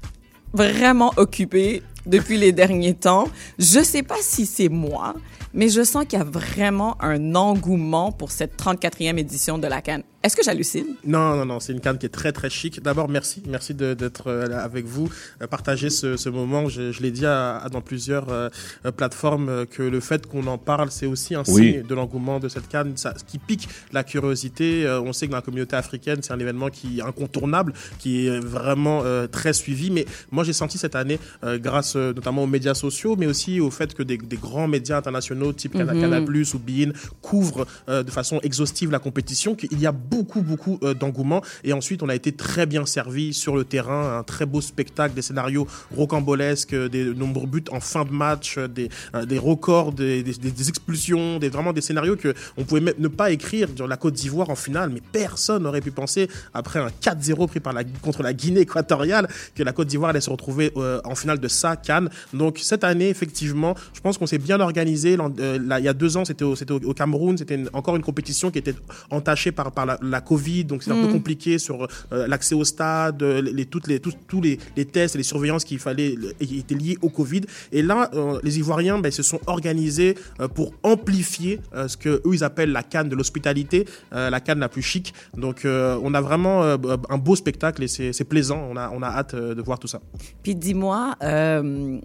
vraiment 0.52 1.12
occupé 1.16 1.84
depuis 2.04 2.36
les 2.36 2.50
derniers 2.50 2.94
temps. 2.94 3.28
Je 3.60 3.80
sais 3.84 4.02
pas 4.02 4.18
si 4.20 4.44
c'est 4.44 4.68
moi, 4.68 5.14
mais 5.58 5.68
je 5.68 5.82
sens 5.84 6.04
qu'il 6.06 6.18
y 6.18 6.22
a 6.22 6.24
vraiment 6.24 6.96
un 7.02 7.34
engouement 7.34 8.12
pour 8.12 8.30
cette 8.30 8.56
34e 8.58 9.18
édition 9.18 9.58
de 9.58 9.66
la 9.66 9.82
Cannes. 9.82 10.04
Est-ce 10.22 10.34
que 10.36 10.42
j'hallucine? 10.42 10.86
Non, 11.04 11.36
non, 11.36 11.44
non, 11.46 11.60
c'est 11.60 11.72
une 11.72 11.80
canne 11.80 11.96
qui 11.96 12.06
est 12.06 12.08
très, 12.10 12.32
très 12.32 12.50
chic. 12.50 12.82
D'abord, 12.82 13.08
merci. 13.08 13.40
Merci 13.48 13.72
d'être 13.74 14.24
euh, 14.26 14.48
avec 14.58 14.84
vous, 14.84 15.08
euh, 15.42 15.46
partager 15.46 15.90
ce, 15.90 16.16
ce 16.16 16.28
moment. 16.28 16.68
Je, 16.68 16.90
je 16.90 17.02
l'ai 17.02 17.12
dit 17.12 17.24
à, 17.24 17.58
à- 17.58 17.68
dans 17.68 17.80
plusieurs 17.80 18.26
euh, 18.30 18.48
plateformes 18.96 19.64
que 19.66 19.82
le 19.82 20.00
fait 20.00 20.26
qu'on 20.26 20.46
en 20.48 20.58
parle, 20.58 20.90
c'est 20.90 21.06
aussi 21.06 21.34
un 21.36 21.42
Oui. 21.48 21.72
signe 21.74 21.82
de 21.82 21.94
l'engouement 21.94 22.40
de 22.40 22.48
cette 22.48 22.68
canne, 22.68 22.96
ça, 22.96 23.14
ce 23.16 23.22
qui 23.24 23.38
pique 23.38 23.68
la 23.92 24.02
curiosité. 24.02 24.84
Euh, 24.86 25.00
on 25.00 25.12
sait 25.12 25.26
que 25.26 25.30
dans 25.32 25.38
la 25.38 25.42
communauté 25.42 25.76
africaine, 25.76 26.18
c'est 26.22 26.32
un 26.32 26.38
événement 26.40 26.68
qui 26.68 26.98
est 26.98 27.02
incontournable, 27.02 27.72
qui 28.00 28.26
est 28.26 28.40
vraiment 28.40 29.02
euh, 29.04 29.28
très 29.28 29.52
suivi. 29.52 29.90
Mais 29.92 30.04
moi, 30.32 30.42
j'ai 30.42 30.52
senti 30.52 30.78
cette 30.78 30.96
année, 30.96 31.20
euh, 31.44 31.58
grâce 31.58 31.94
notamment 31.94 32.42
aux 32.42 32.46
médias 32.48 32.74
sociaux, 32.74 33.14
mais 33.16 33.26
aussi 33.26 33.60
au 33.60 33.70
fait 33.70 33.94
que 33.94 34.02
des, 34.02 34.16
des 34.18 34.36
grands 34.36 34.66
médias 34.68 34.96
internationaux, 34.98 35.47
type 35.52 35.74
Mhm. 35.74 36.00
Canal+, 36.00 36.22
ou 36.22 36.58
Bein, 36.58 36.92
couvrent 37.22 37.66
euh, 37.88 38.02
de 38.02 38.10
façon 38.10 38.40
exhaustive 38.42 38.90
la 38.90 38.98
compétition, 38.98 39.54
qu'il 39.54 39.78
y 39.80 39.86
a 39.86 39.92
beaucoup, 39.92 40.42
beaucoup 40.42 40.78
euh, 40.82 40.94
d'engouement. 40.94 41.42
Et 41.64 41.72
ensuite, 41.72 42.02
on 42.02 42.08
a 42.08 42.14
été 42.14 42.32
très 42.32 42.66
bien 42.66 42.84
servi 42.86 43.32
sur 43.34 43.56
le 43.56 43.64
terrain, 43.64 44.18
un 44.18 44.22
très 44.22 44.46
beau 44.46 44.60
spectacle, 44.60 45.14
des 45.14 45.22
scénarios 45.22 45.66
rocambolesques, 45.94 46.72
euh, 46.74 46.88
des 46.88 47.04
nombreux 47.14 47.46
buts 47.46 47.64
en 47.70 47.80
fin 47.80 48.04
de 48.04 48.10
match, 48.12 48.56
euh, 48.58 48.68
des, 48.68 48.88
des 49.26 49.38
records, 49.38 49.92
des, 49.92 50.22
des- 50.22 50.68
expulsions, 50.68 51.38
des, 51.38 51.48
vraiment 51.48 51.72
des 51.72 51.80
scénarios 51.80 52.16
que 52.16 52.34
on 52.56 52.64
pouvait 52.64 52.80
même 52.80 52.94
ne 52.98 53.08
pas 53.08 53.30
écrire 53.30 53.68
sur 53.74 53.86
la 53.88 53.96
Côte 53.96 54.14
d'Ivoire 54.14 54.50
en 54.50 54.54
finale, 54.56 54.90
mais 54.92 55.00
personne 55.12 55.62
n'aurait 55.62 55.80
pu 55.80 55.90
penser, 55.90 56.28
après 56.54 56.78
un 56.78 56.88
4-0 57.02 57.46
pris 57.48 57.60
par 57.60 57.72
la, 57.72 57.84
contre 57.84 58.22
la 58.22 58.32
Guinée 58.32 58.60
équatoriale, 58.60 59.28
que 59.54 59.62
la 59.62 59.72
Côte 59.72 59.88
d'Ivoire 59.88 60.10
allait 60.10 60.20
se 60.20 60.30
retrouver 60.30 60.72
euh, 60.76 61.00
en 61.04 61.14
finale 61.14 61.38
de 61.38 61.48
ça, 61.48 61.76
Cannes. 61.76 62.10
Donc 62.32 62.58
cette 62.62 62.84
année, 62.84 63.08
effectivement, 63.08 63.74
je 63.94 64.00
pense 64.00 64.18
qu'on 64.18 64.26
s'est 64.26 64.38
bien 64.38 64.60
organisé. 64.60 65.16
Euh, 65.38 65.58
là, 65.58 65.78
il 65.80 65.84
y 65.84 65.88
a 65.88 65.92
deux 65.94 66.16
ans, 66.16 66.24
c'était 66.24 66.44
au, 66.44 66.54
c'était 66.56 66.72
au- 66.72 66.80
au 66.90 66.94
Cameroun, 66.94 67.36
c'était 67.38 67.54
une- 67.54 67.70
encore 67.72 67.96
une 67.96 68.02
compétition 68.02 68.50
qui 68.50 68.58
était 68.58 68.74
entachée 69.10 69.52
par, 69.52 69.72
par 69.72 69.86
la, 69.86 69.98
la 70.02 70.20
Covid, 70.20 70.64
donc 70.64 70.82
c'est 70.82 70.90
un 70.90 71.00
peu 71.02 71.08
Mm. 71.08 71.12
compliqué 71.12 71.58
sur 71.58 71.86
euh, 72.12 72.26
l'accès 72.26 72.54
au 72.54 72.64
stade, 72.64 73.22
euh, 73.22 73.40
les, 73.42 73.66
toutes 73.66 73.86
les, 73.86 74.00
tous, 74.00 74.14
tous 74.26 74.40
les, 74.40 74.58
les 74.76 74.84
tests 74.84 75.14
et 75.14 75.18
les 75.18 75.24
surveillances 75.24 75.64
qu'il 75.64 75.78
fallait 75.78 76.14
euh, 76.16 76.32
étaient 76.40 76.74
liés 76.74 76.98
au 77.02 77.08
Covid. 77.08 77.42
Et 77.72 77.82
là, 77.82 78.10
euh, 78.14 78.38
les 78.42 78.58
Ivoiriens 78.58 78.98
ben, 78.98 79.10
se 79.12 79.22
sont 79.22 79.40
organisés 79.46 80.16
pour 80.54 80.72
amplifier 80.82 81.60
ce 81.86 81.96
que 81.96 82.08
eux 82.24 82.34
ils 82.34 82.44
appellent 82.44 82.72
la 82.72 82.82
canne 82.82 83.08
de 83.08 83.16
l'hospitalité, 83.16 83.86
la 84.12 84.40
canne 84.40 84.58
la 84.60 84.68
plus 84.68 84.82
chic. 84.82 85.14
Donc 85.36 85.62
on 85.64 86.14
a 86.14 86.20
vraiment 86.20 86.62
un 86.62 87.18
beau 87.18 87.36
spectacle 87.36 87.82
et 87.82 87.88
c'est 87.88 88.12
c'est 88.12 88.24
plaisant. 88.24 88.60
On 88.70 88.76
a, 88.76 88.90
on 88.94 89.02
a 89.02 89.06
hâte 89.08 89.34
de 89.34 89.62
voir 89.62 89.78
tout 89.78 89.86
ça. 89.88 90.00
Puis 90.42 90.54
dis-moi, 90.54 91.14
euh, 91.22 91.98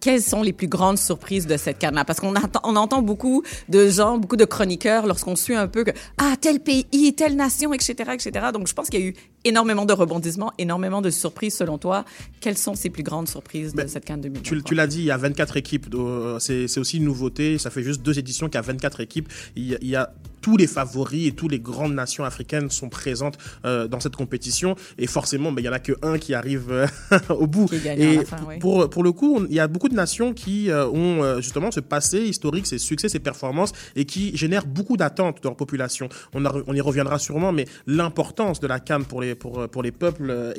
quelles 0.00 0.22
sont 0.22 0.42
les 0.42 0.52
plus 0.52 0.68
grandes 0.68 0.98
surprises 0.98 1.46
de 1.46 1.56
cette 1.56 1.78
canne-là? 1.78 2.04
Parce 2.04 2.20
qu'on 2.20 2.34
entend, 2.34 2.60
on 2.64 2.76
entend 2.76 3.02
beaucoup 3.02 3.42
de 3.68 3.88
gens, 3.88 4.18
beaucoup 4.18 4.36
de 4.36 4.44
chroniqueurs 4.44 5.06
lorsqu'on 5.06 5.36
suit 5.36 5.54
un 5.54 5.68
peu 5.68 5.84
que, 5.84 5.90
ah, 6.18 6.34
tel 6.40 6.60
pays, 6.60 7.14
telle 7.14 7.36
nation, 7.36 7.72
etc., 7.72 7.94
etc. 8.14 8.46
Donc, 8.52 8.66
je 8.66 8.74
pense 8.74 8.88
qu'il 8.88 9.00
y 9.00 9.04
a 9.04 9.06
eu 9.06 9.14
énormément 9.44 9.84
de 9.86 9.92
rebondissements, 9.92 10.52
énormément 10.58 11.00
de 11.00 11.10
surprises 11.10 11.54
selon 11.54 11.78
toi. 11.78 12.04
Quelles 12.40 12.58
sont 12.58 12.74
ces 12.74 12.90
plus 12.90 13.02
grandes 13.02 13.28
surprises 13.28 13.74
de 13.74 13.86
cette 13.86 14.04
canne 14.04 14.20
2023? 14.20 14.58
Tu, 14.58 14.62
tu 14.64 14.74
l'as 14.74 14.86
dit, 14.86 14.98
il 14.98 15.04
y 15.06 15.10
a 15.10 15.16
24 15.16 15.56
équipes. 15.56 15.86
Euh, 15.94 16.38
C'est 16.38 16.78
aussi 16.78 16.98
une 16.98 17.04
nouveauté. 17.04 17.58
Ça 17.58 17.70
fait 17.70 17.82
juste 17.82 18.02
deux 18.02 18.18
éditions 18.18 18.46
qu'il 18.48 18.56
y 18.56 18.58
a 18.58 18.62
24 18.62 19.00
équipes. 19.00 19.28
Il 19.56 19.66
y 19.68 19.74
a, 19.74 19.78
il 19.80 19.88
y 19.88 19.96
a 19.96 20.12
tous 20.42 20.56
les 20.56 20.66
favoris 20.66 21.28
et 21.28 21.32
toutes 21.32 21.50
les 21.50 21.58
grandes 21.60 21.92
nations 21.92 22.24
africaines 22.24 22.70
sont 22.70 22.88
présentes 22.88 23.36
euh, 23.66 23.86
dans 23.88 24.00
cette 24.00 24.16
compétition. 24.16 24.74
Et 24.96 25.06
forcément, 25.06 25.52
ben, 25.52 25.60
il 25.60 25.66
y 25.66 25.68
en 25.68 25.72
a 25.72 25.78
que 25.80 25.92
un 26.02 26.16
qui 26.18 26.32
arrive 26.32 26.70
euh, 26.70 26.86
au 27.28 27.46
bout. 27.46 27.70
Et 27.72 28.16
la 28.16 28.24
fin, 28.24 28.36
oui. 28.48 28.58
pour, 28.58 28.88
pour 28.88 29.02
le 29.02 29.12
coup, 29.12 29.44
il 29.48 29.54
y 29.54 29.60
a 29.60 29.68
beaucoup 29.68 29.90
de 29.90 29.94
nations 29.94 30.32
qui 30.32 30.70
euh, 30.70 30.86
ont 30.88 31.40
justement 31.40 31.70
ce 31.70 31.80
passé 31.80 32.20
historique, 32.22 32.66
ces 32.66 32.78
succès, 32.78 33.08
ces 33.10 33.18
performances 33.20 33.72
et 33.96 34.06
qui 34.06 34.34
génèrent 34.36 34.66
beaucoup 34.66 34.96
d'attentes 34.96 35.42
de 35.42 35.48
leur 35.48 35.56
population. 35.56 36.08
On, 36.32 36.44
a- 36.46 36.54
on 36.66 36.74
y 36.74 36.80
reviendra 36.80 37.18
sûrement, 37.18 37.52
mais 37.52 37.66
l'importance 37.86 38.60
de 38.60 38.66
la 38.66 38.80
CAN 38.80 39.02
pour 39.02 39.20
les, 39.20 39.29
pour, 39.34 39.68
pour 39.68 39.82
les 39.82 39.92
peuples 39.92 40.30
euh, 40.30 40.52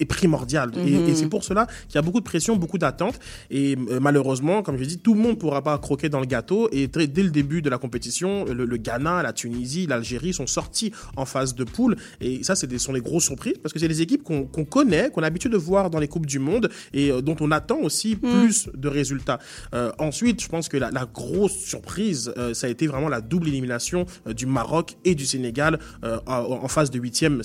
est, 0.00 0.04
primordiale. 0.04 0.70
Et- 0.76 0.90
Mhm. 0.92 1.08
Et, 1.08 1.14
c'est 1.14 1.28
pour 1.28 1.44
cela 1.44 1.66
qu'il 1.88 1.94
y 1.96 1.98
a 1.98 2.02
beaucoup 2.02 2.20
de 2.20 2.24
pression, 2.24 2.56
beaucoup 2.56 2.78
d'attentes. 2.78 3.18
Et 3.50 3.76
euh, 3.90 3.98
malheureusement, 4.00 4.62
comme 4.62 4.76
je 4.78 4.84
dis, 4.84 4.98
tout 4.98 5.14
le 5.14 5.20
monde 5.20 5.32
ne 5.32 5.36
pourra 5.36 5.62
pas 5.62 5.76
croquer 5.78 6.08
dans 6.08 6.20
le 6.20 6.26
gâteau. 6.26 6.68
Et 6.72 6.88
très- 6.88 7.06
dès 7.06 7.22
le 7.22 7.30
début 7.30 7.62
de 7.62 7.70
la 7.70 7.78
compétition, 7.78 8.44
le, 8.44 8.64
le 8.64 8.76
Ghana, 8.76 9.22
la 9.22 9.32
Tunisie, 9.32 9.86
l'Algérie 9.86 10.32
sont 10.32 10.46
sortis 10.46 10.92
en 11.16 11.24
phase 11.24 11.54
de 11.54 11.64
poule. 11.64 11.96
Et 12.20 12.42
ça, 12.44 12.54
des, 12.66 12.78
sont 12.78 12.92
des 12.92 13.00
grosses 13.00 13.24
surprises 13.24 13.58
parce 13.62 13.72
que 13.72 13.78
c'est 13.78 13.88
des 13.88 14.02
équipes 14.02 14.22
qu'on 14.22 14.44
connaît, 14.64 15.10
qu'on 15.10 15.20
a 15.20 15.24
l'habitude 15.24 15.52
de 15.52 15.56
voir 15.56 15.90
dans 15.90 15.98
les 15.98 16.08
Coupes 16.08 16.26
du 16.26 16.38
Monde 16.38 16.70
et 16.92 17.10
euh, 17.10 17.20
dont 17.22 17.36
on 17.40 17.50
attend 17.50 17.78
aussi 17.80 18.16
plus 18.16 18.68
de 18.74 18.88
résultats. 18.88 19.38
Euh, 19.74 19.90
ensuite, 19.98 20.42
je 20.42 20.48
pense 20.48 20.68
que 20.68 20.76
la, 20.76 20.90
la 20.90 21.06
grosse 21.06 21.56
surprise, 21.56 22.32
euh, 22.36 22.54
ça 22.54 22.66
a 22.66 22.70
été 22.70 22.86
vraiment 22.86 23.08
la 23.08 23.20
double 23.20 23.48
élimination 23.48 24.06
euh, 24.26 24.32
du 24.32 24.46
Maroc 24.46 24.96
et 25.04 25.14
du 25.14 25.26
Sénégal 25.26 25.78
euh, 26.04 26.18
en, 26.26 26.60
en 26.64 26.68
phase 26.68 26.90
de 26.90 26.98
huitième. 26.98 27.42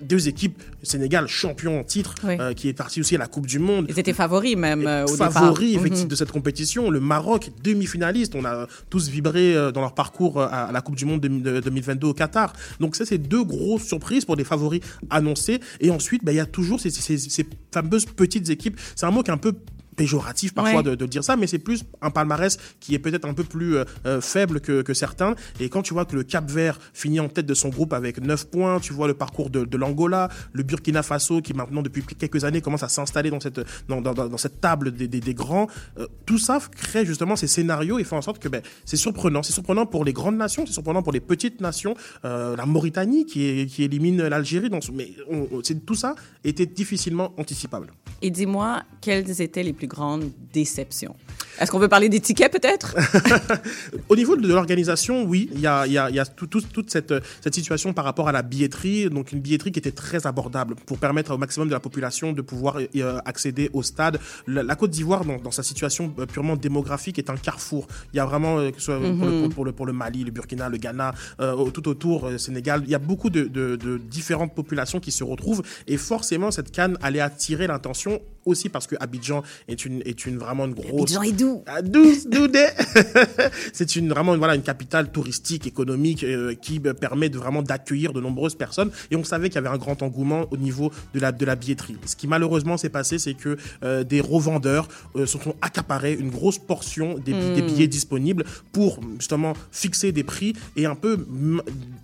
Deux 0.00 0.28
équipes, 0.28 0.62
Sénégal 0.84 1.26
champion 1.26 1.80
en 1.80 1.84
titre, 1.84 2.14
Oui. 2.24 2.36
euh, 2.38 2.52
qui 2.54 2.68
est 2.68 2.72
parti 2.72 3.00
aussi 3.00 3.16
à 3.16 3.18
la 3.18 3.26
Coupe 3.26 3.46
du 3.46 3.58
Monde. 3.58 3.86
Ils 3.88 3.98
étaient 3.98 4.12
favoris 4.12 4.56
même 4.56 4.86
euh, 4.86 5.04
au 5.04 5.08
Favoris 5.16 5.58
départ. 5.70 5.80
effectivement 5.82 6.02
Mhm. 6.04 6.08
de 6.08 6.14
cette 6.14 6.30
compétition. 6.30 6.90
Le 6.90 7.00
Maroc, 7.00 7.50
demi-finaliste. 7.64 8.34
On 8.36 8.44
a 8.44 8.68
tous 8.90 9.08
vibré 9.08 9.56
euh, 9.56 9.72
dans 9.72 9.80
leur 9.80 9.94
parcours 9.94 10.40
à 10.40 10.70
la 10.72 10.80
Coupe 10.80 10.94
du 10.96 11.04
Monde 11.04 11.20
de- 11.20 11.28
de 11.28 11.60
2022 11.60 12.06
au 12.08 12.14
Qatar. 12.14 12.52
Donc 12.78 12.94
ça, 12.94 13.04
c'est 13.04 13.18
deux 13.18 13.42
grosses 13.42 13.82
surprises 13.84 14.24
pour 14.24 14.36
des 14.36 14.44
favoris 14.44 14.80
annoncés. 15.10 15.58
Et 15.80 15.90
ensuite, 15.90 16.24
bah, 16.24 16.32
il 16.32 16.36
y 16.36 16.40
a 16.40 16.46
toujours 16.46 16.78
ces, 16.80 16.90
ces- 16.90 17.18
ces 17.18 17.46
fameuses 17.72 18.04
petites 18.06 18.48
équipes. 18.50 18.78
C'est 18.94 19.06
un 19.06 19.10
mot 19.10 19.22
qui 19.22 19.30
est 19.30 19.34
un 19.34 19.38
peu 19.38 19.52
péjoratif 19.98 20.54
parfois 20.54 20.78
Ouais. 20.78 20.82
de, 20.82 20.94
de 20.94 21.06
dire 21.06 21.24
ça, 21.24 21.36
mais 21.36 21.46
c'est 21.46 21.58
plus 21.58 21.80
un 22.00 22.10
palmarès 22.10 22.56
qui 22.80 22.94
est 22.94 22.98
peut-être 22.98 23.26
un 23.26 23.34
peu 23.34 23.44
plus 23.44 23.76
euh, 23.76 23.84
euh, 24.06 24.20
faible 24.20 24.60
que, 24.60 24.82
que 24.82 24.94
certains. 24.94 25.34
Et 25.60 25.68
quand 25.68 25.82
tu 25.82 25.92
vois 25.92 26.04
que 26.04 26.14
le 26.16 26.22
Cap 26.22 26.48
Vert 26.50 26.78
finit 26.94 27.20
en 27.20 27.28
tête 27.28 27.46
de 27.46 27.54
son 27.54 27.68
groupe 27.68 27.92
avec 27.92 28.20
9 28.22 28.46
points, 28.50 28.78
tu 28.80 28.92
vois 28.92 29.08
le 29.08 29.14
parcours 29.14 29.50
de, 29.50 29.64
de 29.64 29.76
l'Angola, 29.76 30.28
le 30.52 30.62
Burkina 30.62 31.02
Faso 31.02 31.40
qui 31.42 31.52
maintenant 31.54 31.82
depuis 31.82 32.02
quelques 32.02 32.44
années 32.44 32.60
commence 32.60 32.82
à 32.84 32.88
s'installer 32.88 33.30
dans 33.30 33.40
cette, 33.40 33.60
dans, 33.88 34.00
dans, 34.00 34.14
dans 34.14 34.38
cette 34.38 34.60
table 34.60 34.92
des, 34.92 35.08
des, 35.08 35.20
des 35.20 35.34
grands, 35.34 35.66
euh, 35.98 36.06
tout 36.26 36.38
ça 36.38 36.60
crée 36.76 37.04
justement 37.04 37.34
ces 37.36 37.48
scénarios 37.48 37.98
et 37.98 38.04
fait 38.04 38.16
en 38.16 38.22
sorte 38.22 38.38
que 38.38 38.48
ben, 38.48 38.62
c'est 38.84 38.96
surprenant. 38.96 39.42
C'est 39.42 39.52
surprenant 39.52 39.84
pour 39.86 40.04
les 40.04 40.12
grandes 40.12 40.36
nations, 40.36 40.64
c'est 40.66 40.72
surprenant 40.74 41.02
pour 41.02 41.12
les 41.12 41.20
petites 41.20 41.60
nations. 41.60 41.94
Euh, 42.24 42.54
la 42.56 42.66
Mauritanie 42.66 43.26
qui, 43.26 43.44
est, 43.48 43.66
qui 43.66 43.82
élimine 43.82 44.22
l'Algérie, 44.28 44.70
mais 44.92 45.12
on- 45.28 45.46
tout 45.86 45.94
ça 45.96 46.14
était 46.44 46.66
difficilement 46.66 47.32
anticipable. 47.36 47.88
Et 48.22 48.30
dis-moi, 48.30 48.82
quelles 49.00 49.40
étaient 49.42 49.62
les 49.62 49.72
plus 49.72 49.87
grandes 49.88 50.30
déceptions? 50.52 51.16
Est-ce 51.60 51.72
qu'on 51.72 51.80
veut 51.80 51.88
parler 51.88 52.08
des 52.08 52.20
tickets 52.20 52.52
peut-être? 52.52 52.94
Au 54.08 54.14
niveau 54.16 54.36
de 54.36 54.46
l'organisation, 54.46 55.24
oui, 55.24 55.50
il 55.52 55.60
y 55.60 55.66
a, 55.66 55.86
il 55.86 55.92
y 55.92 55.98
a- 55.98 56.08
il 56.10 56.14
y 56.16 56.20
a 56.20 56.24
tout- 56.26 56.46
tout- 56.46 56.60
toute 56.60 56.90
cette, 56.90 57.12
cette 57.40 57.54
situation 57.54 57.92
par 57.92 58.04
rapport 58.04 58.28
à 58.28 58.32
la 58.32 58.42
billetterie, 58.42 59.10
donc 59.10 59.32
une 59.32 59.40
billetterie 59.40 59.72
qui 59.72 59.78
était 59.80 59.90
très 59.90 60.26
abordable 60.26 60.76
pour 60.86 60.98
permettre 60.98 61.32
au 61.34 61.38
maximum 61.38 61.66
de 61.68 61.72
la 61.72 61.80
population 61.80 62.32
de 62.32 62.42
pouvoir 62.42 62.78
euh, 62.96 63.18
accéder 63.24 63.70
au 63.72 63.82
stade. 63.82 64.20
La, 64.46 64.62
la 64.62 64.76
Côte 64.76 64.90
d'Ivoire, 64.90 65.24
dans, 65.24 65.38
dans 65.38 65.50
sa 65.50 65.62
situation 65.64 66.14
euh, 66.18 66.26
purement 66.26 66.56
démographique, 66.56 67.18
est 67.18 67.30
un 67.30 67.36
carrefour. 67.36 67.88
Il 68.12 68.16
y 68.18 68.20
a 68.20 68.24
vraiment, 68.26 68.58
euh, 68.58 68.70
que 68.70 68.78
ce 68.78 68.84
soit 68.86 68.98
pour, 68.98 69.06
le, 69.26 69.30
Mhm. 69.42 69.48
pour, 69.50 69.64
le, 69.64 69.72
pour 69.72 69.86
le 69.86 69.92
Mali, 69.92 70.22
le 70.24 70.30
Burkina, 70.30 70.68
le 70.68 70.76
Ghana, 70.78 71.12
euh, 71.40 71.70
tout 71.70 71.88
autour, 71.88 72.26
euh, 72.26 72.38
Sénégal, 72.38 72.82
il 72.84 72.90
y 72.90 72.94
a 72.94 72.98
beaucoup 73.00 73.30
de, 73.30 73.44
de- 73.44 73.74
de 73.76 73.98
différentes 73.98 74.54
populations 74.54 75.00
qui 75.00 75.10
se 75.10 75.24
retrouvent 75.24 75.62
et 75.86 75.96
forcément 75.96 76.50
cette 76.50 76.70
canne 76.70 76.96
allait 77.02 77.20
attirer 77.20 77.66
l'attention 77.66 78.20
aussi 78.48 78.68
parce 78.68 78.86
que 78.86 78.96
Abidjan 79.00 79.42
est 79.68 79.84
une, 79.84 80.02
est 80.04 80.26
une 80.26 80.38
vraiment 80.38 80.64
une 80.66 80.74
grosse... 80.74 81.02
Abidjan 81.16 81.22
est 81.22 81.32
doux. 81.32 81.62
Ah, 81.66 81.82
douce, 81.82 82.26
doudé. 82.26 82.66
c'est 83.72 83.96
une 83.96 84.08
vraiment 84.08 84.36
voilà 84.36 84.54
une 84.54 84.62
capitale 84.62 85.10
touristique, 85.10 85.66
économique 85.66 86.24
euh, 86.24 86.54
qui 86.54 86.80
euh, 86.84 86.92
permet 86.94 87.28
de 87.28 87.38
vraiment 87.38 87.62
d'accueillir 87.62 88.12
de 88.12 88.20
nombreuses 88.20 88.54
personnes. 88.54 88.90
Et 89.10 89.16
on 89.16 89.24
savait 89.24 89.48
qu'il 89.48 89.56
y 89.56 89.58
avait 89.58 89.68
un 89.74 89.78
grand 89.78 90.02
engouement 90.02 90.46
au 90.50 90.56
niveau 90.56 90.90
de 91.14 91.20
la 91.20 91.32
de 91.32 91.44
la 91.44 91.54
billetterie. 91.56 91.96
Ce 92.06 92.16
qui 92.16 92.26
malheureusement 92.26 92.76
s'est 92.76 92.88
passé, 92.88 93.18
c'est 93.18 93.34
que 93.34 93.56
euh, 93.84 94.04
des 94.04 94.20
revendeurs 94.20 94.88
se 95.16 95.26
sont 95.26 95.54
accaparés 95.60 96.14
une 96.14 96.30
grosse 96.30 96.58
portion 96.58 97.16
des, 97.18 97.32
Mm. 97.38 97.54
des 97.54 97.62
billets 97.62 97.86
disponibles 97.88 98.44
pour 98.72 99.00
justement 99.18 99.52
fixer 99.70 100.10
des 100.12 100.24
prix 100.24 100.54
et 100.76 100.86
un 100.86 100.94
peu 100.96 101.18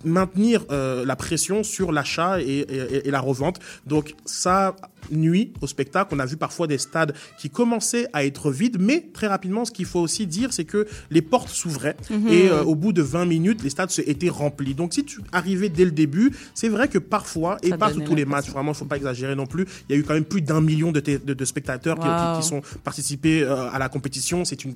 maintenir 0.03 0.63
euh, 0.71 1.05
la 1.05 1.15
pression 1.15 1.63
sur 1.63 1.91
l'achat 1.91 2.39
et, 2.41 2.59
et- 2.59 3.07
et 3.07 3.11
la 3.11 3.19
revente. 3.19 3.59
Donc 3.85 4.15
ça 4.25 4.75
nuit 5.11 5.51
au 5.61 5.67
spectacle. 5.67 6.13
On 6.15 6.19
a 6.19 6.25
vu 6.25 6.37
parfois 6.37 6.67
des 6.67 6.77
stades 6.77 7.13
qui 7.39 7.49
commençaient 7.49 8.07
à 8.13 8.25
être 8.25 8.51
vides, 8.51 8.77
mais 8.79 9.09
très 9.13 9.27
rapidement, 9.27 9.65
ce 9.65 9.71
qu'il 9.71 9.85
faut 9.85 9.99
aussi 9.99 10.25
dire, 10.27 10.53
c'est 10.53 10.65
que 10.65 10.87
les 11.11 11.21
portes 11.21 11.49
s'ouvraient 11.49 11.95
Mhm. 12.09 12.27
et 12.29 12.49
euh, 12.49 12.63
au 12.63 12.75
bout 12.75 12.93
de 12.93 13.01
20 13.01 13.25
minutes, 13.25 13.63
les 13.63 13.69
stades 13.69 13.91
étaient 14.05 14.29
remplis. 14.29 14.73
Donc 14.75 14.93
si 14.93 15.03
tu 15.03 15.19
arrivais 15.31 15.69
dès 15.69 15.85
le 15.85 15.91
début, 15.91 16.31
c'est 16.53 16.69
vrai 16.69 16.87
que 16.87 16.97
parfois, 16.97 17.57
et 17.63 17.69
Ça 17.69 17.77
pas 17.77 17.91
sur 17.93 18.03
tous 18.03 18.15
les 18.15 18.25
matchs, 18.25 18.49
vraiment, 18.49 18.71
il 18.71 18.75
faut 18.75 18.85
pas 18.85 18.97
exagérer 18.97 19.35
non 19.35 19.45
plus, 19.45 19.65
il 19.89 19.95
y 19.95 19.97
a 19.97 19.99
eu 19.99 20.03
quand 20.03 20.13
même 20.13 20.25
plus 20.25 20.41
d'un 20.41 20.61
million 20.61 20.91
de, 20.91 20.99
té- 20.99 21.17
de- 21.19 21.33
de 21.33 21.45
spectateurs 21.45 21.97
qui- 21.99 22.05
Wow. 22.07 22.35
qui, 22.35 22.41
qui 22.41 22.47
sont 22.47 22.61
participés 22.83 23.43
euh, 23.43 23.69
à 23.71 23.79
la 23.79 23.89
compétition. 23.89 24.45
C'est 24.45 24.63
une, 24.65 24.73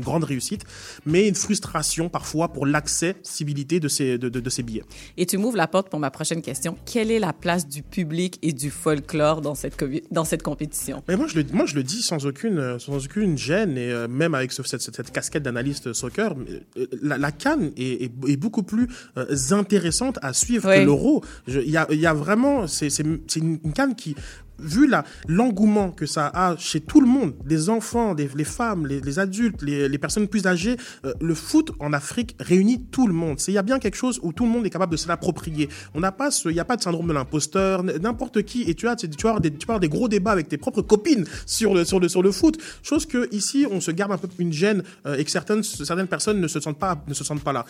grande 0.00 0.24
réussite, 0.24 0.64
mais 1.06 1.28
une 1.28 1.34
frustration 1.34 2.08
parfois 2.08 2.48
pour 2.52 2.66
l'accessibilité 2.66 3.80
de 3.80 3.88
ces, 3.88 4.18
de 4.18 4.50
ces 4.50 4.62
billets. 4.62 4.84
Et 5.16 5.26
tu 5.26 5.38
m'ouvres 5.38 5.56
la 5.56 5.66
porte 5.66 5.88
pour 5.90 5.98
ma 5.98 6.10
prochaine 6.10 6.42
question. 6.42 6.76
Quelle 6.86 7.10
est 7.10 7.18
la 7.18 7.32
place 7.32 7.66
du 7.68 7.82
public 7.82 8.38
et 8.42 8.52
du 8.52 8.70
folklore 8.70 9.40
dans 9.40 9.54
cette, 9.58 9.76
dans 10.10 10.24
cette 10.24 10.42
compétition. 10.42 11.02
Mais 11.08 11.16
moi 11.16 11.26
je, 11.28 11.36
le, 11.38 11.44
moi, 11.52 11.66
je 11.66 11.74
le 11.74 11.82
dis 11.82 12.00
sans 12.02 12.24
aucune, 12.26 12.58
euh, 12.58 12.78
sans 12.78 13.04
aucune 13.04 13.36
gêne, 13.36 13.76
et 13.76 13.90
euh, 13.90 14.08
même 14.08 14.34
avec 14.34 14.52
ce- 14.52 14.62
cette, 14.62 14.80
cette- 14.80 15.10
casquette 15.10 15.42
d'analyste 15.42 15.92
soccer, 15.92 16.34
euh, 16.78 16.86
la, 17.02 17.18
la 17.18 17.32
Cannes 17.32 17.72
est, 17.76 18.04
est- 18.04 18.12
est 18.28 18.36
beaucoup 18.36 18.62
plus 18.62 18.86
euh, 19.16 19.26
intéressante 19.50 20.18
à 20.22 20.32
suivre 20.32 20.68
Oui. 20.70 20.76
que 20.80 20.84
l'Euro. 20.84 21.24
Il 21.46 21.68
y 21.70 21.76
a, 21.76 21.86
y 21.92 22.06
a 22.06 22.14
vraiment, 22.14 22.66
c'est 22.66 22.96
une, 23.00 23.18
une 23.36 23.72
Cannes 23.72 23.94
qui, 23.96 24.14
vu 24.58 24.90
l'engouement 25.28 25.90
que 25.90 26.06
ça 26.06 26.30
a 26.34 26.56
chez 26.56 26.80
tout 26.80 27.00
le 27.00 27.06
monde, 27.06 27.34
des 27.44 27.68
enfants, 27.68 28.14
des, 28.14 28.28
les 28.34 28.44
femmes, 28.44 28.86
les, 28.86 29.00
les 29.00 29.18
adultes, 29.18 29.62
les, 29.62 29.88
les 29.88 29.98
personnes 29.98 30.28
plus 30.28 30.46
âgées, 30.46 30.76
euh, 31.04 31.12
le 31.20 31.34
foot 31.34 31.72
en 31.78 31.92
Afrique 31.92 32.36
réunit 32.40 32.84
tout 32.90 33.06
le 33.06 33.14
monde. 33.14 33.38
Il 33.48 33.54
y 33.54 33.58
a 33.58 33.62
bien 33.62 33.78
quelque 33.78 33.96
chose 33.96 34.20
où 34.22 34.32
tout 34.32 34.44
le 34.44 34.50
monde 34.50 34.66
est 34.66 34.70
capable 34.70 34.92
de 34.92 34.96
se 34.96 35.08
l'approprier. 35.08 35.68
On 35.94 36.00
n'a 36.00 36.12
pas 36.12 36.30
il 36.44 36.52
n'y 36.52 36.60
a 36.60 36.64
pas 36.64 36.76
de 36.76 36.82
syndrome 36.82 37.08
de 37.08 37.12
l'imposteur, 37.12 37.82
n'importe 37.82 38.42
qui. 38.42 38.62
Et 38.62 38.74
tu 38.74 38.88
as, 38.88 38.96
tu 38.96 39.08
avoir 39.26 39.40
des, 39.40 39.52
tu 39.52 39.64
avoir 39.64 39.80
des 39.80 39.88
gros 39.88 40.08
débats 40.08 40.32
avec 40.32 40.48
tes 40.48 40.58
propres 40.58 40.82
copines 40.82 41.24
sur 41.46 41.74
le, 41.74 41.84
sur 41.84 42.00
le, 42.00 42.08
sur 42.08 42.22
le 42.22 42.32
foot. 42.32 42.58
Chose 42.82 43.06
que 43.06 43.32
ici, 43.34 43.66
on 43.70 43.80
se 43.80 43.90
garde 43.90 44.12
un 44.12 44.18
peu 44.18 44.28
une 44.38 44.52
gêne 44.52 44.82
euh, 45.06 45.16
et 45.16 45.24
que 45.24 45.30
certaines, 45.30 45.62
certaines 45.62 46.06
personnes 46.06 46.40
ne 46.40 46.48
se 46.48 46.60
sentent 46.60 46.78
pas, 46.78 47.02
ne 47.06 47.14
se 47.14 47.24
sentent 47.24 47.44
pas 47.44 47.52
là. 47.52 47.64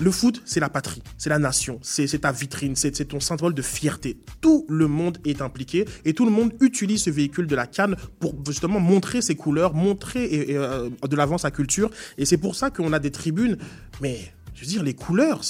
Le 0.00 0.10
foot, 0.10 0.42
c'est 0.44 0.58
la 0.58 0.68
patrie, 0.68 1.02
c'est 1.18 1.30
la 1.30 1.38
nation, 1.38 1.78
c'est 1.82 2.20
ta 2.20 2.32
vitrine, 2.32 2.74
c'est 2.74 2.92
ton 3.04 3.20
symbole 3.20 3.54
de 3.54 3.62
fierté. 3.62 4.18
Tout 4.40 4.66
le 4.68 4.88
monde 4.88 5.18
est 5.24 5.40
impliqué 5.40 5.84
et 6.04 6.14
tout 6.14 6.24
le 6.24 6.32
monde 6.32 6.52
utilise 6.60 7.02
ce 7.02 7.10
véhicule 7.10 7.46
de 7.46 7.54
la 7.54 7.68
canne 7.68 7.96
pour 8.18 8.34
justement 8.44 8.80
montrer 8.80 9.22
ses 9.22 9.36
couleurs, 9.36 9.72
montrer 9.72 10.48
euh, 10.50 10.90
de 11.08 11.16
l'avant 11.16 11.38
sa 11.38 11.52
culture. 11.52 11.90
Et 12.18 12.24
c'est 12.24 12.38
pour 12.38 12.56
ça 12.56 12.70
qu'on 12.70 12.92
a 12.92 12.98
des 12.98 13.12
tribunes, 13.12 13.56
mais 14.02 14.18
je 14.54 14.62
veux 14.62 14.66
dire, 14.66 14.82
les 14.82 14.94
couleurs, 14.94 15.42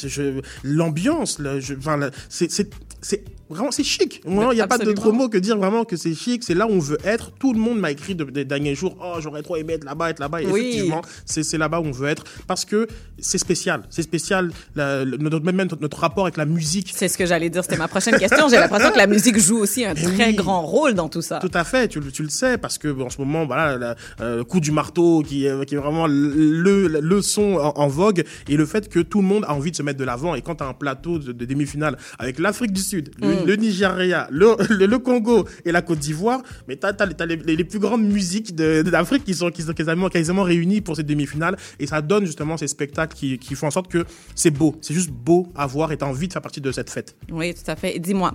l'ambiance, 0.62 1.40
enfin, 1.78 2.10
c'est 2.28 3.24
vraiment 3.50 3.70
c'est 3.70 3.84
chic. 3.84 4.20
Il 4.26 4.32
n'y 4.32 4.60
a 4.60 4.66
pas 4.66 4.78
d'autre 4.78 5.12
mot 5.12 5.28
que 5.28 5.38
dire 5.38 5.56
vraiment 5.56 5.84
que 5.84 5.96
c'est 5.96 6.14
chic. 6.14 6.42
C'est 6.44 6.54
là 6.54 6.66
où 6.66 6.70
on 6.70 6.78
veut 6.78 6.98
être. 7.04 7.30
Tout 7.38 7.52
le 7.52 7.58
monde 7.58 7.78
m'a 7.78 7.90
écrit 7.90 8.14
de- 8.14 8.24
des 8.24 8.44
derniers 8.44 8.74
jours, 8.74 8.96
oh 9.02 9.16
j'aurais 9.20 9.42
trop 9.42 9.56
aimé 9.56 9.74
être 9.74 9.84
là-bas, 9.84 10.10
être 10.10 10.18
là-bas. 10.20 10.42
Et 10.42 10.46
Oui. 10.46 10.60
effectivement, 10.60 11.02
c'est 11.26 11.58
là-bas 11.58 11.80
où 11.80 11.84
on 11.86 11.90
veut 11.92 12.08
être 12.08 12.24
parce 12.46 12.64
que 12.64 12.86
c'est 13.18 13.38
spécial. 13.38 13.82
C'est 13.90 14.02
spécial. 14.02 14.50
La- 14.74 15.04
le- 15.04 15.16
notre, 15.18 15.40
même 15.44 15.56
notre, 15.56 15.80
notre 15.80 15.98
rapport 15.98 16.24
avec 16.24 16.36
la 16.36 16.46
musique. 16.46 16.92
C'est 16.94 17.08
ce 17.08 17.16
que 17.18 17.26
j'allais 17.26 17.50
dire, 17.50 17.62
c'était 17.62 17.76
ma 17.76 17.88
prochaine 17.88 18.18
question. 18.18 18.48
J'ai 18.48 18.56
l'impression 18.56 18.90
que 18.90 18.96
la 18.98 19.06
musique 19.06 19.38
joue 19.38 19.58
aussi 19.58 19.84
un 19.84 19.94
très 19.94 20.28
oui. 20.28 20.34
grand 20.34 20.62
rôle 20.62 20.94
dans 20.94 21.08
tout 21.08 21.22
ça. 21.22 21.38
Tout 21.38 21.50
à 21.54 21.64
fait, 21.64 21.88
tu, 21.88 22.00
le- 22.00 22.10
tu 22.10 22.22
le 22.22 22.28
sais, 22.28 22.58
parce 22.58 22.78
que 22.78 22.88
en 23.02 23.10
ce 23.10 23.18
moment, 23.18 23.46
voilà, 23.46 23.76
la- 23.76 23.96
euh, 24.20 24.36
le 24.38 24.44
coup 24.44 24.60
du 24.60 24.72
marteau 24.72 25.22
qui 25.22 25.46
est, 25.46 25.64
qui 25.66 25.74
est 25.74 25.78
vraiment 25.78 26.06
le, 26.06 26.32
le, 26.34 26.88
le 27.00 27.22
son 27.22 27.54
en, 27.56 27.72
en 27.76 27.88
vogue, 27.88 28.24
et 28.48 28.56
le 28.56 28.66
fait 28.66 28.88
que 28.88 29.00
tout 29.00 29.20
le 29.20 29.26
monde 29.26 29.44
a 29.46 29.54
envie 29.54 29.70
de 29.70 29.76
se 29.76 29.82
mettre 29.82 29.98
de 29.98 30.04
l'avant. 30.04 30.34
Et 30.34 30.42
quand 30.42 30.56
tu 30.56 30.64
as 30.64 30.66
un 30.68 30.72
plateau 30.74 31.18
de, 31.18 31.32
de 31.32 31.44
demi-finale 31.44 31.96
avec 32.18 32.38
l'Afrique 32.38 32.72
du 32.72 32.80
Sud, 32.82 33.10
le, 33.20 33.33
Mm. 33.33 33.33
Le 33.46 33.56
Nigeria, 33.56 34.28
le, 34.30 34.98
Congo 34.98 35.46
et 35.64 35.72
la 35.72 35.82
Côte 35.82 35.98
d'Ivoire, 35.98 36.42
mais 36.68 36.76
tu 36.76 36.86
as, 36.86 37.26
les, 37.26 37.64
plus 37.64 37.78
grandes 37.78 38.04
musiques 38.04 38.54
d'Afrique 38.54 39.24
qui 39.24 39.34
sont, 39.34 39.50
qui 39.50 39.62
sont 39.62 39.72
quasiment, 39.72 40.42
réunies 40.42 40.80
pour 40.80 40.96
cette 40.96 41.06
demi-finale, 41.06 41.56
et 41.78 41.86
ça 41.86 42.00
donne 42.00 42.26
justement 42.26 42.56
ces 42.56 42.68
spectacles 42.68 43.14
qui, 43.14 43.54
font 43.54 43.68
en 43.68 43.70
sorte 43.70 43.90
que 43.90 44.04
c'est 44.34 44.50
beau, 44.50 44.76
c'est 44.80 44.94
juste 44.94 45.10
beau 45.10 45.52
à 45.54 45.66
voir, 45.66 45.92
et 45.92 45.96
tu 45.96 46.04
as 46.04 46.08
envie 46.08 46.28
de 46.28 46.32
faire 46.32 46.42
partie 46.42 46.60
de 46.60 46.72
cette 46.72 46.90
fête. 46.90 47.16
Oui, 47.30 47.54
tout 47.54 47.70
à 47.70 47.76
fait. 47.76 47.98
Dis-moi, 47.98 48.34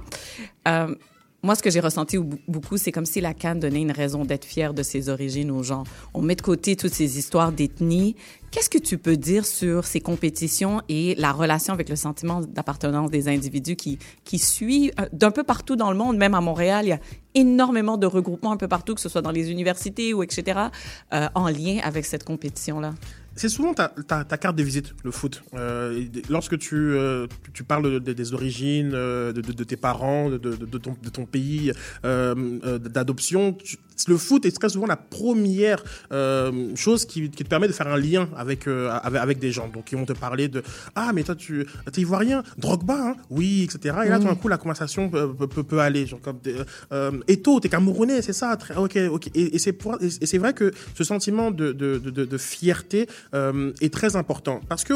euh, 0.68 0.96
moi, 1.42 1.56
ce 1.56 1.64
que 1.64 1.70
j'ai 1.70 1.80
ressenti 1.80 2.18
au- 2.18 2.28
beaucoup, 2.48 2.78
c'est 2.78 2.92
comme 2.92 3.06
si 3.06 3.22
la 3.22 3.34
Cannes 3.34 3.60
donnait 3.60 3.82
une 3.82 3.92
raison 3.94 4.26
d'être 4.26 4.44
fière 4.46 4.74
de 4.74 4.84
ses 4.84 5.08
origines 5.08 5.52
aux 5.52 5.64
gens. 5.64 5.84
On 6.14 6.22
met 6.22 6.36
de 6.36 6.42
côté 6.42 6.76
toutes 6.76 6.94
ces 6.94 7.18
histoires 7.18 7.52
d'ethnie. 7.54 8.16
Qu'est-ce 8.52 8.70
que 8.70 8.78
tu 8.78 8.98
peux 8.98 9.16
dire 9.16 9.46
sur 9.46 9.86
ces 9.86 10.02
compétitions 10.02 10.82
et 10.90 11.16
la 11.16 11.32
relation 11.32 11.74
avec 11.74 11.88
le 11.88 11.96
sentiment 11.96 12.42
d'appartenance 12.42 13.10
des 13.10 13.28
individus 13.30 13.76
qui, 13.78 14.00
qui 14.26 14.38
suit 14.40 14.92
euh, 15.00 15.06
d'un 15.14 15.32
peu 15.32 15.44
partout 15.44 15.76
dans 15.76 15.92
le 15.92 15.98
monde, 15.98 16.18
même 16.18 16.34
à 16.36 16.42
Montréal, 16.42 16.86
il 16.86 16.90
y 16.90 16.94
a 16.94 17.00
énormément 17.36 17.98
de 17.98 18.08
regroupements 18.08 18.52
un 18.52 18.58
peu 18.58 18.68
partout, 18.68 18.96
que 18.96 19.02
ce 19.02 19.08
soit 19.08 19.22
dans 19.22 19.32
les 19.32 19.50
universités 19.52 20.14
ou 20.14 20.24
etc., 20.24 20.60
euh, 21.14 21.28
en 21.36 21.48
lien 21.48 21.80
avec 21.84 22.06
cette 22.06 22.24
compétition-là? 22.24 22.96
C'est 23.40 23.48
souvent 23.48 23.74
ta, 23.74 23.88
ta, 24.06 24.26
ta 24.26 24.38
carte 24.38 24.58
de 24.58 24.64
visite, 24.64 24.94
le 25.06 25.12
foot. 25.12 25.42
Euh, 25.54 26.04
lorsque 26.30 26.58
tu, 26.58 26.76
euh, 26.76 27.26
tu- 27.54 27.64
parles 27.64 27.84
de- 27.90 28.00
de- 28.00 28.12
des 28.12 28.34
origines, 28.34 28.92
euh, 28.94 29.32
de, 29.32 29.40
de- 29.40 29.54
de 29.54 29.64
tes 29.64 29.78
parents, 29.78 30.30
de, 30.30 30.38
ton, 30.38 30.98
de 31.02 31.10
ton 31.10 31.26
pays 31.26 31.72
euh, 32.04 32.78
d'adoption, 32.80 33.58
le 34.08 34.18
foot 34.18 34.46
est 34.46 34.52
très 34.52 34.68
souvent 34.70 34.88
la 34.88 34.98
première 34.98 35.82
chose 36.76 37.06
qui, 37.06 37.30
qui 37.30 37.44
te 37.46 37.50
permet 37.50 37.68
de 37.70 37.74
faire 37.74 37.88
un 37.88 37.98
lien 37.98 38.28
avec, 38.36 38.68
avec, 38.68 39.22
avec 39.22 39.40
des 39.40 39.52
gens. 39.54 39.70
Donc, 39.70 39.90
ils 39.94 39.98
vont 39.98 40.06
te 40.06 40.12
parler 40.14 40.50
de 40.50 40.62
Ah, 40.96 41.12
mais 41.14 41.24
toi, 41.24 41.36
tu 41.36 41.62
es 41.62 42.02
ivoirien, 42.02 42.44
Drogba, 42.58 43.10
hein 43.10 43.16
oui, 43.30 43.64
etc. 43.64 43.96
Et 44.06 44.10
là, 44.10 44.20
tout 44.20 44.26
d'un 44.26 44.36
coup, 44.36 44.50
la 44.50 44.58
conversation 44.58 45.10
peut, 45.10 45.48
peut- 45.48 45.80
aller. 45.80 46.06
Genre, 46.08 46.20
comme, 46.22 46.40
Eto, 47.30 47.60
t'es 47.62 47.70
camerounais, 47.70 48.22
c'est 48.22 48.34
ça 48.34 48.58
Très- 48.58 48.76
Ok, 48.76 48.98
ok. 49.10 49.28
Et, 49.34 49.56
et 49.56 49.60
c'est 49.60 50.38
vrai 50.38 50.54
que 50.54 50.72
ce 50.94 51.04
sentiment 51.06 51.52
de- 51.52 51.72
de 51.72 52.38
fierté 52.38 53.08
euh, 53.34 53.72
est 53.82 53.94
très 53.94 54.16
important. 54.16 54.62
Parce 54.70 54.84
que, 54.84 54.94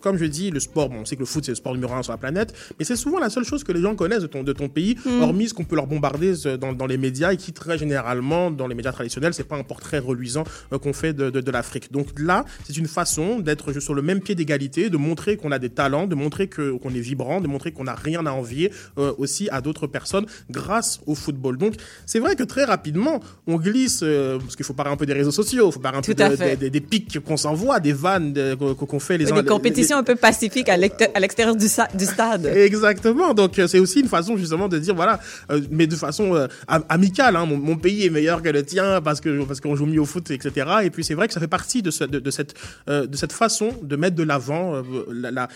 comme 0.00 0.16
je 0.18 0.24
dis, 0.24 0.50
le 0.50 0.60
sport, 0.60 0.88
bon, 0.88 1.00
on 1.00 1.04
sait 1.04 1.16
que 1.16 1.20
le 1.20 1.26
foot, 1.26 1.44
c'est 1.44 1.52
le 1.52 1.56
sport 1.56 1.74
numéro 1.74 1.94
un 1.94 2.02
sur 2.02 2.12
la 2.12 2.18
planète, 2.18 2.54
mais 2.78 2.84
c'est 2.84 2.96
souvent 2.96 3.18
la 3.18 3.30
seule 3.30 3.44
chose 3.44 3.62
que 3.64 3.72
les 3.72 3.80
gens 3.80 3.94
connaissent 3.94 4.22
de 4.22 4.26
ton, 4.26 4.42
de 4.42 4.52
ton 4.52 4.68
pays, 4.68 4.96
Mm. 5.04 5.22
hormis 5.22 5.48
ce 5.48 5.54
qu'on 5.54 5.64
peut 5.64 5.76
leur 5.76 5.86
bombarder 5.86 6.46
euh, 6.46 6.56
dans, 6.56 6.72
dans 6.72 6.86
les 6.86 6.98
médias 6.98 7.32
et 7.32 7.36
qui, 7.36 7.52
très 7.52 7.78
généralement, 7.78 8.50
dans 8.50 8.66
les 8.66 8.74
médias 8.74 8.92
traditionnels, 8.92 9.34
c'est 9.34 9.44
pas 9.44 9.56
un 9.56 9.62
portrait 9.62 9.98
reluisant 9.98 10.44
euh, 10.72 10.78
qu'on 10.78 10.92
fait 10.92 11.12
de, 11.12 11.30
de, 11.30 11.40
de 11.40 11.50
l'Afrique. 11.50 11.92
Donc 11.92 12.08
là, 12.18 12.44
c'est 12.64 12.76
une 12.76 12.88
façon 12.88 13.40
d'être 13.40 13.72
sur 13.80 13.94
le 13.94 14.02
même 14.02 14.20
pied 14.20 14.34
d'égalité, 14.34 14.90
de 14.90 14.96
montrer 14.96 15.36
qu'on 15.36 15.52
a 15.52 15.58
des 15.58 15.70
talents, 15.70 16.06
de 16.06 16.14
montrer 16.14 16.48
qu'on 16.48 16.90
est 16.94 17.00
vibrant, 17.00 17.40
de 17.40 17.48
montrer 17.48 17.72
qu'on 17.72 17.84
n'a 17.84 17.94
rien 17.94 18.26
à 18.26 18.32
envier 18.32 18.72
euh, 18.98 19.12
aussi 19.18 19.48
à 19.50 19.60
d'autres 19.60 19.86
personnes 19.86 20.26
grâce 20.50 21.00
au 21.06 21.14
football. 21.14 21.56
Donc, 21.58 21.74
c'est 22.04 22.18
vrai 22.18 22.36
que 22.36 22.42
très 22.42 22.64
rapidement, 22.64 23.20
on 23.46 23.56
glisse, 23.56 24.00
parce 24.40 24.56
qu'il 24.56 24.64
faut 24.64 24.74
parler 24.74 24.92
un 24.92 24.96
peu 24.96 25.06
des 25.06 25.12
réseaux 25.12 25.30
sociaux, 25.30 25.68
il 25.68 25.72
faut 25.72 25.80
parler 25.80 25.98
un 25.98 26.02
Tout 26.02 26.14
peu 26.14 26.22
à 26.22 26.30
de- 26.30 26.36
fait. 26.36 26.56
des- 26.56 26.70
des, 26.70 26.80
des 26.80 26.80
pics 26.80 27.18
qu'on 27.20 27.36
s'envoie, 27.36 27.75
des 27.80 27.92
vannes 27.92 28.32
de- 28.32 28.54
qu'on 28.54 28.98
fait 29.00 29.18
les 29.18 29.24
Des 29.26 29.32
uns 29.32 29.36
les- 29.42 29.44
compétitions 29.44 29.96
un 29.98 30.02
peu 30.02 30.16
pacifiques 30.16 30.68
à 30.68 30.76
l'exté- 30.76 31.08
à 31.14 31.20
l'extérieur 31.20 31.56
du, 31.56 31.68
stade. 31.68 32.46
Exactement. 32.46 33.34
Donc 33.34 33.58
euh, 33.58 33.66
c'est 33.66 33.78
aussi 33.78 34.00
une 34.00 34.08
façon 34.08 34.36
justement 34.36 34.68
de 34.68 34.78
dire 34.78 34.94
voilà, 34.94 35.20
euh, 35.50 35.60
mais 35.70 35.86
de 35.86 35.96
façon 35.96 36.34
euh, 36.34 36.46
am- 36.68 36.84
amicale. 36.88 37.36
Hein, 37.36 37.46
mon, 37.46 37.56
mon 37.58 37.76
pays 37.76 38.04
est 38.06 38.10
meilleur 38.10 38.42
que 38.42 38.48
le 38.48 38.62
tien 38.64 39.00
parce 39.00 39.20
que 39.20 39.44
parce 39.44 39.60
qu'on 39.60 39.76
joue 39.76 39.86
mieux 39.86 40.00
au 40.00 40.04
foot, 40.06 40.30
etc. 40.30 40.66
Et 40.84 40.90
puis 40.90 41.04
c'est 41.04 41.14
vrai 41.14 41.26
que 41.28 41.34
ça 41.34 41.40
fait 41.40 41.46
partie 41.48 41.82
de, 41.82 41.90
ce- 41.90 42.04
de, 42.04 42.18
de 42.18 42.30
cette 42.30 42.54
de 42.86 43.16
cette 43.16 43.32
façon 43.32 43.70
de 43.82 43.96
mettre 43.96 44.16
de 44.16 44.22
l'avant 44.22 44.82
la, 45.12 45.30
la, 45.30 45.48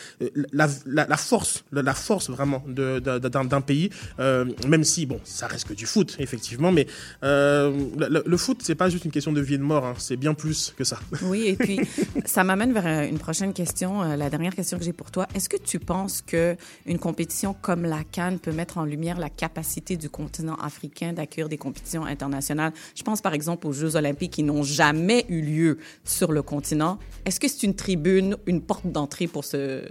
la, 0.53 0.69
la- 0.87 1.07
la 1.07 1.17
force, 1.17 1.65
la, 1.73 1.95
force 1.95 2.31
vraiment 2.31 2.63
d'un 2.69 3.01
d'un 3.01 3.61
pays. 3.61 3.91
euh, 4.19 4.45
même 4.69 4.85
si 4.85 5.07
bon, 5.07 5.21
ça 5.25 5.47
reste 5.47 5.69
que 5.69 5.75
du 5.75 5.87
foot 5.87 6.17
effectivement, 6.19 6.73
mais 6.73 6.87
euh, 7.25 7.73
le, 7.99 8.23
le 8.27 8.37
foot 8.37 8.59
c'est 8.63 8.75
pas 8.75 8.89
juste 8.89 9.05
une 9.05 9.11
question 9.11 9.33
de 9.33 9.41
vie 9.41 9.55
et 9.55 9.59
de 9.59 9.63
mort. 9.63 9.85
hein, 9.85 9.95
c'est 9.99 10.17
bien 10.17 10.35
plus 10.35 10.75
que 10.77 10.85
ça. 10.85 10.99
Oui, 11.23 11.45
et 11.49 11.55
puis 11.57 11.81
ça 12.25 12.45
m'amène 12.45 12.73
vers 12.73 12.87
euh, 12.87 13.09
une 13.09 13.19
prochaine 13.19 13.53
question, 13.53 14.03
euh, 14.03 14.17
la 14.17 14.31
dernière 14.31 14.55
question 14.55 14.79
que 14.79 14.85
j'ai 14.85 14.93
pour 14.93 15.11
toi. 15.11 15.27
Est-ce 15.35 15.49
que 15.49 15.57
tu 15.57 15.79
penses 15.79 16.23
que 16.23 16.57
une 16.87 16.99
compétition 16.99 17.55
comme 17.61 17.83
la 17.83 18.05
Cannes 18.05 18.39
peut 18.39 18.53
mettre 18.53 18.79
en 18.79 18.85
lumière 18.85 19.19
la 19.19 19.31
capacité 19.31 19.97
du 19.97 20.09
continent 20.11 20.55
africain 20.57 21.13
d'accueillir 21.13 21.49
des 21.49 21.59
compétitions 21.59 22.05
internationales? 22.05 22.73
Je 22.95 23.03
pense 23.03 23.21
par 23.21 23.35
exemple 23.35 23.67
aux 23.67 23.73
Jeux 23.73 23.97
olympiques 23.97 24.33
qui 24.33 24.43
n'ont 24.43 24.63
jamais 24.63 25.27
eu 25.29 25.41
lieu 25.41 25.79
sur 26.05 26.33
le 26.33 26.43
continent. 26.43 26.99
Est-ce 27.25 27.41
que 27.41 27.49
c'est 27.49 27.65
une 27.65 27.75
tribune, 27.75 28.37
une 28.47 28.61
porte 28.61 28.87
d'entrée 28.87 29.27
pour 29.27 29.45
ce 29.45 29.85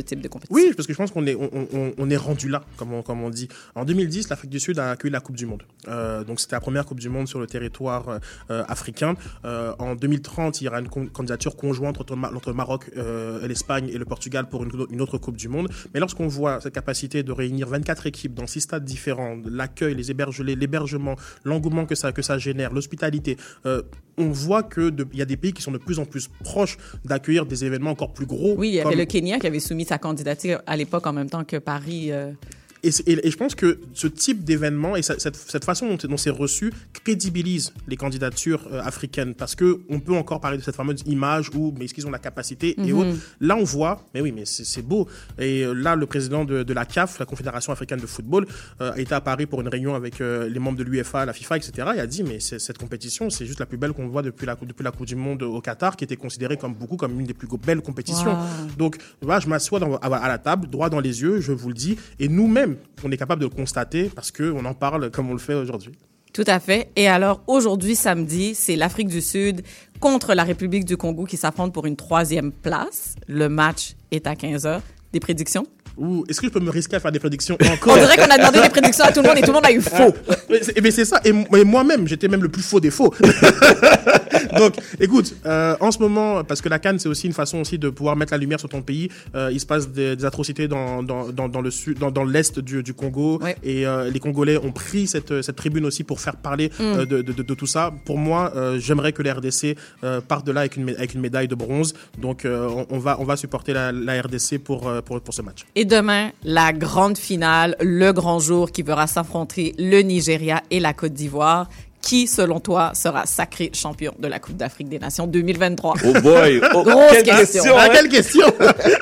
type 0.00 0.20
de 0.20 0.28
compétition? 0.28 0.54
Oui, 0.54 0.72
parce 0.76 0.86
que 0.86 0.92
je 0.92 0.98
pense 0.98 1.10
qu'on 1.10 1.26
est, 1.26 2.16
rendu 2.16 2.48
là, 2.48 2.64
comme 2.76 2.92
on, 2.92 3.30
dit. 3.30 3.48
En 3.74 3.84
2010, 3.84 4.28
l'Afrique 4.28 4.50
du 4.50 4.60
Sud 4.60 4.78
a 4.78 4.92
accueilli 4.92 5.12
la 5.12 5.20
Coupe 5.20 5.36
du 5.36 5.46
Monde. 5.46 5.62
Euh, 5.88 6.24
donc 6.24 6.40
c'était 6.40 6.56
la 6.56 6.60
première 6.60 6.86
Coupe 6.86 7.00
du 7.00 7.08
Monde 7.08 7.28
sur 7.28 7.40
le 7.40 7.46
territoire 7.46 8.20
africain. 8.48 9.14
En 9.44 9.94
2030, 9.94 10.60
il 10.60 10.64
y 10.64 10.68
aura 10.68 10.80
une 10.80 10.88
candidature 11.16 11.56
conjointe 11.56 12.00
entre, 12.00 12.14
entre 12.16 12.48
le 12.50 12.54
Maroc, 12.54 12.90
euh, 12.96 13.46
l'Espagne 13.48 13.88
et 13.92 13.98
le 13.98 14.04
Portugal 14.04 14.48
pour 14.48 14.62
une, 14.64 14.70
une 14.90 15.00
autre 15.00 15.18
Coupe 15.18 15.36
du 15.36 15.48
Monde. 15.48 15.68
Mais 15.94 16.00
lorsqu'on 16.00 16.28
voit 16.28 16.60
cette 16.60 16.74
capacité 16.74 17.22
de 17.22 17.32
réunir 17.32 17.66
24 17.68 18.06
équipes 18.06 18.34
dans 18.34 18.46
six 18.46 18.60
stades 18.60 18.84
différents, 18.84 19.36
l'accueil, 19.44 19.94
les 19.94 20.10
héberge- 20.10 20.42
les- 20.42 20.54
l'hébergement, 20.56 21.16
l'engouement 21.44 21.86
que 21.86 21.94
ça, 21.94 22.12
que 22.12 22.22
ça 22.22 22.38
génère, 22.38 22.72
l'hospitalité, 22.72 23.36
euh, 23.64 23.82
on 24.18 24.28
voit 24.30 24.62
que 24.62 24.90
de- 24.90 25.06
il 25.12 25.18
y 25.18 25.22
a 25.22 25.26
des 25.26 25.36
pays 25.36 25.52
qui 25.52 25.62
sont 25.62 25.72
de 25.72 25.78
plus 25.78 25.98
en 25.98 26.04
plus 26.04 26.28
proches 26.44 26.76
d'accueillir 27.04 27.46
des 27.46 27.64
événements 27.64 27.90
encore 27.90 28.12
plus 28.12 28.26
gros. 28.26 28.54
Oui, 28.56 28.68
il 28.68 28.74
y 28.74 28.80
avait 28.80 28.90
comme- 28.90 28.98
le 28.98 29.04
Kenya 29.06 29.38
qui 29.38 29.46
avait 29.46 29.60
soumis 29.60 29.84
sa 29.84 29.98
candidature 29.98 30.60
à 30.66 30.76
l'époque 30.76 31.06
en 31.06 31.12
même 31.12 31.30
temps 31.30 31.44
que 31.44 31.56
Paris. 31.56 32.12
euh, 32.12 32.32
Et, 32.82 32.90
c'est- 32.90 33.08
et- 33.08 33.26
et 33.26 33.30
je 33.30 33.36
pense 33.36 33.54
que 33.54 33.78
ce 33.94 34.06
type 34.06 34.44
d'événement 34.44 34.96
et 34.96 35.02
cette, 35.02 35.20
cette 35.36 35.64
façon 35.64 35.88
dont, 35.88 35.96
dont 36.08 36.16
c'est 36.16 36.30
reçu 36.30 36.72
crédibilise 37.04 37.72
les 37.88 37.96
candidatures 37.96 38.66
euh, 38.72 38.80
africaines 38.82 39.34
parce 39.34 39.54
que 39.54 39.80
on 39.88 40.00
peut 40.00 40.14
encore 40.14 40.40
parler 40.40 40.58
de 40.58 40.62
cette 40.62 40.74
fameuse 40.76 41.02
image 41.06 41.50
où 41.54 41.72
mais 41.78 41.84
est-ce 41.84 41.94
qu'ils 41.94 42.06
ont 42.06 42.10
la 42.10 42.18
capacité 42.18 42.74
et 42.80 42.92
Mhm. 42.92 42.98
autres. 42.98 43.16
Là, 43.40 43.56
on 43.56 43.64
voit, 43.64 44.04
mais 44.14 44.20
oui, 44.20 44.32
mais 44.32 44.44
c'est 44.44 44.82
beau. 44.82 45.08
Et 45.38 45.62
euh, 45.64 45.72
là, 45.72 45.94
le 45.96 46.06
président 46.06 46.44
de, 46.44 46.62
de 46.62 46.72
la 46.74 46.84
CAF, 46.84 47.18
la 47.18 47.26
Confédération 47.26 47.72
africaine 47.72 48.00
de 48.00 48.06
football, 48.06 48.46
euh, 48.80 48.92
a 48.92 48.98
été 49.00 49.14
à 49.14 49.20
Paris 49.20 49.46
pour 49.46 49.60
une 49.60 49.68
réunion 49.68 49.94
avec 49.94 50.20
euh, 50.20 50.48
les 50.48 50.58
membres 50.58 50.78
de 50.78 50.82
l'UEFA, 50.84 51.24
la 51.26 51.32
FIFA, 51.32 51.56
etc. 51.58 51.88
Et 51.96 52.00
a 52.00 52.06
dit 52.06 52.22
mais 52.24 52.40
cette 52.40 52.78
compétition, 52.78 53.30
c'est 53.30 53.46
juste 53.46 53.60
la 53.60 53.66
plus 53.66 53.78
belle 53.78 53.92
qu'on 53.92 54.08
voit 54.08 54.22
depuis 54.22 54.46
la, 54.46 54.56
depuis 54.56 54.82
la 54.84 54.90
Coupe 54.90 55.06
du 55.06 55.16
Monde 55.16 55.42
au 55.42 55.60
Qatar, 55.60 55.96
qui 55.96 56.04
était 56.04 56.16
considérée 56.16 56.56
comme 56.56 56.74
beaucoup 56.74 56.96
comme 56.96 57.18
une 57.20 57.26
des 57.26 57.34
plus 57.34 57.48
belles 57.64 57.80
compétitions. 57.82 58.32
Wow. 58.34 58.46
Donc, 58.78 58.96
voilà, 59.22 59.40
je 59.40 59.48
m'assois 59.48 59.80
à 60.02 60.28
la 60.28 60.38
table, 60.38 60.68
droit 60.68 60.88
dans 60.90 61.00
les 61.00 61.22
yeux, 61.22 61.40
je 61.40 61.52
vous 61.52 61.68
le 61.68 61.74
dis. 61.74 61.96
Et 62.18 62.28
nous-mêmes, 62.28 62.65
on 63.04 63.10
est 63.10 63.16
capable 63.16 63.42
de 63.42 63.46
le 63.46 63.54
constater 63.54 64.10
parce 64.14 64.30
qu'on 64.30 64.64
en 64.64 64.74
parle 64.74 65.10
comme 65.10 65.30
on 65.30 65.32
le 65.32 65.38
fait 65.38 65.54
aujourd'hui. 65.54 65.92
Tout 66.32 66.44
à 66.46 66.60
fait. 66.60 66.90
Et 66.96 67.08
alors, 67.08 67.40
aujourd'hui, 67.46 67.94
samedi, 67.94 68.54
c'est 68.54 68.76
l'Afrique 68.76 69.08
du 69.08 69.22
Sud 69.22 69.62
contre 70.00 70.34
la 70.34 70.44
République 70.44 70.84
du 70.84 70.98
Congo 70.98 71.24
qui 71.24 71.38
s'affrontent 71.38 71.70
pour 71.70 71.86
une 71.86 71.96
troisième 71.96 72.52
place. 72.52 73.14
Le 73.26 73.48
match 73.48 73.96
est 74.10 74.26
à 74.26 74.36
15 74.36 74.66
heures. 74.66 74.82
Des 75.14 75.20
prédictions? 75.20 75.66
Ouh, 75.98 76.24
est-ce 76.28 76.40
que 76.40 76.46
je 76.48 76.52
peux 76.52 76.60
me 76.60 76.70
risquer 76.70 76.96
à 76.96 77.00
faire 77.00 77.12
des 77.12 77.18
prédictions 77.18 77.56
On 77.62 77.72
encore 77.72 77.98
dirait 77.98 78.16
qu'on 78.16 78.30
a 78.30 78.38
demandé 78.38 78.60
des 78.60 78.68
prédictions 78.68 79.04
à 79.04 79.12
tout 79.12 79.22
le 79.22 79.28
monde 79.28 79.38
et 79.38 79.40
tout 79.40 79.46
le 79.48 79.52
monde 79.54 79.66
a 79.66 79.72
eu 79.72 79.80
faux. 79.80 80.14
Mais 80.50 80.62
c'est- 80.62 80.80
Mais 80.80 80.90
c'est 80.90 81.04
ça. 81.04 81.20
Et, 81.24 81.32
moi-même, 81.64 82.06
j'étais 82.06 82.28
même 82.28 82.42
le 82.42 82.48
plus 82.48 82.62
faux 82.62 82.80
des 82.80 82.90
faux. 82.90 83.12
Donc, 84.58 84.74
écoute, 85.00 85.34
euh, 85.46 85.76
en 85.80 85.90
ce 85.90 85.98
moment, 85.98 86.44
parce 86.44 86.60
que 86.60 86.68
la 86.68 86.78
Cannes, 86.78 86.98
c'est 86.98 87.08
aussi 87.08 87.26
une 87.26 87.32
façon 87.32 87.58
aussi 87.60 87.78
de 87.78 87.88
pouvoir 87.90 88.16
mettre 88.16 88.32
la 88.32 88.38
lumière 88.38 88.60
sur 88.60 88.68
ton 88.68 88.82
pays. 88.82 89.08
euh, 89.34 89.50
il 89.52 89.60
se 89.60 89.66
passe 89.66 89.88
des, 89.88 90.16
des 90.16 90.24
atrocités 90.24 90.68
dans, 90.68 91.02
dans, 91.02 91.28
dans, 91.30 91.48
dans 91.48 91.60
le 91.60 91.70
sud, 91.70 91.98
dans, 91.98 92.10
dans 92.10 92.24
l'est 92.24 92.58
du, 92.58 92.82
du 92.82 92.94
Congo, 92.94 93.40
et 93.62 93.86
euh, 93.86 94.10
les 94.10 94.18
Congolais 94.20 94.56
ont 94.58 94.72
pris 94.72 95.06
cette, 95.06 95.42
cette 95.42 95.56
tribune 95.56 95.84
aussi 95.84 96.04
pour 96.04 96.20
faire 96.20 96.36
parler 96.36 96.66
Mm. 96.78 96.82
euh, 96.82 97.06
de, 97.06 97.22
de, 97.22 97.32
de, 97.32 97.42
de 97.42 97.54
tout 97.54 97.66
ça. 97.66 97.92
Pour 98.04 98.18
moi, 98.18 98.52
euh, 98.56 98.78
j'aimerais 98.78 99.12
que 99.12 99.22
la 99.22 99.34
RDC 99.34 99.76
euh, 100.04 100.20
parte 100.20 100.46
de 100.46 100.52
là 100.52 100.60
avec 100.60 100.76
une, 100.76 100.90
avec 100.90 101.14
une 101.14 101.20
médaille 101.20 101.48
de 101.48 101.54
bronze. 101.54 101.94
Donc, 102.18 102.44
euh, 102.44 102.68
on, 102.68 102.86
on 102.90 102.98
va 102.98 103.16
on 103.20 103.24
va 103.24 103.36
supporter 103.36 103.72
la, 103.72 103.92
la 103.92 104.20
RDC 104.20 104.58
pour, 104.58 104.90
pour 105.04 105.20
pour 105.20 105.32
ce 105.34 105.42
match. 105.42 105.64
Et 105.74 105.84
demain, 105.86 106.30
la 106.44 106.72
grande 106.72 107.16
finale, 107.18 107.76
le 107.80 108.12
grand 108.12 108.38
jour 108.38 108.70
qui 108.70 108.82
verra 108.82 109.06
s'affronter 109.06 109.74
le 109.78 110.00
Nigeria 110.02 110.62
et 110.70 110.80
la 110.80 110.92
Côte 110.92 111.12
d'Ivoire. 111.14 111.68
Qui, 112.02 112.28
selon 112.28 112.60
toi, 112.60 112.92
sera 112.94 113.26
sacré 113.26 113.72
champion 113.74 114.14
de 114.20 114.28
la 114.28 114.38
Coupe 114.38 114.56
d'Afrique 114.56 114.88
des 114.88 115.00
Nations 115.00 115.26
2023? 115.26 115.94
Oh 116.04 116.12
boy! 116.20 116.60
Oh, 116.74 116.84
Grosse 116.84 117.10
quelle 117.10 117.24
question. 117.24 117.62
question, 117.62 117.74
Ah, 117.76 117.86
hein? 117.86 117.88
quelle 117.92 118.08
question 118.08 118.46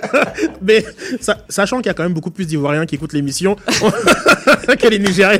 Mais 0.62 0.82
sa- 1.20 1.36
sachant 1.50 1.78
qu'il 1.78 1.86
y 1.86 1.90
a 1.90 1.94
quand 1.94 2.02
même 2.04 2.14
beaucoup 2.14 2.30
plus 2.30 2.46
d'Ivoiriens 2.46 2.86
qui 2.86 2.94
écoutent 2.94 3.12
l'émission 3.12 3.56
que 3.66 4.88
les 4.88 4.98
Nigériens. 5.00 5.38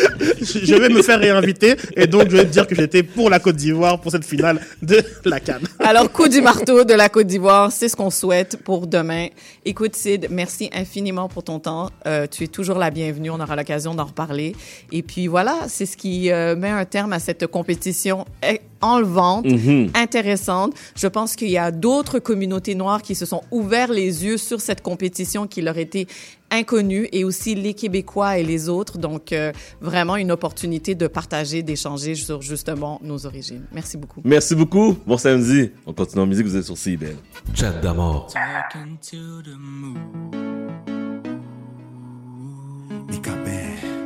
Je 0.40 0.74
vais 0.74 0.88
me 0.88 1.02
faire 1.02 1.18
réinviter 1.20 1.76
et 1.96 2.06
donc 2.06 2.24
je 2.30 2.36
vais 2.36 2.44
te 2.44 2.50
dire 2.50 2.66
que 2.66 2.74
j'étais 2.74 3.02
pour 3.02 3.30
la 3.30 3.38
Côte 3.38 3.56
d'Ivoire 3.56 4.00
pour 4.00 4.10
cette 4.12 4.24
finale 4.24 4.60
de 4.82 5.02
la 5.24 5.40
Cannes. 5.40 5.62
Alors, 5.78 6.10
coup 6.10 6.28
du 6.28 6.40
marteau 6.40 6.84
de 6.84 6.94
la 6.94 7.08
Côte 7.08 7.26
d'Ivoire, 7.26 7.70
c'est 7.72 7.88
ce 7.88 7.96
qu'on 7.96 8.10
souhaite 8.10 8.56
pour 8.64 8.86
demain. 8.86 9.28
Écoute, 9.64 9.94
Sid, 9.96 10.28
merci 10.30 10.70
infiniment 10.72 11.28
pour 11.28 11.42
ton 11.44 11.58
temps. 11.58 11.90
Euh, 12.06 12.26
tu 12.30 12.44
es 12.44 12.46
toujours 12.48 12.78
la 12.78 12.90
bienvenue. 12.90 13.30
On 13.30 13.40
aura 13.40 13.56
l'occasion 13.56 13.94
d'en 13.94 14.04
reparler. 14.06 14.54
Et 14.92 15.02
puis 15.02 15.26
voilà, 15.26 15.56
c'est 15.68 15.86
ce 15.86 15.96
qui 15.96 16.30
euh, 16.30 16.56
met 16.56 16.70
un 16.70 16.84
terme 16.84 17.12
à 17.12 17.18
cette 17.18 17.46
compétition 17.46 18.24
eh, 18.48 18.60
enlevante, 18.80 19.44
Mhm. 19.46 19.90
intéressante. 19.94 20.74
Je 20.96 21.06
pense 21.06 21.36
qu'il 21.36 21.50
y 21.50 21.58
a 21.58 21.70
d'autres 21.70 22.18
communautés 22.18 22.74
noires 22.74 23.02
qui 23.02 23.14
se 23.14 23.26
sont 23.26 23.42
ouverts 23.50 23.92
les 23.92 24.24
yeux 24.24 24.38
sur 24.38 24.60
cette 24.60 24.80
compétition 24.82 25.46
qui 25.46 25.60
leur 25.62 25.76
était 25.78 26.06
inconnue 26.50 27.08
et 27.12 27.24
aussi 27.24 27.54
les 27.54 27.74
Québécois 27.74 28.38
et 28.38 28.42
les 28.42 28.68
autres. 28.68 28.98
Donc, 28.98 29.32
euh, 29.32 29.52
vraiment 29.80 30.16
une 30.16 30.32
opportunité 30.32 30.94
de 30.94 31.06
partager, 31.06 31.62
d'échanger 31.62 32.14
sur 32.14 32.42
justement 32.42 33.00
nos 33.02 33.26
origines. 33.26 33.64
Merci 33.72 33.96
beaucoup. 33.96 34.20
Merci 34.24 34.54
beaucoup. 34.54 34.96
Bon 35.06 35.16
samedi. 35.16 35.70
On 35.86 35.92
continue 35.92 36.22
en 36.22 36.26
musique. 36.26 36.46
Vous 36.46 36.56
êtes 36.56 36.64
sur 36.64 36.76
CIBL. 36.76 37.16
Chat 37.54 37.72
d'amour. 37.80 38.28
Talking 38.32 38.96
to 38.98 39.42
the 39.42 39.56
moon. 39.58 39.96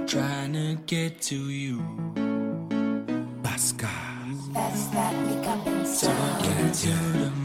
Trying 0.07 0.53
to 0.53 0.77
get 0.87 1.21
to 1.23 1.51
you. 1.51 1.83
Pascal. 3.43 3.89
Talking 4.55 6.73
to 6.73 6.89
the 7.19 7.44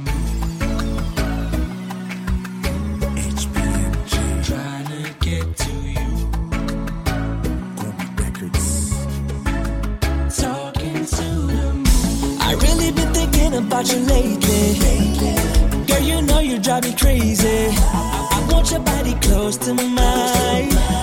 about 13.79 13.93
you 13.93 13.99
lately. 14.05 15.85
Girl, 15.85 16.01
you 16.01 16.21
know 16.21 16.39
you 16.39 16.59
drive 16.59 16.83
me 16.83 16.93
crazy. 16.93 17.47
I, 17.47 18.29
I 18.31 18.51
want 18.51 18.71
your 18.71 18.81
body 18.81 19.13
close 19.21 19.57
to 19.57 19.73
mine. 19.73 20.98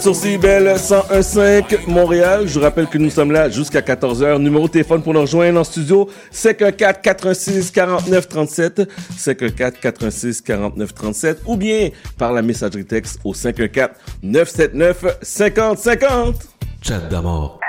Sur 0.00 0.16
CIBEL 0.16 0.76
101.5 0.76 1.86
Montréal. 1.86 2.46
Je 2.46 2.54
vous 2.58 2.64
rappelle 2.64 2.86
que 2.86 2.96
nous 2.96 3.10
sommes 3.10 3.32
là 3.32 3.50
jusqu'à 3.50 3.80
14h. 3.80 4.38
Numéro 4.38 4.66
de 4.66 4.72
téléphone 4.72 5.02
pour 5.02 5.12
nous 5.12 5.20
rejoindre 5.20 5.60
en 5.60 5.64
studio 5.64 6.08
514 6.30 7.00
86 7.02 7.70
49 7.70 8.28
37 8.28 8.88
514 9.16 9.80
86 9.80 10.40
49 10.40 10.94
37 10.94 11.42
ou 11.46 11.56
bien 11.56 11.90
par 12.16 12.32
la 12.32 12.40
messagerie 12.40 12.86
texte 12.86 13.20
au 13.24 13.34
514 13.34 13.90
979 14.22 15.18
50 15.22 15.78
50. 15.78 16.34
Chat 16.82 17.00
d'amour. 17.10 17.59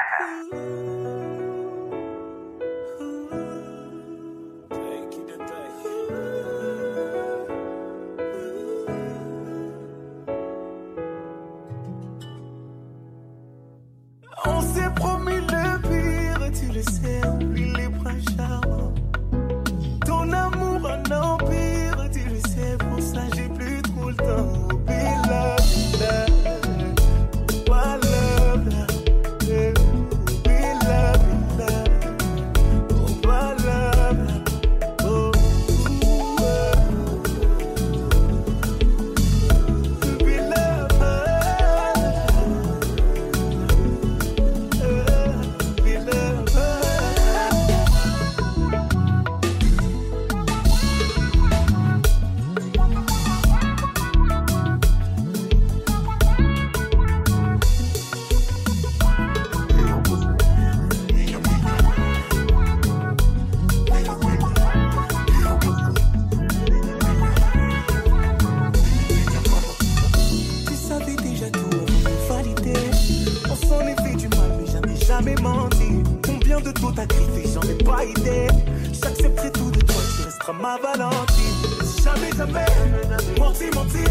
Menti, 83.38 83.66
menti. 83.76 84.04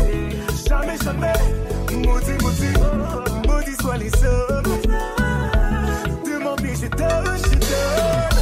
Jamais, 0.68 0.96
jamais, 1.02 1.32
maudit, 1.92 2.42
maudit. 2.42 2.74
Maudit 3.46 3.76
soit 3.80 3.96
les 3.96 4.12
hommes. 4.24 4.80
Demande, 6.24 6.60
mais 6.62 6.74
je 6.74 6.88
donne, 6.88 7.38
je 7.44 7.58
donne. 7.58 8.39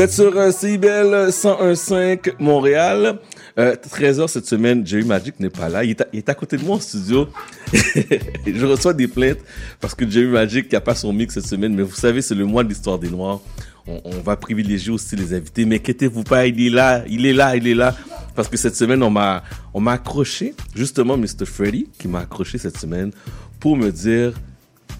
Vous 0.00 0.04
êtes 0.04 0.12
sur 0.12 0.34
euh, 0.34 0.50
CIBEL 0.50 1.28
101.5 1.28 2.36
Montréal. 2.38 3.18
Euh, 3.58 3.76
13h 3.76 4.28
cette 4.28 4.46
semaine, 4.46 4.86
Jerry 4.86 5.04
Magic 5.04 5.38
n'est 5.38 5.50
pas 5.50 5.68
là. 5.68 5.84
Il 5.84 5.90
est, 5.90 6.28
à, 6.30 6.34
côté 6.34 6.56
de 6.56 6.64
moi 6.64 6.76
en 6.76 6.80
studio. 6.80 7.28
je 7.74 8.64
reçois 8.64 8.94
des 8.94 9.08
plaintes 9.08 9.40
parce 9.78 9.94
que 9.94 10.08
Jerry 10.08 10.28
Magic 10.28 10.72
n'a 10.72 10.80
pas 10.80 10.94
son 10.94 11.12
mix 11.12 11.34
cette 11.34 11.46
semaine. 11.46 11.74
Mais 11.74 11.82
vous 11.82 11.94
savez, 11.94 12.22
c'est 12.22 12.34
le 12.34 12.46
mois 12.46 12.64
de 12.64 12.70
l'histoire 12.70 12.98
des 12.98 13.10
Noirs. 13.10 13.40
On, 13.86 14.00
on 14.06 14.20
va 14.22 14.36
privilégier 14.36 14.90
aussi 14.90 15.16
les 15.16 15.34
invités. 15.34 15.66
Mais 15.66 15.76
inquiétez-vous 15.76 16.22
pas, 16.22 16.46
il 16.46 16.66
est 16.66 16.70
là, 16.70 17.04
il 17.06 17.26
est 17.26 17.34
là, 17.34 17.54
il 17.54 17.68
est 17.68 17.74
là. 17.74 17.94
Parce 18.34 18.48
que 18.48 18.56
cette 18.56 18.76
semaine, 18.76 19.02
on 19.02 19.10
m'a, 19.10 19.42
on 19.74 19.80
m'a 19.80 19.92
accroché, 19.92 20.54
justement, 20.74 21.18
Mr. 21.18 21.44
Freddy, 21.44 21.88
qui 21.98 22.08
m'a 22.08 22.20
accroché 22.20 22.56
cette 22.56 22.78
semaine 22.78 23.10
pour 23.58 23.76
me 23.76 23.90
dire 23.92 24.32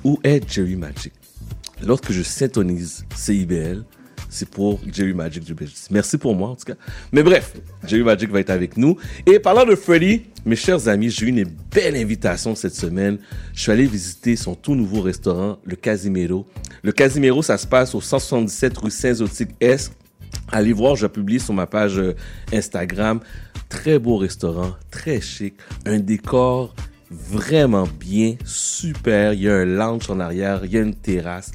où 0.04 0.20
est 0.22 0.46
Jerry 0.46 0.76
Magic? 0.76 1.14
Lorsque 1.82 2.12
je 2.12 2.22
syntonise 2.22 3.06
CIBL, 3.16 3.82
c'est 4.30 4.48
pour 4.48 4.80
Jerry 4.90 5.12
Magic 5.12 5.44
du 5.44 5.54
BGC. 5.54 5.88
Merci 5.90 6.16
pour 6.16 6.34
moi, 6.34 6.50
en 6.50 6.56
tout 6.56 6.64
cas. 6.64 6.76
Mais 7.12 7.22
bref, 7.22 7.52
Jerry 7.86 8.02
Magic 8.02 8.30
va 8.30 8.40
être 8.40 8.50
avec 8.50 8.76
nous. 8.76 8.96
Et 9.26 9.38
parlant 9.38 9.66
de 9.66 9.74
Freddy, 9.74 10.22
Mes 10.46 10.56
chers 10.56 10.88
amis, 10.88 11.10
j'ai 11.10 11.26
eu 11.26 11.28
une 11.28 11.44
belle 11.44 11.96
invitation 11.96 12.54
cette 12.54 12.74
semaine. 12.74 13.18
Je 13.52 13.60
suis 13.60 13.72
allé 13.72 13.86
visiter 13.86 14.36
son 14.36 14.54
tout 14.54 14.74
nouveau 14.74 15.02
restaurant, 15.02 15.58
le 15.64 15.76
Casimiro. 15.76 16.46
Le 16.82 16.92
Casimiro, 16.92 17.42
ça 17.42 17.58
se 17.58 17.66
passe 17.66 17.94
au 17.94 18.00
177 18.00 18.78
rue 18.78 18.90
Saint-Zotique 18.90 19.50
Est. 19.60 19.92
Allez 20.50 20.72
voir, 20.72 20.96
je 20.96 21.06
publie 21.06 21.40
sur 21.40 21.52
ma 21.52 21.66
page 21.66 21.98
euh, 21.98 22.14
Instagram. 22.52 23.20
Très 23.68 23.98
beau 23.98 24.16
restaurant, 24.16 24.74
très 24.90 25.20
chic, 25.20 25.54
un 25.84 25.98
décor 25.98 26.74
vraiment 27.10 27.86
bien, 27.98 28.36
super. 28.44 29.32
Il 29.32 29.42
y 29.42 29.48
a 29.48 29.56
un 29.56 29.64
lounge 29.64 30.08
en 30.10 30.20
arrière, 30.20 30.64
il 30.64 30.72
y 30.72 30.78
a 30.78 30.80
une 30.80 30.94
terrasse. 30.94 31.52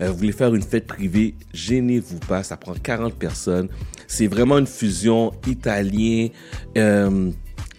Euh, 0.00 0.10
vous 0.10 0.16
voulez 0.16 0.32
faire 0.32 0.54
une 0.54 0.62
fête 0.62 0.86
privée, 0.86 1.34
gênez-vous 1.52 2.18
pas, 2.20 2.42
ça 2.42 2.56
prend 2.56 2.74
40 2.74 3.14
personnes. 3.14 3.68
C'est 4.06 4.26
vraiment 4.26 4.58
une 4.58 4.66
fusion 4.66 5.32
italien, 5.46 6.28
euh, 6.76 7.30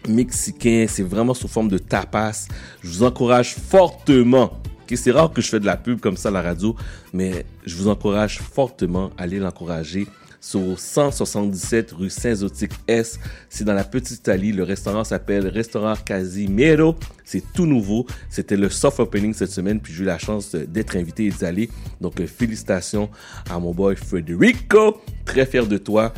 mexicain, 0.08 0.86
c'est 0.88 1.04
vraiment 1.04 1.34
sous 1.34 1.48
forme 1.48 1.70
de 1.70 1.78
tapas. 1.78 2.48
Je 2.84 2.90
vous 2.90 3.04
encourage 3.04 3.56
fortement. 3.56 4.62
ok, 4.84 4.98
C'est 4.98 5.12
rare 5.12 5.32
que 5.32 5.42
je 5.42 5.50
fais 5.50 5.60
de 5.60 5.66
la 5.66 5.78
pub 5.78 6.00
comme 6.00 6.18
ça 6.18 6.30
à 6.30 6.32
la 6.32 6.42
radio, 6.42 6.76
mais 7.14 7.46
je 7.66 7.76
vous 7.76 7.88
encourage 7.88 8.40
fortement 8.40 9.12
à 9.18 9.24
aller 9.24 9.40
l'encourager 9.40 10.08
sur 10.42 10.80
177 10.80 11.92
rue 11.92 12.10
Saint-Zotique 12.10 12.72
S. 12.88 13.20
C'est 13.48 13.64
dans 13.64 13.76
la 13.76 13.84
Petite 13.84 14.18
Italie. 14.18 14.52
Le 14.52 14.64
restaurant 14.64 15.04
s'appelle 15.04 15.48
Restaurant 15.48 15.94
Casimiro. 16.04 16.96
C'est 17.24 17.44
tout 17.54 17.68
nouveau. 17.68 18.08
C'était 18.28 18.58
le 18.58 18.70
soft 18.70 19.00
opening 19.00 19.34
cette 19.34 19.52
semaine, 19.52 19.80
puis 19.80 19.94
j'ai 19.94 20.02
eu 20.02 20.08
la 20.08 20.18
chance 20.18 20.56
d'être 20.56 20.98
invité 20.98 21.28
et 21.28 21.30
d'y. 21.30 21.70
Donc, 22.02 22.20
euh, 22.20 22.26
félicitations 22.26 23.10
à 23.50 23.60
mon 23.60 23.72
boy 23.72 23.96
Federico. 23.96 25.00
Très 25.24 25.46
fier 25.46 25.68
de 25.68 25.78
toi. 25.78 26.12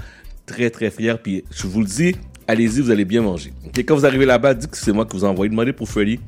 Très, 0.45 0.69
très 0.69 0.89
fier. 0.89 1.21
Puis, 1.21 1.43
je 1.51 1.67
vous 1.67 1.81
le 1.81 1.87
dis, 1.87 2.15
allez-y, 2.47 2.79
vous 2.79 2.91
allez 2.91 3.05
bien 3.05 3.21
manger. 3.21 3.51
Ok, 3.65 3.77
Quand 3.79 3.95
vous 3.95 4.05
arrivez 4.05 4.25
là-bas, 4.25 4.53
dites 4.53 4.71
que 4.71 4.77
c'est 4.77 4.93
moi 4.93 5.05
qui 5.05 5.17
vous 5.17 5.25
envoie. 5.25 5.47
Demandez 5.49 5.73
pour 5.73 5.89
Freddy. 5.89 6.19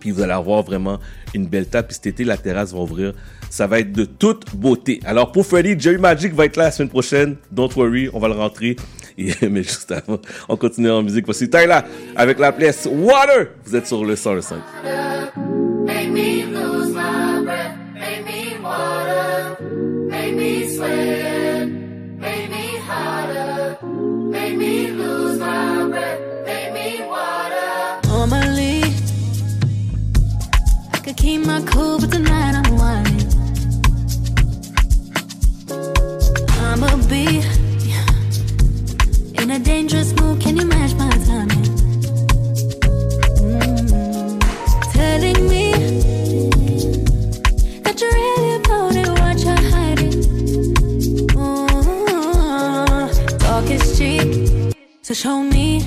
Puis 0.00 0.10
vous 0.10 0.22
allez 0.22 0.32
avoir 0.32 0.62
vraiment 0.62 0.98
une 1.34 1.46
belle 1.46 1.66
table. 1.66 1.88
Puis 1.88 1.94
cet 1.94 2.06
été, 2.06 2.24
la 2.24 2.38
terrasse 2.38 2.72
va 2.72 2.80
ouvrir. 2.80 3.14
Ça 3.50 3.66
va 3.66 3.80
être 3.80 3.92
de 3.92 4.04
toute 4.04 4.54
beauté. 4.56 5.00
Alors 5.04 5.32
pour 5.32 5.46
Freddy, 5.46 5.78
Jerry 5.78 5.98
Magic 5.98 6.34
va 6.34 6.46
être 6.46 6.56
là 6.56 6.64
la 6.64 6.70
semaine 6.70 6.88
prochaine. 6.90 7.36
Don't 7.52 7.70
worry, 7.76 8.08
on 8.12 8.18
va 8.18 8.28
le 8.28 8.34
rentrer. 8.34 8.76
Mais 9.16 9.62
juste 9.62 9.92
avant, 9.92 10.18
on 10.48 10.56
continue 10.56 10.90
en 10.90 11.02
musique. 11.02 11.24
Voici 11.24 11.48
Tyler 11.48 11.80
avec 12.16 12.38
la 12.38 12.52
pièce 12.52 12.88
Water. 12.90 13.48
Vous 13.64 13.76
êtes 13.76 13.86
sur 13.86 14.04
le 14.04 14.16
105. 14.16 14.58
Make 15.86 16.10
me 16.10 16.44
lose 16.46 16.94
my 16.94 17.42
breath, 17.44 17.76
make 17.94 18.24
me 18.24 18.58
water, 18.62 19.56
make 20.08 20.34
me 20.34 20.68
sweat, 20.74 21.68
make 22.18 22.50
me 22.50 22.78
harder, 22.88 23.76
make 24.30 24.56
me 24.56 24.88
lose 24.90 25.38
my 25.38 25.86
breath, 25.88 26.20
make 26.46 26.72
me 26.72 27.04
water. 27.06 28.08
Normally, 28.08 28.82
I 30.92 30.98
could 31.04 31.16
keep 31.16 31.44
my 31.46 31.60
cool, 31.66 31.98
but 32.00 32.10
tonight 32.10 32.54
I'm 32.56 32.76
in 39.44 39.50
a 39.50 39.58
dangerous 39.58 40.14
mood. 40.18 40.40
Can 40.40 40.56
you 40.56 40.64
match 40.64 40.94
my 40.94 41.10
timing? 41.28 41.64
Mm. 43.44 44.40
Telling 44.94 45.40
me 45.52 45.66
that 47.82 47.94
you're 48.00 48.16
really 48.20 48.52
about 48.60 48.96
it, 48.96 49.08
what 49.20 49.36
you're 49.44 49.64
hiding. 49.74 50.16
Mm. 51.36 53.08
Talk 53.38 53.66
is 53.70 53.84
cheap, 53.98 54.28
so 55.02 55.12
show 55.12 55.42
me 55.42 55.80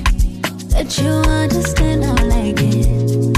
that 0.74 0.96
you 0.98 1.08
understand 1.08 2.04
I 2.04 2.12
like 2.34 2.60
it. 2.60 3.37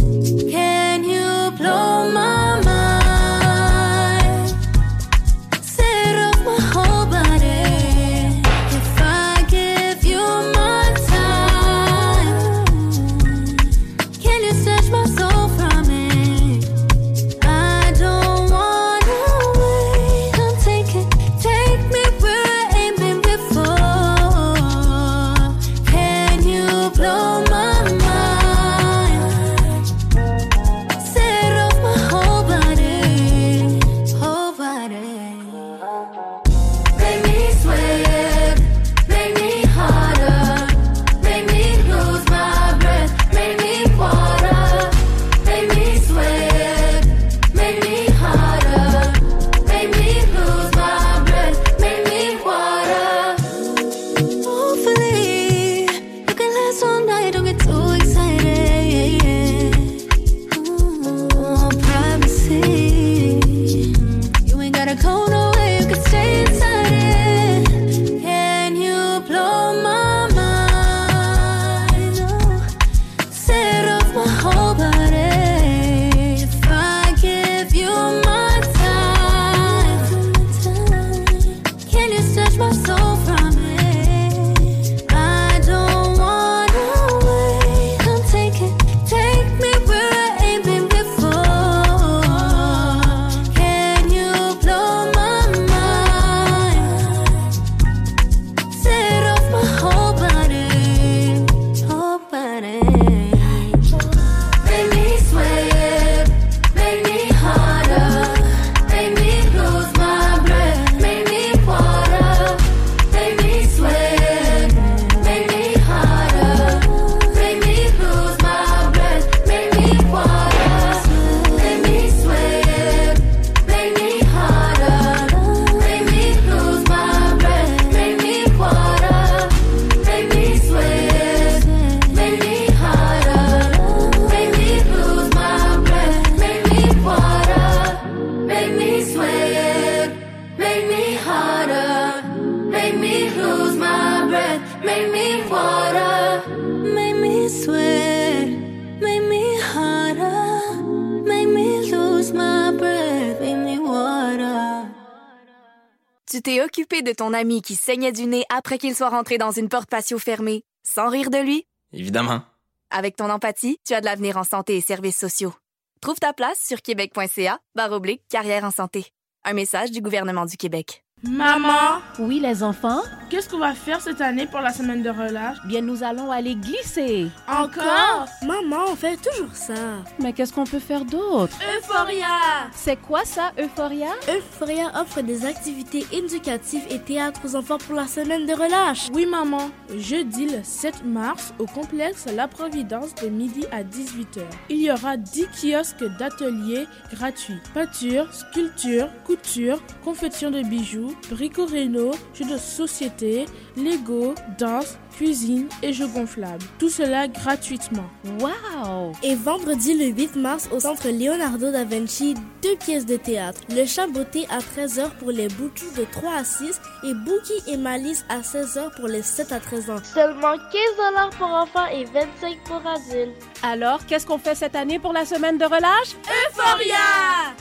Ami 157.51 157.62
qui 157.62 157.74
saignait 157.74 158.12
du 158.12 158.27
nez 158.27 158.44
après 158.48 158.78
qu'il 158.78 158.94
soit 158.94 159.09
rentré 159.09 159.36
dans 159.36 159.51
une 159.51 159.68
porte 159.68 159.90
patio 159.90 160.20
fermée, 160.20 160.62
sans 160.85 161.09
rire 161.09 161.31
de 161.31 161.39
lui? 161.39 161.66
Évidemment. 161.93 162.43
Avec 162.90 163.16
ton 163.16 163.28
empathie, 163.28 163.78
tu 163.85 163.93
as 163.93 164.01
de 164.01 164.05
l'avenir 164.05 164.36
en 164.36 164.44
santé 164.44 164.77
et 164.77 164.81
services 164.81 165.18
sociaux. 165.18 165.52
Trouve 166.01 166.20
ta 166.20 166.32
place 166.32 166.64
sur 166.64 166.81
québec.ca 166.81 167.59
barre 167.74 167.90
oblique 167.90 168.22
carrière 168.28 168.62
en 168.62 168.70
santé. 168.70 169.06
Un 169.44 169.55
message 169.55 169.90
du 169.90 170.01
gouvernement 170.01 170.47
du 170.47 170.56
Québec. 170.56 171.05
Maman? 171.22 172.01
Oui, 172.18 172.40
les 172.40 172.62
enfants? 172.62 173.02
Qu'est-ce 173.28 173.48
qu'on 173.48 173.59
va 173.59 173.74
faire 173.74 174.01
cette 174.01 174.22
année 174.22 174.47
pour 174.47 174.60
la 174.60 174.72
semaine 174.72 175.02
de 175.02 175.10
relâche? 175.10 175.59
Bien, 175.66 175.82
nous 175.82 176.02
allons 176.02 176.32
aller 176.32 176.56
glisser. 176.56 177.28
Encore? 177.47 178.26
Maman, 178.42 178.86
on 178.90 178.97
fait 178.97 179.16
toujours 179.18 179.55
ça. 179.55 179.74
Mais 180.18 180.32
qu'est-ce 180.32 180.52
qu'on 180.52 180.64
peut 180.64 180.80
faire 180.80 181.05
d'autre? 181.05 181.56
Euphoria 181.76 182.26
C'est 182.72 182.97
quoi 182.97 183.24
ça, 183.24 183.52
Euphoria? 183.59 184.09
Euphoria 184.28 184.90
offre 185.01 185.20
des 185.20 185.44
activités 185.44 186.06
éducatives 186.10 186.82
et 186.90 186.98
théâtre 186.98 187.40
aux 187.44 187.55
enfants 187.55 187.78
pour 187.78 187.94
la 187.94 188.06
semaine 188.09 188.47
de 188.47 188.52
relâche. 188.55 189.09
Oui, 189.12 189.26
maman. 189.26 189.70
Jeudi 189.97 190.47
le 190.47 190.64
7 190.64 191.05
mars, 191.05 191.52
au 191.59 191.66
complexe 191.66 192.24
La 192.34 192.48
Providence 192.48 193.14
de 193.16 193.28
midi 193.28 193.64
à 193.70 193.84
18h. 193.84 194.40
Il 194.70 194.78
y 194.82 194.90
aura 194.90 195.16
10 195.18 195.48
kiosques 195.48 196.05
d'ateliers 196.18 196.88
gratuits. 197.12 197.60
Peinture, 197.74 198.26
sculpture, 198.32 199.09
couture, 199.24 199.80
confection 200.02 200.51
de 200.51 200.62
bijoux, 200.62 201.10
brico-réno, 201.31 202.12
jeux 202.35 202.45
de 202.45 202.59
société, 202.59 203.47
Lego, 203.77 204.35
danse, 204.59 204.99
cuisine 205.11 205.69
et 205.82 205.93
jeux 205.93 206.07
gonflables. 206.09 206.65
Tout 206.78 206.89
cela 206.89 207.28
gratuitement. 207.28 208.09
Wow 208.41 209.12
Et 209.23 209.35
vendredi 209.35 209.95
le 209.95 210.07
8 210.07 210.37
mars 210.37 210.69
au 210.73 210.81
centre 210.81 211.09
Leonardo 211.09 211.70
da 211.70 211.85
Vinci, 211.85 212.35
deux 212.62 212.77
pièces 212.77 213.07
de 213.07 213.16
théâtre. 213.16 213.61
Le 213.70 213.85
chat 213.87 214.07
beauté 214.07 214.47
à 214.51 214.59
13h 214.59 215.11
pour 215.19 215.31
les 215.31 215.49
boutous 215.49 215.91
de 215.97 216.05
3 216.11 216.32
à 216.35 216.45
6 216.45 216.81
et 217.05 217.15
Bookie 217.15 217.62
et 217.73 217.77
Malice 217.77 218.24
à 218.28 218.41
16h 218.41 218.95
pour 218.97 219.09
les 219.09 219.23
7 219.23 219.53
à 219.53 219.61
13 219.61 219.91
ans. 219.91 219.97
Seulement 220.03 220.57
15 220.57 221.37
pour 221.39 221.49
enfants 221.49 221.87
et 221.93 222.05
25 222.05 222.59
pour 222.65 222.82
adultes. 222.87 223.37
Alors, 223.62 224.05
qu'est-ce 224.07 224.27
qu'on 224.27 224.39
fait 224.39 224.55
cette 224.55 224.74
année 224.74 224.99
pour 224.99 225.12
la 225.12 225.24
semaine 225.27 225.59
de 225.59 225.65
relâche? 225.65 226.16
Euphoria 226.49 226.97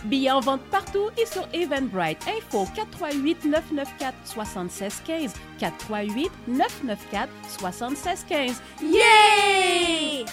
Billets 0.05 0.31
en 0.31 0.39
vente 0.39 0.61
partout 0.71 1.09
et 1.17 1.25
sur 1.25 1.47
Eventbrite. 1.53 2.19
Info 2.27 2.65
438 2.75 3.45
994 3.45 4.13
7615 4.23 5.33
438 5.59 6.31
994 6.47 7.29
7615. 7.49 8.61
Yeah 8.81 10.25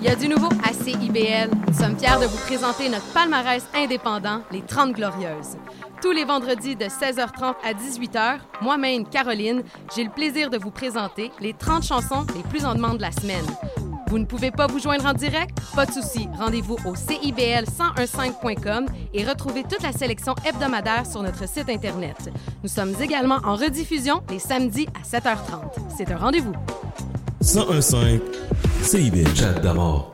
Il 0.00 0.08
y 0.08 0.08
a 0.08 0.16
du 0.16 0.26
nouveau 0.26 0.48
à 0.64 0.72
CIBL. 0.72 1.50
Nous 1.68 1.74
sommes 1.74 1.96
fiers 1.96 2.20
de 2.20 2.26
vous 2.26 2.38
présenter 2.38 2.88
notre 2.88 3.06
palmarès 3.12 3.64
indépendant, 3.72 4.42
les 4.50 4.62
30 4.62 4.94
Glorieuses. 4.94 5.56
Tous 6.02 6.10
les 6.10 6.24
vendredis 6.24 6.74
de 6.74 6.86
16h30 6.86 7.54
à 7.64 7.72
18h, 7.72 8.38
moi-même, 8.60 9.08
Caroline, 9.08 9.62
j'ai 9.94 10.02
le 10.02 10.10
plaisir 10.10 10.50
de 10.50 10.58
vous 10.58 10.72
présenter 10.72 11.30
les 11.40 11.52
30 11.54 11.84
chansons 11.84 12.26
les 12.34 12.42
plus 12.42 12.64
en 12.64 12.74
demande 12.74 12.96
de 12.96 13.02
la 13.02 13.12
semaine. 13.12 13.46
Vous 14.12 14.18
ne 14.18 14.26
pouvez 14.26 14.50
pas 14.50 14.66
vous 14.66 14.78
joindre 14.78 15.06
en 15.06 15.14
direct? 15.14 15.56
Pas 15.74 15.86
de 15.86 15.90
souci. 15.90 16.28
Rendez-vous 16.38 16.76
au 16.84 16.92
CIBL1015.com 16.92 18.84
et 19.14 19.24
retrouvez 19.24 19.62
toute 19.62 19.82
la 19.82 19.92
sélection 19.92 20.34
hebdomadaire 20.46 21.06
sur 21.06 21.22
notre 21.22 21.48
site 21.48 21.70
Internet. 21.70 22.28
Nous 22.62 22.68
sommes 22.68 22.92
également 23.00 23.38
en 23.42 23.56
rediffusion 23.56 24.22
les 24.28 24.38
samedis 24.38 24.86
à 24.88 25.00
7h30. 25.18 25.62
C'est 25.96 26.12
un 26.12 26.18
rendez-vous. 26.18 26.52
1015 27.40 28.20
CIBL 28.82 29.34
Chat 29.34 29.60
d'amour. 29.60 30.12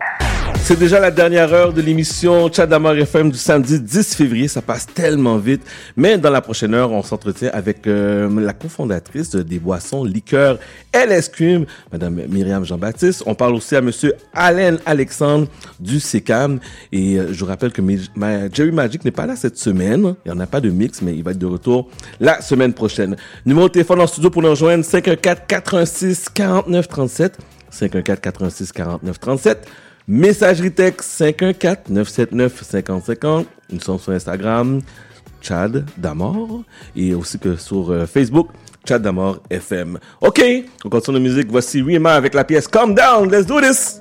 C'est 0.65 0.79
déjà 0.79 1.01
la 1.01 1.11
dernière 1.11 1.51
heure 1.55 1.73
de 1.73 1.81
l'émission 1.81 2.53
Chat 2.53 2.67
d'Amour 2.67 2.93
FM 2.93 3.31
du 3.31 3.39
samedi 3.39 3.81
10 3.81 4.15
février. 4.15 4.49
Ça 4.49 4.61
passe 4.61 4.85
tellement 4.87 5.39
vite. 5.39 5.63
Mais 5.97 6.19
dans 6.19 6.29
la 6.29 6.43
prochaine 6.43 6.75
heure, 6.75 6.93
on 6.93 7.03
s'entretient 7.03 7.49
avec 7.55 7.87
euh, 7.87 8.29
la 8.39 8.53
cofondatrice 8.53 9.31
des 9.35 9.59
boissons 9.59 10.05
liqueurs 10.05 10.59
LS 10.93 11.31
Cream, 11.31 11.65
Madame 11.91 12.21
Myriam 12.29 12.67
Jean-Baptiste. 12.67 13.23
On 13.25 13.35
parle 13.35 13.55
aussi 13.55 13.77
à 13.77 13.81
Monsieur 13.81 14.13
Alain 14.35 14.77
Alexandre 14.85 15.47
du 15.81 16.01
SECAM. 16.01 16.61
Et 16.93 17.19
euh, 17.19 17.29
je 17.33 17.41
vous 17.41 17.47
rappelle 17.47 17.73
que 17.73 17.81
ma- 18.15 18.51
Jerry 18.53 18.71
Magic 18.73 19.07
n'est 19.07 19.11
pas 19.11 19.25
là 19.25 19.37
cette 19.37 19.57
semaine. 19.57 20.17
Il 20.27 20.33
n'y 20.33 20.37
en 20.37 20.41
a 20.41 20.47
pas 20.47 20.61
de 20.61 20.69
mix, 20.69 21.01
mais 21.01 21.15
il 21.15 21.23
va 21.25 21.31
être 21.31 21.39
de 21.39 21.47
retour 21.47 21.89
la 22.21 22.43
semaine 22.43 22.75
prochaine. 22.75 23.17
Numéro 23.47 23.69
de 23.69 23.73
téléphone 23.73 24.03
en 24.03 24.07
studio 24.07 24.29
pour 24.29 24.43
nous 24.43 24.51
rejoindre 24.51 24.85
514 24.85 25.39
86 25.49 26.27
49 26.35 26.89
37. 26.89 27.39
514 27.71 28.19
86 28.21 28.73
49 28.73 29.19
37. 29.19 29.67
Messagerie 30.09 30.73
texte 30.73 31.11
514 31.11 31.91
979 31.91 32.63
5050. 32.63 33.47
Nous 33.71 33.81
sommes 33.81 33.99
sur 33.99 34.13
Instagram, 34.13 34.81
Chad 35.43 35.85
Damor. 35.99 36.63
Et 36.97 37.15
aussi 37.15 37.39
que 37.39 37.57
sur 37.57 37.91
euh, 37.91 38.07
Facebook, 38.07 38.49
Chad 38.89 39.03
Damor 39.03 39.43
FM. 39.51 39.99
OK, 40.23 40.43
on 40.87 40.89
continue 40.89 41.19
la 41.19 41.23
musique. 41.23 41.51
Voici 41.51 41.83
Rima 41.83 42.15
avec 42.15 42.33
la 42.33 42.45
pièce 42.45 42.67
Calm 42.67 42.95
Down. 42.95 43.31
Let's 43.31 43.45
do 43.45 43.61
this. 43.61 44.01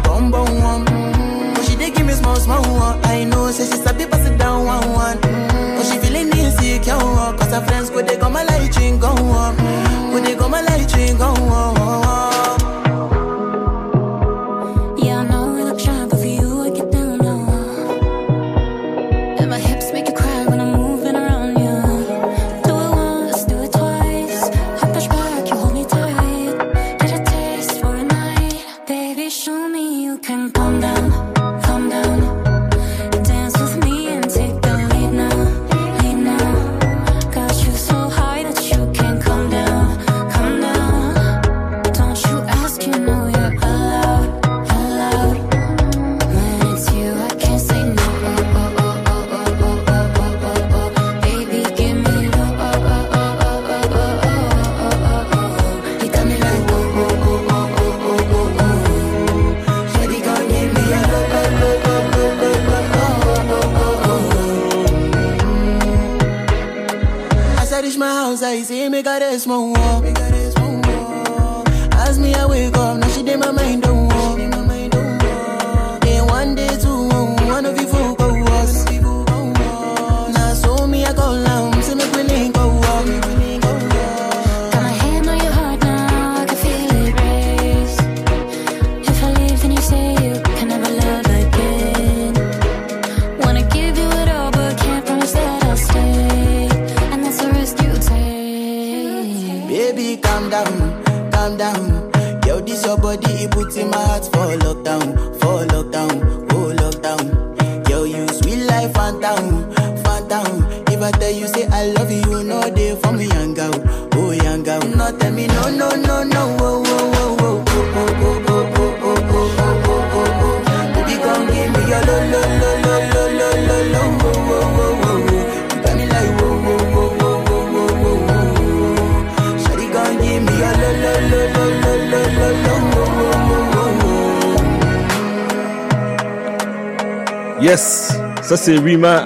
a 0.00 0.08
bum 0.08 0.30
bum 0.30 0.60
one. 0.60 0.84
But 1.54 1.64
she 1.64 1.76
dey 1.76 1.90
give 1.90 2.06
me 2.06 2.12
small 2.14 2.36
small 2.36 2.62
one. 2.62 3.00
I 3.04 3.24
know, 3.24 3.50
say 3.50 3.64
she 3.70 3.76
sabi 3.82 4.06
pass 4.06 4.26
it 4.26 4.38
down 4.38 4.64
one 4.64 4.92
one. 4.92 5.18
Mm. 5.18 5.76
But 5.76 5.84
she 5.86 5.98
feeling 5.98 6.28
insecure, 6.36 6.96
cause 7.38 7.52
her 7.52 7.60
friends 7.66 7.90
go 7.90 8.02
they 8.02 8.16
come 8.16 8.32
my 8.34 8.44
light 8.44 8.76
ring 8.76 8.98
go 8.98 9.08
on. 9.08 9.56
Go 10.12 10.20
they 10.20 10.34
come 10.36 10.50
my 10.52 10.60
light 10.62 10.92
ring 10.96 11.16
go 11.18 11.24
on. 11.26 11.79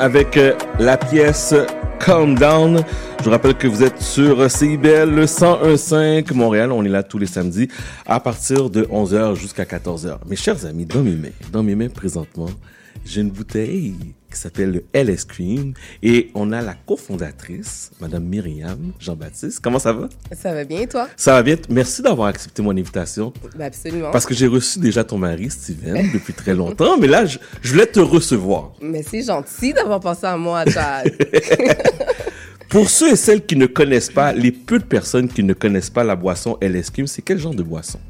Avec 0.04 0.36
euh, 0.36 0.52
la 0.78 0.98
pièce 0.98 1.54
Calm 1.98 2.34
Down. 2.34 2.84
Je 3.20 3.24
vous 3.24 3.30
rappelle 3.30 3.54
que 3.54 3.66
vous 3.66 3.82
êtes 3.82 4.02
sur 4.02 4.50
CIBL 4.50 5.08
le 5.08 5.24
101.5 5.24 6.34
Montréal. 6.34 6.72
On 6.72 6.84
est 6.84 6.90
là 6.90 7.02
tous 7.02 7.16
les 7.16 7.26
samedis 7.26 7.68
à 8.04 8.20
partir 8.20 8.68
de 8.68 8.82
11h 8.82 9.34
jusqu'à 9.34 9.64
14h. 9.64 10.18
Mes 10.26 10.36
chers 10.36 10.66
amis, 10.66 10.84
dans 10.84 11.02
mes 11.02 11.14
mains, 11.14 11.28
dans 11.50 11.62
mes 11.62 11.74
mains 11.74 11.88
présentement, 11.88 12.50
j'ai 13.06 13.22
une 13.22 13.30
bouteille 13.30 13.94
qui 14.34 14.40
s'appelle 14.40 14.72
le 14.72 14.84
LS 15.00 15.24
Cream 15.24 15.72
et 16.02 16.30
on 16.34 16.52
a 16.52 16.60
la 16.60 16.74
cofondatrice, 16.74 17.90
Madame 18.00 18.24
Myriam 18.24 18.92
Jean-Baptiste. 18.98 19.60
Comment 19.62 19.78
ça 19.78 19.92
va? 19.92 20.08
Ça 20.32 20.52
va 20.52 20.64
bien, 20.64 20.86
toi? 20.86 21.08
Ça 21.16 21.32
va 21.32 21.42
bien. 21.42 21.56
Merci 21.70 22.02
d'avoir 22.02 22.28
accepté 22.28 22.62
mon 22.62 22.72
invitation. 22.72 23.32
Ben, 23.56 23.66
absolument. 23.66 24.10
Parce 24.10 24.26
que 24.26 24.34
j'ai 24.34 24.46
reçu 24.46 24.78
déjà 24.78 25.04
ton 25.04 25.18
mari, 25.18 25.50
Steven, 25.50 26.10
depuis 26.14 26.34
très 26.34 26.54
longtemps, 26.54 26.98
mais 26.98 27.06
là, 27.06 27.24
je, 27.24 27.38
je 27.62 27.72
voulais 27.72 27.86
te 27.86 28.00
recevoir. 28.00 28.72
Mais 28.80 29.02
c'est 29.02 29.22
gentil 29.22 29.72
d'avoir 29.72 30.00
pensé 30.00 30.26
à 30.26 30.36
moi, 30.36 30.64
Chad. 30.66 31.10
Pour 32.68 32.90
ceux 32.90 33.12
et 33.12 33.16
celles 33.16 33.46
qui 33.46 33.54
ne 33.54 33.66
connaissent 33.66 34.10
pas, 34.10 34.32
les 34.32 34.50
peu 34.50 34.80
de 34.80 34.84
personnes 34.84 35.28
qui 35.28 35.44
ne 35.44 35.52
connaissent 35.52 35.90
pas 35.90 36.02
la 36.02 36.16
boisson 36.16 36.58
LS 36.60 36.90
Cream, 36.90 37.06
c'est 37.06 37.22
quel 37.22 37.38
genre 37.38 37.54
de 37.54 37.62
boisson? 37.62 38.00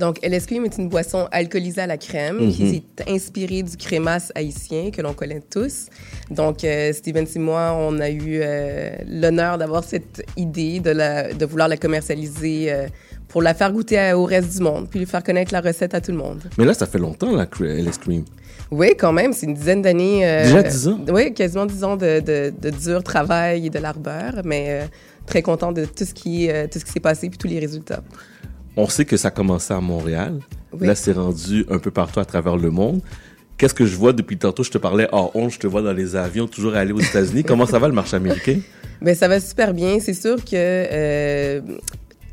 Donc, 0.00 0.18
LS 0.24 0.46
Cream 0.46 0.64
est 0.64 0.76
une 0.78 0.88
boisson 0.88 1.28
alcoolisée 1.30 1.82
à 1.82 1.86
la 1.86 1.96
crème 1.98 2.38
Mhm. 2.40 2.52
qui 2.52 2.82
est 2.98 3.08
inspirée 3.10 3.62
du 3.62 3.76
crémasse 3.76 4.32
haïtien 4.34 4.90
que 4.90 5.02
l'on 5.02 5.12
connaît 5.14 5.42
tous. 5.48 5.86
Donc, 6.30 6.64
euh, 6.64 6.92
Steven 6.92 7.26
et 7.32 7.38
moi, 7.38 7.76
on 7.78 8.00
a 8.00 8.10
eu 8.10 8.40
euh, 8.42 8.90
l'honneur 9.06 9.58
d'avoir 9.58 9.84
cette 9.84 10.24
idée 10.36 10.80
de, 10.80 10.90
la, 10.90 11.32
de 11.32 11.44
vouloir 11.46 11.68
la 11.68 11.76
commercialiser 11.76 12.72
euh, 12.72 12.86
pour 13.28 13.42
la 13.42 13.54
faire 13.54 13.70
goûter 13.72 13.98
à- 13.98 14.18
au 14.18 14.24
reste 14.24 14.56
du 14.56 14.62
monde, 14.62 14.88
puis 14.90 15.04
faire 15.06 15.22
connaître 15.22 15.52
la 15.52 15.60
recette 15.60 15.94
à 15.94 16.00
tout 16.00 16.10
le 16.10 16.16
monde. 16.18 16.42
Mais 16.58 16.64
là, 16.64 16.74
ça 16.74 16.86
fait 16.86 16.98
longtemps, 16.98 17.30
la 17.36 17.46
LS 17.60 17.98
Cream. 17.98 18.24
Oui, 18.72 18.94
quand 18.98 19.12
même, 19.12 19.32
c'est 19.32 19.46
une 19.46 19.54
dizaine 19.54 19.82
d'années. 19.82 20.26
euh, 20.26 20.44
Déjà 20.44 20.62
10 20.62 20.88
ans? 20.88 21.00
Oui, 21.12 21.34
quasiment 21.34 21.66
10 21.66 21.84
ans 21.84 21.96
de, 21.96 22.20
de, 22.20 22.52
de 22.60 22.70
dur 22.70 23.02
travail 23.02 23.66
et 23.66 23.70
de 23.70 23.78
l'arbeur, 23.78 24.40
mais 24.44 24.88
très 25.26 25.42
content 25.42 25.72
de 25.72 25.84
tout 25.84 26.04
ce 26.04 26.14
qui, 26.14 26.48
tout 26.72 26.78
ce 26.78 26.84
qui 26.84 26.90
s'est 26.92 27.00
passé 27.00 27.28
puis 27.28 27.38
tous 27.38 27.48
les 27.48 27.58
résultats. 27.60 28.02
On 28.80 28.88
sait 28.88 29.04
que 29.04 29.18
ça 29.18 29.28
a 29.28 29.30
commencé 29.30 29.74
à 29.74 29.80
Montréal. 29.80 30.40
Oui. 30.72 30.86
Là, 30.86 30.94
c'est 30.94 31.12
rendu 31.12 31.66
un 31.68 31.78
peu 31.78 31.90
partout 31.90 32.18
à 32.18 32.24
travers 32.24 32.56
le 32.56 32.70
monde. 32.70 33.02
Qu'est-ce 33.58 33.74
que 33.74 33.84
je 33.84 33.94
vois 33.94 34.14
depuis 34.14 34.38
tantôt? 34.38 34.62
Je 34.62 34.70
te 34.70 34.78
parlais 34.78 35.06
hors 35.12 35.36
honte, 35.36 35.50
je 35.50 35.58
te 35.58 35.66
vois 35.66 35.82
dans 35.82 35.92
les 35.92 36.16
avions, 36.16 36.46
toujours 36.46 36.74
aller 36.74 36.92
aux 36.92 37.00
États-Unis. 37.00 37.44
Comment 37.44 37.66
ça 37.66 37.78
va 37.78 37.88
le 37.88 37.94
marché 37.94 38.16
américain? 38.16 38.58
Ben, 39.02 39.14
ça 39.14 39.28
va 39.28 39.40
super 39.40 39.72
bien. 39.72 39.98
C'est 39.98 40.12
sûr 40.12 40.36
que 40.44 40.52
euh, 40.54 41.62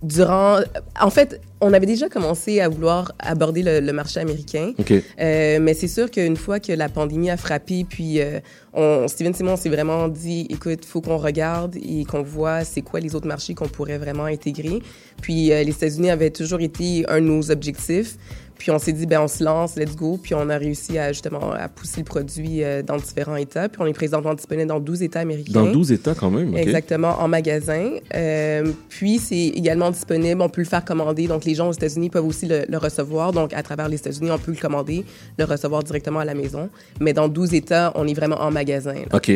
durant... 0.04 0.60
En 1.00 1.10
fait, 1.10 1.42
on 1.62 1.74
avait 1.74 1.86
déjà 1.86 2.08
commencé 2.10 2.60
à 2.60 2.70
vouloir 2.70 3.12
aborder 3.20 3.64
le, 3.64 3.80
le 3.80 3.94
marché 3.94 4.20
américain. 4.20 4.74
OK. 4.78 4.92
Euh, 4.92 5.60
mais 5.60 5.74
c'est 5.74 5.88
sûr 5.88 6.12
qu'une 6.12 6.38
fois 6.38 6.60
que 6.60 6.72
la 6.72 6.90
pandémie 6.90 7.30
a 7.30 7.38
frappé, 7.38 7.86
puis 7.88 8.22
euh, 8.22 8.40
on, 8.74 9.08
Steven 9.08 9.34
Simon 9.34 9.56
s'est 9.56 9.70
vraiment 9.70 10.08
dit, 10.08 10.48
écoute, 10.50 10.86
faut 10.86 11.02
qu'on 11.02 11.18
regarde 11.18 11.76
et 11.78 12.06
qu'on 12.06 12.22
voit 12.22 12.64
c'est 12.64 12.82
quoi 12.82 13.00
les 13.00 13.16
autres 13.16 13.28
marchés 13.28 13.56
qu'on 13.56 13.68
pourrait 13.68 13.98
vraiment 13.98 14.26
intégrer. 14.26 14.82
Puis 15.22 15.52
euh, 15.52 15.64
les 15.64 15.72
États-Unis 15.72 16.12
avaient 16.12 16.30
toujours 16.30 16.62
été 16.62 17.06
un 17.08 17.20
de 17.22 17.26
nos 17.26 17.52
objectifs. 17.52 18.18
Puis 18.58 18.72
on 18.72 18.80
s'est 18.80 18.94
dit, 18.94 19.06
ben 19.06 19.22
on 19.22 19.28
se 19.28 19.44
lance, 19.44 19.76
let's 19.76 19.96
go. 19.96 20.20
Puis 20.22 20.34
on 20.34 20.50
a 20.50 20.58
réussi 20.58 20.98
à 20.98 21.12
justement 21.12 21.52
à 21.52 21.68
pousser 21.70 22.02
le 22.02 22.06
produit 22.06 22.64
euh, 22.64 22.82
dans 22.82 22.98
différents 22.98 23.36
États. 23.36 23.70
Puis 23.70 23.82
on 23.82 23.86
est 23.86 23.94
présentement 23.94 24.34
disponible 24.34 24.68
dans 24.68 24.80
12 24.80 25.04
États 25.04 25.20
américains. 25.22 25.52
Dans 25.52 25.72
12 25.72 25.92
États 25.92 26.16
quand 26.16 26.32
même. 26.32 26.50
OK. 26.50 26.58
Exactement, 26.58 27.20
en 27.20 27.28
magasin. 27.28 27.92
Euh, 28.16 28.72
puis, 28.90 29.20
c'est 29.20 29.36
également 29.36 29.92
disponible. 29.92 30.42
On 30.42 30.50
peut 30.50 30.62
le 30.62 30.68
faire 30.68 30.84
commander. 30.84 31.28
Donc, 31.28 31.46
les 31.46 31.56
gens 31.56 31.70
aux 31.70 31.74
États-Unis 31.74 32.10
peuvent 32.10 32.26
aussi 32.26 32.46
le, 32.46 32.66
le 32.68 32.78
recevoir. 32.78 33.32
Donc, 33.32 33.54
à 33.54 33.64
travers 33.64 33.90
les 33.90 33.98
États-Unis, 33.98 34.32
on 34.32 34.38
peut 34.40 34.52
le 34.52 34.58
commander, 34.58 35.06
le 35.38 35.46
recevoir 35.46 35.84
directement 35.84 36.20
à 36.20 36.26
la 36.26 36.34
maison. 36.34 36.70
Mais 37.00 37.14
dans 37.14 37.28
12 37.28 37.54
États, 37.54 37.92
on 37.96 38.08
est 38.08 38.14
vraiment 38.14 38.42
en 38.42 38.52
magasin. 38.52 38.94
là. 38.94 39.16
OK. 39.16 39.32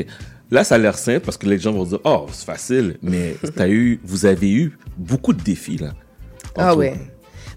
Là, 0.52 0.66
ça 0.66 0.76
a 0.76 0.78
l'air 0.78 0.98
simple 0.98 1.22
parce 1.22 1.38
que 1.38 1.48
les 1.48 1.58
gens 1.58 1.72
vont 1.72 1.86
dire, 1.86 2.00
oh, 2.04 2.26
c'est 2.32 2.46
facile. 2.46 2.98
Mais 3.02 3.36
t'as 3.56 3.70
eu, 3.70 4.02
vous 4.04 4.26
avez 4.26 4.52
eu 4.52 4.78
beaucoup 4.98 5.32
de 5.32 5.42
défis, 5.42 5.78
là. 5.78 5.94
Ah 6.58 6.76
ouais. 6.76 6.96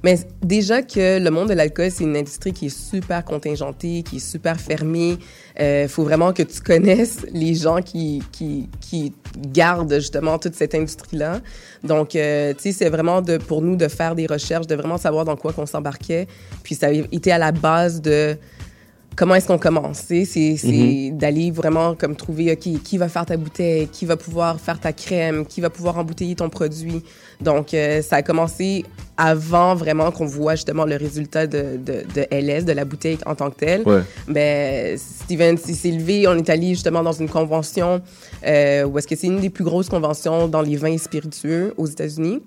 Mais 0.05 0.19
déjà 0.43 0.83
que 0.83 1.19
le 1.19 1.31
monde 1.31 1.49
de 1.49 1.55
l'alcool, 1.55 1.91
c'est 1.91 2.05
une 2.05 2.15
industrie 2.15 2.53
qui 2.53 2.67
est 2.67 2.79
super 2.79 3.25
contingentée, 3.25 4.03
qui 4.03 4.17
est 4.17 4.31
super 4.31 4.61
fermée. 4.61 5.17
Il 5.59 5.89
faut 5.89 6.05
vraiment 6.05 6.35
que 6.35 6.43
tu 6.43 6.61
connaisses 6.61 7.25
les 7.33 7.55
gens 7.55 7.81
qui, 7.81 8.23
qui, 8.31 8.69
qui 8.83 9.15
gardent 9.39 9.95
justement 9.95 10.39
toute 10.39 10.57
cette 10.57 10.75
industrie-là. 10.75 11.41
Donc, 11.83 12.17
euh, 12.17 12.53
tu 12.53 12.65
sais, 12.65 12.73
c'est 12.73 12.91
vraiment 12.91 13.23
de, 13.23 13.39
pour 13.39 13.63
nous 13.63 13.77
de 13.77 13.89
faire 13.89 14.15
des 14.15 14.27
recherches, 14.27 14.67
de 14.67 14.75
vraiment 14.75 14.99
savoir 14.99 15.25
dans 15.25 15.37
quoi 15.37 15.55
qu'on 15.55 15.65
s'embarquait. 15.65 16.29
Puis 16.63 16.75
ça 16.75 16.89
a 16.89 16.91
été 16.91 17.33
à 17.33 17.39
la 17.39 17.53
base 17.53 18.03
de 18.03 18.37
comment 19.17 19.35
est-ce 19.35 19.47
qu'on 19.47 19.59
commence? 19.59 19.99
C'est 20.07 20.25
Mm-hmm. 20.25 21.17
d'aller 21.17 21.51
vraiment 21.51 21.95
comme 21.95 22.17
trouver, 22.17 22.53
OK, 22.53 22.83
qui 22.83 22.99
va 22.99 23.09
faire 23.09 23.27
ta 23.27 23.37
bouteille, 23.37 23.89
qui 23.89 24.07
va 24.07 24.17
pouvoir 24.17 24.61
faire 24.61 24.79
ta 24.81 24.93
crème, 24.93 25.45
qui 25.47 25.61
va 25.61 25.71
pouvoir 25.71 25.99
embouteiller 25.99 26.35
ton 26.35 26.49
produit. 26.49 27.03
Donc, 27.41 27.75
euh, 27.75 28.03
ça 28.03 28.17
a 28.17 28.23
commencé 28.23 28.85
avant 29.17 29.75
vraiment 29.75 30.11
qu'on 30.11 30.27
voit 30.27 30.55
justement 30.57 30.85
le 30.85 30.97
résultat 30.97 31.47
de, 31.47 31.77
de, 31.77 32.05
de 32.15 32.27
LS, 32.31 32.65
de 32.65 32.73
la 32.73 32.85
bouteille 32.85 33.19
en 33.27 33.35
tant 33.35 33.51
que 33.51 33.57
telle. 33.57 33.83
Ouais. 33.87 34.01
Ben, 34.27 34.99
Steven 34.99 35.57
s'est 35.59 35.75
s'est 35.75 35.91
levé, 35.93 36.27
on 36.27 36.37
est 36.37 36.51
allé 36.51 36.69
justement 36.71 37.03
dans 37.03 37.13
une 37.13 37.29
convention 37.29 38.01
euh, 38.47 38.85
où 38.85 38.99
est-ce 38.99 39.07
que 39.07 39.17
c'est 39.17 39.27
une 39.29 39.41
des 39.41 39.51
plus 39.51 39.65
grosses 39.65 39.89
conventions 39.89 40.49
dans 40.49 40.63
les 40.63 40.77
vins 40.77 40.99
spiritueux 40.99 41.75
aux 41.77 41.87
États-Unis. 41.87 42.43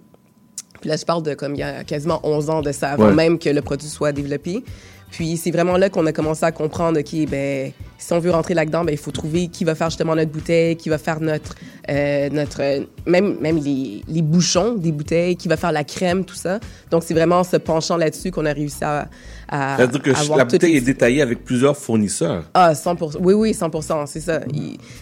Puis 0.82 0.90
là, 0.90 0.96
je 0.98 1.06
parle 1.06 1.24
de 1.24 1.34
comme 1.34 1.56
il 1.56 1.60
y 1.60 1.64
a 1.64 1.84
quasiment 1.84 2.20
11 2.24 2.50
ans 2.50 2.62
de 2.62 2.72
ça, 2.72 2.92
avant 2.92 3.08
Ouais. 3.08 3.14
même 3.16 3.40
que 3.40 3.50
le 3.50 3.62
produit 3.62 3.88
soit 3.88 4.12
développé. 4.12 4.64
Puis 5.12 5.38
c'est 5.38 5.52
vraiment 5.52 5.78
là 5.78 5.90
qu'on 5.90 6.06
a 6.06 6.12
commencé 6.12 6.44
à 6.44 6.52
comprendre, 6.52 7.00
OK, 7.00 7.30
ben, 7.30 7.72
si 7.98 8.14
on 8.14 8.20
veut 8.20 8.30
rentrer 8.32 8.54
là-dedans, 8.54 8.84
ben, 8.84 8.92
il 8.92 8.98
faut 8.98 9.12
trouver 9.12 9.48
qui 9.48 9.64
va 9.64 9.74
faire 9.74 9.90
justement 9.90 10.16
notre 10.16 10.32
bouteille, 10.32 10.76
qui 10.76 10.90
va 10.90 10.98
faire 10.98 11.20
notre, 11.22 11.56
euh, 11.90 12.30
notre 12.30 12.62
euh, 12.62 12.84
même, 13.06 13.38
même 13.40 13.58
les, 13.58 14.02
les 14.08 14.22
bouchons 14.22 14.74
des 14.76 14.92
bouteilles, 14.92 15.36
qui 15.38 15.48
va 15.48 15.56
faire 15.58 15.72
la 15.72 15.84
crème, 15.84 16.26
tout 16.26 16.36
ça. 16.36 16.60
Donc 16.92 17.04
c'est 17.04 17.14
vraiment 17.14 17.40
en 17.40 17.44
se 17.44 17.56
penchant 17.58 17.96
là-dessus 17.98 18.32
qu'on 18.32 18.46
a 18.46 18.52
réussi 18.54 18.84
à, 18.84 19.08
à 19.48 19.78
C'est-à-dire 19.78 20.02
que 20.02 20.10
avoir 20.12 20.38
la 20.40 20.46
bouteille 20.46 20.74
les- 20.74 20.78
est 20.78 20.82
détaillée 20.82 21.22
avec 21.22 21.44
plusieurs 21.46 21.78
fournisseurs. 21.78 22.44
ah, 22.54 22.76
100 22.76 23.16
Oui, 23.22 23.34
oui, 23.34 23.52
100% 23.54 24.06
c'est 24.08 24.20
ça. 24.20 24.42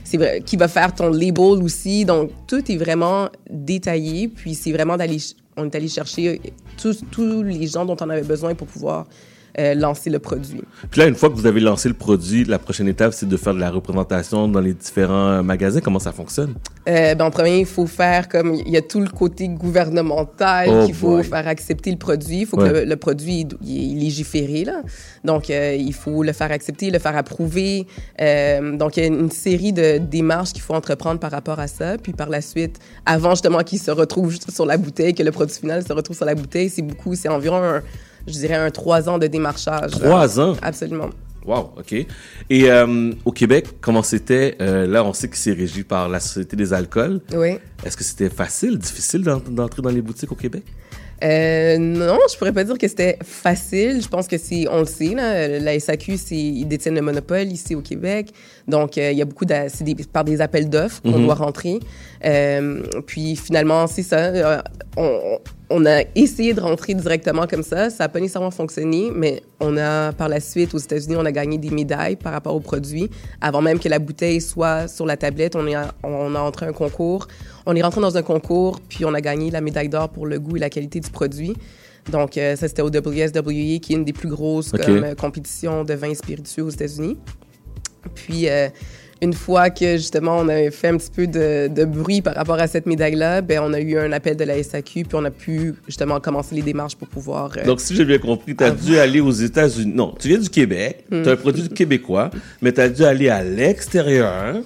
C'est 0.03 0.17
vrai. 0.17 0.41
Qui 0.45 0.55
va 0.55 0.67
faire 0.67 0.93
ton 0.93 1.09
label 1.09 1.61
aussi. 1.63 2.05
Donc, 2.05 2.29
tout 2.47 2.71
est 2.71 2.77
vraiment 2.77 3.29
détaillé. 3.49 4.27
Puis, 4.27 4.53
c'est 4.53 4.71
vraiment 4.71 4.97
d'aller... 4.97 5.17
On 5.57 5.65
est 5.65 5.75
allé 5.75 5.87
chercher 5.87 6.41
tous, 6.81 7.03
tous 7.11 7.41
les 7.41 7.65
gens 7.67 7.85
dont 7.85 7.95
on 8.01 8.09
avait 8.09 8.21
besoin 8.23 8.53
pour 8.55 8.67
pouvoir 8.67 9.05
lancer 9.57 10.09
le 10.09 10.19
produit. 10.19 10.61
Puis 10.91 10.99
là, 10.99 11.07
une 11.07 11.15
fois 11.15 11.29
que 11.29 11.35
vous 11.35 11.45
avez 11.45 11.59
lancé 11.61 11.87
le 11.87 11.93
produit, 11.95 12.43
la 12.43 12.59
prochaine 12.59 12.87
étape, 12.87 13.13
c'est 13.13 13.27
de 13.27 13.37
faire 13.37 13.53
de 13.53 13.59
la 13.59 13.71
représentation 13.71 14.47
dans 14.47 14.59
les 14.59 14.73
différents 14.73 15.27
euh, 15.29 15.41
magasins. 15.43 15.79
Comment 15.81 15.99
ça 15.99 16.11
fonctionne? 16.11 16.55
Euh, 16.89 17.15
ben, 17.15 17.25
en 17.25 17.31
premier, 17.31 17.59
il 17.59 17.65
faut 17.65 17.87
faire 17.87 18.27
comme... 18.27 18.53
Il 18.53 18.69
y 18.69 18.77
a 18.77 18.81
tout 18.81 18.99
le 18.99 19.07
côté 19.07 19.47
gouvernemental 19.47 20.69
Oh 20.69 20.85
qu'il 20.85 20.93
faut 20.95 21.15
boy. 21.17 21.23
faire 21.23 21.47
accepter 21.47 21.91
le 21.91 21.97
produit. 21.97 22.41
Il 22.41 22.45
faut 22.45 22.55
Ouais. 22.59 22.69
que 22.69 22.73
le, 22.79 22.83
le 22.85 22.95
produit 22.95 23.47
il 23.63 23.97
est 23.97 24.03
légiféré, 24.03 24.63
là. 24.65 24.81
Donc, 25.23 25.49
euh, 25.49 25.75
il 25.77 25.93
faut 25.93 26.23
le 26.23 26.31
faire 26.33 26.51
accepter, 26.51 26.89
le 26.91 26.99
faire 26.99 27.15
approuver. 27.17 27.87
Euh, 28.21 28.77
donc, 28.77 28.97
il 28.97 28.99
y 29.01 29.03
a 29.03 29.07
une 29.07 29.31
série 29.31 29.73
de 29.73 29.97
démarches 29.97 30.53
qu'il 30.53 30.61
faut 30.61 30.73
entreprendre 30.73 31.19
par 31.19 31.31
rapport 31.31 31.59
à 31.59 31.67
ça. 31.67 31.97
Puis, 31.97 32.13
par 32.13 32.29
la 32.29 32.41
suite, 32.41 32.79
avant 33.05 33.31
justement 33.31 33.59
qu'il 33.63 33.79
se 33.79 33.91
retrouve 33.91 34.29
juste 34.31 34.51
sur 34.51 34.65
la 34.65 34.77
bouteille, 34.77 35.13
que 35.13 35.23
le 35.23 35.31
produit 35.31 35.55
final 35.57 35.83
se 35.85 35.91
retrouve 35.93 36.15
sur 36.15 36.25
la 36.25 36.35
bouteille, 36.35 36.69
c'est 36.69 36.81
beaucoup, 36.81 37.15
c'est 37.15 37.29
environ, 37.29 37.57
un, 37.63 37.81
je 38.27 38.33
dirais, 38.33 38.55
un 38.55 38.71
trois 38.71 39.07
ans 39.09 39.17
de 39.17 39.27
démarchage. 39.27 39.91
Trois 39.91 40.39
ans? 40.39 40.55
Absolument. 40.61 41.09
Wow, 41.45 41.73
OK. 41.77 41.93
Et 41.93 42.07
euh, 42.71 43.11
au 43.23 43.31
Québec, 43.31 43.67
comment 43.79 44.01
c'était? 44.01 44.55
Euh, 44.61 44.87
là, 44.87 45.03
on 45.03 45.13
sait 45.13 45.27
que 45.27 45.37
c'est 45.37 45.51
régi 45.53 45.83
par 45.83 46.09
la 46.09 46.19
Société 46.19 46.55
des 46.55 46.73
alcools. 46.73 47.21
Oui. 47.35 47.57
Est-ce 47.85 47.95
que 47.95 48.03
c'était 48.03 48.29
facile, 48.31 48.79
difficile 48.79 49.21
d'en- 49.21 49.37
d'entrer 49.39 49.83
dans 49.83 49.91
les 49.91 50.01
boutiques 50.01 50.31
au 50.31 50.35
Québec? 50.35 50.63
Euh, 51.23 51.77
non, 51.77 52.17
je 52.29 52.37
pourrais 52.37 52.51
pas 52.51 52.63
dire 52.63 52.77
que 52.77 52.87
c'était 52.87 53.17
facile. 53.23 54.01
Je 54.01 54.07
pense 54.07 54.27
que 54.27 54.37
c'est, 54.37 54.67
on 54.69 54.79
le 54.79 54.85
sait, 54.85 55.13
là, 55.13 55.59
la 55.59 55.79
SAQ, 55.79 56.17
c'est, 56.17 56.35
ils 56.35 56.65
détiennent 56.65 56.95
le 56.95 57.01
monopole 57.01 57.47
ici 57.47 57.73
au 57.75 57.81
Québec. 57.81 58.31
Donc, 58.67 58.97
euh, 58.97 59.11
il 59.11 59.17
y 59.17 59.21
a 59.21 59.25
beaucoup 59.25 59.45
de, 59.45 59.53
c'est 59.69 59.83
des, 59.85 59.95
par 59.95 60.23
des 60.25 60.41
appels 60.41 60.67
d'offres 60.69 61.01
qu'on 61.03 61.17
Mhm. 61.19 61.25
doit 61.25 61.35
rentrer. 61.35 61.79
Euh, 62.25 62.81
puis 63.05 63.35
finalement, 63.35 63.87
c'est 63.87 64.03
ça. 64.03 64.63
on, 64.97 65.37
on 65.69 65.85
a 65.85 66.03
essayé 66.15 66.53
de 66.53 66.61
rentrer 66.61 66.93
directement 66.93 67.47
comme 67.47 67.63
ça. 67.63 67.89
Ça 67.89 68.03
n'a 68.05 68.09
pas 68.09 68.19
nécessairement 68.19 68.51
fonctionné, 68.51 69.11
mais 69.13 69.41
on 69.59 69.77
a, 69.77 70.11
par 70.13 70.29
la 70.29 70.39
suite, 70.39 70.73
aux 70.73 70.79
États-Unis, 70.79 71.15
on 71.17 71.25
a 71.25 71.31
gagné 71.31 71.57
des 71.57 71.69
médailles 71.69 72.15
par 72.15 72.33
rapport 72.33 72.55
aux 72.55 72.59
produits. 72.59 73.09
Avant 73.41 73.61
même 73.61 73.79
que 73.79 73.89
la 73.89 73.99
bouteille 73.99 74.41
soit 74.41 74.87
sur 74.87 75.05
la 75.05 75.17
tablette, 75.17 75.55
on, 75.55 75.65
est, 75.67 75.75
on 76.03 76.35
a 76.35 76.39
entré 76.39 76.65
un 76.67 76.73
concours. 76.73 77.27
On 77.65 77.75
est 77.75 77.81
rentré 77.81 78.01
dans 78.01 78.15
un 78.17 78.21
concours, 78.21 78.79
puis 78.87 79.05
on 79.05 79.13
a 79.13 79.21
gagné 79.21 79.49
la 79.49 79.61
médaille 79.61 79.89
d'or 79.89 80.09
pour 80.09 80.27
le 80.27 80.39
goût 80.39 80.57
et 80.57 80.59
la 80.59 80.69
qualité 80.69 80.99
du 80.99 81.09
produit. 81.09 81.55
Donc, 82.11 82.37
euh, 82.37 82.55
ça, 82.55 82.67
c'était 82.67 82.83
au 82.83 82.89
WSWE, 82.89 83.79
qui 83.79 83.93
est 83.93 83.95
une 83.95 84.05
des 84.05 84.13
plus 84.13 84.29
grosses 84.29 84.71
comme, 84.71 85.03
euh, 85.03 85.15
compétitions 85.15 85.83
de 85.83 85.93
vins 85.95 86.13
spiritueux 86.13 86.63
aux 86.63 86.69
États-Unis. 86.69 87.17
Puis, 88.13 88.47
euh, 88.47 88.69
une 89.21 89.33
fois 89.33 89.69
que 89.69 89.97
justement 89.97 90.37
on 90.37 90.49
avait 90.49 90.71
fait 90.71 90.89
un 90.89 90.97
petit 90.97 91.09
peu 91.09 91.27
de, 91.27 91.67
de 91.67 91.85
bruit 91.85 92.21
par 92.21 92.35
rapport 92.35 92.59
à 92.59 92.67
cette 92.67 92.85
médaille-là, 92.85 93.41
ben 93.41 93.59
on 93.63 93.73
a 93.73 93.79
eu 93.79 93.97
un 93.97 94.11
appel 94.11 94.35
de 94.35 94.43
la 94.43 94.61
SAQ, 94.61 95.03
puis 95.05 95.15
on 95.15 95.23
a 95.25 95.31
pu 95.31 95.73
justement 95.87 96.19
commencer 96.19 96.53
les 96.55 96.61
démarches 96.61 96.95
pour 96.95 97.07
pouvoir. 97.07 97.51
euh, 97.57 97.63
Donc, 97.65 97.79
si 97.81 97.95
j'ai 97.95 98.05
bien 98.05 98.17
compris, 98.17 98.55
tu 98.55 98.63
as 98.63 98.71
dû 98.71 98.97
aller 98.97 99.21
aux 99.21 99.31
États-Unis. 99.31 99.93
Non, 99.95 100.13
tu 100.19 100.27
viens 100.27 100.39
du 100.39 100.49
Québec, 100.49 101.05
Hmm. 101.11 101.23
tu 101.23 101.29
as 101.29 101.31
un 101.33 101.35
produit 101.37 101.67
québécois, 101.69 102.29
mais 102.61 102.71
tu 102.73 102.81
as 102.81 102.89
dû 102.89 103.03
aller 103.03 103.29
à 103.29 103.43
l'extérieur 103.43 104.57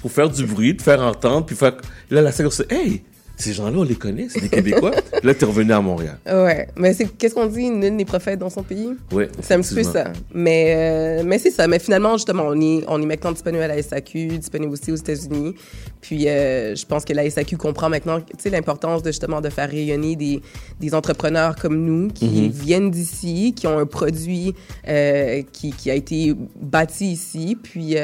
pour 0.00 0.10
faire 0.10 0.30
du 0.30 0.44
bruit, 0.46 0.76
te 0.76 0.82
faire 0.82 1.02
entendre, 1.02 1.44
puis 1.44 1.56
faire. 1.56 1.76
Là, 2.10 2.22
la 2.22 2.32
SAQ, 2.32 2.50
c'est 2.50 2.72
Hey, 2.72 3.02
ces 3.40 3.52
gens-là, 3.52 3.76
on 3.78 3.82
les 3.82 3.94
connaît, 3.94 4.28
c'est 4.28 4.40
des 4.40 4.48
Québécois. 4.48 4.92
Là, 5.22 5.34
tu 5.34 5.44
es 5.44 5.46
revenu 5.46 5.72
à 5.72 5.80
Montréal. 5.80 6.18
Ouais, 6.26 6.68
mais 6.76 6.92
c'est 6.94 7.06
qu'est-ce 7.06 7.34
qu'on 7.34 7.46
dit, 7.46 7.70
nul 7.70 7.94
n'est 7.96 8.04
prophète 8.04 8.38
dans 8.38 8.50
son 8.50 8.62
pays? 8.62 8.90
Oui. 9.12 9.24
C'est 9.40 9.54
un 9.54 9.60
petit 9.60 9.74
peu 9.74 9.82
ça. 9.82 10.12
Mais, 10.32 10.74
euh, 10.76 11.22
mais 11.24 11.38
c'est 11.38 11.50
ça. 11.50 11.66
Mais 11.66 11.78
finalement, 11.78 12.12
justement, 12.16 12.44
on 12.46 12.60
est, 12.60 12.84
on 12.88 13.00
est 13.02 13.06
maintenant 13.06 13.32
disponible 13.32 13.62
à 13.62 13.68
la 13.68 13.82
SAQ, 13.82 14.38
disponible 14.38 14.72
aussi 14.72 14.92
aux 14.92 14.96
États-Unis. 14.96 15.54
Puis 16.00 16.28
euh, 16.28 16.74
je 16.74 16.86
pense 16.86 17.04
que 17.04 17.12
la 17.12 17.28
SAQ 17.28 17.56
comprend 17.56 17.88
maintenant, 17.88 18.20
tu 18.20 18.26
sais, 18.38 18.50
l'importance 18.50 19.02
de 19.02 19.08
justement 19.10 19.40
de 19.40 19.48
faire 19.50 19.68
rayonner 19.68 20.16
des, 20.16 20.40
des 20.80 20.94
entrepreneurs 20.94 21.56
comme 21.56 21.76
nous 21.84 22.08
qui 22.08 22.26
Mhm. 22.26 22.48
viennent 22.50 22.90
d'ici, 22.90 23.54
qui 23.56 23.66
ont 23.66 23.78
un 23.78 23.86
produit 23.86 24.54
euh, 24.88 25.42
qui, 25.52 25.70
qui 25.72 25.90
a 25.90 25.94
été 25.94 26.34
bâti 26.60 27.12
ici. 27.12 27.56
Puis 27.62 27.96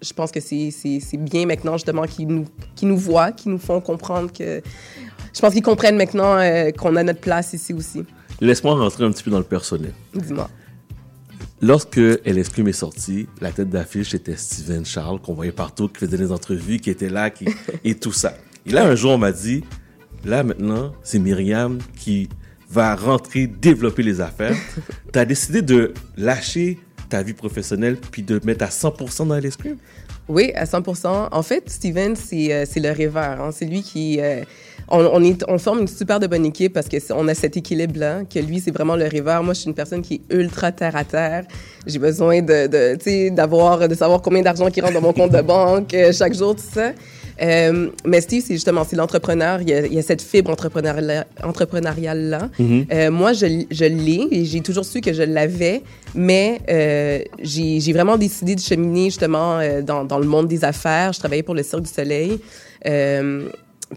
je 0.00 0.12
pense 0.12 0.30
que 0.30 0.40
c'est 0.40 1.16
bien 1.16 1.46
maintenant 1.46 1.74
justement 1.74 2.02
qu'ils 2.02 2.28
nous, 2.28 2.44
qu'ils 2.74 2.88
nous 2.88 2.96
voient, 2.96 3.32
qu'ils 3.32 3.52
nous 3.52 3.58
font 3.58 3.80
comprendre 3.80 4.32
que... 4.32 4.62
Je 5.34 5.40
pense 5.40 5.52
qu'ils 5.52 5.62
comprennent 5.62 5.96
maintenant 5.96 6.36
euh, 6.38 6.70
qu'on 6.70 6.96
a 6.96 7.02
notre 7.02 7.20
place 7.20 7.52
ici 7.52 7.72
aussi. 7.72 8.04
Laisse-moi 8.40 8.74
rentrer 8.74 9.04
un 9.04 9.10
petit 9.10 9.22
peu 9.22 9.30
dans 9.30 9.38
le 9.38 9.44
personnel. 9.44 9.92
Dis-moi. 10.14 10.48
Lorsque 11.60 11.98
LS 11.98 12.50
Plume 12.50 12.68
est 12.68 12.72
sorti, 12.72 13.26
la 13.40 13.50
tête 13.50 13.68
d'affiche 13.68 14.14
était 14.14 14.36
Steven 14.36 14.84
Charles, 14.84 15.20
qu'on 15.20 15.34
voyait 15.34 15.52
partout, 15.52 15.88
qui 15.88 15.98
faisait 15.98 16.16
des 16.16 16.30
entrevues, 16.30 16.78
qui 16.78 16.90
était 16.90 17.08
là, 17.08 17.30
qui, 17.30 17.46
et 17.84 17.96
tout 17.96 18.12
ça. 18.12 18.34
Et 18.64 18.70
là, 18.70 18.86
un 18.86 18.94
jour, 18.94 19.12
on 19.12 19.18
m'a 19.18 19.32
dit, 19.32 19.64
là, 20.24 20.44
maintenant, 20.44 20.92
c'est 21.02 21.18
Myriam 21.18 21.78
qui 21.96 22.28
va 22.70 22.94
rentrer, 22.94 23.46
développer 23.46 24.02
les 24.02 24.20
affaires. 24.20 24.56
tu 25.12 25.18
as 25.18 25.24
décidé 25.24 25.62
de 25.62 25.94
lâcher 26.16 26.78
ta 27.08 27.22
vie 27.22 27.32
professionnelle 27.34 27.96
puis 27.96 28.22
de 28.22 28.40
mettre 28.44 28.64
à 28.64 28.68
100% 28.68 29.28
dans 29.28 29.34
LS 29.36 29.56
Plume? 29.56 29.76
Oui, 30.28 30.52
à 30.54 30.66
100 30.66 30.82
En 31.32 31.42
fait, 31.42 31.70
Steven, 31.70 32.14
c'est 32.14 32.52
euh, 32.52 32.64
le 32.76 32.90
rêveur. 32.92 33.40
hein. 33.40 33.50
C'est 33.52 33.64
lui 33.64 33.82
qui... 33.82 34.20
euh, 34.20 34.42
on, 34.90 35.22
on, 35.48 35.58
forme 35.58 35.80
une 35.80 35.88
super 35.88 36.18
de 36.20 36.26
bonne 36.26 36.46
équipe 36.46 36.72
parce 36.72 36.88
qu'on 36.88 37.28
a 37.28 37.34
cet 37.34 37.56
équilibre-là, 37.56 38.22
que 38.24 38.38
lui, 38.38 38.60
c'est 38.60 38.70
vraiment 38.70 38.96
le 38.96 39.06
rêveur. 39.06 39.42
Moi, 39.42 39.54
je 39.54 39.60
suis 39.60 39.68
une 39.68 39.74
personne 39.74 40.02
qui 40.02 40.14
est 40.14 40.34
ultra 40.34 40.72
terre-à-terre. 40.72 41.44
J'ai 41.86 41.98
besoin 41.98 42.40
de, 42.40 42.66
de, 42.66 43.86
de 43.86 43.94
savoir 43.94 44.22
combien 44.22 44.42
d'argent 44.42 44.70
qui 44.70 44.80
rentre 44.80 44.94
dans 44.94 45.00
mon 45.02 45.12
compte 45.12 45.32
de 45.32 45.42
banque 45.42 45.92
euh, 45.94 46.12
chaque 46.12 46.34
jour, 46.34 46.54
tout 46.56 46.62
ça. 46.72 46.92
Euh, 47.40 47.88
mais 48.04 48.20
Steve, 48.20 48.42
c'est 48.46 48.54
justement, 48.54 48.84
c'est 48.88 48.96
l'entrepreneur. 48.96 49.60
Il 49.62 49.68
y 49.70 49.74
a, 49.74 49.86
il 49.86 49.94
y 49.94 49.98
a 49.98 50.02
cette 50.02 50.22
fibre 50.22 50.50
entrepreneuriale- 50.50 51.26
entrepreneuriale-là. 51.44 52.48
Mhm. 52.58 52.86
Euh, 52.92 53.10
moi, 53.10 53.32
je, 53.32 53.64
je 53.70 53.84
l'ai 53.84 54.26
et 54.30 54.44
j'ai 54.44 54.60
toujours 54.60 54.84
su 54.84 55.00
que 55.00 55.12
je 55.12 55.22
l'avais, 55.22 55.82
mais 56.14 56.60
euh, 56.68 57.20
j'ai 57.42 57.80
j'ai 57.80 57.92
vraiment 57.92 58.16
décidé 58.16 58.54
de 58.54 58.60
cheminer 58.60 59.04
justement 59.06 59.58
euh, 59.58 59.82
dans, 59.82 60.04
dans 60.04 60.18
le 60.18 60.26
monde 60.26 60.48
des 60.48 60.64
affaires. 60.64 61.12
Je 61.12 61.18
travaillais 61.18 61.42
pour 61.42 61.54
le 61.54 61.62
Cirque 61.62 61.82
du 61.82 61.90
Soleil. 61.90 62.38
Euh, 62.86 63.48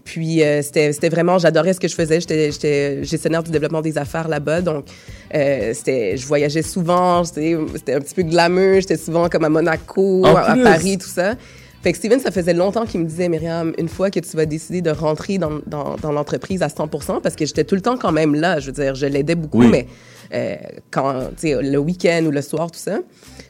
puis 0.04 0.42
euh, 0.42 0.62
c'était 0.62 0.92
c'était 0.92 1.10
vraiment, 1.10 1.38
j'adorais 1.38 1.74
ce 1.74 1.80
que 1.80 1.88
je 1.88 1.94
faisais. 1.94 2.18
J'étais 2.20 2.50
j'étais 2.50 3.04
gestionnaire 3.04 3.42
du 3.42 3.50
développement 3.50 3.82
des 3.82 3.98
affaires 3.98 4.26
là-bas, 4.28 4.62
donc 4.62 4.86
euh, 5.34 5.72
c'était, 5.74 6.16
je 6.16 6.26
voyageais 6.26 6.62
souvent. 6.62 7.24
C'était 7.24 7.56
c'était 7.74 7.94
un 7.94 8.00
petit 8.00 8.14
peu 8.14 8.22
glamour. 8.22 8.76
J'étais 8.80 8.96
souvent 8.96 9.28
comme 9.28 9.44
à 9.44 9.50
Monaco, 9.50 10.24
à. 10.24 10.56
Paris, 10.62 10.96
tout 10.96 11.08
ça. 11.08 11.34
Fait 11.82 11.90
que 11.92 11.98
Steven, 11.98 12.20
ça 12.20 12.30
faisait 12.30 12.54
longtemps 12.54 12.86
qu'il 12.86 13.00
me 13.00 13.06
disait, 13.06 13.28
Myriam, 13.28 13.72
une 13.76 13.88
fois 13.88 14.10
que 14.10 14.20
tu 14.20 14.36
vas 14.36 14.46
décider 14.46 14.82
de 14.82 14.90
rentrer 14.90 15.38
dans, 15.38 15.58
dans, 15.66 15.96
dans 15.96 16.12
l'entreprise 16.12 16.62
à 16.62 16.68
100% 16.68 17.20
parce 17.20 17.34
que 17.34 17.44
j'étais 17.44 17.64
tout 17.64 17.74
le 17.74 17.80
temps 17.80 17.96
quand 17.96 18.12
même 18.12 18.34
là. 18.36 18.60
Je 18.60 18.66
veux 18.66 18.72
dire, 18.72 18.94
je 18.94 19.06
l'aidais 19.06 19.34
beaucoup, 19.34 19.60
Oui. 19.60 19.68
mais 19.68 19.86
euh, 20.32 20.54
quand, 20.92 21.30
tu 21.36 21.48
sais, 21.48 21.60
le 21.60 21.78
week-end 21.78 22.22
ou 22.26 22.30
le 22.30 22.40
soir, 22.40 22.70
tout 22.70 22.78
ça. 22.78 23.00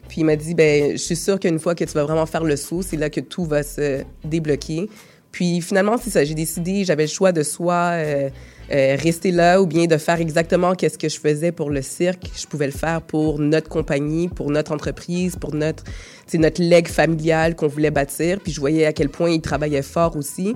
Puis 0.09 0.23
il 0.23 0.25
m'a 0.25 0.37
dit, 0.37 0.55
ben, 0.55 0.93
je 0.93 0.97
suis 0.97 1.17
sûre 1.17 1.39
qu'une 1.39 1.59
fois 1.59 1.75
que 1.75 1.85
tu 1.85 1.93
vas 1.93 2.05
vraiment 2.05 2.25
faire 2.27 2.45
le 2.45 2.57
saut, 2.57 2.81
c'est 2.83 2.97
là 2.97 3.11
que 3.11 3.21
tout 3.21 3.45
va 3.45 3.63
se 3.63 4.03
débloquer. 4.25 4.89
Puis 5.31 5.61
finalement, 5.61 5.97
c'est 6.03 6.11
ça. 6.11 6.25
J'ai 6.25 6.35
décidé, 6.35 6.85
j'avais 6.85 7.05
le 7.05 7.09
choix 7.11 7.33
de 7.33 7.43
soit 7.43 7.93
euh, 7.93 8.29
euh, 8.73 8.97
rester 8.99 9.31
là 9.33 9.61
ou 9.61 9.67
bien 9.67 9.87
de 9.87 9.97
faire 9.99 10.21
exactement 10.21 10.75
qu'est-ce 10.75 10.97
que 10.97 11.09
je 11.09 11.21
faisais 11.21 11.53
pour 11.53 11.71
le 11.71 11.83
cirque. 11.83 12.31
Je 12.35 12.47
pouvais 12.47 12.67
le 12.67 12.73
faire 12.73 13.03
pour 13.03 13.39
notre 13.39 13.69
compagnie, 13.69 14.29
pour 14.29 14.51
notre 14.51 14.73
entreprise, 14.73 15.37
pour 15.37 15.55
notre, 15.55 15.85
sais, 16.27 16.39
notre 16.39 16.63
legs 16.63 16.89
familial 16.89 17.55
qu'on 17.55 17.67
voulait 17.69 17.91
bâtir. 17.91 18.41
Puis 18.41 18.53
je 18.53 18.61
voyais 18.61 18.87
à 18.87 18.93
quel 18.93 19.09
point 19.09 19.31
il 19.31 19.41
travaillait 19.41 19.83
fort 19.83 20.17
aussi. 20.17 20.55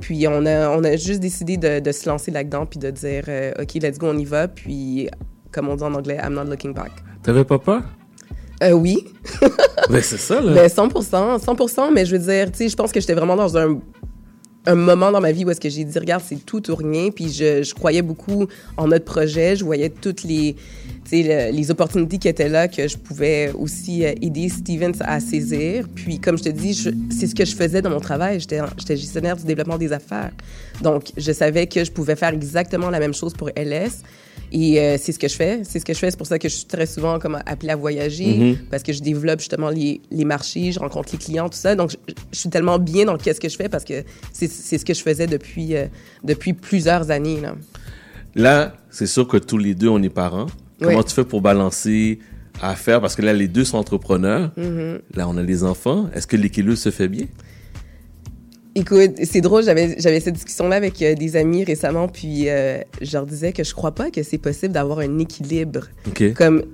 Puis 0.00 0.26
on 0.28 0.46
a, 0.46 0.68
on 0.70 0.84
a 0.84 0.96
juste 0.96 1.20
décidé 1.20 1.56
de, 1.56 1.80
de 1.80 1.92
se 1.92 2.08
lancer 2.08 2.30
là-dedans 2.30 2.66
puis 2.66 2.78
de 2.78 2.90
dire, 2.90 3.24
euh, 3.28 3.52
OK, 3.60 3.74
let's 3.74 3.98
go, 3.98 4.08
on 4.08 4.18
y 4.18 4.24
va. 4.24 4.46
Puis, 4.46 5.08
comme 5.50 5.68
on 5.68 5.76
dit 5.76 5.82
en 5.82 5.94
anglais, 5.94 6.18
I'm 6.22 6.34
not 6.34 6.44
looking 6.44 6.74
back. 6.74 6.92
T'avais 7.22 7.44
pas 7.44 7.58
peur? 7.58 7.82
Euh, 8.62 8.72
oui. 8.72 9.04
Ben, 9.88 10.02
c'est 10.02 10.16
ça, 10.16 10.40
là. 10.40 10.52
Ben, 10.52 10.68
100 10.68 10.90
100 11.68 11.90
mais 11.92 12.04
je 12.06 12.16
veux 12.16 12.22
dire, 12.32 12.50
tu 12.50 12.58
sais, 12.58 12.68
je 12.68 12.74
pense 12.74 12.90
que 12.90 12.98
j'étais 12.98 13.14
vraiment 13.14 13.36
dans 13.36 13.56
un, 13.56 13.78
un 14.66 14.74
moment 14.74 15.12
dans 15.12 15.20
ma 15.20 15.32
vie 15.32 15.44
où 15.44 15.50
est-ce 15.50 15.60
que 15.60 15.68
j'ai 15.68 15.84
dit, 15.84 15.98
regarde, 15.98 16.22
c'est 16.26 16.44
tout 16.44 16.70
ou 16.70 16.74
rien, 16.74 17.10
puis 17.10 17.32
je, 17.32 17.62
je 17.62 17.74
croyais 17.74 18.02
beaucoup 18.02 18.46
en 18.76 18.88
notre 18.88 19.04
projet, 19.04 19.56
je 19.56 19.64
voyais 19.64 19.88
toutes 19.90 20.24
les, 20.24 20.56
le- 21.12 21.52
les 21.52 21.70
opportunités 21.70 22.18
qui 22.18 22.28
étaient 22.28 22.48
là, 22.48 22.66
que 22.68 22.86
je 22.88 22.96
pouvais 22.96 23.52
aussi 23.58 24.04
euh, 24.04 24.12
aider 24.20 24.48
Stevens 24.48 24.92
à 25.00 25.20
saisir. 25.20 25.86
Puis, 25.94 26.18
comme 26.18 26.36
je 26.36 26.42
te 26.44 26.48
dis, 26.48 26.74
c'est 27.10 27.26
ce 27.26 27.34
que 27.34 27.44
je 27.44 27.54
faisais 27.54 27.80
dans 27.82 27.90
mon 27.90 28.00
travail, 28.00 28.40
j'étais 28.40 28.96
gestionnaire 28.96 29.36
du 29.36 29.44
développement 29.44 29.78
des 29.78 29.92
affaires. 29.92 30.32
Donc, 30.82 31.12
je 31.16 31.32
savais 31.32 31.66
que 31.66 31.84
je 31.84 31.90
pouvais 31.92 32.16
faire 32.16 32.34
exactement 32.34 32.90
la 32.90 32.98
même 32.98 33.14
chose 33.14 33.32
pour 33.34 33.50
LS. 33.56 34.02
Et 34.52 34.80
euh, 34.80 34.96
c'est 35.00 35.12
ce 35.12 35.18
que 35.18 35.28
je 35.28 35.34
fais. 35.34 35.60
C'est 35.64 35.80
ce 35.80 35.84
que 35.84 35.92
je 35.92 35.98
fais. 35.98 36.10
C'est 36.10 36.16
pour 36.16 36.26
ça 36.26 36.38
que 36.38 36.48
je 36.48 36.54
suis 36.54 36.66
très 36.66 36.86
souvent 36.86 37.18
comme 37.18 37.38
appelée 37.46 37.70
à 37.72 37.76
voyager 37.76 38.36
Mhm. 38.36 38.56
parce 38.70 38.82
que 38.82 38.92
je 38.92 39.02
développe 39.02 39.40
justement 39.40 39.70
les, 39.70 40.00
les 40.10 40.24
marchés, 40.24 40.70
je 40.72 40.78
rencontre 40.78 41.08
les 41.12 41.18
clients, 41.18 41.48
tout 41.48 41.58
ça. 41.58 41.74
Donc, 41.74 41.90
je, 41.90 41.96
je 42.32 42.38
suis 42.38 42.48
tellement 42.50 42.78
bien 42.78 43.04
dans 43.06 43.16
qu'est-ce 43.18 43.40
que 43.40 43.48
je 43.48 43.56
fais 43.56 43.68
parce 43.68 43.84
que 43.84 44.04
c'est 44.32 44.48
ce 44.48 44.84
que 44.84 44.94
je 44.94 45.02
faisais 45.02 45.26
depuis, 45.26 45.74
euh, 45.76 45.86
depuis 46.24 46.52
plusieurs 46.52 47.10
années. 47.10 47.40
Là. 47.40 47.54
Là, 48.34 48.74
c'est 48.90 49.06
sûr 49.06 49.26
que 49.26 49.36
tous 49.36 49.58
les 49.58 49.74
deux, 49.74 49.88
on 49.88 50.02
est 50.02 50.08
parents. 50.10 50.46
Comment 50.80 50.98
Oui. 50.98 51.04
tu 51.06 51.14
fais 51.14 51.24
pour 51.24 51.40
balancer 51.40 52.18
à 52.60 52.74
faire? 52.76 53.00
Parce 53.00 53.16
que 53.16 53.22
là, 53.22 53.32
les 53.32 53.48
deux 53.48 53.64
sont 53.64 53.78
entrepreneurs. 53.78 54.52
Mhm. 54.56 55.00
Là, 55.14 55.26
on 55.28 55.36
a 55.38 55.42
des 55.42 55.64
enfants. 55.64 56.08
Est-ce 56.14 56.26
que 56.26 56.36
l'équilibre 56.36 56.76
se 56.76 56.90
fait 56.90 57.08
bien? 57.08 57.26
Écoute, 58.78 59.12
c'est 59.24 59.40
drôle, 59.40 59.64
j'avais 59.64 60.20
cette 60.20 60.34
discussion-là 60.34 60.76
avec 60.76 61.00
euh, 61.00 61.14
des 61.14 61.36
amis 61.36 61.64
récemment, 61.64 62.08
puis 62.08 62.50
euh, 62.50 62.78
je 63.00 63.10
leur 63.14 63.24
disais 63.24 63.52
que 63.52 63.64
je 63.64 63.72
crois 63.74 63.92
pas 63.92 64.10
que 64.10 64.22
c'est 64.22 64.36
possible 64.36 64.74
d'avoir 64.74 64.98
un 64.98 65.18
équilibre. 65.18 65.80
OK. 66.06 66.34
Comme, 66.34 66.60
tu 66.60 66.66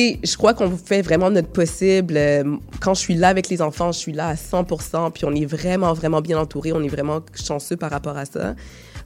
sais, 0.00 0.18
je 0.24 0.36
crois 0.38 0.54
qu'on 0.54 0.70
fait 0.70 1.02
vraiment 1.02 1.30
notre 1.30 1.48
possible. 1.48 2.14
Euh, 2.16 2.44
Quand 2.80 2.94
je 2.94 3.00
suis 3.00 3.14
là 3.14 3.28
avec 3.28 3.50
les 3.50 3.60
enfants, 3.60 3.92
je 3.92 3.98
suis 3.98 4.12
là 4.12 4.28
à 4.28 4.36
100 4.36 4.64
puis 5.12 5.26
on 5.26 5.34
est 5.34 5.44
vraiment, 5.44 5.92
vraiment 5.92 6.22
bien 6.22 6.38
entouré. 6.38 6.72
On 6.72 6.82
est 6.82 6.88
vraiment 6.88 7.20
chanceux 7.34 7.76
par 7.76 7.90
rapport 7.90 8.16
à 8.16 8.24
ça. 8.24 8.54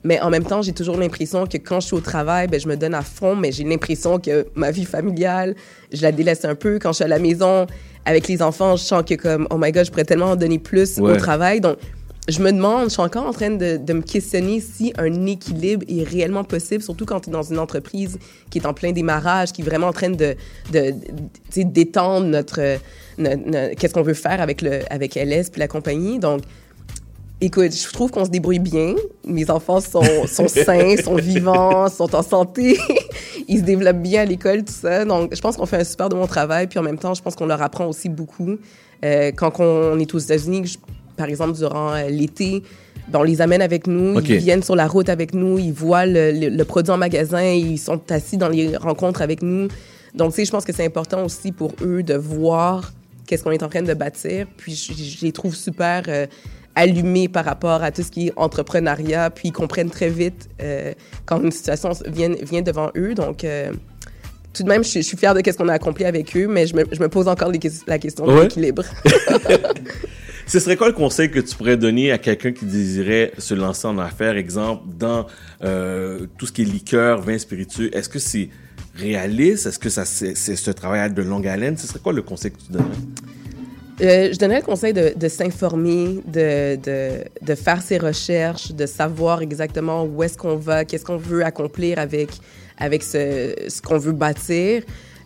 Mais 0.05 0.21
en 0.21 0.31
même 0.31 0.45
temps, 0.45 0.63
j'ai 0.63 0.73
toujours 0.73 0.97
l'impression 0.97 1.47
que 1.47 1.57
quand 1.59 1.81
je 1.81 1.87
suis 1.87 1.97
au 1.97 2.01
travail, 2.01 2.47
ben, 2.47 2.61
je 2.61 2.69
me 2.69 2.77
donne 2.77 2.95
à 2.95 3.03
fond, 3.03 3.35
mais 3.35 3.51
j'ai 3.51 3.65
l'impression 3.65 4.19
que 4.21 4.47
ma 4.55 4.71
vie 4.71 4.85
familiale, 4.85 5.55
je 5.93 6.03
la 6.03 6.13
délaisse 6.13 6.45
un 6.45 6.55
peu. 6.55 6.79
Quand 6.81 6.91
je 6.91 6.97
suis 6.97 7.05
à 7.05 7.09
la 7.09 7.19
maison 7.21 7.67
avec 8.05 8.27
les 8.27 8.43
enfants, 8.43 8.75
je 8.77 8.83
sens 8.83 9.03
que 9.07 9.15
comme, 9.15 9.47
oh 9.51 9.57
my 9.59 9.71
God, 9.71 9.85
je 9.87 9.91
pourrais 9.93 10.05
tellement 10.05 10.31
en 10.33 10.37
donner 10.37 10.59
plus 10.59 10.99
Ouais. 10.99 11.13
au 11.13 11.17
travail. 11.17 11.61
Donc, 11.61 11.77
je 12.29 12.41
me 12.41 12.53
demande, 12.53 12.85
je 12.85 12.91
suis 12.91 13.03
encore 13.03 13.27
en 13.27 13.33
train 13.33 13.51
de, 13.51 13.79
de 13.79 13.93
me 13.93 14.01
questionner 14.03 14.61
si 14.61 14.93
un 14.97 15.27
équilibre 15.27 15.85
est 15.89 16.05
réellement 16.05 16.45
possible, 16.45 16.81
surtout 16.83 17.05
quand 17.05 17.21
tu 17.21 17.31
es 17.31 17.33
dans 17.33 17.43
une 17.43 17.59
entreprise 17.59 18.19
qui 18.51 18.59
est 18.59 18.67
en 18.67 18.75
plein 18.75 18.93
démarrage, 18.93 19.53
qui 19.53 19.63
est 19.63 19.65
vraiment 19.65 19.89
en 19.89 19.93
train 19.93 20.11
de, 20.11 20.37
d'étendre 21.57 22.27
notre, 22.27 22.79
notre- 23.19 23.47
notre- 23.47 23.75
qu'est-ce 23.75 23.95
qu'on 23.95 24.03
veut 24.03 24.15
faire 24.15 24.41
avec, 24.41 24.63
le, 24.63 24.81
avec 24.91 25.17
LS 25.17 25.51
puis 25.51 25.59
la 25.61 25.69
compagnie. 25.69 26.19
Donc, 26.19 26.43
écoute, 27.41 27.73
je 27.75 27.93
trouve 27.93 28.11
qu'on 28.11 28.25
se 28.25 28.31
débrouille 28.31 28.59
bien. 28.61 28.95
Mes 29.27 29.51
enfants 29.51 29.81
sont, 29.81 30.27
sont 30.27 30.49
sains, 30.67 30.97
sont 31.03 31.17
vivants, 31.17 31.89
sont 31.89 32.15
en 32.15 32.23
santé. 32.23 32.79
Ils 33.49 33.59
se 33.59 33.65
développent 33.65 34.01
bien 34.03 34.23
à 34.23 34.25
l'école, 34.25 34.65
tout 34.65 34.73
ça. 34.73 35.05
Donc, 35.05 35.35
je 35.35 35.41
pense 35.41 35.57
qu'on 35.57 35.67
fait 35.67 35.79
un 35.79 35.85
super 35.85 36.09
de 36.09 36.15
bon 36.15 36.27
travail. 36.27 36.69
Puis 36.69 36.79
en 36.79 36.83
même 36.83 36.99
temps, 36.99 37.15
je 37.15 37.23
pense 37.23 37.35
qu'on 37.35 37.47
leur 37.47 37.63
apprend 37.63 37.87
aussi 37.87 38.09
beaucoup. 38.09 38.57
Euh, 39.05 39.33
quand 39.33 39.59
on 39.59 39.99
est 39.99 40.15
aux 40.15 40.19
États-Unis, 40.19 40.63
je- 40.67 40.79
par 41.17 41.29
exemple, 41.29 41.53
durant 41.57 41.93
euh, 41.95 42.09
l'été, 42.09 42.63
ben, 43.09 43.21
on 43.21 43.23
les 43.23 43.41
amène 43.41 43.63
avec 43.63 43.87
nous, 43.87 44.21
ils 44.21 44.37
viennent 44.39 44.63
sur 44.63 44.77
la 44.77 44.87
route 44.87 45.09
avec 45.09 45.35
nous, 45.35 45.59
ils 45.59 45.73
voient 45.73 46.07
le, 46.07 46.33
le- 46.33 46.49
le 46.49 46.65
produit 46.65 46.93
en 46.93 46.97
magasin, 46.99 47.43
ils 47.43 47.79
sont 47.79 48.01
assis 48.11 48.37
dans 48.37 48.49
les 48.49 48.77
rencontres 48.77 49.23
avec 49.23 49.43
nous. 49.43 49.69
Donc, 50.15 50.35
tu 50.35 50.45
je 50.45 50.51
pense 50.51 50.65
que 50.65 50.73
c'est 50.73 50.85
important 50.85 51.25
aussi 51.25 51.53
pour 51.53 51.73
eux 51.83 52.03
de 52.03 52.15
voir 52.15 52.93
qu'est-ce 53.27 53.43
qu'on 53.43 53.51
est 53.51 53.63
en 53.63 53.69
train 53.69 53.83
de 53.83 53.95
bâtir. 53.95 54.47
Puis, 54.57 54.75
je, 54.75 54.93
je 54.93 55.25
les 55.25 55.33
trouve 55.33 55.55
super 55.57 56.03
euh, 56.09 56.27
allumés 56.75 57.29
par 57.29 57.45
rapport 57.45 57.83
à 57.83 57.91
tout 57.91 58.03
ce 58.03 58.11
qui 58.11 58.29
est 58.29 58.33
entrepreneuriat. 58.37 59.31
Puis, 59.31 59.49
ils 59.49 59.53
comprennent 59.53 59.91
très 59.91 60.11
vite 60.11 60.49
euh, 60.63 60.93
quand 61.25 61.41
une 61.43 61.51
situation 61.51 61.91
vient, 62.07 62.31
vient 62.43 62.63
devant 62.63 62.91
eux. 62.97 63.15
Donc, 63.15 63.43
euh, 63.45 63.73
tout 64.53 64.63
de 64.65 64.69
même, 64.69 64.85
je, 64.85 64.91
je 64.91 65.01
suis 65.01 65.17
fière 65.17 65.35
de 65.35 65.41
ce 65.45 65.57
qu'on 65.57 65.69
a 65.69 65.73
accompli 65.73 66.05
avec 66.05 66.37
eux, 66.37 66.47
mais 66.47 66.67
je 66.67 66.77
me, 66.77 66.85
je 66.93 67.01
me 67.01 67.09
pose 67.09 67.27
encore 67.27 67.51
les 67.51 67.59
la 67.87 67.99
question 67.99 68.27
de 68.27 68.33
Ouais. 68.33 68.43
l'équilibre. 68.43 68.85
Ce 70.53 70.61
serait 70.61 70.77
quoi 70.77 70.89
le 70.89 70.93
conseil 70.93 71.31
que 71.31 71.41
tu 71.41 71.57
pourrais 71.57 71.79
donner 71.79 72.13
à 72.13 72.19
quelqu'un 72.19 72.53
qui 72.53 72.67
désirait 72.67 73.33
se 73.39 73.55
lancer 73.55 73.89
en 73.89 73.97
affaires, 73.97 74.37
exemple, 74.37 74.83
dans 74.99 75.27
euh, 75.65 76.27
tout 76.37 76.45
ce 76.45 76.53
qui 76.53 76.61
est 76.61 76.67
liqueur, 76.67 77.23
vin 77.23 77.39
spiritueux? 77.39 77.89
Est-ce 77.97 78.11
que 78.11 78.19
c'est 78.19 78.51
réaliste? 78.95 79.65
Est-ce 79.65 79.79
que 79.79 79.89
ça, 79.89 80.05
c'est, 80.05 80.35
ce 80.35 80.71
travail 80.71 81.11
de 81.11 81.23
longue 81.23 81.49
haleine? 81.49 81.79
Ce 81.79 81.87
serait 81.87 82.01
quoi 82.01 82.13
le 82.13 82.21
conseil 82.21 82.51
que 82.51 82.59
tu 82.59 82.71
donnerais? 82.71 82.91
Euh, 84.03 84.31
je 84.31 84.39
donnerais 84.39 84.59
le 84.59 84.67
conseil 84.67 84.93
de, 84.93 85.29
s'informer, 85.29 86.21
de, 86.27 86.77
de, 87.41 87.55
faire 87.55 87.81
ses 87.81 87.97
recherches, 87.97 88.73
de 88.73 88.85
savoir 88.85 89.41
exactement 89.41 90.05
où 90.05 90.23
est-ce 90.23 90.37
qu'on 90.37 90.57
va, 90.57 90.85
qu'est-ce 90.85 91.07
qu'on 91.07 91.17
veut 91.17 91.47
accomplir 91.47 91.99
avec, 91.99 92.29
avec 92.77 93.05
ce, 93.05 93.55
ce 93.69 93.81
qu'on 93.81 93.97
veut 93.97 94.13
bâtir. 94.13 94.83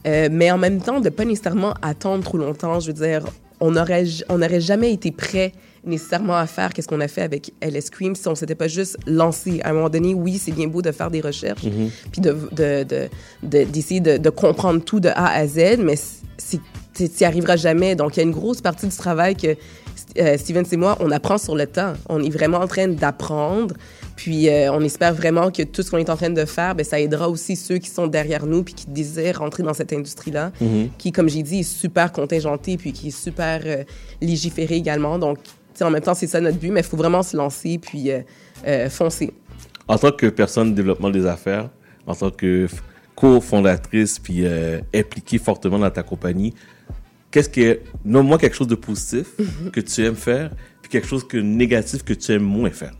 Euh, 0.06 0.28
mais 0.30 0.52
en 0.52 0.58
même 0.58 0.80
temps, 0.80 1.00
de 1.00 1.08
pas 1.08 1.24
nécessairement 1.24 1.74
attendre 1.82 2.22
trop 2.22 2.38
longtemps. 2.38 2.78
Je 2.78 2.86
veux 2.86 2.92
dire, 2.92 3.24
on 3.60 3.72
n'aurait 3.72 4.04
on 4.28 4.38
jamais 4.60 4.92
été 4.92 5.10
prêt 5.10 5.52
nécessairement 5.84 6.34
à 6.36 6.46
faire 6.46 6.72
qu'est-ce 6.72 6.88
qu'on 6.88 7.00
a 7.00 7.08
fait 7.08 7.22
avec 7.22 7.52
LS 7.62 7.90
Cream 7.90 8.14
si 8.16 8.26
on 8.26 8.34
s'était 8.34 8.56
pas 8.56 8.66
juste 8.68 8.96
lancé. 9.06 9.60
À 9.62 9.70
un 9.70 9.72
moment 9.72 9.88
donné, 9.88 10.14
oui, 10.14 10.36
c'est 10.42 10.50
bien 10.52 10.66
beau 10.66 10.82
de 10.82 10.90
faire 10.90 11.10
des 11.10 11.20
recherches, 11.20 11.62
Mhm. 11.62 11.90
puis 12.10 12.20
de, 12.20 12.36
de, 12.52 12.82
de, 12.82 13.08
de- 13.44 13.64
d'essayer 13.64 14.00
de, 14.00 14.16
de 14.16 14.30
comprendre 14.30 14.82
tout 14.82 14.98
de 15.00 15.08
A 15.10 15.28
à 15.28 15.46
Z, 15.46 15.78
mais 15.78 15.94
c'est 16.38 16.60
tu 16.94 17.04
n'y 17.20 17.26
arriveras 17.26 17.56
jamais. 17.56 17.94
Donc, 17.94 18.16
il 18.16 18.20
y 18.20 18.20
a 18.20 18.22
une 18.22 18.32
grosse 18.32 18.62
partie 18.62 18.86
du 18.88 18.96
travail 18.96 19.36
que 19.36 19.54
euh, 20.18 20.38
Steven 20.38 20.64
et 20.72 20.76
moi, 20.78 20.96
on 21.00 21.10
apprend 21.10 21.36
sur 21.36 21.54
le 21.54 21.66
temps. 21.66 21.92
On 22.08 22.22
est 22.22 22.30
vraiment 22.30 22.56
en 22.56 22.66
train 22.66 22.88
d'apprendre. 22.88 23.74
Puis, 24.16 24.48
euh, 24.48 24.72
on 24.72 24.80
espère 24.80 25.14
vraiment 25.14 25.50
que 25.50 25.62
tout 25.62 25.82
ce 25.82 25.90
qu'on 25.90 25.98
est 25.98 26.08
en 26.08 26.16
train 26.16 26.30
de 26.30 26.44
faire, 26.46 26.74
ben, 26.74 26.84
ça 26.84 26.98
aidera 26.98 27.28
aussi 27.28 27.54
ceux 27.54 27.76
qui 27.76 27.90
sont 27.90 28.06
derrière 28.06 28.46
nous 28.46 28.62
puis 28.64 28.72
qui 28.74 28.86
désirent 28.88 29.38
rentrer 29.40 29.62
dans 29.62 29.74
cette 29.74 29.92
industrie-là, 29.92 30.52
Mhm. 30.60 30.88
qui, 30.96 31.12
comme 31.12 31.28
j'ai 31.28 31.42
dit, 31.42 31.60
est 31.60 31.62
super 31.62 32.10
contingentée 32.12 32.78
puis 32.78 32.92
qui 32.92 33.08
est 33.08 33.18
super 33.22 33.60
euh, 33.66 33.84
légiférée 34.22 34.76
également. 34.76 35.18
Donc, 35.18 35.38
en 35.82 35.90
même 35.90 36.00
temps, 36.02 36.14
c'est 36.14 36.26
ça 36.26 36.40
notre 36.40 36.56
but, 36.56 36.70
mais 36.70 36.80
il 36.80 36.86
faut 36.86 36.96
vraiment 36.96 37.22
se 37.22 37.36
lancer 37.36 37.78
puis 37.78 38.10
euh, 38.10 38.20
euh, 38.66 38.88
foncer. 38.88 39.34
En 39.86 39.98
tant 39.98 40.10
que 40.12 40.26
personne 40.26 40.70
de 40.70 40.76
développement 40.76 41.10
des 41.10 41.26
affaires, 41.26 41.68
en 42.06 42.14
tant 42.14 42.30
que 42.30 42.66
cofondatrice 43.14 44.18
puis 44.18 44.44
impliquée 44.94 45.38
fortement 45.38 45.78
dans 45.78 45.90
ta 45.90 46.02
compagnie, 46.02 46.54
qu'est-ce 47.30 47.48
qui 47.48 47.62
est, 47.62 47.82
nomme-moi 48.04 48.38
quelque 48.38 48.56
chose 48.56 48.66
de 48.68 48.74
positif 48.74 49.26
que 49.72 49.80
tu 49.80 50.04
aimes 50.04 50.16
faire, 50.16 50.50
puis 50.82 50.90
quelque 50.90 51.06
chose 51.06 51.26
que 51.26 51.36
négatif 51.36 52.02
que 52.02 52.14
tu 52.14 52.32
aimes 52.32 52.42
moins 52.42 52.70
faire? 52.70 52.94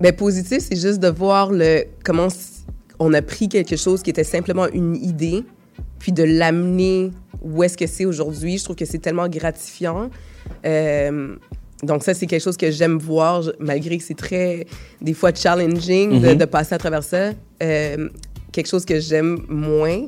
Ben, 0.00 0.12
positif, 0.12 0.60
c'est 0.70 0.76
juste 0.80 1.00
de 1.00 1.08
voir 1.08 1.50
le, 1.50 1.84
comment 2.04 2.28
on 2.98 3.12
a 3.14 3.22
pris 3.22 3.48
quelque 3.48 3.76
chose 3.76 4.02
qui 4.02 4.10
était 4.10 4.24
simplement 4.24 4.66
une 4.72 4.96
idée, 4.96 5.44
puis 5.98 6.12
de 6.12 6.22
l'amener 6.22 7.10
où 7.42 7.62
est-ce 7.62 7.76
que 7.76 7.86
c'est 7.86 8.04
aujourd'hui. 8.04 8.58
Je 8.58 8.64
trouve 8.64 8.76
que 8.76 8.84
c'est 8.84 8.98
tellement 8.98 9.28
gratifiant. 9.28 10.10
Euh, 10.64 11.36
donc 11.82 12.02
ça, 12.02 12.14
c'est 12.14 12.26
quelque 12.26 12.42
chose 12.42 12.56
que 12.56 12.70
j'aime 12.70 12.98
voir, 12.98 13.42
malgré 13.60 13.98
que 13.98 14.04
c'est 14.04 14.16
très, 14.16 14.66
des 15.00 15.14
fois, 15.14 15.32
challenging 15.34 16.20
de, 16.20 16.28
Mhm. 16.30 16.34
de 16.36 16.44
passer 16.44 16.74
à 16.74 16.78
travers 16.78 17.04
ça. 17.04 17.30
Euh, 17.62 18.08
quelque 18.52 18.66
chose 18.68 18.84
que 18.84 18.98
j'aime 18.98 19.40
moins. 19.48 20.06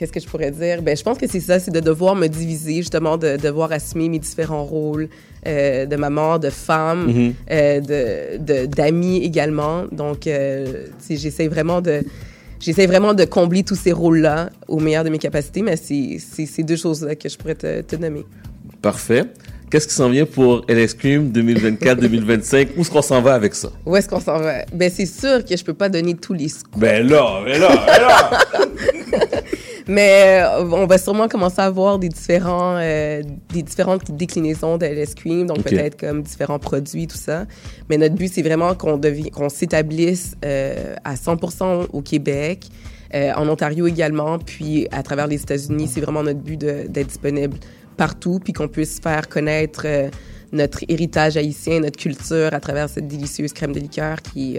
Qu'est-ce 0.00 0.12
que 0.12 0.20
je 0.20 0.26
pourrais 0.26 0.50
dire? 0.50 0.80
Ben, 0.80 0.96
je 0.96 1.02
pense 1.02 1.18
que 1.18 1.26
c'est 1.28 1.40
ça, 1.40 1.60
c'est 1.60 1.70
de 1.70 1.80
devoir 1.80 2.16
me 2.16 2.26
diviser, 2.26 2.76
justement, 2.76 3.18
de 3.18 3.36
devoir 3.36 3.70
assumer 3.70 4.08
mes 4.08 4.18
différents 4.18 4.64
rôles 4.64 5.10
euh, 5.46 5.84
de 5.84 5.94
maman, 5.96 6.38
de 6.38 6.48
femme, 6.48 7.06
Mhm. 7.08 7.34
euh, 7.50 7.80
de- 7.80 8.38
de- 8.38 8.64
d'amis 8.64 9.18
également. 9.22 9.84
Donc, 9.92 10.26
euh, 10.26 10.86
j'essaie 11.10 11.48
vraiment 11.48 11.82
de... 11.82 12.00
J'essaie 12.60 12.86
vraiment 12.86 13.12
de 13.12 13.24
combler 13.26 13.62
tous 13.62 13.74
ces 13.74 13.92
rôles-là 13.92 14.48
au 14.68 14.78
meilleur 14.80 15.04
de 15.04 15.10
mes 15.10 15.18
capacités, 15.18 15.60
mais 15.60 15.76
c'est 15.76 16.18
ces 16.46 16.62
deux 16.62 16.76
choses-là 16.76 17.14
que 17.14 17.28
je 17.28 17.36
pourrais 17.36 17.54
te, 17.54 17.82
te 17.82 17.96
nommer. 17.96 18.24
Parfait. 18.80 19.24
Qu'est-ce 19.70 19.86
qui 19.86 19.94
s'en 19.94 20.08
vient 20.08 20.24
pour 20.26 20.64
LS 20.66 20.94
Cream 20.94 21.30
2024-2025? 21.30 22.68
Où 22.76 22.80
est-ce 22.80 22.90
qu'on 22.90 23.02
s'en 23.02 23.20
va 23.22 23.34
avec 23.34 23.54
ça? 23.54 23.70
Où 23.86 23.94
est-ce 23.96 24.08
qu'on 24.08 24.18
s'en 24.20 24.38
va? 24.38 24.64
Ben, 24.72 24.90
c'est 24.94 25.04
sûr 25.06 25.44
que 25.44 25.54
je 25.56 25.62
peux 25.62 25.74
pas 25.74 25.88
donner 25.90 26.14
tous 26.14 26.32
les 26.32 26.48
scoops. 26.48 26.78
Ben 26.78 27.06
là, 27.06 27.42
ben 27.44 27.60
là, 27.60 27.68
ben 27.86 28.00
là! 28.02 28.30
Mais 29.90 30.40
euh, 30.40 30.62
on 30.70 30.86
va 30.86 30.98
sûrement 30.98 31.26
commencer 31.26 31.60
à 31.60 31.68
voir 31.68 31.98
des, 31.98 32.08
différents, 32.08 32.76
euh, 32.78 33.22
des 33.52 33.64
différentes 33.64 34.08
déclinaisons 34.12 34.78
de 34.78 34.86
LS 34.86 35.16
Cream, 35.16 35.48
donc 35.48 35.64
peut-être 35.64 35.98
comme 35.98 36.22
différents 36.22 36.60
produits, 36.60 37.08
tout 37.08 37.16
ça. 37.16 37.44
Mais 37.88 37.98
notre 37.98 38.14
but, 38.14 38.32
c'est 38.32 38.42
vraiment 38.42 38.76
qu'on 38.76 39.00
qu'on 39.32 39.48
s'établisse 39.48 40.36
euh, 40.44 40.94
à 41.02 41.16
100% 41.16 41.88
au 41.92 42.02
Québec, 42.02 42.66
euh, 43.14 43.32
en 43.34 43.48
Ontario 43.48 43.88
également, 43.88 44.38
puis 44.38 44.86
à 44.92 45.02
travers 45.02 45.26
les 45.26 45.42
États-Unis. 45.42 45.90
C'est 45.92 46.00
vraiment 46.00 46.22
notre 46.22 46.38
but 46.38 46.56
d'être 46.56 47.08
disponible 47.08 47.56
partout, 47.96 48.38
puis 48.38 48.52
qu'on 48.52 48.68
puisse 48.68 49.00
faire 49.00 49.28
connaître 49.28 49.82
euh, 49.86 50.08
notre 50.52 50.84
héritage 50.86 51.36
haïtien, 51.36 51.80
notre 51.80 51.98
culture 51.98 52.54
à 52.54 52.60
travers 52.60 52.88
cette 52.88 53.08
délicieuse 53.08 53.52
crème 53.52 53.72
de 53.72 53.80
liqueur 53.80 54.22
qui, 54.22 54.58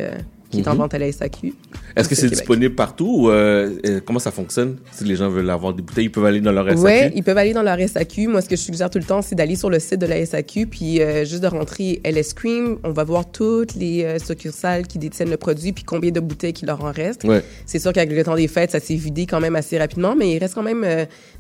qui 0.52 0.60
est 0.60 0.68
en 0.68 0.74
Mhm. 0.74 0.78
vente 0.80 0.94
à 0.94 1.00
la 1.00 1.08
SAQ. 1.12 1.54
Est-ce 1.96 2.08
que 2.10 2.16
c'est 2.16 2.30
disponible 2.30 2.76
partout 2.76 3.24
ou 3.24 3.30
euh, 3.30 3.72
euh, 3.86 4.00
comment 4.06 4.20
ça 4.20 4.32
fonctionne? 4.32 4.78
Si 4.92 5.04
les 5.04 5.16
gens 5.16 5.30
veulent 5.30 5.50
avoir 5.50 5.74
des 5.74 5.82
bouteilles, 5.82 6.06
ils 6.06 6.12
peuvent 6.12 6.26
aller 6.26 6.42
dans 6.42 6.52
leur 6.52 6.68
SAQ? 6.68 6.82
Oui, 6.84 7.12
ils 7.16 7.24
peuvent 7.24 7.38
aller 7.38 7.54
dans 7.54 7.64
leur 7.64 7.80
SAQ. 7.80 8.28
Moi, 8.28 8.42
ce 8.42 8.50
que 8.50 8.56
je 8.56 8.62
suggère 8.62 8.90
tout 8.90 9.00
le 9.00 9.04
temps, 9.06 9.22
c'est 9.22 9.36
d'aller 9.36 9.56
sur 9.56 9.70
le 9.70 9.80
site 9.80 10.00
de 10.00 10.06
la 10.06 10.18
SAQ, 10.26 10.68
puis 10.68 11.02
euh, 11.02 11.26
juste 11.26 11.42
de 11.42 11.48
rentrer 11.48 12.02
LS 12.04 12.34
Cream. 12.34 12.78
On 12.84 12.92
va 12.92 13.04
voir 13.04 13.32
toutes 13.32 13.76
les 13.76 14.04
euh, 14.04 14.20
succursales 14.20 14.88
qui 14.88 15.00
détiennent 15.00 15.30
le 15.32 15.38
produit, 15.38 15.72
puis 15.72 15.84
combien 15.84 16.12
de 16.12 16.20
bouteilles 16.20 16.54
qu'il 16.54 16.68
leur 16.68 16.84
en 16.84 16.92
reste. 16.92 17.24
Ouais. 17.24 17.44
C'est 17.66 17.80
sûr 17.80 17.94
qu'avec 17.94 18.12
le 18.16 18.24
temps 18.24 18.36
des 18.36 18.48
fêtes, 18.48 18.72
ça 18.72 18.80
s'est 18.80 18.96
vidé 18.96 19.26
quand 19.26 19.40
même 19.40 19.56
assez 19.56 19.78
rapidement, 19.78 20.16
mais 20.16 20.32
il 20.34 20.38
reste 20.40 20.54
quand 20.56 20.64
même 20.64 20.86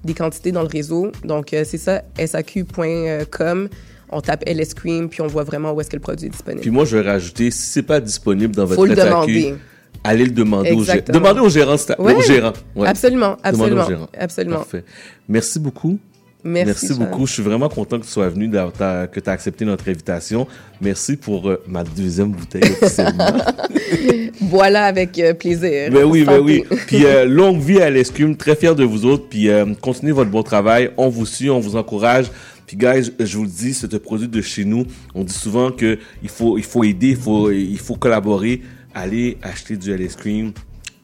des 0.03 0.13
quantités 0.13 0.51
dans 0.51 0.61
le 0.61 0.67
réseau. 0.67 1.11
Donc, 1.25 1.49
c'est 1.51 1.77
ça, 1.77 2.01
saq.com. 2.25 3.69
On 4.11 4.21
tape 4.21 4.43
LS 4.47 4.73
Cream, 4.73 5.09
puis 5.09 5.21
on 5.21 5.27
voit 5.27 5.43
vraiment 5.43 5.71
où 5.71 5.81
est-ce 5.81 5.89
que 5.89 5.95
le 5.95 6.01
produit 6.01 6.27
est 6.27 6.31
disponible. 6.31 6.61
Puis 6.61 6.71
moi, 6.71 6.85
je 6.85 6.97
vais 6.97 7.09
rajouter, 7.09 7.51
si 7.51 7.61
c'est 7.61 7.83
pas 7.83 7.99
disponible 7.99 8.55
dans 8.55 8.65
votre 8.65 8.75
Faut 8.75 8.85
le 8.85 8.95
demander. 8.95 9.55
allez 10.03 10.25
le 10.25 10.31
demander 10.31 10.71
au 10.71 10.83
gérant. 10.83 10.99
Demandez 11.07 11.39
au 11.39 11.49
gérant. 11.49 11.75
Ouais. 11.99 12.15
Au 12.15 12.21
gérant. 12.21 12.53
ouais. 12.75 12.87
Absolument, 12.87 13.33
au 13.33 13.37
absolument, 13.43 13.87
gérant. 13.87 14.09
absolument. 14.17 14.57
Parfait. 14.57 14.83
Merci 15.27 15.59
beaucoup. 15.59 15.99
Merci, 16.43 16.93
beaucoup. 16.93 17.27
Je 17.27 17.33
suis 17.33 17.43
vraiment 17.43 17.69
content 17.69 17.99
que 17.99 18.05
tu 18.05 18.11
sois 18.11 18.29
venu, 18.29 18.49
que 18.49 19.19
tu 19.19 19.29
as 19.29 19.31
accepté 19.31 19.65
notre 19.65 19.87
invitation. 19.89 20.47
Merci 20.79 21.15
pour 21.15 21.49
euh, 21.49 21.63
ma 21.67 21.83
deuxième 21.83 22.31
bouteille 22.31 22.63
voilà, 24.41 24.85
avec 24.85 25.19
euh, 25.19 25.33
plaisir. 25.33 25.91
Ben 25.91 26.03
oui, 26.03 26.23
ben 26.23 26.39
oui. 26.39 26.63
Puis 26.87 27.05
euh, 27.05 27.25
longue 27.25 27.59
vie 27.59 27.81
à 27.81 27.89
l'escume, 27.89 28.35
très 28.35 28.55
fier 28.55 28.75
de 28.75 28.83
vous 28.83 29.05
autres. 29.05 29.25
Puis 29.29 29.49
continuez 29.81 30.13
votre 30.13 30.31
bon 30.31 30.43
travail. 30.43 30.91
On 30.97 31.09
vous 31.09 31.25
suit, 31.25 31.49
on 31.49 31.59
vous 31.59 31.75
encourage. 31.75 32.25
Puis 32.71 32.77
guys, 32.77 33.11
je 33.19 33.35
vous 33.37 33.43
le 33.43 33.49
dis, 33.49 33.73
c'est 33.73 33.93
un 33.93 33.99
produit 33.99 34.29
de 34.29 34.41
chez 34.41 34.63
nous. 34.63 34.85
On 35.13 35.25
dit 35.25 35.33
souvent 35.33 35.71
que 35.71 35.99
il 36.23 36.29
faut, 36.29 36.57
il 36.57 36.63
faut 36.63 36.85
aider, 36.85 37.09
il 37.09 37.15
faut, 37.17 37.51
il 37.51 37.77
faut 37.77 37.95
collaborer. 37.95 38.61
Allez 38.95 39.37
acheter 39.41 39.75
du 39.75 39.91
LS 39.93 40.15
Cream. 40.15 40.53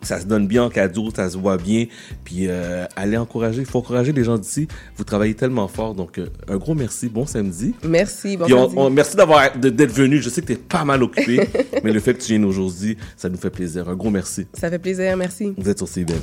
Ça 0.02 0.22
se 0.22 0.26
donne 0.26 0.48
bien 0.48 0.64
en 0.64 0.70
cadeau, 0.70 1.10
ça 1.14 1.30
se 1.30 1.38
voit 1.38 1.58
bien. 1.58 1.88
Puis 2.24 2.48
euh, 2.48 2.86
allez 2.96 3.18
encourager, 3.18 3.60
il 3.60 3.66
faut 3.66 3.80
encourager 3.80 4.14
les 4.14 4.24
gens 4.24 4.38
d'ici. 4.38 4.70
Vous 4.96 5.04
travaillez 5.04 5.34
tellement 5.34 5.68
fort. 5.68 5.94
Donc 5.94 6.20
euh, 6.20 6.28
un 6.48 6.56
gros 6.56 6.74
merci, 6.74 7.10
bon 7.10 7.26
samedi. 7.26 7.76
Merci, 7.84 8.38
bon 8.38 8.46
Puis 8.46 8.54
on- 8.54 8.68
samedi. 8.70 8.76
on- 8.78 8.90
merci 8.90 9.18
d'avoir 9.18 9.52
d'être 9.58 9.92
venu. 9.92 10.22
Je 10.22 10.30
sais 10.30 10.40
que 10.40 10.48
tu 10.48 10.54
es 10.54 10.56
pas 10.56 10.86
mal 10.86 11.04
occupé, 11.04 11.50
mais 11.84 11.92
le 11.92 12.00
fait 12.00 12.14
que 12.14 12.22
tu 12.22 12.30
viennes 12.30 12.46
aujourd'hui, 12.46 12.96
ça 13.18 13.28
nous 13.28 13.38
fait 13.38 13.50
plaisir. 13.50 13.90
Un 13.90 13.96
gros 13.96 14.10
merci. 14.10 14.48
Ça 14.54 14.70
fait 14.70 14.80
plaisir, 14.80 15.18
merci. 15.18 15.54
Vous 15.58 15.68
êtes 15.68 15.80
sur 15.80 15.90
CBL. 15.90 16.16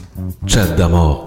Chat 0.46 0.68
d'amour. 0.74 1.26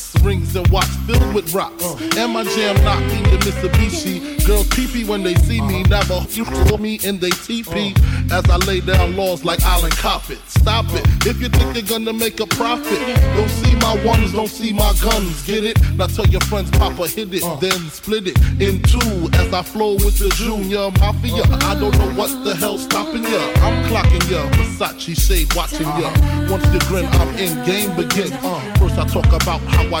Rings 0.23 0.55
and 0.55 0.67
watch 0.69 0.85
filled 1.07 1.33
with 1.33 1.53
rocks. 1.53 1.83
And 2.17 2.33
my 2.33 2.43
jam 2.43 2.75
knocking 2.83 3.23
the 3.23 3.37
Mitsubishi. 3.37 4.45
Girls 4.45 4.67
pee 4.69 5.05
when 5.05 5.23
they 5.23 5.35
see 5.35 5.61
me. 5.61 5.83
Never 5.83 6.25
you 6.29 6.45
me 6.77 6.99
in 7.03 7.19
they 7.19 7.29
teepee. 7.29 7.93
As 8.31 8.45
I 8.49 8.57
lay 8.57 8.81
down 8.81 9.15
laws 9.15 9.43
like 9.43 9.61
Island 9.63 9.93
Coppet. 9.93 10.39
Stop 10.47 10.85
it. 10.89 11.05
If 11.25 11.41
you 11.41 11.49
think 11.49 11.75
you're 11.75 11.99
gonna 11.99 12.13
make 12.13 12.39
a 12.39 12.45
profit, 12.45 12.99
don't 13.35 13.49
see 13.49 13.75
my 13.75 14.03
ones, 14.05 14.33
don't 14.33 14.47
see 14.47 14.73
my 14.73 14.93
guns. 15.01 15.43
Get 15.45 15.63
it? 15.63 15.77
Now 15.95 16.07
tell 16.07 16.27
your 16.27 16.41
friends, 16.41 16.71
Papa 16.71 17.07
hit 17.07 17.33
it, 17.33 17.43
then 17.61 17.79
split 17.89 18.27
it 18.27 18.37
in 18.61 18.81
two. 18.83 19.29
As 19.33 19.53
I 19.53 19.61
flow 19.61 19.93
with 19.95 20.17
the 20.19 20.29
Junior 20.35 20.91
Mafia. 20.99 21.43
I 21.65 21.75
don't 21.79 21.97
know 21.97 22.11
what 22.13 22.31
the 22.43 22.55
hell's 22.55 22.83
stopping 22.83 23.23
ya. 23.23 23.41
I'm 23.61 23.83
clocking 23.89 24.29
ya. 24.29 24.49
Versace 24.51 25.15
shade 25.19 25.53
watching 25.55 25.87
ya. 25.87 26.11
Once 26.49 26.65
you 26.73 26.79
grin, 26.87 27.05
I'm 27.05 27.29
in 27.37 27.63
game 27.65 27.95
begin. 27.95 28.31
First 28.77 28.97
I 28.97 29.07
talk 29.07 29.27
about 29.27 29.61
how 29.61 29.95
I 29.95 30.00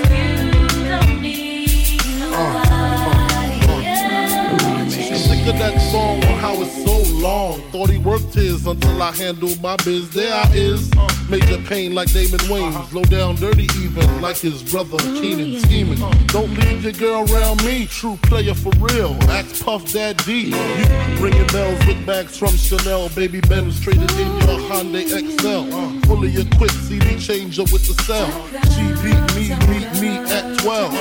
Sick 5.41 5.53
of 5.55 5.59
that 5.59 5.81
song 5.91 6.23
on 6.25 6.37
how 6.37 6.53
it's 6.61 6.85
so 6.85 7.17
long. 7.17 7.61
Thought 7.71 7.89
he 7.89 7.97
worked 7.97 8.35
his 8.35 8.67
until 8.67 9.01
I 9.01 9.11
handled 9.11 9.59
my 9.59 9.75
biz. 9.77 10.11
There 10.11 10.31
I 10.31 10.47
is. 10.53 10.91
Major 11.31 11.57
pain 11.63 11.95
like 11.95 12.13
Damon 12.13 12.39
Wayans. 12.41 12.93
Low 12.93 13.01
down 13.03 13.37
dirty 13.37 13.67
even 13.79 14.21
like 14.21 14.37
his 14.37 14.61
brother 14.61 14.97
oh, 14.99 15.19
Keenan 15.19 15.59
scheming. 15.61 15.97
Don't 16.27 16.53
leave 16.59 16.83
your 16.83 16.93
girl 16.93 17.33
around 17.33 17.63
me. 17.65 17.87
True 17.87 18.19
player 18.21 18.53
for 18.53 18.69
real. 18.77 19.17
Ask 19.31 19.65
Puff 19.65 19.91
Dad 19.91 20.17
D. 20.25 20.53
You 20.53 20.55
ringing 21.17 21.47
bells 21.47 21.87
with 21.87 22.05
bags 22.05 22.37
from 22.37 22.55
Chanel. 22.55 23.09
Baby 23.09 23.41
Ben's 23.41 23.79
traded 23.79 24.11
in 24.11 24.27
your 24.45 24.59
Hyundai 24.69 25.07
XL. 25.09 26.07
Fully 26.07 26.39
equipped 26.39 26.75
CD 26.85 27.17
changer 27.17 27.63
with 27.63 27.87
the 27.87 27.95
cell. 28.03 28.29
She 28.75 28.83
beat 29.01 29.25
me, 29.33 29.55
beat 29.65 30.01
me 30.01 30.17
at 30.31 30.59
12. 30.59 30.93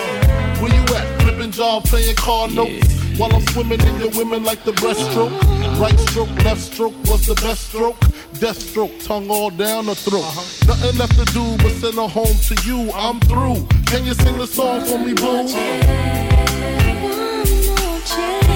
Where 0.62 0.74
you 0.74 0.96
at? 0.96 1.22
Flipping 1.22 1.50
job, 1.50 1.84
playing 1.84 2.16
car 2.16 2.48
notes. 2.48 2.99
While 3.18 3.34
I'm 3.34 3.46
swimming 3.48 3.80
in 3.80 4.00
your 4.00 4.10
women 4.10 4.44
like 4.44 4.64
the 4.64 4.72
breaststroke. 4.72 5.32
Right 5.78 5.98
stroke, 6.00 6.30
left 6.44 6.60
stroke 6.60 6.94
was 7.04 7.26
the 7.26 7.34
best 7.34 7.68
stroke. 7.68 7.98
Death 8.38 8.58
stroke, 8.58 8.92
tongue 9.00 9.30
all 9.30 9.50
down 9.50 9.86
the 9.86 9.94
throat. 9.94 10.24
Nothing 10.66 10.96
left 10.98 11.18
to 11.18 11.24
do 11.32 11.56
but 11.58 11.72
send 11.72 11.94
her 11.94 12.08
home 12.08 12.36
to 12.48 12.54
you. 12.64 12.90
I'm 12.92 13.20
through. 13.20 13.66
Can 13.86 14.04
you 14.06 14.14
sing 14.14 14.38
the 14.38 14.46
song 14.46 14.80
for 14.82 14.98
me, 14.98 15.12
boo? 15.14 15.46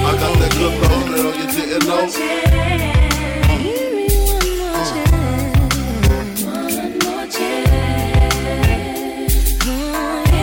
I 0.06 0.16
got 0.18 0.38
that 0.38 0.52
good 0.52 0.80
love, 0.82 1.06
girl, 1.08 1.34
you 1.34 1.46
didn't 1.50 1.86
know. 1.86 2.08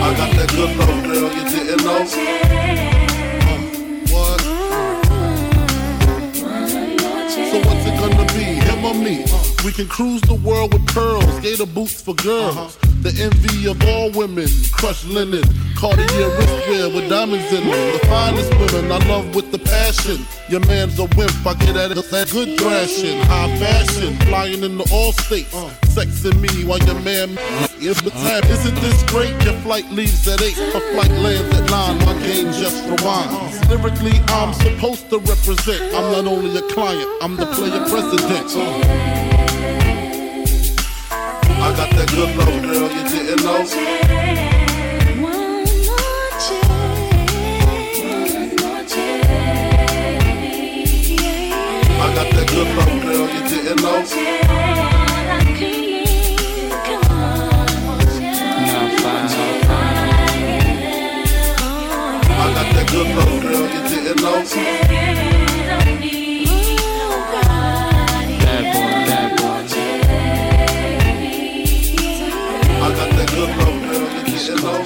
I 0.04 0.14
got 0.16 0.30
that 0.36 0.48
good 0.50 0.76
love, 0.76 1.02
girl, 1.04 1.32
you 1.32 1.44
didn't 1.48 1.84
know. 1.84 2.91
Me? 8.94 9.24
We 9.64 9.72
can 9.72 9.88
cruise 9.88 10.20
the 10.22 10.34
world 10.34 10.74
with 10.74 10.86
pearls, 10.88 11.40
gator 11.40 11.66
boots 11.66 12.02
for 12.02 12.14
girls. 12.14 12.56
Uh-huh. 12.56 12.88
The 13.00 13.10
envy 13.22 13.68
of 13.68 13.82
all 13.88 14.10
women, 14.10 14.46
crushed 14.70 15.06
linen, 15.06 15.42
Cartier 15.74 16.06
wristwear 16.06 16.94
with 16.94 17.08
diamonds 17.08 17.50
in 17.52 17.64
them. 17.66 17.92
The 17.92 18.06
finest 18.06 18.50
women 18.50 18.92
I 18.92 18.98
love 19.08 19.34
with 19.34 19.50
the 19.50 19.58
passion. 19.58 20.24
Your 20.48 20.60
man's 20.66 20.98
a 20.98 21.06
wimp, 21.16 21.32
I 21.44 21.54
get 21.54 21.74
at 21.74 21.90
it 21.90 22.10
that 22.10 22.30
good 22.30 22.58
thrashing, 22.60 23.18
high 23.22 23.56
fashion, 23.58 24.14
flying 24.26 24.62
in 24.62 24.76
the 24.76 24.88
all 24.92 25.12
states, 25.12 25.52
uh. 25.54 25.70
sexing 25.86 26.38
me 26.40 26.64
while 26.64 26.78
your 26.80 27.00
man. 27.00 27.36
If 27.84 28.04
the 28.04 28.10
time 28.10 28.44
isn't 28.44 28.76
this 28.76 29.02
great, 29.10 29.34
your 29.42 29.54
flight 29.62 29.90
leaves 29.90 30.28
at 30.28 30.40
eight, 30.40 30.54
her 30.54 30.92
flight 30.92 31.10
lands 31.18 31.58
at 31.58 31.68
nine. 31.68 31.98
My 32.06 32.14
game 32.22 32.52
just 32.52 32.84
rewinds. 32.84 33.68
Lyrically, 33.68 34.20
I'm 34.28 34.54
supposed 34.54 35.10
to 35.10 35.18
represent. 35.18 35.92
I'm 35.92 36.12
not 36.12 36.26
only 36.30 36.56
a 36.56 36.62
client, 36.62 37.10
I'm 37.20 37.34
the 37.34 37.46
player 37.46 37.84
president. 37.90 38.54
I 41.10 41.74
got 41.76 41.90
that 41.90 42.08
good 42.14 42.36
love, 42.36 42.62
girl, 42.62 42.88
you 42.88 43.02
didn't 43.08 43.42
know. 43.42 43.66
I 51.98 52.14
got 52.14 52.30
that 52.30 52.46
good 52.46 52.68
love, 52.76 53.02
girl, 53.02 53.26
you 53.28 53.42
didn't 53.48 53.82
know. 53.82 54.51
I 63.02 63.08
got 63.08 63.16
that 63.16 63.26
good 63.26 63.26
love, 63.26 63.42
girl, 63.42 63.66
you 63.68 63.80
didn't 63.88 64.22
know. 64.22 64.36
I 72.78 72.90
got 72.94 73.10
that 73.10 73.28
good 73.30 73.50
love, 73.58 73.76
girl, 73.82 74.06
you 74.14 74.38
didn't 74.38 74.62
know. 74.62 74.78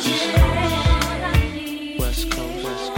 West 1.98 2.24
Coast, 2.30 2.64
West 2.64 2.92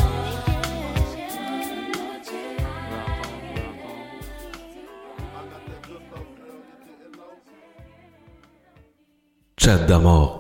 Chat 9.57 9.81
d'amour. 9.89 10.29
Let's 10.29 10.38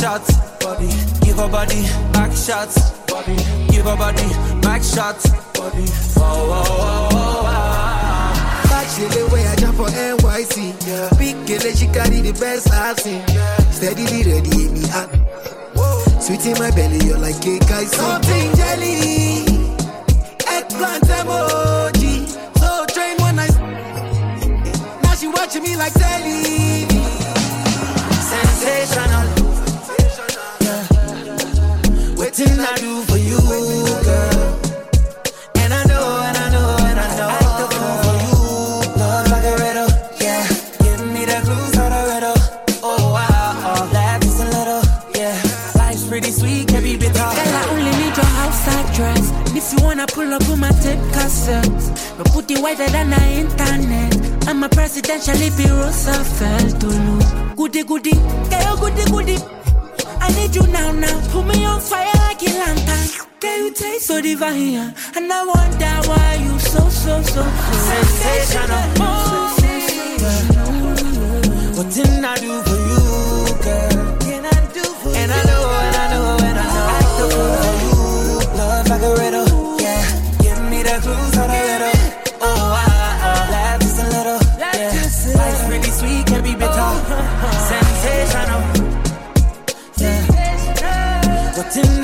shots, 0.00 0.32
body. 0.64 0.88
Give 1.20 1.36
her 1.36 1.48
body 1.48 1.82
back 2.12 2.32
shots, 2.32 2.90
body. 3.06 3.36
Give 3.70 3.84
her 3.84 3.96
body 3.96 4.28
back 4.62 4.82
shots, 4.82 5.28
body. 5.52 5.84
Whoa, 6.16 6.24
whoa, 6.24 6.64
whoa, 6.64 7.08
whoa, 7.12 7.42
whoa. 7.44 8.70
Back 8.70 8.86
she 8.88 9.04
the 9.04 9.28
way 9.32 9.46
I 9.46 9.56
jump 9.56 9.76
for 9.76 9.88
NYC. 9.88 10.56
Yeah. 10.88 11.10
Big 11.18 11.36
girl, 11.46 11.72
she 11.74 11.86
carry 11.88 12.20
the 12.22 12.32
best 12.32 12.72
I've 12.72 12.98
seen. 12.98 13.22
Steadily 13.70 14.24
ready, 14.24 14.50
hit 14.50 14.72
me 14.72 14.84
up. 14.90 15.10
Sweet 16.22 16.46
in 16.46 16.58
my 16.58 16.70
belly, 16.70 17.04
you're 17.04 17.18
like 17.18 17.40
cake, 17.42 17.70
I 17.70 17.84
see. 17.84 17.96
Something 17.96 18.56
jelly, 18.56 19.44
eggplant 20.48 21.04
emoji. 21.04 22.26
So 22.58 22.86
train 22.86 23.16
when 23.18 23.38
I. 23.38 23.48
Now 25.02 25.14
she 25.14 25.28
watching 25.28 25.62
me 25.62 25.76
like 25.76 25.92
telly. 25.92 26.88
Sensational. 28.30 29.39
Waiting 32.40 32.60
I 32.60 32.74
do 32.76 33.02
for 33.02 33.18
you, 33.18 33.36
girl. 33.36 34.60
And 35.60 35.74
I 35.74 35.84
know, 35.84 36.24
and 36.24 36.36
I 36.38 36.48
know, 36.50 36.76
and 36.88 36.98
I 36.98 37.08
know. 37.18 37.36
Fool 37.68 37.96
for 38.00 38.16
you. 38.24 38.96
Love 38.96 39.30
like 39.30 39.44
a 39.44 39.54
riddle, 39.60 39.90
yeah. 40.24 40.48
Give 40.80 41.04
me 41.12 41.26
the 41.26 41.36
clues 41.44 41.72
to 41.76 41.84
the 41.92 42.00
riddle. 42.08 42.40
Oh, 42.82 43.12
wow, 43.12 43.90
laugh 43.92 44.22
just 44.22 44.40
a 44.40 44.46
little, 44.56 44.80
yeah. 45.14 45.36
Life's 45.76 46.06
pretty 46.08 46.30
sweet, 46.30 46.68
can 46.68 46.82
be 46.82 46.96
bitter. 46.96 47.12
Girl, 47.12 47.56
I 47.60 47.68
only 47.72 47.92
need 48.00 48.16
your 48.16 48.32
outside 48.40 48.88
dress. 48.94 49.28
If 49.54 49.72
you 49.74 49.84
wanna 49.84 50.06
pull 50.06 50.32
up 50.32 50.40
with 50.48 50.58
my 50.58 50.70
tape 50.80 50.98
cassettes, 51.12 52.16
but 52.16 52.26
put 52.32 52.50
it 52.50 52.58
wider 52.58 52.88
than 52.88 53.10
the 53.10 53.22
internet. 53.42 54.48
I'm 54.48 54.62
a 54.62 54.68
presidential 54.70 55.36
be 55.36 55.66
Roosevelt 55.68 56.80
to 56.80 56.86
look. 56.86 57.56
Goody 57.56 57.84
goody, 57.84 58.12
girl, 58.48 58.76
goody 58.80 59.04
goody. 59.10 59.59
I 60.30 60.32
need 60.34 60.54
you 60.54 60.62
now, 60.68 60.92
now. 60.92 61.20
Put 61.32 61.44
me 61.46 61.64
on 61.64 61.80
fire 61.80 62.06
like 62.18 62.40
a 62.42 62.46
lantern. 62.46 63.26
Girl, 63.40 63.56
you 63.58 63.72
taste 63.72 64.06
so 64.06 64.20
divine, 64.20 64.94
and 65.16 65.32
I 65.32 65.44
wonder 65.44 66.08
why 66.08 66.34
you 66.40 66.58
so 66.60 66.88
so 66.88 67.22
so 67.22 67.22
so 67.22 67.42
Sensational. 67.90 68.84
Oh, 69.00 69.56
What 71.76 71.90
didn't 71.94 72.24
I 72.24 72.36
do 72.36 72.79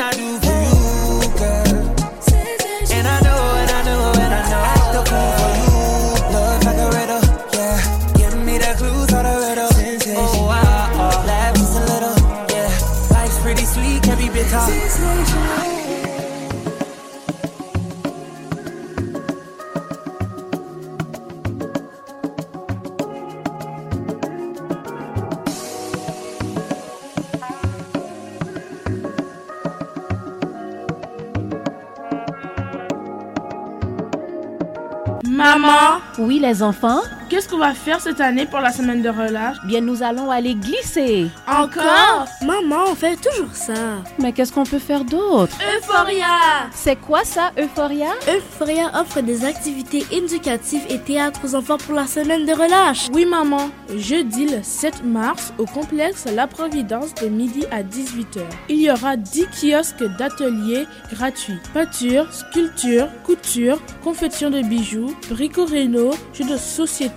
I 0.06 0.12
do 0.12 0.45
Oui, 36.18 36.38
les 36.38 36.62
enfants? 36.62 37.00
Qu'est-ce 37.28 37.48
qu'on 37.48 37.58
va 37.58 37.74
faire 37.74 38.00
cette 38.00 38.20
année 38.20 38.46
pour 38.46 38.60
la 38.60 38.70
semaine 38.70 39.02
de 39.02 39.08
relâche? 39.08 39.56
Bien, 39.64 39.80
nous 39.80 40.04
allons 40.04 40.30
aller 40.30 40.54
glisser. 40.54 41.26
Encore? 41.48 42.26
Maman, 42.42 42.84
on 42.92 42.94
fait 42.94 43.16
toujours 43.16 43.52
ça. 43.52 43.74
Mais 44.20 44.30
qu'est-ce 44.30 44.52
qu'on 44.52 44.62
peut 44.62 44.78
faire 44.78 45.04
d'autre? 45.04 45.56
Euphoria 45.76 46.68
C'est 46.72 46.94
quoi 46.94 47.24
ça, 47.24 47.50
Euphoria? 47.58 48.10
Euphoria 48.32 48.92
offre 49.00 49.22
des 49.22 49.44
activités 49.44 50.06
éducatives 50.12 50.84
et 50.88 51.00
théâtre 51.00 51.40
aux 51.44 51.56
enfants 51.56 51.78
pour 51.78 51.94
la 51.94 52.06
semaine 52.06 52.46
de 52.46 52.52
relâche. 52.52 53.08
Oui, 53.12 53.26
maman. 53.26 53.70
Jeudi 53.96 54.46
le 54.46 54.62
7 54.62 55.04
mars, 55.04 55.52
au 55.58 55.64
complexe 55.64 56.26
La 56.32 56.46
Providence 56.46 57.12
de 57.14 57.26
midi 57.26 57.64
à 57.72 57.82
18h. 57.82 58.42
Il 58.68 58.80
y 58.80 58.88
aura 58.88 59.16
10 59.16 59.48
kiosques 59.48 60.04
d'ateliers 60.16 60.86
gratuits. 61.12 61.58
Peinture, 61.74 62.32
sculpture, 62.32 63.08
couture, 63.24 63.80
confection 64.04 64.50
de 64.50 64.60
bijoux, 64.62 65.12
brico-réno, 65.28 66.12
jeux 66.32 66.44
de 66.44 66.56
société, 66.56 67.15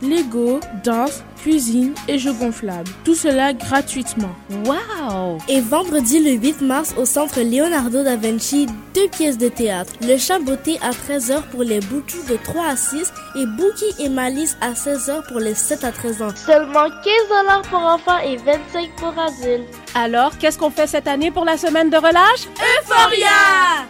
Lego, 0.00 0.60
danse, 0.84 1.22
cuisine 1.42 1.94
et 2.08 2.18
jeux 2.18 2.32
gonflables. 2.32 2.90
Tout 3.04 3.14
cela 3.14 3.52
gratuitement. 3.52 4.30
Wow 4.64 5.38
Et 5.48 5.60
vendredi 5.60 6.20
le 6.20 6.32
8 6.32 6.60
mars 6.62 6.94
au 6.96 7.04
centre 7.04 7.40
Leonardo 7.40 8.04
da 8.04 8.16
Vinci, 8.16 8.66
deux 8.94 9.08
pièces 9.08 9.38
de 9.38 9.48
théâtre. 9.48 9.92
Le 10.02 10.16
chat 10.18 10.38
beauté 10.38 10.78
à 10.82 10.90
13h 10.90 11.42
pour 11.50 11.62
les 11.64 11.80
boutous 11.80 12.22
de 12.28 12.36
3 12.36 12.64
à 12.66 12.76
6 12.76 13.12
et 13.36 13.46
Bookie 13.46 13.92
et 13.98 14.08
Malice 14.08 14.56
à 14.60 14.72
16h 14.72 15.26
pour 15.28 15.40
les 15.40 15.54
7 15.54 15.84
à 15.84 15.90
13 15.92 16.22
ans. 16.22 16.28
Seulement 16.36 16.88
15 16.88 17.68
pour 17.68 17.80
enfants 17.80 18.18
et 18.24 18.36
25 18.36 18.90
pour 18.96 19.14
adultes. 19.18 19.68
Alors, 19.94 20.38
qu'est-ce 20.38 20.58
qu'on 20.58 20.70
fait 20.70 20.86
cette 20.86 21.06
année 21.08 21.30
pour 21.30 21.44
la 21.44 21.58
semaine 21.58 21.90
de 21.90 21.96
relâche? 21.96 22.46
Euphoria 22.80 23.28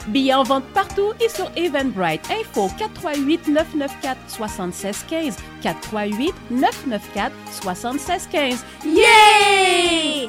Billets 0.09 0.35
en 0.35 0.43
vente 0.43 0.65
partout 0.75 1.13
et 1.21 1.29
sur 1.29 1.51
Eventbrite. 1.57 2.23
Info 2.31 2.69
438 2.79 3.49
994 3.49 4.17
76 4.29 5.05
15 5.09 5.37
438 5.63 6.35
994 6.51 7.42
76 7.51 8.29
15. 8.31 8.65
Yeah 8.85 10.29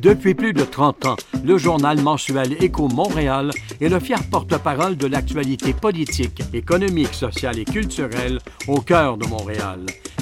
Depuis 0.00 0.34
plus 0.34 0.52
de 0.52 0.62
30 0.62 1.06
ans, 1.06 1.16
le 1.44 1.58
journal 1.58 2.00
mensuel 2.00 2.56
Écho 2.62 2.88
Montréal 2.88 3.50
est 3.80 3.88
le 3.88 4.00
fier 4.00 4.22
porte-parole 4.30 4.96
de 4.96 5.06
l'actualité 5.06 5.74
politique, 5.74 6.42
économique, 6.54 7.12
sociale 7.12 7.58
et 7.58 7.64
culturelle 7.64 8.38
au 8.68 8.80
cœur 8.80 9.18
de 9.18 9.26
Montréal. 9.26 9.80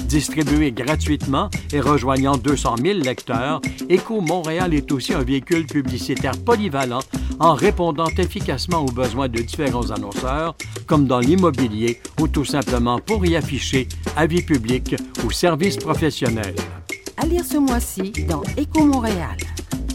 Distribué 0.09 0.71
gratuitement 0.71 1.51
et 1.71 1.79
rejoignant 1.79 2.35
200 2.35 2.77
000 2.83 2.99
lecteurs, 2.99 3.61
Écho 3.89 4.21
Montréal 4.21 4.73
est 4.73 4.91
aussi 4.91 5.13
un 5.13 5.21
véhicule 5.21 5.67
publicitaire 5.67 6.35
polyvalent 6.43 7.01
en 7.39 7.53
répondant 7.53 8.07
efficacement 8.17 8.79
aux 8.79 8.91
besoins 8.91 9.29
de 9.29 9.39
différents 9.39 9.91
annonceurs, 9.91 10.55
comme 10.87 11.05
dans 11.05 11.19
l'immobilier 11.19 12.01
ou 12.19 12.27
tout 12.27 12.43
simplement 12.43 12.97
pour 12.97 13.23
y 13.23 13.35
afficher 13.35 13.87
avis 14.15 14.41
publics 14.41 14.95
ou 15.23 15.29
services 15.29 15.77
professionnels. 15.77 16.55
À 17.15 17.27
lire 17.27 17.45
ce 17.45 17.57
mois-ci 17.57 18.11
dans 18.27 18.41
Éco 18.57 18.83
Montréal. 18.83 19.37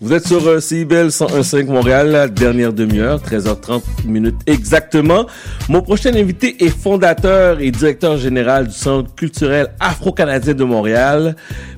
Vous 0.04 0.14
êtes 0.14 0.26
sur 0.28 0.48
euh, 0.48 0.60
CIBL 0.60 1.10
101.5 1.10 1.68
Montréal, 1.68 2.10
la 2.10 2.28
dernière 2.28 2.74
demi-heure, 2.74 3.22
13h30 3.22 3.84
minutes 4.06 4.40
exactement. 4.48 5.28
Mon 5.70 5.84
prochain 5.84 6.16
invité 6.16 6.66
est 6.66 6.70
fondateur 6.70 7.60
et 7.60 7.70
directeur 7.70 8.18
général 8.18 8.70
du 8.70 8.74
Centre 8.74 9.14
culturel 9.14 9.68
afro-canadien 9.80 10.56
de 10.56 10.64
Montréal, 10.64 11.36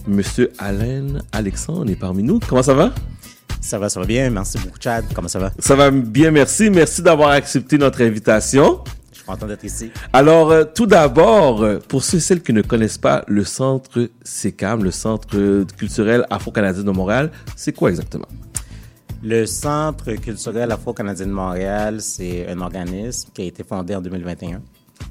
Monsieur 0.07 0.53
Alain 0.57 1.19
Alexandre 1.33 1.91
est 1.91 1.97
parmi 1.97 2.23
nous. 2.23 2.39
Comment 2.47 2.63
ça 2.63 2.73
va? 2.73 2.93
Ça 3.59 3.77
va, 3.77 3.89
ça 3.89 3.99
va 3.99 4.05
bien. 4.05 4.29
Merci 4.29 4.57
beaucoup, 4.57 4.79
Chad. 4.79 5.03
Comment 5.13 5.27
ça 5.27 5.39
va? 5.39 5.51
Ça 5.59 5.75
va 5.75 5.91
bien, 5.91 6.31
merci. 6.31 6.69
Merci 6.69 7.01
d'avoir 7.01 7.31
accepté 7.31 7.77
notre 7.77 8.01
invitation. 8.03 8.79
Je 9.23 9.31
suis 9.31 9.39
content 9.39 9.47
d'être 9.47 9.63
ici. 9.63 9.89
Alors, 10.11 10.51
euh, 10.51 10.65
tout 10.65 10.85
d'abord, 10.85 11.63
euh, 11.63 11.79
pour 11.87 12.03
ceux 12.03 12.17
et 12.17 12.19
celles 12.19 12.43
qui 12.43 12.51
ne 12.51 12.61
connaissent 12.61 12.97
pas 12.97 13.23
le 13.27 13.45
centre 13.45 14.09
SECAM, 14.21 14.83
le 14.83 14.91
Centre 14.91 15.63
culturel 15.77 16.25
afro-canadien 16.29 16.83
de 16.83 16.91
Montréal, 16.91 17.31
c'est 17.55 17.71
quoi 17.71 17.89
exactement? 17.89 18.27
Le 19.23 19.45
Centre 19.45 20.11
culturel 20.15 20.69
afro-canadien 20.73 21.27
de 21.27 21.31
Montréal, 21.31 22.01
c'est 22.01 22.49
un 22.49 22.59
organisme 22.59 23.29
qui 23.33 23.43
a 23.43 23.45
été 23.45 23.63
fondé 23.63 23.95
en 23.95 24.01
2021. 24.01 24.61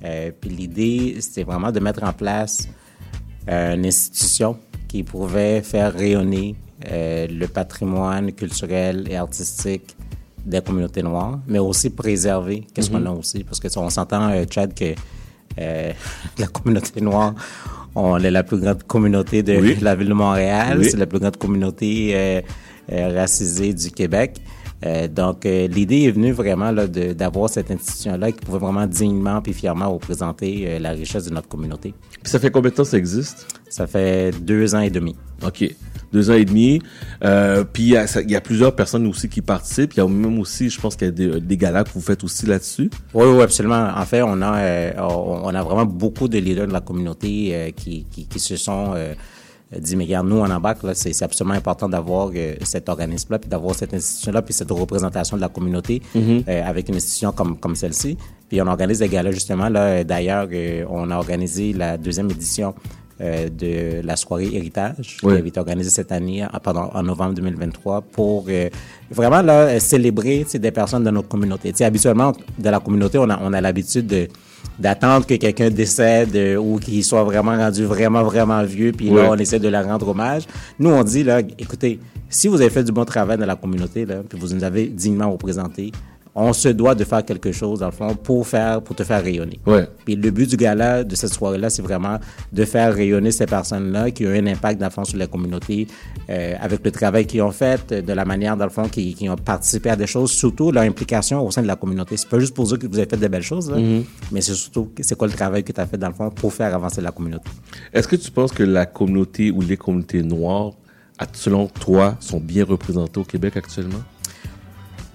Euh, 0.05 0.31
puis 0.39 0.50
l'idée, 0.50 1.16
c'était 1.20 1.44
vraiment 1.44 1.73
de 1.73 1.81
mettre 1.81 2.05
en 2.05 2.12
place 2.12 2.68
euh, 3.49 3.74
une 3.74 3.86
institution 3.86 4.58
qui 4.89 5.05
pouvait 5.05 5.62
faire 5.62 5.91
rayonner 5.94 6.55
le 6.84 7.47
patrimoine 7.47 8.32
culturel 8.32 9.07
et 9.08 9.16
artistique 9.16 9.97
des 10.44 10.60
communautés 10.60 11.02
noires, 11.02 11.38
mais 11.46 11.58
aussi 11.58 11.90
préserver 11.90 12.66
qu'est-ce 12.74 12.90
Mhm. 12.90 13.04
qu'on 13.04 13.10
a 13.10 13.14
aussi. 13.14 13.44
Parce 13.44 13.60
que 13.60 13.68
on 13.78 13.90
s'entend, 13.90 14.28
euh, 14.30 14.44
Chad, 14.50 14.74
que 14.74 14.94
euh, 15.58 15.92
la 16.38 16.46
communauté 16.46 17.00
noire, 17.00 17.34
on 17.94 18.18
est 18.18 18.30
la 18.30 18.42
plus 18.42 18.58
grande 18.58 18.82
communauté 18.84 19.42
de 19.42 19.56
Oui. 19.56 19.76
la 19.80 19.94
ville 19.94 20.08
de 20.08 20.14
Montréal. 20.14 20.78
Oui. 20.78 20.88
C'est 20.90 20.96
la 20.96 21.06
plus 21.06 21.18
grande 21.18 21.36
communauté 21.36 22.12
euh, 22.14 22.40
euh, 22.92 23.14
racisée 23.14 23.72
du 23.74 23.90
Québec. 23.90 24.36
Donc, 25.14 25.44
l'idée 25.44 26.02
est 26.06 26.10
venue 26.10 26.32
vraiment 26.32 26.72
d'avoir 26.72 27.48
cette 27.48 27.70
institution-là 27.70 28.32
qui 28.32 28.40
pouvait 28.44 28.58
vraiment 28.58 28.84
dignement 28.84 29.40
puis 29.40 29.52
fièrement 29.52 29.92
représenter 29.92 30.80
la 30.80 30.90
richesse 30.90 31.26
de 31.26 31.30
notre 31.32 31.46
communauté. 31.46 31.94
Puis 32.20 32.32
ça 32.32 32.40
fait 32.40 32.50
combien 32.50 32.70
de 32.72 32.74
temps 32.74 32.82
ça 32.82 32.98
existe? 32.98 33.46
Ça 33.68 33.86
fait 33.86 34.32
deux 34.44 34.74
ans 34.74 34.80
et 34.80 34.90
demi. 34.90 35.14
OK. 35.46 35.72
Deux 36.12 36.31
ans 36.31 36.34
et 36.34 36.44
demi. 36.44 36.81
Euh, 37.24 37.65
puis 37.65 37.82
il 37.84 37.89
y, 38.28 38.32
y 38.32 38.36
a 38.36 38.41
plusieurs 38.41 38.74
personnes 38.74 39.07
aussi 39.07 39.28
qui 39.28 39.41
participent. 39.41 39.94
Il 39.94 39.99
y 39.99 40.00
a 40.02 40.07
même 40.08 40.39
aussi, 40.39 40.68
je 40.70 40.81
pense 40.81 40.94
qu'il 40.97 41.07
y 41.07 41.08
a 41.08 41.12
des, 41.12 41.41
des 41.41 41.57
galas 41.57 41.84
que 41.84 41.91
vous 41.94 42.00
faites 42.00 42.23
aussi 42.24 42.47
là-dessus. 42.47 42.91
Oui, 43.15 43.26
oui, 43.26 43.42
absolument. 43.42 43.89
En 43.97 44.05
fait, 44.05 44.23
on 44.23 44.41
a, 44.42 44.57
euh, 44.58 44.92
on 44.99 45.55
a 45.55 45.62
vraiment 45.62 45.86
beaucoup 45.86 46.28
de 46.28 46.39
leaders 46.39 46.66
de 46.66 46.73
la 46.73 46.81
communauté 46.81 47.50
euh, 47.55 47.70
qui, 47.74 48.05
qui, 48.10 48.26
qui 48.26 48.39
se 48.41 48.57
sont 48.57 48.92
euh, 48.94 49.15
dit, 49.78 49.97
mais 49.97 50.05
regarde, 50.05 50.28
nous, 50.28 50.36
on 50.36 50.50
embarque, 50.50 50.82
là, 50.82 50.92
c'est 50.94 51.15
c'est 51.15 51.24
absolument 51.24 51.55
important 51.55 51.89
d'avoir 51.89 52.31
euh, 52.34 52.55
cet 52.62 52.91
organisme-là, 52.91 53.39
puis 53.39 53.49
d'avoir 53.49 53.74
cette 53.74 53.94
institution-là, 53.94 54.42
puis 54.42 54.52
cette 54.52 54.70
représentation 54.70 55.36
de 55.36 55.41
la 55.41 55.49
communauté 55.49 56.02
Mhm. 56.15 56.44
euh, 56.47 56.62
avec 56.68 56.91
une 56.91 56.97
institution 56.97 57.32
comme, 57.32 57.57
comme 57.57 57.74
celle-ci. 57.74 58.18
Puis 58.50 58.60
on 58.60 58.66
organise 58.66 58.99
des 58.99 59.08
galas, 59.08 59.31
justement. 59.32 59.70
Là, 59.70 60.05
d'ailleurs, 60.05 60.47
euh, 60.52 60.84
on 60.91 61.10
a 61.10 61.16
organisé 61.16 61.73
la 61.73 61.97
deuxième 61.97 62.31
édition 62.31 62.74
euh, 63.23 63.49
de 63.49 64.05
la 64.05 64.17
soirée 64.17 64.51
Héritage, 64.52 65.18
qui 65.20 65.26
avait 65.26 65.49
été 65.49 65.60
organisée 65.60 65.91
cette 65.91 66.12
année, 66.12 66.44
en, 66.44 66.59
pardon, 66.59 66.91
en 66.92 67.02
novembre 67.02 67.34
2023, 67.34 68.02
pour 68.02 68.47
euh, 68.49 68.68
vraiment 69.10 69.42
là, 69.42 69.60
euh, 69.67 69.78
célébrer 69.78 70.44
des 70.52 70.70
personnes 70.70 71.05
de 71.05 71.10
notre 71.10 71.28
communauté. 71.28 71.70
Tu 71.70 71.78
sais, 71.78 71.84
habituellement, 71.84 72.33
de 72.59 72.68
la 72.68 72.81
communauté, 72.81 73.18
on 73.18 73.31
a, 73.31 73.39
on 73.42 73.52
a 73.52 73.60
l'habitude 73.60 74.07
de 74.07 74.28
d'attendre 74.78 75.26
que 75.26 75.34
quelqu'un 75.34 75.70
décède 75.70 76.34
euh, 76.34 76.57
ou 76.57 76.78
qu'il 76.78 77.05
soit 77.05 77.25
vraiment 77.25 77.57
rendu 77.57 77.84
vraiment, 77.84 78.23
vraiment 78.23 78.62
vieux, 78.65 78.92
puis 78.92 79.10
là, 79.10 79.28
on 79.31 79.36
essaie 79.36 79.59
de 79.59 79.68
leur 79.68 79.84
rendre 79.84 80.09
hommage. 80.09 80.44
Nous, 80.78 80.91
on 80.91 81.02
dit, 81.05 81.25
là, 81.25 81.41
écoutez, 81.59 81.99
si 82.28 82.49
vous 82.49 82.60
avez 82.60 82.70
fait 82.70 82.84
du 82.84 82.92
bon 82.92 83.05
travail 83.05 83.39
dans 83.39 83.47
la 83.47 83.57
communauté, 83.57 84.07
là, 84.07 84.23
puis 84.28 84.39
vous 84.39 84.55
nous 84.55 84.65
avez 84.65 84.86
dignement 84.86 85.31
représenté, 85.31 85.92
on 86.34 86.52
se 86.54 86.68
doit 86.70 86.94
de 86.94 87.04
faire 87.04 87.22
quelque 87.24 87.52
chose, 87.52 87.80
dans 87.80 87.86
le 87.86 87.92
fond, 87.92 88.14
pour 88.14 88.46
faire, 88.46 88.80
pour 88.80 88.96
te 88.96 89.04
faire 89.04 89.22
rayonner. 89.22 89.60
Ouais. 89.66 89.86
Puis 90.04 90.16
le 90.16 90.30
but 90.30 90.48
du 90.48 90.56
gala, 90.56 91.04
de 91.04 91.14
cette 91.14 91.32
soirée-là, 91.34 91.68
c'est 91.68 91.82
vraiment 91.82 92.18
de 92.52 92.64
faire 92.64 92.94
rayonner 92.94 93.30
ces 93.32 93.44
personnes-là 93.44 94.10
qui 94.12 94.26
ont 94.26 94.30
un 94.30 94.46
impact, 94.46 94.80
dans 94.80 94.86
le 94.86 94.90
fond, 94.92 95.04
sur 95.04 95.18
la 95.18 95.26
communauté, 95.26 95.86
euh, 96.30 96.54
avec 96.60 96.82
le 96.84 96.90
travail 96.90 97.26
qu'ils 97.26 97.42
ont 97.42 97.50
fait, 97.50 97.92
de 97.92 98.12
la 98.14 98.24
manière, 98.24 98.56
dans 98.56 98.64
le 98.64 98.70
fond, 98.70 98.88
qu'ils 98.88 99.28
ont 99.30 99.36
participé 99.36 99.90
à 99.90 99.96
des 99.96 100.06
choses, 100.06 100.30
surtout 100.30 100.72
leur 100.72 100.84
implication 100.84 101.46
au 101.46 101.50
sein 101.50 101.60
de 101.62 101.66
la 101.66 101.76
communauté. 101.76 102.16
C'est 102.16 102.28
pas 102.28 102.38
juste 102.38 102.54
pour 102.54 102.66
dire 102.66 102.78
que 102.78 102.86
vous 102.86 102.96
avez 102.98 103.08
fait 103.08 103.16
de 103.18 103.28
belles 103.28 103.42
choses, 103.42 103.70
là, 103.70 103.76
Mhm. 103.76 104.04
mais 104.30 104.40
c'est 104.40 104.54
surtout, 104.54 104.90
c'est 105.00 105.16
quoi 105.16 105.26
le 105.28 105.34
travail 105.34 105.62
que 105.64 105.72
tu 105.72 105.80
as 105.80 105.86
fait, 105.86 105.98
dans 105.98 106.08
le 106.08 106.14
fond, 106.14 106.30
pour 106.30 106.52
faire 106.54 106.74
avancer 106.74 107.02
la 107.02 107.10
communauté. 107.10 107.50
Est-ce 107.92 108.08
que 108.08 108.16
tu 108.16 108.30
penses 108.30 108.52
que 108.52 108.62
la 108.62 108.86
communauté 108.86 109.50
ou 109.50 109.60
les 109.60 109.76
communautés 109.76 110.22
noires, 110.22 110.70
selon 111.34 111.66
toi, 111.68 112.16
sont 112.20 112.40
bien 112.40 112.64
représentées 112.64 113.20
au 113.20 113.24
Québec 113.24 113.56
actuellement? 113.56 114.00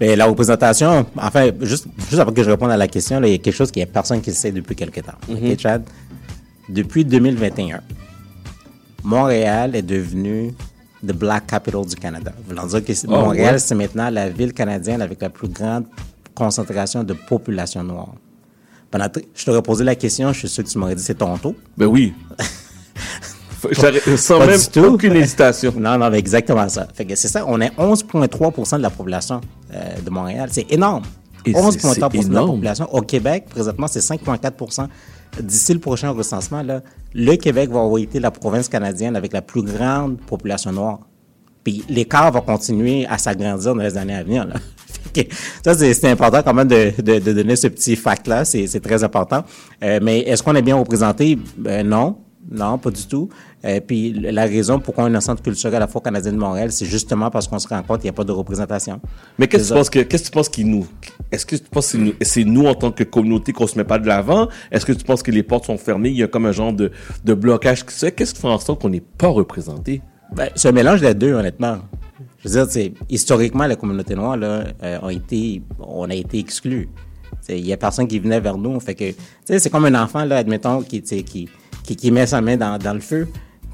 Ben, 0.00 0.16
la 0.16 0.26
représentation, 0.26 1.06
enfin, 1.16 1.50
juste, 1.62 1.86
juste 1.98 2.18
avant 2.20 2.32
que 2.32 2.42
je 2.42 2.50
réponde 2.50 2.70
à 2.70 2.76
la 2.76 2.86
question, 2.86 3.18
là, 3.18 3.26
il 3.26 3.32
y 3.32 3.34
a 3.34 3.38
quelque 3.38 3.54
chose 3.54 3.70
qu'il 3.70 3.82
n'y 3.82 3.88
a 3.88 3.92
personne 3.92 4.20
qui 4.20 4.30
le 4.30 4.36
sait 4.36 4.52
depuis 4.52 4.76
quelque 4.76 5.00
temps. 5.00 5.18
Mhm. 5.28 5.52
OK, 5.52 5.58
Chad? 5.58 5.82
Depuis 6.68 7.04
2021, 7.04 7.80
Montréal 9.02 9.74
est 9.74 9.82
devenu 9.82 10.54
the 11.04 11.12
Black 11.12 11.46
Capital 11.46 11.84
du 11.86 11.96
Canada. 11.96 12.32
Voulant 12.46 12.66
dire 12.66 12.84
que 12.84 12.92
Oh, 13.06 13.10
Montréal, 13.10 13.54
ouais. 13.54 13.58
c'est 13.58 13.74
maintenant 13.74 14.10
la 14.10 14.28
ville 14.28 14.52
canadienne 14.52 15.00
avec 15.02 15.20
la 15.20 15.30
plus 15.30 15.48
grande 15.48 15.84
concentration 16.34 17.02
de 17.04 17.14
population 17.14 17.82
noire. 17.82 18.14
Pendant 18.90 19.06
je 19.34 19.44
t'aurais 19.44 19.62
posé 19.62 19.84
la 19.84 19.94
question, 19.94 20.32
je 20.32 20.38
suis 20.40 20.48
sûr 20.48 20.64
que 20.64 20.68
tu 20.68 20.78
m'aurais 20.78 20.94
dit 20.94 21.02
c'est 21.02 21.14
Toronto. 21.14 21.54
Ben 21.76 21.86
oui. 21.86 22.14
Sans 24.16 24.38
Pas 24.38 24.46
même 24.46 24.58
du 24.58 24.66
tout. 24.68 24.80
aucune 24.84 25.14
hésitation. 25.16 25.72
Non, 25.76 25.98
non, 25.98 26.10
mais 26.10 26.18
exactement 26.18 26.68
ça. 26.68 26.86
Fait 26.94 27.04
que 27.04 27.14
c'est 27.14 27.28
ça, 27.28 27.44
on 27.46 27.60
est 27.60 27.72
11,3% 27.78 28.76
de 28.76 28.82
la 28.82 28.90
population 28.90 29.40
euh, 29.74 29.78
de 30.04 30.10
Montréal. 30.10 30.48
C'est 30.52 30.70
énorme. 30.72 31.02
Et 31.44 31.52
c'est- 31.52 31.60
11,3 31.60 31.94
c'est 32.22 32.28
de 32.28 32.34
la 32.34 32.42
population. 32.42 32.88
Au 32.92 33.00
Québec, 33.02 33.46
présentement, 33.50 33.86
c'est 33.88 34.00
5,4% 34.00 34.86
D'ici 35.42 35.74
le 35.74 35.78
prochain 35.78 36.10
recensement, 36.10 36.62
là, 36.62 36.80
le 37.14 37.36
Québec 37.36 37.68
va 37.70 37.80
avoir 37.80 37.98
été 37.98 38.18
la 38.18 38.30
province 38.30 38.66
canadienne 38.68 39.14
avec 39.14 39.32
la 39.34 39.42
plus 39.42 39.62
grande 39.62 40.18
population 40.18 40.72
noire. 40.72 41.00
Puis 41.62 41.84
l'écart 41.88 42.32
va 42.32 42.40
continuer 42.40 43.06
à 43.06 43.18
s'agrandir 43.18 43.74
dans 43.74 43.82
les 43.82 43.96
années 43.98 44.14
à 44.14 44.22
venir. 44.24 44.46
Là. 44.46 44.54
Ça, 45.64 45.74
c'est 45.74 46.10
important 46.10 46.42
quand 46.42 46.54
même 46.54 46.68
de, 46.68 46.92
de, 46.98 47.18
de 47.18 47.32
donner 47.32 47.56
ce 47.56 47.68
petit 47.68 47.94
fact-là. 47.94 48.44
C'est 48.46 48.66
c'est 48.66 48.80
très 48.80 49.04
important. 49.04 49.44
Euh, 49.82 49.98
mais 50.02 50.20
est-ce 50.20 50.42
qu'on 50.42 50.54
est 50.54 50.62
bien 50.62 50.76
représenté? 50.76 51.38
Ben, 51.56 51.86
non. 51.86 52.16
Non, 52.50 52.78
pas 52.78 52.90
du 52.90 53.06
tout. 53.06 53.28
Euh, 53.64 53.80
puis 53.84 54.12
la 54.12 54.44
raison 54.44 54.78
pourquoi 54.78 55.04
on 55.04 55.14
a 55.14 55.18
un 55.18 55.20
centre 55.20 55.42
culturel 55.42 55.82
afro-canadien 55.82 56.32
de 56.32 56.36
Montréal, 56.36 56.70
c'est 56.70 56.84
justement 56.86 57.28
parce 57.28 57.48
qu'on 57.48 57.58
se 57.58 57.66
rend 57.66 57.82
compte 57.82 58.00
qu'il 58.00 58.06
n'y 58.06 58.14
a 58.14 58.16
pas 58.16 58.24
de 58.24 58.32
représentation. 58.32 59.00
Mais 59.38 59.48
qu'est-ce 59.48 59.64
que 59.64 59.68
tu 59.68 59.74
penses 59.74 59.90
que 59.90 59.98
qu'est-ce 60.00 60.22
que 60.22 60.28
tu 60.28 60.32
penses 60.32 60.48
qui 60.48 60.64
nous 60.64 60.86
Est-ce 61.32 61.44
que 61.44 61.56
tu 61.56 61.64
penses 61.64 61.92
que 61.92 61.98
c'est 62.20 62.44
nous, 62.44 62.66
en 62.66 62.74
tant 62.74 62.92
que 62.92 63.04
communauté 63.04 63.52
qu'on 63.52 63.66
se 63.66 63.76
met 63.76 63.84
pas 63.84 63.98
de 63.98 64.06
l'avant? 64.06 64.48
Est-ce 64.70 64.86
que 64.86 64.92
tu 64.92 65.04
penses 65.04 65.22
que 65.22 65.32
les 65.32 65.42
portes 65.42 65.66
sont 65.66 65.78
fermées? 65.78 66.10
Il 66.10 66.16
y 66.16 66.22
a 66.22 66.28
comme 66.28 66.46
un 66.46 66.52
genre 66.52 66.72
de, 66.72 66.92
de 67.24 67.34
blocage 67.34 67.84
qui 67.84 67.94
se 67.94 68.06
fait 68.06 68.12
Qu'est-ce 68.12 68.34
qui 68.34 68.40
fait 68.40 68.48
en 68.48 68.58
sorte 68.58 68.80
qu'on 68.80 68.90
n'est 68.90 69.00
pas 69.00 69.28
représenté? 69.28 70.02
Ben, 70.34 70.50
c'est 70.54 70.68
un 70.68 70.72
mélange 70.72 71.00
des 71.00 71.14
deux, 71.14 71.32
honnêtement. 71.32 71.78
Je 72.44 72.48
veux 72.48 72.66
dire, 72.66 72.92
historiquement, 73.08 73.66
les 73.66 73.76
communautés 73.76 74.14
noires 74.14 74.36
là, 74.36 74.64
euh, 74.82 74.98
ont 75.02 75.08
été, 75.08 75.62
on 75.80 76.08
a 76.08 76.14
été 76.14 76.38
exclus. 76.38 76.88
Il 77.48 77.66
y 77.66 77.72
a 77.72 77.76
personne 77.76 78.06
qui 78.06 78.18
venait 78.18 78.40
vers 78.40 78.58
nous. 78.58 78.78
Fait 78.78 78.94
que, 78.94 79.04
c'est 79.44 79.70
comme 79.70 79.86
un 79.86 80.02
enfant, 80.02 80.24
là, 80.24 80.36
admettons, 80.36 80.82
qui, 80.82 81.02
qui, 81.02 81.48
qui, 81.82 81.96
qui 81.96 82.10
met 82.10 82.26
sa 82.26 82.40
main 82.40 82.56
dans, 82.56 82.78
dans 82.78 82.92
le 82.92 83.00
feu. 83.00 83.26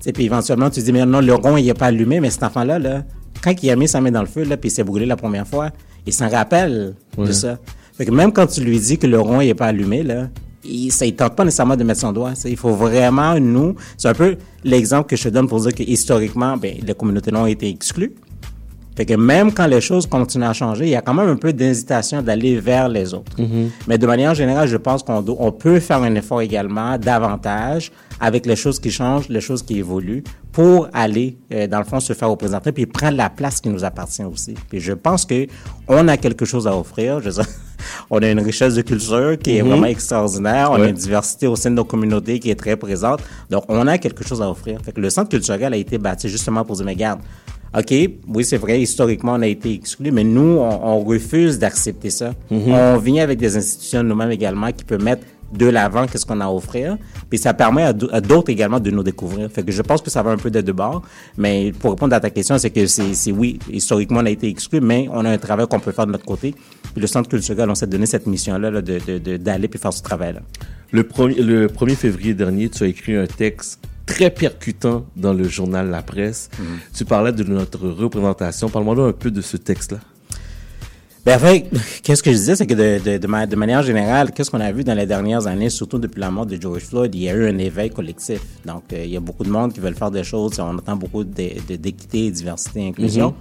Sais, 0.04 0.12
Puis 0.12 0.26
éventuellement, 0.26 0.68
tu 0.68 0.80
dis, 0.80 0.92
mais 0.92 1.06
non, 1.06 1.22
le 1.22 1.32
rond, 1.34 1.56
il 1.56 1.64
n'est 1.64 1.72
pas 1.72 1.86
allumé, 1.86 2.20
mais 2.20 2.28
cet 2.28 2.42
enfant-là, 2.42 2.78
là, 2.78 3.04
quand 3.42 3.54
il 3.62 3.70
a 3.70 3.74
mis 3.74 3.88
sa 3.88 4.02
main 4.02 4.10
dans 4.10 4.20
le 4.20 4.26
feu, 4.26 4.44
là, 4.44 4.58
puis 4.58 4.68
il 4.68 4.70
s'est 4.70 4.84
brûlé 4.84 5.06
la 5.06 5.16
première 5.16 5.46
fois, 5.46 5.70
il 6.06 6.12
s'en 6.12 6.28
rappelle 6.28 6.94
de 7.16 7.32
ça. 7.32 7.56
Fait 7.96 8.04
que 8.04 8.10
même 8.10 8.30
quand 8.30 8.46
tu 8.46 8.60
lui 8.60 8.78
dis 8.78 8.98
que 8.98 9.06
le 9.06 9.18
rond, 9.18 9.40
il 9.40 9.46
n'est 9.46 9.54
pas 9.54 9.68
allumé, 9.68 10.02
là, 10.02 10.28
il, 10.62 10.90
ça, 10.90 11.06
il 11.06 11.14
tente 11.16 11.34
pas 11.34 11.46
nécessairement 11.46 11.76
de 11.76 11.84
mettre 11.84 12.00
son 12.00 12.12
doigt. 12.12 12.34
sais. 12.34 12.50
Il 12.50 12.56
faut 12.58 12.74
vraiment, 12.74 13.40
nous, 13.40 13.76
c'est 13.96 14.08
un 14.08 14.12
peu 14.12 14.36
l'exemple 14.62 15.08
que 15.08 15.16
je 15.16 15.24
te 15.24 15.28
donne 15.30 15.48
pour 15.48 15.58
dire 15.60 15.74
que 15.74 15.82
historiquement, 15.82 16.58
ben, 16.58 16.76
les 16.86 16.92
communautés 16.92 17.30
noires 17.30 17.44
ont 17.44 17.46
été 17.46 17.70
exclues. 17.70 18.14
Fait 18.96 19.04
que 19.06 19.14
même 19.14 19.52
quand 19.52 19.66
les 19.66 19.80
choses 19.80 20.06
continuent 20.06 20.44
à 20.46 20.52
changer, 20.52 20.84
il 20.84 20.90
y 20.90 20.94
a 20.94 21.00
quand 21.02 21.14
même 21.14 21.28
un 21.28 21.36
peu 21.36 21.52
d'hésitation 21.52 22.22
d'aller 22.22 22.60
vers 22.60 22.88
les 22.88 23.12
autres. 23.12 23.36
Mais 23.88 23.98
de 23.98 24.06
manière 24.06 24.34
générale, 24.34 24.68
je 24.68 24.76
pense 24.76 25.02
qu'on 25.02 25.24
on 25.38 25.50
peut 25.52 25.80
faire 25.80 26.02
un 26.02 26.14
effort 26.14 26.40
également 26.40 26.96
davantage 26.96 27.90
avec 28.20 28.46
les 28.46 28.54
choses 28.54 28.78
qui 28.78 28.92
changent, 28.92 29.28
les 29.28 29.40
choses 29.40 29.62
qui 29.64 29.78
évoluent, 29.80 30.22
pour 30.52 30.86
aller, 30.92 31.36
euh, 31.52 31.66
dans 31.66 31.78
le 31.80 31.84
fond, 31.84 31.98
se 31.98 32.12
faire 32.12 32.30
représenter, 32.30 32.70
puis 32.70 32.86
prendre 32.86 33.16
la 33.16 33.28
place 33.28 33.60
qui 33.60 33.68
nous 33.68 33.82
appartient 33.84 34.22
aussi. 34.22 34.54
Puis 34.70 34.78
je 34.78 34.92
pense 34.92 35.24
que 35.24 35.48
on 35.88 36.06
a 36.06 36.16
quelque 36.16 36.44
chose 36.44 36.68
à 36.68 36.76
offrir. 36.76 37.20
Je 37.20 37.30
dire, 37.30 37.44
on 38.10 38.22
a 38.22 38.28
une 38.30 38.38
richesse 38.38 38.76
de 38.76 38.82
culture 38.82 39.36
qui 39.42 39.56
est 39.56 39.62
Mhm. 39.62 39.68
vraiment 39.70 39.86
extraordinaire. 39.86 40.70
On 40.70 40.80
a 40.80 40.86
une 40.88 40.94
diversité 40.94 41.48
au 41.48 41.56
sein 41.56 41.70
de 41.70 41.74
nos 41.74 41.84
communautés 41.84 42.38
qui 42.38 42.50
est 42.50 42.54
très 42.54 42.76
présente. 42.76 43.20
Donc, 43.50 43.64
on 43.68 43.88
a 43.88 43.98
quelque 43.98 44.22
chose 44.24 44.40
à 44.40 44.48
offrir. 44.48 44.78
Fait 44.84 44.92
que 44.92 45.00
le 45.00 45.10
centre 45.10 45.28
culturel 45.30 45.74
a 45.74 45.76
été 45.76 45.98
bâti 45.98 46.28
justement 46.28 46.64
pour 46.64 46.76
dire, 46.76 46.84
mais 46.86 46.94
garde, 46.94 47.18
OK, 47.76 47.92
oui, 48.28 48.44
c'est 48.44 48.56
vrai, 48.56 48.80
historiquement, 48.80 49.32
on 49.34 49.42
a 49.42 49.46
été 49.48 49.72
exclus, 49.72 50.12
mais 50.12 50.22
nous, 50.24 50.58
on, 50.58 50.80
on 50.86 51.00
refuse 51.04 51.58
d'accepter 51.58 52.10
ça. 52.10 52.32
Mhm. 52.50 52.68
On 52.72 52.96
vient 52.98 53.22
avec 53.22 53.38
des 53.38 53.56
institutions 53.56 54.02
nous-mêmes 54.02 54.30
également 54.30 54.70
qui 54.70 54.84
peuvent 54.84 55.02
mettre 55.02 55.24
de 55.52 55.66
l'avant 55.66 56.06
qu'est-ce 56.06 56.26
qu'on 56.26 56.40
a 56.40 56.46
à 56.46 56.50
offrir. 56.50 56.96
Puis 57.28 57.38
ça 57.38 57.54
permet 57.54 57.82
à 57.84 57.92
d'autres 57.92 58.50
également 58.50 58.80
de 58.80 58.90
nous 58.90 59.02
découvrir. 59.04 59.48
Fait 59.50 59.62
que 59.62 59.70
je 59.70 59.82
pense 59.82 60.02
que 60.02 60.10
ça 60.10 60.20
va 60.22 60.30
un 60.32 60.36
peu 60.36 60.50
des 60.50 60.62
deux 60.62 60.72
bords. 60.72 61.02
Mais 61.38 61.72
pour 61.78 61.90
répondre 61.92 62.14
à 62.14 62.18
ta 62.20 62.30
question, 62.30 62.58
c'est 62.58 62.70
que 62.70 62.86
c'est 62.86 63.30
oui, 63.32 63.58
historiquement, 63.70 64.18
on 64.20 64.26
a 64.26 64.30
été 64.30 64.48
exclus, 64.48 64.80
mais 64.80 65.06
on 65.12 65.24
a 65.24 65.30
un 65.30 65.38
travail 65.38 65.66
qu'on 65.68 65.78
peut 65.80 65.92
faire 65.92 66.06
de 66.06 66.12
notre 66.12 66.24
côté. 66.24 66.54
Puis 66.92 67.00
le 67.00 67.06
Centre 67.06 67.28
culturel, 67.28 67.70
on 67.70 67.74
s'est 67.76 67.86
donné 67.86 68.06
cette 68.06 68.26
mission-là 68.26 68.70
là, 68.70 68.82
de, 68.82 68.98
de, 69.06 69.18
de- 69.18 69.36
d'aller 69.36 69.68
puis 69.68 69.78
faire 69.78 69.92
ce 69.92 70.02
travail-là. 70.02 70.40
Le, 70.90 71.04
premier, 71.04 71.34
le 71.40 71.68
1er 71.68 71.94
février 71.96 72.34
dernier, 72.34 72.68
tu 72.68 72.82
as 72.84 72.86
écrit 72.88 73.14
un 73.16 73.26
texte 73.26 73.80
très 74.06 74.30
percutant 74.30 75.06
dans 75.16 75.32
le 75.32 75.44
journal 75.48 75.88
La 75.90 76.02
Presse. 76.02 76.50
Tu 76.94 77.04
parlais 77.04 77.32
de 77.32 77.44
notre 77.44 77.88
représentation. 77.88 78.68
Parle-moi 78.68 79.08
un 79.08 79.12
peu 79.12 79.30
de 79.30 79.40
ce 79.40 79.56
texte-là. 79.56 79.98
Ben, 81.24 81.36
en 81.36 81.38
fait, 81.38 81.70
qu'est-ce 82.02 82.22
que 82.22 82.30
je 82.30 82.36
disais, 82.36 82.54
c'est 82.54 82.66
que 82.66 82.74
de, 82.74 83.02
de, 83.02 83.16
de, 83.16 83.26
ma- 83.26 83.46
de 83.46 83.56
manière 83.56 83.82
générale, 83.82 84.30
qu'est-ce 84.30 84.50
qu'on 84.50 84.60
a 84.60 84.70
vu 84.70 84.84
dans 84.84 84.92
les 84.92 85.06
dernières 85.06 85.46
années, 85.46 85.70
surtout 85.70 85.98
depuis 85.98 86.20
la 86.20 86.30
mort 86.30 86.44
de 86.44 86.60
George 86.60 86.82
Floyd, 86.82 87.14
il 87.14 87.22
y 87.22 87.30
a 87.30 87.34
eu 87.34 87.48
un 87.48 87.56
éveil 87.56 87.88
collectif. 87.88 88.42
Donc, 88.66 88.92
euh, 88.92 89.02
il 89.06 89.10
y 89.10 89.16
a 89.16 89.20
beaucoup 89.20 89.42
de 89.42 89.48
monde 89.48 89.72
qui 89.72 89.80
veulent 89.80 89.94
faire 89.94 90.10
des 90.10 90.22
choses. 90.22 90.60
On 90.60 90.76
entend 90.76 90.96
beaucoup 90.96 91.24
d'équité, 91.24 92.30
diversité, 92.30 92.86
inclusion. 92.88 93.28
Mhm. 93.28 93.34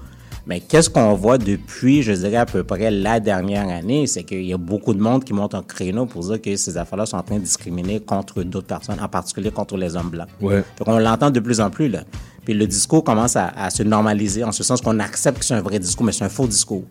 Mais 0.46 0.60
qu'est-ce 0.60 0.90
qu'on 0.90 1.14
voit 1.14 1.38
depuis, 1.38 2.04
je 2.04 2.12
dirais, 2.12 2.36
à 2.36 2.46
peu 2.46 2.64
près 2.64 2.92
la 2.92 3.20
dernière 3.22 3.68
année, 3.70 4.08
c'est 4.08 4.24
qu'il 4.24 4.44
y 4.44 4.54
a 4.54 4.58
beaucoup 4.58 4.94
de 4.94 5.00
monde 5.00 5.24
qui 5.24 5.34
monte 5.34 5.56
un 5.56 5.64
créneau 5.64 6.06
pour 6.06 6.24
dire 6.24 6.42
que 6.42 6.56
ces 6.58 6.78
affaires-là 6.78 7.06
sont 7.06 7.18
en 7.18 7.24
train 7.24 7.38
de 7.38 7.44
discriminer 7.44 8.02
contre 8.02 8.44
d'autres 8.44 8.68
personnes, 8.68 9.00
en 9.02 9.08
particulier 9.08 9.52
contre 9.52 9.78
les 9.78 9.96
hommes 9.96 10.10
blancs. 10.10 10.28
Ouais. 10.42 10.64
Donc, 10.78 10.88
on 10.88 11.00
l'entend 11.00 11.32
de 11.32 11.40
plus 11.40 11.62
en 11.62 11.70
plus, 11.70 11.88
là. 11.88 12.04
Puis 12.44 12.54
le 12.54 12.68
discours 12.68 13.06
commence 13.06 13.38
à, 13.38 13.48
à 13.56 13.70
se 13.70 13.84
normaliser, 13.84 14.44
en 14.44 14.52
ce 14.52 14.64
sens 14.64 14.82
qu'on 14.82 15.00
accepte 15.00 15.40
que 15.40 15.46
c'est 15.46 15.54
un 15.54 15.62
vrai 15.62 15.80
discours, 15.80 16.06
mais 16.06 16.12
c'est 16.12 16.26
un 16.26 16.30
faux 16.30 16.48
discours. 16.48 16.84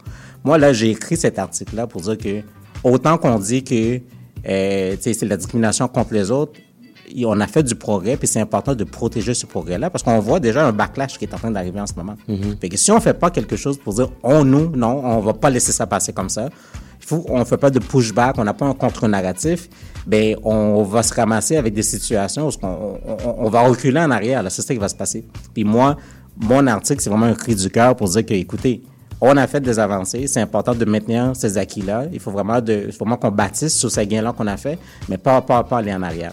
Moi, 0.45 0.57
là, 0.57 0.73
j'ai 0.73 0.91
écrit 0.91 1.19
cet 1.19 1.39
article-là 1.39 1.87
pour 1.87 2.01
dire 2.01 2.17
que, 2.17 2.41
autant 2.83 3.19
qu'on 3.19 3.39
dit 3.39 3.63
que 3.63 4.01
euh, 4.49 4.97
c'est 4.99 5.23
la 5.23 5.37
discrimination 5.37 5.89
contre 5.89 6.15
les 6.15 6.31
autres, 6.31 6.59
on 7.25 7.41
a 7.41 7.47
fait 7.47 7.63
du 7.63 7.75
progrès, 7.75 8.17
puis 8.17 8.27
c'est 8.29 8.41
important 8.41 8.75
de 8.75 8.85
protéger 8.85 9.35
ce 9.35 9.47
progrès-là, 9.47 9.91
parce 9.91 10.03
qu'on 10.03 10.19
voit 10.21 10.41
déjà 10.41 10.67
un 10.67 10.73
backlash 10.73 11.19
qui 11.19 11.25
est 11.25 11.35
en 11.35 11.39
train 11.39 11.51
d'arriver 11.51 11.81
en 11.81 11.87
ce 11.87 11.95
moment. 11.97 12.15
Fait 12.61 12.69
que 12.69 12.77
si 12.77 12.91
on 12.91 13.01
fait 13.01 13.15
pas 13.15 13.31
quelque 13.31 13.57
chose 13.57 13.79
pour 13.79 13.95
dire, 13.95 14.09
on, 14.23 14.45
nous, 14.45 14.71
non, 14.75 15.03
on 15.05 15.21
va 15.21 15.33
pas 15.35 15.51
laisser 15.51 15.73
ça 15.73 15.87
passer 15.87 16.13
comme 16.13 16.29
ça, 16.29 16.49
il 17.01 17.07
faut, 17.07 17.25
on 17.29 17.45
fait 17.45 17.57
pas 17.57 17.71
de 17.71 17.81
pushback, 17.81 18.37
on 18.39 18.45
n'a 18.45 18.55
pas 18.55 18.67
un 18.67 18.75
contre-narratif, 18.75 19.69
ben, 20.07 20.37
on 20.45 20.83
va 20.85 21.03
se 21.03 21.13
ramasser 21.15 21.57
avec 21.57 21.75
des 21.75 21.83
situations 21.83 22.49
où 22.49 22.53
on, 22.63 22.67
on- 23.07 23.35
on 23.47 23.49
va 23.51 23.63
reculer 23.63 24.01
en 24.01 24.11
arrière, 24.11 24.43
là, 24.43 24.51
c'est 24.51 24.63
ça 24.63 24.73
qui 24.73 24.81
va 24.81 24.89
se 24.89 24.95
passer. 24.95 25.25
Puis 25.53 25.65
moi, 25.65 25.97
mon 26.37 26.67
article, 26.67 27.01
c'est 27.03 27.11
vraiment 27.11 27.27
un 27.27 27.35
cri 27.35 27.55
du 27.55 27.69
cœur 27.71 27.95
pour 27.97 28.09
dire 28.09 28.25
que, 28.25 28.35
écoutez, 28.35 28.83
on 29.21 29.37
a 29.37 29.47
fait 29.47 29.61
des 29.61 29.79
avancées, 29.79 30.27
c'est 30.27 30.41
important 30.41 30.75
de 30.75 30.85
maintenir 30.85 31.33
ces 31.35 31.57
acquis-là. 31.59 32.07
Il 32.13 32.19
faut 32.21 32.31
vraiment, 32.33 32.61
de, 32.61 32.85
il 32.87 32.93
faut 32.93 33.05
vraiment 33.05 33.17
qu'on 33.17 33.31
bâtisse 33.31 33.77
sur 33.77 33.91
ces 33.91 34.07
gains-là 34.07 34.33
qu'on 34.33 34.47
a 34.47 34.57
fait, 34.57 34.79
mais 35.09 35.19
pas, 35.19 35.41
pas, 35.43 35.63
pas 35.63 35.79
aller 35.79 35.93
en 35.95 36.03
arrière. 36.03 36.33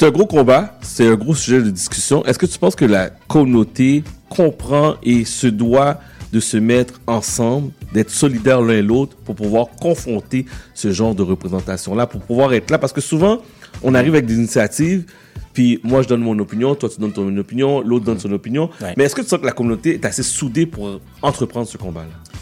C'est 0.00 0.06
un 0.06 0.12
gros 0.12 0.24
combat, 0.24 0.78
c'est 0.80 1.06
un 1.06 1.14
gros 1.14 1.34
sujet 1.34 1.60
de 1.60 1.68
discussion. 1.68 2.24
Est-ce 2.24 2.38
que 2.38 2.46
tu 2.46 2.58
penses 2.58 2.74
que 2.74 2.86
la 2.86 3.10
communauté 3.10 4.02
comprend 4.30 4.94
et 5.02 5.26
se 5.26 5.46
doit 5.46 6.00
de 6.32 6.40
se 6.40 6.56
mettre 6.56 7.02
ensemble, 7.06 7.70
d'être 7.92 8.08
solidaires 8.08 8.62
l'un 8.62 8.76
et 8.76 8.80
l'autre 8.80 9.14
pour 9.26 9.34
pouvoir 9.34 9.66
confronter 9.78 10.46
ce 10.72 10.90
genre 10.90 11.14
de 11.14 11.22
représentation-là, 11.22 12.06
pour 12.06 12.22
pouvoir 12.22 12.54
être 12.54 12.70
là? 12.70 12.78
Parce 12.78 12.94
que 12.94 13.02
souvent, 13.02 13.42
on 13.82 13.94
arrive 13.94 14.14
avec 14.14 14.24
des 14.24 14.36
initiatives, 14.36 15.04
puis 15.52 15.80
moi 15.82 16.00
je 16.00 16.08
donne 16.08 16.22
mon 16.22 16.38
opinion, 16.38 16.74
toi 16.74 16.88
tu 16.88 16.98
donnes 16.98 17.12
ton 17.12 17.36
opinion, 17.36 17.82
l'autre 17.82 18.06
donne 18.06 18.18
son 18.18 18.32
opinion. 18.32 18.70
Mais 18.96 19.04
est-ce 19.04 19.14
que 19.14 19.20
tu 19.20 19.28
sens 19.28 19.38
que 19.38 19.44
la 19.44 19.52
communauté 19.52 19.96
est 19.96 20.04
assez 20.06 20.22
soudée 20.22 20.64
pour 20.64 20.98
entreprendre 21.20 21.68
ce 21.68 21.76
combat-là? 21.76 22.32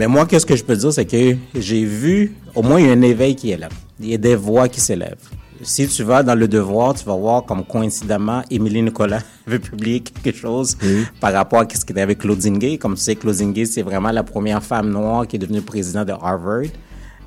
Mais 0.00 0.08
moi, 0.08 0.26
qu'est-ce 0.26 0.44
que 0.44 0.56
je 0.56 0.64
peux 0.64 0.76
dire, 0.76 0.92
c'est 0.92 1.06
que 1.06 1.36
j'ai 1.54 1.84
vu, 1.84 2.34
au 2.56 2.62
moins, 2.62 2.80
il 2.80 2.86
y 2.86 2.90
a 2.90 2.92
un 2.94 3.02
éveil 3.02 3.36
qui 3.36 3.52
est 3.52 3.58
là. 3.58 3.68
Il 4.00 4.10
y 4.10 4.14
a 4.14 4.18
des 4.18 4.34
voix 4.34 4.68
qui 4.68 4.80
s'élèvent. 4.80 5.14
Si 5.62 5.88
tu 5.88 6.02
vas 6.02 6.22
dans 6.22 6.34
le 6.34 6.48
devoir, 6.48 6.94
tu 6.94 7.04
vas 7.04 7.16
voir 7.16 7.44
comme 7.44 7.64
coïncidemment, 7.64 8.42
Émilie 8.50 8.82
Nicolas 8.82 9.20
avait 9.46 9.58
publié 9.58 10.00
quelque 10.00 10.36
chose 10.36 10.76
par 11.20 11.32
rapport 11.32 11.60
à 11.60 11.66
ce 11.74 11.84
qui 11.84 11.92
était 11.92 12.00
avec 12.00 12.18
Claudine 12.18 12.58
Gay. 12.58 12.78
Comme 12.78 12.94
tu 12.94 13.00
sais, 13.02 13.16
Claudine 13.16 13.52
Gay, 13.52 13.64
c'est 13.64 13.82
vraiment 13.82 14.10
la 14.10 14.22
première 14.22 14.62
femme 14.62 14.90
noire 14.90 15.26
qui 15.26 15.36
est 15.36 15.38
devenue 15.38 15.62
présidente 15.62 16.08
de 16.08 16.12
Harvard. 16.12 16.66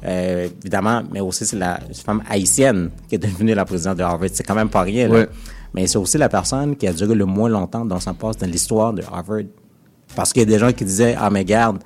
Euh, 0.06 0.48
évidemment, 0.62 1.04
mais 1.12 1.20
aussi 1.20 1.46
c'est 1.46 1.58
la 1.58 1.78
femme 2.06 2.24
haïtienne 2.30 2.90
qui 3.10 3.16
est 3.16 3.20
devenue 3.20 3.54
la 3.54 3.66
présidente 3.66 3.98
de 3.98 4.04
Harvard. 4.04 4.30
C'est 4.32 4.44
quand 4.44 4.56
même 4.56 4.70
pas 4.70 4.82
rien, 4.82 5.08
là. 5.08 5.26
Mais 5.74 5.86
c'est 5.88 5.98
aussi 5.98 6.18
la 6.18 6.30
personne 6.30 6.76
qui 6.76 6.88
a 6.88 6.94
duré 6.94 7.14
le 7.14 7.26
moins 7.26 7.50
longtemps 7.50 7.86
dans 7.86 8.00
son 8.00 8.14
poste 8.14 8.42
dans 8.42 8.48
l'histoire 8.48 8.94
de 8.94 9.04
Harvard. 9.04 9.44
Parce 10.16 10.34
qu'il 10.34 10.42
y 10.42 10.44
a 10.44 10.46
des 10.48 10.58
gens 10.58 10.72
qui 10.72 10.86
disaient, 10.86 11.16
ah, 11.20 11.30
mais 11.30 11.46
garde, 11.46 11.80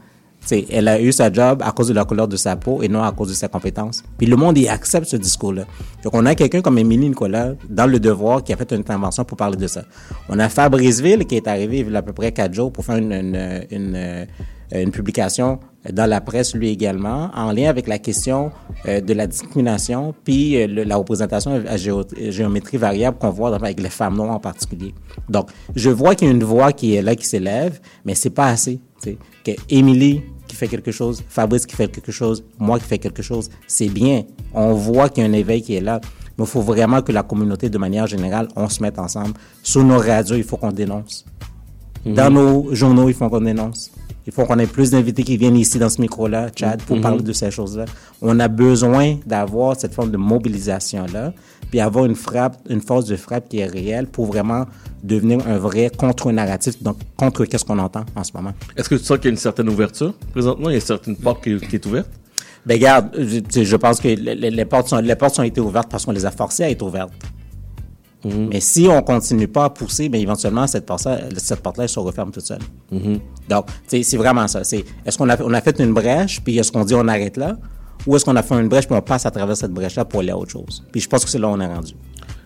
tu 0.43 0.49
sais, 0.49 0.65
elle 0.69 0.87
a 0.87 0.99
eu 1.01 1.11
sa 1.11 1.31
job 1.31 1.61
à 1.63 1.71
cause 1.71 1.87
de 1.87 1.93
la 1.93 2.03
couleur 2.03 2.27
de 2.27 2.35
sa 2.35 2.55
peau 2.55 2.81
et 2.83 2.89
non 2.89 3.01
à 3.01 3.11
cause 3.11 3.29
de 3.29 3.33
ses 3.33 3.47
compétences. 3.47 4.03
Puis 4.17 4.27
le 4.27 4.35
monde, 4.35 4.57
il 4.57 4.67
accepte 4.67 5.07
ce 5.07 5.15
discours-là. 5.15 5.63
Donc, 6.03 6.13
on 6.13 6.25
a 6.25 6.35
quelqu'un 6.35 6.61
comme 6.61 6.77
Émilie 6.77 7.09
Nicolas, 7.09 7.53
dans 7.69 7.87
Le 7.87 7.99
Devoir, 7.99 8.43
qui 8.43 8.51
a 8.51 8.57
fait 8.57 8.69
une 8.71 8.81
intervention 8.81 9.23
pour 9.23 9.37
parler 9.37 9.57
de 9.57 9.67
ça. 9.67 9.83
On 10.27 10.37
a 10.39 10.49
Fabrice 10.49 10.99
Ville, 10.99 11.25
qui 11.25 11.37
est 11.37 11.47
arrivé 11.47 11.79
il 11.79 11.91
y 11.91 11.95
a 11.95 11.99
à 11.99 12.01
peu 12.01 12.13
près 12.13 12.31
quatre 12.31 12.53
jours 12.53 12.71
pour 12.71 12.83
faire 12.83 12.97
une, 12.97 13.13
une, 13.13 13.65
une, 13.71 14.27
une 14.73 14.91
publication 14.91 15.59
dans 15.91 16.09
la 16.09 16.21
presse, 16.21 16.55
lui 16.55 16.69
également, 16.69 17.29
en 17.35 17.51
lien 17.51 17.69
avec 17.69 17.87
la 17.87 17.99
question 17.99 18.51
euh, 18.87 19.01
de 19.01 19.13
la 19.13 19.27
discrimination, 19.27 20.13
puis 20.23 20.55
euh, 20.55 20.85
la 20.85 20.95
représentation 20.95 21.61
à 21.67 21.75
géo- 21.75 22.05
géométrie 22.29 22.77
variable 22.77 23.17
qu'on 23.17 23.31
voit 23.31 23.53
avec 23.53 23.81
les 23.81 23.89
femmes 23.89 24.15
noires 24.15 24.31
en 24.31 24.39
particulier. 24.39 24.93
Donc, 25.29 25.49
je 25.75 25.89
vois 25.89 26.15
qu'il 26.15 26.29
y 26.29 26.31
a 26.31 26.33
une 26.33 26.43
voix 26.43 26.71
qui 26.71 26.95
est 26.95 27.01
là, 27.01 27.15
qui 27.15 27.25
s'élève, 27.25 27.79
mais 28.05 28.15
c'est 28.15 28.29
pas 28.29 28.47
assez. 28.47 28.79
Que 29.43 29.51
Émilie 29.69 30.21
qui 30.53 30.59
fait 30.59 30.67
quelque 30.67 30.91
chose, 30.91 31.23
Fabrice 31.27 31.65
qui 31.65 31.75
fait 31.75 31.87
quelque 31.87 32.11
chose, 32.11 32.43
moi 32.59 32.77
qui 32.79 32.85
fais 32.85 32.99
quelque 32.99 33.23
chose, 33.23 33.49
c'est 33.67 33.87
bien. 33.89 34.23
On 34.53 34.73
voit 34.73 35.09
qu'il 35.09 35.23
y 35.23 35.25
a 35.25 35.29
un 35.29 35.33
éveil 35.33 35.61
qui 35.63 35.73
est 35.75 35.81
là. 35.81 35.99
Mais 36.37 36.45
il 36.45 36.47
faut 36.47 36.61
vraiment 36.61 37.01
que 37.01 37.11
la 37.11 37.23
communauté, 37.23 37.69
de 37.69 37.77
manière 37.79 38.05
générale, 38.07 38.47
on 38.55 38.69
se 38.69 38.81
mette 38.83 38.99
ensemble. 38.99 39.33
Sur 39.63 39.83
nos 39.83 39.97
radios, 39.97 40.35
il 40.35 40.43
faut 40.43 40.57
qu'on 40.57 40.71
dénonce. 40.71 41.25
Dans 42.05 42.29
Mhm. 42.29 42.33
nos 42.35 42.75
journaux, 42.75 43.07
il 43.09 43.15
faut 43.15 43.29
qu'on 43.29 43.41
dénonce. 43.41 43.91
Il 44.27 44.31
faut 44.31 44.45
qu'on 44.45 44.57
ait 44.59 44.67
plus 44.67 44.91
d'invités 44.91 45.23
qui 45.23 45.37
viennent 45.37 45.55
ici 45.57 45.79
dans 45.79 45.89
ce 45.89 45.99
micro-là, 46.01 46.49
Chad, 46.55 46.81
pour 46.83 46.95
Mhm. 46.97 47.01
parler 47.01 47.21
de 47.23 47.33
ces 47.33 47.49
choses-là. 47.51 47.85
On 48.21 48.39
a 48.39 48.47
besoin 48.47 49.17
d'avoir 49.25 49.75
cette 49.79 49.93
forme 49.93 50.11
de 50.11 50.17
mobilisation-là, 50.17 51.33
puis 51.73 51.79
avoir 51.79 52.05
une 52.05 52.13
frappe, 52.13 52.57
une 52.69 52.81
force 52.81 53.05
de 53.05 53.15
frappe 53.15 53.49
qui 53.49 53.57
est 53.57 53.65
réelle 53.65 54.05
pour 54.05 54.27
vraiment 54.27 54.67
devenir 55.01 55.39
un 55.47 55.57
vrai 55.57 55.89
contre-narratif, 55.89 56.83
donc 56.83 56.97
contre 57.17 57.45
qu'est-ce 57.45 57.65
qu'on 57.65 57.79
entend 57.79 58.05
en 58.15 58.23
ce 58.23 58.31
moment. 58.31 58.53
Est-ce 58.77 58.87
que 58.87 58.93
tu 58.93 59.03
sens 59.03 59.17
qu'il 59.17 59.25
y 59.25 59.27
a 59.29 59.31
une 59.31 59.37
certaine 59.37 59.67
ouverture? 59.69 60.13
Présentement? 60.33 60.69
Il 60.69 60.73
y 60.73 60.75
a 60.75 60.77
une 60.77 60.85
certaine 60.85 61.15
porte 61.15 61.43
qui, 61.43 61.57
qui 61.57 61.77
est 61.77 61.85
ouverte? 61.87 62.07
Ben 62.63 62.75
regarde, 62.75 63.09
je, 63.17 63.75
pense 63.75 63.99
que 63.99 64.07
les, 64.07 64.65
portes 64.65 64.89
sont, 64.89 64.97
les 64.97 65.15
portes 65.15 65.39
ont 65.39 65.43
été 65.43 65.59
ouvertes 65.59 65.89
parce 65.89 66.05
qu'on 66.05 66.11
les 66.11 66.27
a 66.27 66.29
forcées 66.29 66.63
à 66.63 66.69
être 66.69 66.83
ouvertes. 66.83 67.11
Mais 68.23 68.59
si 68.59 68.87
on 68.87 69.01
continue 69.01 69.47
pas 69.47 69.65
à 69.65 69.69
pousser, 69.71 70.09
ben 70.09 70.21
éventuellement 70.21 70.67
cette 70.67 70.85
porte 70.85 71.07
cette 71.37 71.59
porte-là 71.61 71.85
elle 71.85 71.89
se 71.89 71.99
referme 71.99 72.29
toute 72.29 72.45
seule. 72.45 72.61
Donc, 73.49 73.65
tu 73.65 73.73
sais, 73.87 74.03
c'est 74.03 74.17
vraiment 74.17 74.47
ça. 74.47 74.63
C'est 74.63 74.85
est-ce 75.07 75.17
qu'on 75.17 75.27
a 75.27 75.41
on 75.41 75.55
a 75.55 75.61
fait 75.61 75.79
une 75.79 75.91
brèche 75.91 76.39
puis 76.43 76.59
est-ce 76.59 76.71
qu'on 76.71 76.85
dit 76.85 76.93
on 76.93 77.07
arrête 77.07 77.35
là, 77.35 77.57
ou 78.05 78.15
est-ce 78.15 78.25
qu'on 78.25 78.35
a 78.35 78.43
fait 78.43 78.55
une 78.55 78.67
brèche 78.67 78.87
puis 78.87 78.95
on 78.95 79.01
passe 79.01 79.25
à 79.25 79.31
travers 79.31 79.55
cette 79.57 79.71
brèche-là 79.71 80.05
pour 80.05 80.19
aller 80.21 80.31
à 80.31 80.37
autre 80.37 80.51
chose. 80.51 80.83
Puis 80.91 81.01
je 81.01 81.07
pense 81.09 81.23
que 81.23 81.29
c'est 81.31 81.39
là 81.39 81.47
où 81.47 81.51
on 81.51 81.59
est 81.59 81.65
rendu. 81.67 81.93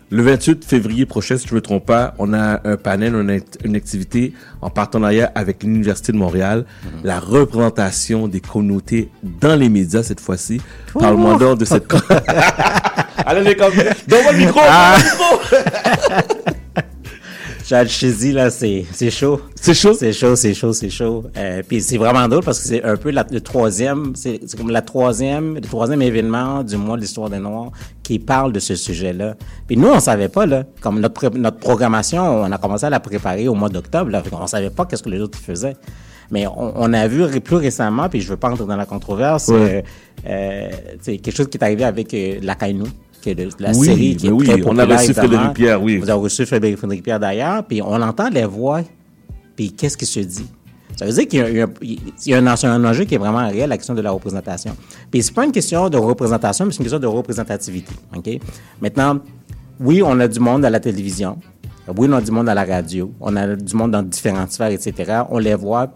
Le 0.10 0.24
28 0.24 0.64
février 0.64 1.06
prochain, 1.06 1.38
si 1.38 1.46
je 1.48 1.52
ne 1.52 1.56
me 1.58 1.62
trompe 1.62 1.86
pas, 1.86 2.14
on 2.18 2.32
a 2.34 2.62
un 2.66 2.78
panel, 2.78 3.14
une, 3.14 3.30
act- 3.30 3.58
une 3.66 3.76
activité 3.76 4.32
en 4.62 4.70
partenariat 4.70 5.30
avec 5.36 5.64
l'Université 5.64 6.14
de 6.14 6.18
Montréal, 6.18 6.64
la 7.04 7.20
représentation 7.20 8.30
des 8.30 8.40
communautés 8.40 9.10
dans 9.22 9.60
les 9.60 9.68
médias 9.68 10.04
cette 10.04 10.22
fois-ci. 10.22 10.62
Parle-moi 10.98 11.38
donc 11.38 11.60
de 11.60 11.66
cette... 11.66 11.86
Allez, 13.26 13.42
les 13.44 13.56
comme... 13.58 13.74
Donne-moi 14.08 14.32
le 14.32 14.38
micro! 14.38 14.62
Ah. 14.64 14.96
micro! 17.68 17.76
Chad 17.76 17.88
Chizy, 17.90 18.32
là, 18.32 18.50
c'est, 18.50 18.86
c'est 18.94 19.12
chaud. 19.12 19.42
C'est 19.56 19.74
chaud? 19.74 19.94
C'est 19.94 20.14
chaud, 20.14 20.36
c'est 20.36 20.54
chaud, 20.54 20.74
c'est 20.74 20.90
chaud. 20.90 21.24
Euh, 21.36 21.62
puis 21.68 21.82
c'est 21.82 21.98
vraiment 21.98 22.28
drôle 22.28 22.44
parce 22.44 22.60
que 22.60 22.68
c'est 22.68 22.84
un 22.84 22.96
peu 22.96 23.12
la- 23.12 23.26
le 23.30 23.42
troisième, 23.42 24.14
c'est, 24.16 24.40
comme 24.58 24.70
la 24.72 24.82
troisième, 24.82 25.56
le 25.56 25.62
troisième 25.62 26.02
événement 26.02 26.64
du 26.64 26.78
mois 26.78 26.96
de 26.96 27.02
l'histoire 27.02 27.30
des 27.30 27.40
Noirs 27.40 27.72
qui 28.04 28.20
parle 28.20 28.54
de 28.54 28.60
ce 28.60 28.76
sujet-là. 28.76 29.36
Puis 29.68 29.76
nous, 29.76 29.90
on 29.90 30.00
savait 30.00 30.30
pas, 30.30 30.46
là, 30.46 30.64
comme 30.82 31.00
notre, 31.00 31.30
notre 31.38 31.58
programmation, 31.58 32.24
on 32.24 32.52
a 32.52 32.58
commencé 32.58 32.86
à 32.86 32.90
la 32.90 33.00
préparer 33.02 33.48
au 33.50 33.54
mois 33.54 33.70
d'octobre, 33.70 34.10
là, 34.12 34.22
qu'on 34.30 34.48
savait 34.48 34.70
pas 34.70 34.86
qu'est-ce 34.86 35.04
que 35.04 35.10
les 35.10 35.20
autres 35.20 35.38
faisaient. 35.38 35.76
Mais 36.32 36.46
on, 36.48 36.74
on 36.76 36.94
a 36.94 37.08
vu 37.08 37.40
plus 37.42 37.56
récemment, 37.56 38.10
puis 38.10 38.20
je 38.22 38.30
veux 38.30 38.38
pas 38.38 38.50
entrer 38.50 38.66
dans 38.66 38.76
la 38.76 38.86
controverse, 38.86 39.48
Ouais. 39.50 39.84
euh, 40.28 40.30
euh, 40.30 40.70
c'est 41.02 41.18
quelque 41.18 41.36
chose 41.36 41.48
qui 41.48 41.58
est 41.58 41.64
arrivé 41.64 41.84
avec 41.86 42.14
euh, 42.14 42.40
La 42.42 42.56
Caille-nous, 42.56 42.88
qui 43.22 43.30
est 43.32 43.36
de- 43.36 43.50
la 43.60 43.72
Oui, 43.72 43.86
série 43.88 44.16
qui 44.16 44.28
est 44.28 44.32
oui, 44.32 44.46
très 44.46 44.62
on 44.62 44.66
populaire. 44.66 44.92
a 44.92 44.98
reçu. 45.02 45.14
Frédéric 45.14 45.54
Pierre, 45.54 45.82
oui. 45.82 45.98
Vous 45.98 46.10
avez 46.10 46.20
reçu 46.22 46.46
Frédéric 46.46 46.78
Frédéric 46.78 47.04
Pierre 47.04 47.20
d'ailleurs, 47.20 47.64
puis 47.64 47.82
on 47.82 48.02
entend 48.02 48.30
les 48.30 48.46
voix, 48.46 48.82
puis 49.56 49.72
qu'est-ce 49.72 49.98
qui 49.98 50.06
se 50.06 50.20
dit? 50.20 50.46
Ça 50.96 51.06
veut 51.06 51.12
dire 51.14 51.28
qu'il 51.28 51.40
y 51.40 51.62
a, 51.62 51.68
il 51.82 52.00
y 52.26 52.34
un 52.34 52.84
enjeu 52.86 53.04
qui 53.04 53.14
est 53.16 53.20
vraiment 53.20 53.48
réel, 53.48 53.70
la 53.70 53.78
question 53.78 53.94
de 53.94 54.02
la 54.02 54.10
représentation. 54.10 54.76
Puis 55.12 55.22
c'est 55.22 55.34
pas 55.34 55.46
une 55.46 55.52
question 55.52 55.90
de 55.90 55.98
représentation, 55.98 56.66
mais 56.66 56.72
c'est 56.72 56.80
une 56.80 56.86
question 56.86 57.00
de 57.00 57.06
représentativité. 57.06 57.94
OK? 58.16 58.28
Maintenant, 58.82 59.20
oui, 59.80 60.02
on 60.04 60.20
a 60.20 60.28
du 60.28 60.40
monde 60.40 60.66
à 60.66 60.72
la 60.72 60.80
télévision. 60.80 61.38
Oui, 61.96 62.08
on 62.10 62.14
a 62.14 62.22
du 62.22 62.32
monde 62.32 62.50
à 62.50 62.56
la 62.56 62.66
radio. 62.66 63.12
On 63.22 63.36
a 63.36 63.56
du 63.56 63.76
monde 63.76 63.92
dans 63.92 64.02
différentes 64.02 64.52
sphères, 64.52 64.72
etc. 64.72 65.22
On 65.30 65.38
les 65.38 65.54
voit. 65.56 65.94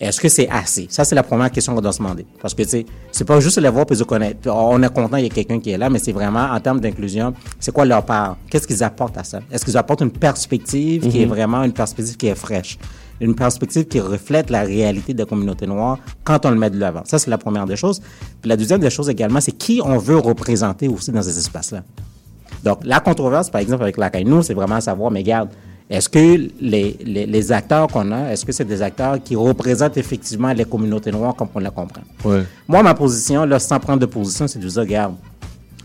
Est-ce 0.00 0.18
que 0.18 0.28
c'est 0.30 0.48
assez? 0.48 0.86
Ça, 0.88 1.04
c'est 1.04 1.14
la 1.14 1.22
première 1.22 1.50
question 1.50 1.74
qu'on 1.74 1.82
doit 1.82 1.92
se 1.92 1.98
demander. 1.98 2.24
Parce 2.40 2.54
que, 2.54 2.62
tu 2.62 2.68
sais, 2.70 2.86
c'est 3.12 3.26
pas 3.26 3.38
juste 3.38 3.58
les 3.58 3.68
voir 3.68 3.84
puis 3.84 3.96
les 3.96 4.04
connaître. 4.04 4.48
On 4.50 4.82
est 4.82 4.92
content, 4.94 5.18
il 5.18 5.24
y 5.24 5.26
a 5.26 5.28
quelqu'un 5.28 5.60
qui 5.60 5.70
est 5.72 5.76
là, 5.78 5.90
mais 5.90 5.98
c'est 5.98 6.12
vraiment, 6.12 6.44
en 6.50 6.58
termes 6.58 6.80
d'inclusion, 6.80 7.34
c'est 7.58 7.70
quoi 7.70 7.84
leur 7.84 8.02
part? 8.04 8.38
Qu'est-ce 8.48 8.66
qu'ils 8.66 8.82
apportent 8.82 9.18
à 9.18 9.24
ça? 9.24 9.40
Est-ce 9.52 9.62
qu'ils 9.64 9.76
apportent 9.76 10.00
une 10.00 10.10
perspective 10.10 11.06
qui 11.06 11.20
est 11.20 11.26
Mhm. 11.26 11.32
vraiment 11.32 11.62
une 11.64 11.72
perspective 11.74 12.16
qui 12.16 12.28
est 12.28 12.34
fraîche? 12.34 12.78
Une 13.20 13.34
perspective 13.34 13.84
qui 13.84 14.00
reflète 14.00 14.48
la 14.48 14.62
réalité 14.62 15.12
de 15.12 15.18
la 15.18 15.26
communauté 15.26 15.66
noire 15.66 15.98
quand 16.24 16.46
on 16.46 16.50
le 16.50 16.56
met 16.56 16.70
de 16.70 16.78
l'avant. 16.78 17.02
Ça, 17.04 17.18
c'est 17.18 17.28
la 17.28 17.36
première 17.36 17.66
des 17.66 17.76
choses. 17.76 18.00
Puis 18.40 18.48
la 18.48 18.56
deuxième 18.56 18.80
des 18.80 18.88
choses 18.88 19.10
également, 19.10 19.42
c'est 19.42 19.52
qui 19.52 19.82
on 19.84 19.98
veut 19.98 20.16
représenter 20.16 20.88
aussi 20.88 21.12
dans 21.12 21.20
ces 21.20 21.36
espaces-là. 21.36 21.82
Donc, 22.64 22.78
la 22.84 23.00
controverse, 23.00 23.50
par 23.50 23.60
exemple, 23.60 23.82
avec 23.82 23.98
la 23.98 24.10
nous, 24.24 24.42
c'est 24.42 24.54
vraiment 24.54 24.80
savoir, 24.80 25.10
mais 25.10 25.20
regarde, 25.20 25.50
est-ce 25.90 26.08
que 26.08 26.18
les, 26.18 26.96
les, 27.04 27.26
les 27.26 27.52
acteurs 27.52 27.88
qu'on 27.88 28.12
a, 28.12 28.30
est-ce 28.32 28.44
que 28.46 28.52
c'est 28.52 28.64
des 28.64 28.80
acteurs 28.80 29.20
qui 29.22 29.34
représentent 29.34 29.96
effectivement 29.96 30.52
les 30.52 30.64
communautés 30.64 31.10
noires 31.10 31.34
comme 31.34 31.48
on 31.54 31.58
la 31.58 31.70
comprend? 31.70 32.02
Ouais. 32.24 32.44
Moi, 32.68 32.82
ma 32.82 32.94
position, 32.94 33.44
là, 33.44 33.58
sans 33.58 33.80
prendre 33.80 33.98
de 33.98 34.06
position, 34.06 34.46
c'est 34.46 34.60
de 34.60 34.68
dire, 34.68 34.80
regarde, 34.80 35.14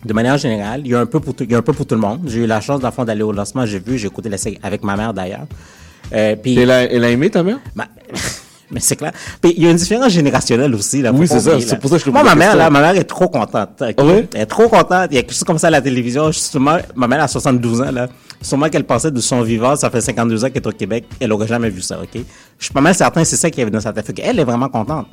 de 0.05 0.13
manière 0.13 0.37
générale, 0.37 0.81
il 0.85 0.91
y 0.91 0.95
a 0.95 0.99
un 0.99 1.07
peu 1.07 1.19
pour 1.19 1.33
tout, 1.33 1.43
il 1.43 1.51
y 1.51 1.55
a 1.55 1.57
un 1.57 1.63
peu 1.63 1.73
pour 1.73 1.87
tout 1.87 1.95
le 1.95 2.01
monde. 2.01 2.19
J'ai 2.27 2.43
eu 2.43 2.45
la 2.45 2.61
chance, 2.61 2.79
dans 2.79 2.89
le 2.89 2.93
fond, 2.93 3.03
d'aller 3.03 3.23
au 3.23 3.31
lancement, 3.31 3.65
j'ai 3.65 3.79
vu, 3.79 3.97
j'ai 3.97 4.05
écouté 4.05 4.29
la 4.29 4.37
série 4.37 4.59
avec 4.61 4.83
ma 4.83 4.95
mère 4.95 5.11
d'ailleurs. 5.13 5.47
Euh, 6.13 6.35
puis, 6.35 6.55
Elle 6.59 6.69
a, 6.69 6.83
elle 6.83 7.03
a 7.03 7.09
aimé 7.09 7.31
ta 7.31 7.41
mère? 7.41 7.57
Ma- 7.73 7.87
mais 8.71 8.79
c'est 8.79 8.95
clair. 8.95 9.11
Puis 9.41 9.55
il 9.57 9.63
y 9.63 9.67
a 9.67 9.71
une 9.71 9.77
différence 9.77 10.11
générationnelle 10.11 10.75
aussi. 10.75 11.01
Là, 11.01 11.11
Oui, 11.11 11.27
c'est 11.27 11.39
ça. 11.39 11.59
C'est 11.59 11.79
pour 11.79 11.89
ça 11.89 11.95
que 11.95 12.01
je 12.01 12.05
te 12.05 12.09
Moi, 12.11 12.21
ma 12.23 12.35
mère, 12.35 12.55
là, 12.55 12.69
ma 12.69 12.81
mère 12.81 12.95
est 12.95 13.03
trop 13.05 13.27
contente. 13.27 13.81
ok? 13.81 13.95
Ah 13.97 14.05
ouais? 14.05 14.27
Elle 14.35 14.41
est 14.41 14.45
trop 14.45 14.69
contente. 14.69 15.07
Il 15.09 15.15
y 15.15 15.17
a 15.17 15.21
quelque 15.23 15.33
chose 15.33 15.43
comme 15.43 15.57
ça 15.57 15.67
à 15.67 15.71
la 15.71 15.81
télévision. 15.81 16.31
Justement, 16.31 16.77
ma 16.95 17.07
mère 17.07 17.23
a 17.23 17.27
72 17.27 17.81
ans, 17.81 17.91
là. 17.91 18.07
Sûrement 18.41 18.69
qu'elle 18.69 18.83
pensait 18.83 19.11
de 19.11 19.19
son 19.19 19.41
vivant, 19.41 19.75
ça 19.75 19.89
fait 19.89 20.01
52 20.01 20.45
ans 20.45 20.47
qu'elle 20.49 20.61
est 20.61 20.67
au 20.67 20.71
Québec. 20.71 21.05
Elle 21.19 21.31
aurait 21.33 21.47
jamais 21.47 21.69
vu 21.69 21.81
ça, 21.81 21.99
OK? 22.01 22.09
Je 22.57 22.63
suis 22.63 22.73
pas 22.73 22.81
mal 22.81 22.93
certain 22.93 23.21
que 23.21 23.27
c'est 23.27 23.37
ça 23.37 23.49
qui 23.49 23.61
est 23.61 23.69
dans 23.69 23.79
sa 23.79 23.93
tête. 23.93 24.13
Qu'elle 24.13 24.39
est 24.39 24.43
vraiment 24.43 24.69
contente. 24.69 25.07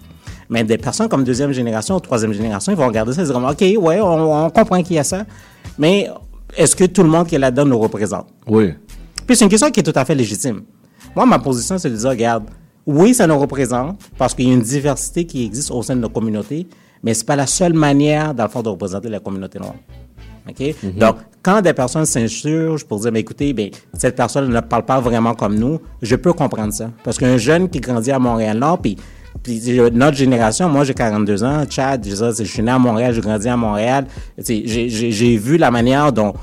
Mais 0.50 0.64
des 0.64 0.76
personnes 0.78 1.08
comme 1.08 1.24
deuxième 1.24 1.52
génération 1.52 1.96
ou 1.96 2.00
troisième 2.00 2.32
génération, 2.32 2.72
ils 2.72 2.78
vont 2.78 2.86
regarder 2.86 3.12
ça 3.12 3.22
et 3.22 3.24
dire, 3.24 3.36
OK, 3.36 3.60
ouais, 3.60 4.00
on, 4.00 4.46
on 4.46 4.50
comprend 4.50 4.82
qu'il 4.82 4.96
y 4.96 4.98
a 4.98 5.04
ça. 5.04 5.24
Mais 5.78 6.10
est-ce 6.56 6.76
que 6.76 6.84
tout 6.84 7.02
le 7.02 7.08
monde 7.08 7.26
qui 7.26 7.36
est 7.36 7.38
là-dedans 7.38 7.64
nous 7.64 7.78
représente? 7.78 8.26
Oui. 8.46 8.74
Puis 9.26 9.36
c'est 9.36 9.44
une 9.44 9.50
question 9.50 9.70
qui 9.70 9.80
est 9.80 9.82
tout 9.82 9.98
à 9.98 10.04
fait 10.04 10.14
légitime. 10.14 10.62
Moi, 11.14 11.24
ma 11.26 11.38
position, 11.38 11.78
c'est 11.78 11.90
de 11.90 11.96
dire, 11.96 12.10
regarde, 12.10 12.44
oui, 12.86 13.14
ça 13.14 13.26
nous 13.26 13.38
représente 13.38 14.00
parce 14.18 14.34
qu'il 14.34 14.48
y 14.48 14.50
a 14.50 14.54
une 14.54 14.62
diversité 14.62 15.24
qui 15.24 15.44
existe 15.44 15.70
au 15.70 15.82
sein 15.82 15.94
de 15.94 16.00
nos 16.00 16.08
communautés, 16.08 16.66
mais 17.02 17.14
c'est 17.14 17.24
pas 17.26 17.36
la 17.36 17.46
seule 17.46 17.74
manière, 17.74 18.34
dans 18.34 18.44
le 18.44 18.50
fond, 18.50 18.62
de 18.62 18.68
représenter 18.68 19.08
la 19.08 19.20
communauté 19.20 19.58
noire. 19.58 19.74
OK? 20.48 20.74
Donc, 20.96 21.16
quand 21.42 21.60
des 21.60 21.72
personnes 21.72 22.06
s'insurgent 22.06 22.84
pour 22.84 23.00
dire, 23.00 23.10
mais 23.12 23.20
écoutez, 23.20 23.52
ben, 23.52 23.70
cette 23.94 24.16
personne 24.16 24.48
ne 24.48 24.60
parle 24.60 24.84
pas 24.84 25.00
vraiment 25.00 25.34
comme 25.34 25.56
nous, 25.56 25.80
je 26.00 26.16
peux 26.16 26.32
comprendre 26.32 26.72
ça. 26.72 26.90
Parce 27.02 27.18
qu'un 27.18 27.36
jeune 27.36 27.68
qui 27.68 27.80
grandit 27.80 28.12
à 28.12 28.18
Montréal-Nord, 28.18 28.78
puis 28.78 28.96
puis 29.42 29.60
notre 29.92 30.16
génération, 30.16 30.68
moi 30.68 30.84
j'ai 30.84 30.94
42 30.94 31.42
ans, 31.42 31.64
Chad, 31.68 32.06
je, 32.06 32.44
suis 32.44 32.62
né 32.62 32.70
à 32.70 32.78
Montréal, 32.78 33.14
j'ai 33.14 33.20
grandi 33.20 33.48
à 33.48 33.56
Montréal. 33.56 34.06
J'ai 34.38 35.36
vu 35.36 35.56
la 35.56 35.70
manière 35.70 36.12
dont 36.12 36.34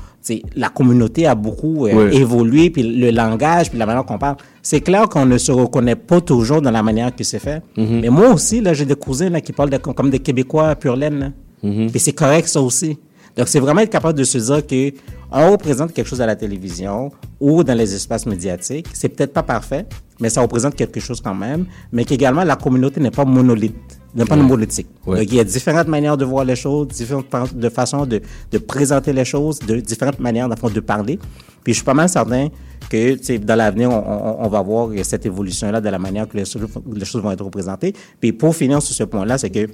la 0.54 0.68
communauté 0.68 1.26
a 1.26 1.34
beaucoup 1.34 1.86
euh, 1.86 2.10
évolué, 2.10 2.68
puis 2.70 2.82
le 2.82 3.10
langage, 3.10 3.70
puis 3.70 3.78
la 3.78 3.86
manière 3.86 4.04
qu'on 4.04 4.18
parle. 4.18 4.36
C'est 4.62 4.80
clair 4.80 5.08
qu'on 5.08 5.24
ne 5.24 5.38
se 5.38 5.50
reconnaît 5.50 5.96
pas 5.96 6.20
toujours 6.20 6.60
dans 6.60 6.70
la 6.70 6.82
manière 6.82 7.14
que 7.14 7.24
c'est 7.24 7.38
fait. 7.38 7.62
Mhm. 7.76 8.00
Mais 8.02 8.08
moi 8.10 8.28
aussi, 8.28 8.60
là, 8.60 8.74
j'ai 8.74 8.84
des 8.84 8.96
cousins 8.96 9.30
là, 9.30 9.40
qui 9.40 9.52
parlent 9.52 9.70
de- 9.70 9.78
comme 9.78 10.10
des 10.10 10.18
Québécois 10.18 10.74
pur 10.74 10.96
laine. 10.96 11.32
Mhm. 11.62 11.90
Puis 11.90 12.00
c'est 12.00 12.12
correct 12.12 12.48
ça 12.48 12.60
aussi. 12.60 12.98
Donc 13.40 13.48
c'est 13.48 13.58
vraiment 13.58 13.80
être 13.80 13.88
capable 13.88 14.18
de 14.18 14.24
se 14.24 14.36
dire 14.36 14.66
que 14.66 14.92
on 15.32 15.52
représente 15.52 15.94
quelque 15.94 16.06
chose 16.06 16.20
à 16.20 16.26
la 16.26 16.36
télévision 16.36 17.10
ou 17.40 17.64
dans 17.64 17.72
les 17.72 17.94
espaces 17.94 18.26
médiatiques. 18.26 18.86
C'est 18.92 19.08
peut-être 19.08 19.32
pas 19.32 19.42
parfait, 19.42 19.86
mais 20.20 20.28
ça 20.28 20.42
représente 20.42 20.74
quelque 20.74 21.00
chose 21.00 21.22
quand 21.22 21.34
même. 21.34 21.64
Mais 21.90 22.04
qu'également 22.04 22.44
la 22.44 22.56
communauté 22.56 23.00
n'est 23.00 23.10
pas 23.10 23.24
monolithe, 23.24 23.74
n'est 24.14 24.26
pas 24.26 24.36
Ouais. 24.36 24.42
monolithique. 24.42 24.88
Ouais. 25.06 25.20
Donc 25.20 25.28
il 25.30 25.36
y 25.36 25.40
a 25.40 25.44
différentes 25.44 25.88
manières 25.88 26.18
de 26.18 26.26
voir 26.26 26.44
les 26.44 26.54
choses, 26.54 26.88
différentes 26.88 27.54
de 27.54 27.68
façons 27.70 28.04
de, 28.04 28.20
de 28.52 28.58
présenter 28.58 29.14
les 29.14 29.24
choses, 29.24 29.58
de 29.60 29.76
différentes 29.80 30.20
manières 30.20 30.46
dans 30.46 30.56
le 30.56 30.60
fond, 30.60 30.68
de 30.68 30.80
parler. 30.80 31.18
Puis 31.64 31.72
je 31.72 31.78
suis 31.78 31.84
pas 31.86 31.94
mal 31.94 32.10
certain 32.10 32.48
que 32.90 33.36
dans 33.38 33.54
l'avenir, 33.56 33.88
on, 33.90 33.94
on- 33.96 34.44
on 34.44 34.48
va 34.48 34.60
voir 34.60 34.90
cette 35.04 35.24
évolution-là 35.24 35.80
de 35.80 35.88
la 35.88 35.98
manière 35.98 36.28
que 36.28 36.36
les 36.36 36.44
choses 36.44 37.22
vont 37.22 37.30
être 37.30 37.44
représentées. 37.44 37.94
Puis 38.20 38.32
pour 38.34 38.54
finir 38.54 38.82
sur 38.82 38.94
ce 38.94 39.04
point-là, 39.04 39.38
c'est 39.38 39.48
que 39.50 39.66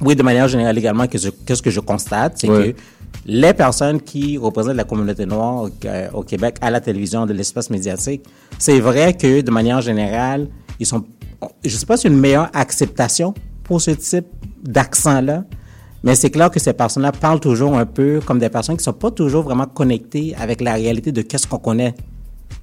oui, 0.00 0.14
de 0.16 0.22
manière 0.22 0.48
générale 0.48 0.76
également, 0.78 1.06
qu'est-ce 1.06 1.62
que 1.62 1.70
je 1.70 1.80
constate, 1.80 2.34
c'est 2.38 2.48
Ouais. 2.50 2.72
que 2.72 2.78
les 3.24 3.54
personnes 3.54 4.00
qui 4.00 4.36
représentent 4.38 4.76
la 4.76 4.84
communauté 4.84 5.26
noire 5.26 5.62
au- 5.64 6.18
au 6.18 6.22
Québec 6.22 6.56
à 6.60 6.70
la 6.70 6.80
télévision, 6.80 7.26
de 7.26 7.32
l'espace 7.32 7.70
médiatique, 7.70 8.22
c'est 8.58 8.78
vrai 8.80 9.14
que 9.14 9.40
de 9.40 9.50
manière 9.50 9.80
générale, 9.80 10.48
ils 10.78 10.86
sont, 10.86 11.04
je 11.64 11.76
sais 11.76 11.86
pas 11.86 11.96
si 11.96 12.06
une 12.08 12.18
meilleure 12.18 12.50
acceptation 12.52 13.32
pour 13.64 13.80
ce 13.80 13.92
type 13.92 14.26
d'accent-là, 14.62 15.44
mais 16.04 16.14
c'est 16.14 16.30
clair 16.30 16.50
que 16.50 16.60
ces 16.60 16.72
personnes-là 16.72 17.12
parlent 17.12 17.40
toujours 17.40 17.76
un 17.76 17.86
peu 17.86 18.20
comme 18.24 18.38
des 18.38 18.48
personnes 18.50 18.76
qui 18.76 18.84
sont 18.84 18.92
pas 18.92 19.10
toujours 19.10 19.42
vraiment 19.42 19.66
connectées 19.66 20.34
avec 20.38 20.60
la 20.60 20.74
réalité 20.74 21.10
de 21.12 21.22
qu'est-ce 21.22 21.46
qu'on 21.46 21.58
connaît 21.58 21.94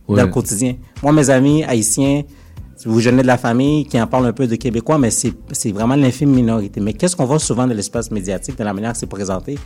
Ouais. 0.07 0.17
dans 0.17 0.23
le 0.25 0.31
quotidien. 0.31 0.75
Moi, 1.01 1.11
mes 1.13 1.29
amis 1.29 1.63
haïtiens, 1.63 2.23
vous 2.85 2.99
venez 2.99 3.21
de 3.21 3.27
la 3.27 3.37
famille 3.37 3.85
qui 3.85 4.01
en 4.01 4.07
parle 4.07 4.25
un 4.25 4.33
peu 4.33 4.47
de 4.47 4.55
québécois, 4.55 4.97
mais 4.97 5.09
c'est 5.09 5.71
vraiment 5.71 5.95
l'infime 5.95 6.31
minorité. 6.31 6.79
Mais 6.81 6.93
qu'est-ce 6.93 7.15
qu'on 7.15 7.25
voit 7.25 7.39
souvent 7.39 7.67
dans 7.67 7.73
l'espace 7.73 8.11
médiatique, 8.11 8.57
de 8.57 8.63
la 8.63 8.73
manière 8.73 8.93
que 8.93 8.97
c'est 8.97 9.07
présenté? 9.07 9.57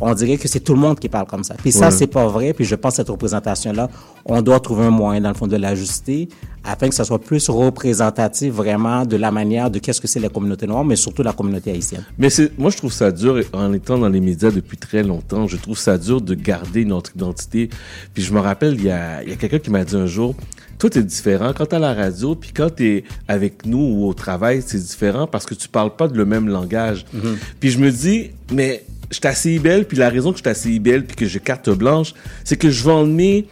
On 0.00 0.14
dirait 0.14 0.36
que 0.38 0.48
c'est 0.48 0.60
tout 0.60 0.72
le 0.74 0.80
monde 0.80 0.98
qui 0.98 1.08
parle 1.08 1.26
comme 1.26 1.44
ça. 1.44 1.54
Puis 1.54 1.72
ça, 1.72 1.86
Ouais. 1.86 1.90
c'est 1.90 2.06
pas 2.06 2.26
vrai. 2.26 2.52
Puis 2.54 2.64
je 2.64 2.74
pense 2.74 2.92
que 2.92 2.96
cette 2.96 3.08
représentation-là, 3.10 3.88
on 4.24 4.40
doit 4.42 4.60
trouver 4.60 4.84
un 4.84 4.90
moyen, 4.90 5.20
dans 5.20 5.28
le 5.28 5.34
fond, 5.34 5.46
de 5.46 5.56
l'ajuster 5.56 6.28
afin 6.64 6.88
que 6.88 6.94
ça 6.94 7.04
soit 7.04 7.18
plus 7.20 7.48
représentatif 7.48 8.52
vraiment 8.52 9.04
de 9.06 9.16
la 9.16 9.30
manière 9.30 9.70
de 9.70 9.78
qu'est-ce 9.78 10.00
que 10.00 10.06
c'est 10.08 10.20
la 10.20 10.28
communauté 10.28 10.66
noire, 10.66 10.84
mais 10.84 10.96
surtout 10.96 11.22
la 11.22 11.32
communauté 11.32 11.70
haïtienne. 11.70 12.04
Mais 12.18 12.28
moi, 12.58 12.70
je 12.70 12.76
trouve 12.76 12.92
ça 12.92 13.10
dur, 13.10 13.42
en 13.52 13.72
étant 13.72 13.98
dans 13.98 14.08
les 14.08 14.20
médias 14.20 14.50
depuis 14.50 14.76
très 14.76 15.02
longtemps, 15.02 15.46
je 15.46 15.56
trouve 15.56 15.78
ça 15.78 15.96
dur 15.96 16.20
de 16.20 16.34
garder 16.34 16.84
notre 16.84 17.12
identité. 17.16 17.70
Puis 18.14 18.22
je 18.22 18.32
me 18.32 18.40
rappelle, 18.40 18.74
il 18.74 18.84
y 18.84 18.90
a, 18.90 19.22
il 19.22 19.30
y 19.30 19.32
a 19.32 19.36
quelqu'un 19.36 19.58
qui 19.58 19.70
m'a 19.70 19.84
dit 19.84 19.96
un 19.96 20.06
jour, 20.06 20.34
toi, 20.78 20.88
t'es 20.88 21.02
différent 21.02 21.52
quand 21.56 21.66
t'es 21.66 21.76
à 21.76 21.78
la 21.78 21.92
radio, 21.94 22.34
puis 22.34 22.52
quand 22.54 22.70
t'es 22.74 23.04
avec 23.28 23.66
nous 23.66 23.78
ou 23.78 24.08
au 24.08 24.14
travail, 24.14 24.62
c'est 24.66 24.78
différent 24.80 25.26
parce 25.26 25.44
que 25.46 25.54
tu 25.54 25.68
parles 25.68 25.94
pas 25.94 26.08
de 26.08 26.16
le 26.16 26.24
même 26.24 26.48
langage. 26.48 27.04
Mhm. 27.12 27.36
Puis 27.58 27.70
je 27.70 27.78
me 27.78 27.90
dis, 27.90 28.30
mais 28.52 28.84
je 29.10 29.16
suis 29.16 29.26
assez 29.26 29.58
belle, 29.58 29.86
puis 29.86 29.96
la 29.96 30.08
raison 30.08 30.30
que 30.32 30.38
je 30.38 30.42
suis 30.42 30.48
assez 30.50 30.78
belle, 30.78 31.04
puis 31.04 31.16
que 31.16 31.26
j'ai 31.26 31.40
carte 31.40 31.68
blanche, 31.70 32.14
c'est 32.44 32.56
que 32.56 32.70
je 32.70 32.84
vais 32.84 32.92
emmener 32.92 33.46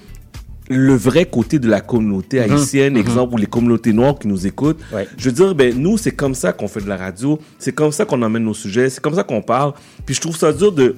le 0.71 0.95
vrai 0.95 1.25
côté 1.25 1.59
de 1.59 1.67
la 1.69 1.81
communauté 1.81 2.41
Mhm. 2.45 2.53
haïtienne, 2.53 2.93
Mhm. 2.95 3.01
exemple, 3.01 3.35
ou 3.35 3.37
les 3.39 3.47
communautés 3.47 3.93
noires 3.95 4.19
qui 4.19 4.29
nous 4.29 4.47
écoutent. 4.47 4.79
Je 5.17 5.25
veux 5.31 5.35
dire, 5.35 5.55
ben, 5.55 5.75
nous, 5.75 5.97
c'est 5.97 6.11
comme 6.13 6.35
ça 6.35 6.53
qu'on 6.53 6.69
fait 6.69 6.83
de 6.83 6.89
la 6.89 6.97
radio, 6.99 7.39
c'est 7.59 7.73
comme 7.73 7.91
ça 7.91 8.05
qu'on 8.05 8.21
emmène 8.23 8.45
nos 8.45 8.55
sujets, 8.55 8.91
c'est 8.91 9.01
comme 9.01 9.15
ça 9.15 9.25
qu'on 9.25 9.41
parle. 9.43 9.73
Puis 10.05 10.15
je 10.15 10.21
trouve 10.21 10.37
ça 10.37 10.53
dur 10.53 10.73
de, 10.73 10.97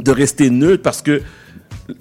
de 0.00 0.10
rester 0.12 0.50
neutre 0.50 0.82
parce 0.84 1.02
que, 1.02 1.20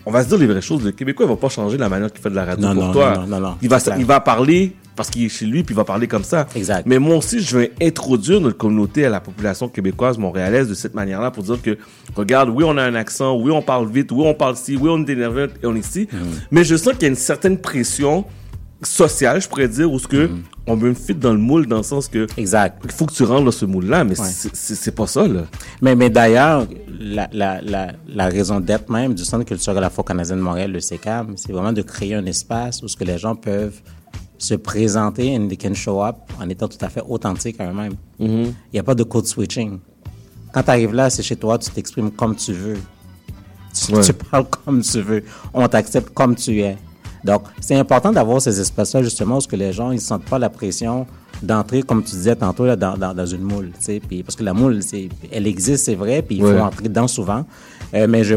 on 0.05 0.11
va 0.11 0.23
se 0.23 0.29
dire 0.29 0.37
les 0.37 0.47
vraies 0.47 0.61
choses, 0.61 0.83
le 0.83 0.91
Québécois, 0.91 1.25
il 1.25 1.29
va 1.29 1.35
pas 1.35 1.49
changer 1.49 1.77
la 1.77 1.89
manière 1.89 2.11
qu'il 2.11 2.21
fait 2.21 2.29
de 2.29 2.35
la 2.35 2.45
radio 2.45 2.67
Non, 2.67 2.73
pour 2.75 2.83
non, 2.85 2.91
toi. 2.93 3.13
non, 3.17 3.27
non, 3.27 3.39
non, 3.39 3.55
il, 3.61 3.69
va, 3.69 3.79
il 3.97 4.05
va 4.05 4.19
parler 4.19 4.73
parce 4.95 5.09
qu'il 5.11 5.25
est 5.25 5.29
chez 5.29 5.45
lui, 5.45 5.63
puis 5.63 5.73
il 5.73 5.77
va 5.77 5.83
parler 5.85 6.07
comme 6.07 6.23
ça. 6.23 6.47
Exact. 6.55 6.85
Mais 6.87 6.97
moi 6.99 7.15
aussi, 7.17 7.39
je 7.39 7.57
vais 7.57 7.71
introduire 7.81 8.41
notre 8.41 8.57
communauté 8.57 9.05
à 9.05 9.09
la 9.09 9.19
population 9.21 9.69
québécoise, 9.69 10.17
montréalaise, 10.17 10.67
de 10.67 10.73
cette 10.73 10.95
manière-là, 10.95 11.29
pour 11.31 11.43
dire 11.43 11.61
que, 11.61 11.77
regarde, 12.15 12.49
oui, 12.49 12.63
on 12.67 12.75
a 12.77 12.83
un 12.83 12.95
accent, 12.95 13.35
oui, 13.37 13.51
on 13.51 13.61
parle 13.61 13.87
vite, 13.89 14.11
oui, 14.11 14.23
on 14.25 14.33
parle 14.33 14.55
ci, 14.57 14.75
oui, 14.75 14.89
on 14.91 15.05
est 15.05 15.09
énervé 15.09 15.45
et 15.61 15.67
on 15.67 15.75
est 15.75 15.79
ici. 15.79 16.07
Mais 16.51 16.63
je 16.63 16.75
sens 16.75 16.93
qu'il 16.93 17.03
y 17.03 17.05
a 17.05 17.09
une 17.09 17.15
certaine 17.15 17.59
pression 17.59 18.25
sociale, 18.83 19.41
je 19.41 19.47
pourrais 19.47 19.67
dire, 19.67 19.91
où 19.91 19.97
ce 19.99 20.07
que 20.07 20.29
on 20.67 20.75
veut 20.75 20.89
me 20.89 20.93
fit 20.93 21.15
dans 21.15 21.31
le 21.31 21.39
moule, 21.39 21.65
dans 21.65 21.77
le 21.77 21.83
sens 21.83 22.07
que 22.07 22.27
exact. 22.37 22.81
il 22.85 22.91
faut 22.91 23.05
que 23.05 23.13
tu 23.13 23.23
rentres 23.23 23.45
dans 23.45 23.51
ce 23.51 23.65
moule-là, 23.65 24.03
mais 24.03 24.19
Ouais. 24.19 24.27
c'est- 24.53 24.91
pas 24.91 25.07
ça, 25.07 25.27
là. 25.27 25.43
Mais, 25.81 25.95
mais 25.95 26.09
d'ailleurs, 26.09 26.67
la, 26.99 27.27
la, 27.31 27.61
la, 27.61 27.91
la 28.07 28.25
raison 28.27 28.59
d'être 28.59 28.89
même 28.89 29.13
du 29.13 29.23
Centre 29.25 29.45
culturel 29.45 29.83
afro-canadien 29.83 30.35
de 30.35 30.41
Montréal, 30.41 30.71
le 30.71 30.79
CECAM, 30.79 31.33
c'est 31.37 31.51
vraiment 31.53 31.73
de 31.73 31.81
créer 31.81 32.15
un 32.15 32.25
espace 32.25 32.81
où 32.83 32.87
ce 32.87 32.95
que 32.95 33.03
les 33.03 33.17
gens 33.17 33.35
peuvent 33.35 33.79
se 34.37 34.53
présenter 34.53 35.35
and 35.35 35.47
they 35.47 35.57
can 35.57 35.73
show 35.73 36.03
up 36.03 36.15
en 36.39 36.47
étant 36.49 36.67
tout 36.67 36.77
à 36.81 36.89
fait 36.89 37.01
authentique 37.07 37.59
à 37.59 37.69
eux-mêmes. 37.71 37.93
Il 38.19 38.53
n'y 38.73 38.79
a 38.79 38.83
pas 38.83 38.93
de 38.95 39.03
code 39.03 39.25
switching. 39.25 39.79
Quand 40.53 40.63
tu 40.63 40.69
arrives 40.69 40.93
là, 40.93 41.09
c'est 41.09 41.23
chez 41.23 41.35
toi, 41.35 41.57
tu 41.57 41.69
t'exprimes 41.71 42.11
comme 42.11 42.35
tu 42.35 42.53
veux. 42.53 42.77
Tu, 43.73 43.93
Ouais. 43.93 44.01
tu 44.03 44.13
parles 44.13 44.45
comme 44.65 44.81
tu 44.81 45.01
veux. 45.01 45.23
On 45.53 45.67
t'accepte 45.67 46.13
comme 46.13 46.35
tu 46.35 46.59
es. 46.61 46.77
Donc, 47.27 47.43
c'est 47.59 47.75
important 47.75 48.11
d'avoir 48.13 48.41
ces 48.41 48.57
espaces-là, 48.59 49.03
justement, 49.03 49.37
où 49.37 49.41
que 49.41 49.55
les 49.57 49.73
gens, 49.73 49.91
ils 49.91 49.99
sentent 49.99 50.23
pas 50.23 50.39
la 50.39 50.49
pression 50.49 51.05
d'entrer, 51.43 51.83
comme 51.83 52.01
tu 52.01 52.11
disais 52.15 52.37
tantôt, 52.37 52.65
là, 52.65 52.77
dans, 52.77 52.97
dans, 52.97 53.13
dans 53.13 53.25
une 53.25 53.41
moule. 53.41 53.69
Puis, 54.07 54.23
parce 54.23 54.35
que 54.37 54.43
la 54.45 54.53
moule, 54.53 54.79
elle 55.31 55.45
existe, 55.45 55.83
c'est 55.85 55.95
vrai, 55.95 56.21
puis 56.21 56.37
il 56.37 56.41
faut 56.41 56.47
Ouais. 56.47 56.61
entrer 56.61 56.83
dedans 56.87 57.07
souvent. 57.07 57.45
Euh, 57.93 58.07
mais 58.09 58.23
je, 58.23 58.35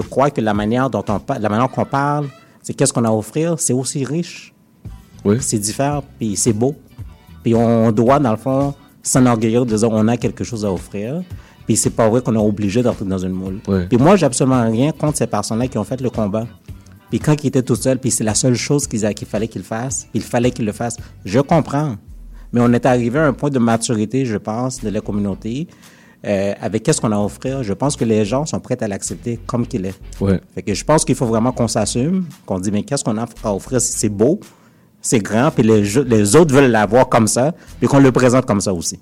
crois 0.00 0.30
que 0.30 0.40
la 0.40 0.54
manière 0.54 0.88
dont 0.88 1.04
on 1.08 1.18
parle, 1.20 1.42
la 1.42 1.48
manière 1.50 1.68
qu'on 1.70 1.84
parle, 1.84 2.28
c'est 2.62 2.72
qu'est-ce 2.72 2.92
qu'on 2.94 3.04
a 3.04 3.08
à 3.10 3.12
offrir, 3.12 3.54
c'est 3.58 3.74
aussi 3.74 4.04
riche. 4.04 4.54
C'est 5.40 5.58
différent, 5.58 6.02
puis 6.18 6.34
c'est 6.34 6.54
beau. 6.54 6.74
Puis 7.42 7.54
on 7.54 7.92
doit, 7.92 8.18
dans 8.18 8.30
le 8.30 8.38
fond, 8.38 8.72
s'enorgueillir 9.02 9.66
de 9.66 9.76
dire 9.76 9.90
on 9.90 10.08
a 10.08 10.16
quelque 10.16 10.44
chose 10.44 10.64
à 10.64 10.72
offrir. 10.72 11.22
Puis 11.66 11.76
c'est 11.76 11.90
pas 11.90 12.08
vrai 12.08 12.22
qu'on 12.22 12.34
est 12.34 12.38
obligé 12.38 12.82
d'entrer 12.82 13.04
dans 13.04 13.18
une 13.18 13.32
moule. 13.32 13.60
Puis 13.88 13.98
moi, 13.98 14.16
j'ai 14.16 14.24
absolument 14.26 14.62
rien 14.64 14.92
contre 14.92 15.18
ces 15.18 15.26
personnes-là 15.26 15.68
qui 15.68 15.76
ont 15.76 15.84
fait 15.84 16.00
le 16.00 16.08
combat. 16.08 16.46
Puis 17.10 17.18
quand 17.18 17.42
ils 17.44 17.48
étaient 17.48 17.62
tout 17.62 17.76
seuls, 17.76 17.98
puis 17.98 18.10
c'est 18.10 18.24
la 18.24 18.34
seule 18.34 18.54
chose 18.54 18.86
qu'il 18.86 19.00
fallait 19.26 19.48
qu'ils 19.48 19.62
fassent, 19.64 20.06
il 20.14 20.22
fallait 20.22 20.50
qu'ils 20.50 20.64
le 20.64 20.72
fassent. 20.72 20.96
Je 21.24 21.40
comprends. 21.40 21.96
Mais 22.52 22.60
on 22.60 22.72
est 22.72 22.86
arrivé 22.86 23.18
à 23.18 23.26
un 23.26 23.32
point 23.32 23.50
de 23.50 23.58
maturité, 23.58 24.24
je 24.24 24.36
pense, 24.36 24.80
de 24.82 24.88
la 24.90 25.00
communauté. 25.00 25.66
euh, 26.26 26.52
avec 26.60 26.82
qu'est-ce 26.82 27.00
qu'on 27.00 27.12
a 27.12 27.16
à 27.16 27.20
offrir, 27.20 27.62
je 27.62 27.72
pense 27.72 27.96
que 27.96 28.04
les 28.04 28.24
gens 28.26 28.44
sont 28.44 28.60
prêts 28.60 28.76
à 28.82 28.88
l'accepter 28.88 29.38
comme 29.46 29.66
qu'il 29.66 29.86
est. 29.86 29.98
Ouais. 30.20 30.38
Fait 30.54 30.62
que 30.62 30.74
je 30.74 30.84
pense 30.84 31.04
qu'il 31.04 31.14
faut 31.14 31.26
vraiment 31.26 31.50
qu'on 31.52 31.68
s'assume, 31.68 32.26
qu'on 32.44 32.58
dit, 32.60 32.70
mais 32.70 32.82
qu'est-ce 32.82 33.02
qu'on 33.02 33.16
a 33.16 33.26
à 33.42 33.54
offrir 33.54 33.80
si 33.80 33.92
c'est 33.92 34.10
beau, 34.10 34.38
c'est 35.00 35.20
grand, 35.20 35.50
puis 35.50 35.62
les, 35.62 35.82
les 35.82 36.36
autres 36.36 36.54
veulent 36.54 36.70
l'avoir 36.70 37.08
comme 37.08 37.26
ça, 37.26 37.54
puis 37.78 37.88
qu'on 37.88 38.00
le 38.00 38.12
présente 38.12 38.44
comme 38.44 38.60
ça 38.60 38.74
aussi. 38.74 38.98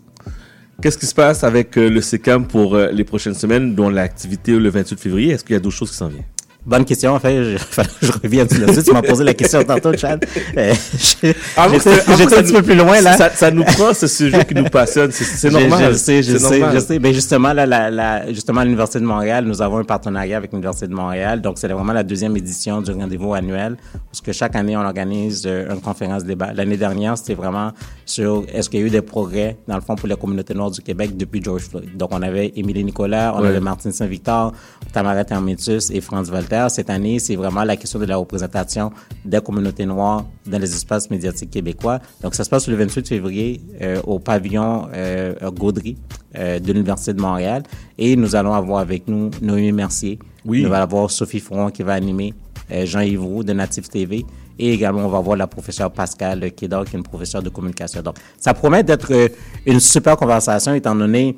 Qu'est-ce 0.80 0.96
qui 0.96 1.06
se 1.06 1.14
passe 1.14 1.42
avec 1.42 1.76
euh, 1.76 1.90
le 1.90 2.00
SECAM 2.00 2.46
pour 2.46 2.76
euh, 2.76 2.92
les 2.92 3.02
prochaines 3.02 3.34
semaines, 3.34 3.74
dont 3.74 3.90
l'activité 3.90 4.52
le 4.56 4.68
28 4.68 5.00
février? 5.00 5.32
Est-ce 5.32 5.42
qu'il 5.42 5.54
y 5.54 5.56
a 5.56 5.60
d'autres 5.60 5.74
choses 5.74 5.90
qui 5.90 5.96
s'en 5.96 6.06
viennent? 6.06 6.22
Bonne 6.66 6.84
question. 6.84 7.14
En 7.14 7.18
fait, 7.18 7.42
je, 7.42 7.56
je 8.02 8.12
reviens 8.22 8.44
là-dessus. 8.44 8.82
Tu 8.84 8.92
m'as 8.92 9.00
posé 9.00 9.24
la 9.24 9.32
question 9.32 9.62
tantôt, 9.64 9.96
Chad. 9.96 10.22
Euh, 10.56 10.74
je- 10.92 11.32
que 11.32 11.38
J'étais 11.72 12.28
ça 12.28 12.38
un 12.38 12.42
petit 12.42 12.52
peu 12.52 12.62
plus 12.62 12.74
loin, 12.74 13.00
là. 13.00 13.16
Ça, 13.16 13.30
ça 13.30 13.50
nous 13.50 13.64
prend, 13.64 13.94
ce 13.94 14.06
sujet 14.06 14.44
qui 14.44 14.54
nous 14.54 14.64
passionne. 14.64 15.10
C'est- 15.10 15.48
Je- 15.48 15.52
normal. 15.56 15.78
Je, 15.84 15.88
le 15.88 15.94
sais, 15.94 16.22
je 16.22 16.36
sais, 16.36 16.58
normal. 16.58 16.74
je 16.74 16.80
sais. 16.80 16.98
Ben 16.98 17.14
justement, 17.14 17.52
là, 17.54 17.64
la, 17.64 17.90
la, 17.90 18.32
justement, 18.32 18.60
à 18.60 18.64
l'Université 18.64 19.00
de 19.00 19.04
Montréal, 19.06 19.44
nous 19.46 19.62
avons 19.62 19.78
un 19.78 19.84
partenariat 19.84 20.36
avec 20.36 20.52
l'Université 20.52 20.86
de 20.88 20.94
Montréal. 20.94 21.40
Donc, 21.40 21.56
c'est 21.58 21.68
vraiment 21.68 21.92
la 21.94 22.02
deuxième 22.02 22.36
édition 22.36 22.82
du 22.82 22.90
rendez-vous 22.92 23.32
annuel. 23.32 23.76
Parce 24.10 24.20
que 24.20 24.32
chaque 24.32 24.54
année, 24.56 24.76
on 24.76 24.80
organise 24.84 25.44
euh, 25.46 25.72
une 25.72 25.80
conférence 25.80 26.24
débat. 26.24 26.52
L'année 26.52 26.76
dernière, 26.76 27.16
c'était 27.16 27.34
vraiment 27.34 27.72
sur 28.04 28.44
est-ce 28.52 28.68
qu'il 28.68 28.80
y 28.80 28.82
a 28.82 28.86
eu 28.86 28.90
des 28.90 29.00
progrès, 29.02 29.56
dans 29.66 29.76
le 29.76 29.80
fond, 29.82 29.94
pour 29.96 30.08
la 30.08 30.16
communauté 30.16 30.52
noire 30.54 30.70
du 30.70 30.82
Québec 30.82 31.16
depuis 31.16 31.42
George 31.42 31.62
Floyd. 31.62 31.96
Donc, 31.96 32.10
on 32.12 32.20
avait 32.20 32.52
Émilie 32.56 32.84
Nicolas, 32.84 33.32
on 33.36 33.40
Ouais. 33.40 33.48
avait 33.48 33.60
Martine 33.60 33.92
Saint-Victor, 33.92 34.52
Tamara 34.92 35.24
Termetus 35.24 35.90
et 35.90 36.00
Franz 36.02 36.30
Cette 36.68 36.91
année, 36.91 37.18
c'est 37.18 37.36
vraiment 37.36 37.65
la 37.65 37.77
question 37.77 37.99
de 37.99 38.05
la 38.07 38.17
représentation 38.17 38.91
des 39.25 39.41
communautés 39.41 39.86
noires 39.86 40.25
dans 40.47 40.59
les 40.59 40.73
espaces 40.75 41.10
médiatiques 41.10 41.51
québécois. 41.51 42.01
Donc, 42.23 42.35
ça 42.35 42.44
se 42.44 42.51
passe 42.51 42.68
le 42.68 42.77
28 42.77 43.07
février 43.07 43.60
euh, 43.81 44.01
au 44.05 44.18
pavillon 44.18 44.89
euh, 44.94 45.35
Gaudry 45.51 45.97
euh, 46.36 46.59
de 46.59 46.73
l'Université 46.73 47.12
de 47.15 47.20
Montréal. 47.20 47.62
Et 47.97 48.17
nous 48.17 48.36
allons 48.36 48.52
avoir 48.52 48.81
avec 48.81 49.09
nous 49.09 49.31
Noémie 49.43 49.73
Mercier. 49.73 50.18
Oui. 50.44 50.62
Nous 50.62 50.68
allons 50.68 50.83
avoir 50.83 51.10
Sophie 51.10 51.41
Fron 51.41 51.70
qui 51.70 51.83
va 51.83 51.94
animer, 51.94 52.35
euh, 52.70 52.86
Jean-Yves 52.86 53.23
Roux 53.23 53.44
de 53.44 53.52
Native 53.52 53.89
TV. 53.89 54.25
Et 54.59 54.73
également, 54.73 55.07
on 55.07 55.09
va 55.09 55.20
voir 55.20 55.36
la 55.36 55.47
professeure 55.47 55.91
Pascal 55.91 56.52
Kédor, 56.52 56.85
qui 56.85 56.97
est 56.97 56.99
une 56.99 57.05
professeure 57.05 57.43
de 57.43 57.49
communication. 57.49 58.02
Donc, 58.02 58.17
ça 58.39 58.55
promet 58.55 58.83
d'être 58.83 59.12
euh, 59.12 59.28
une 59.65 59.81
super 59.81 60.17
conversation, 60.17 60.75
étant 60.75 60.94
donné 60.94 61.36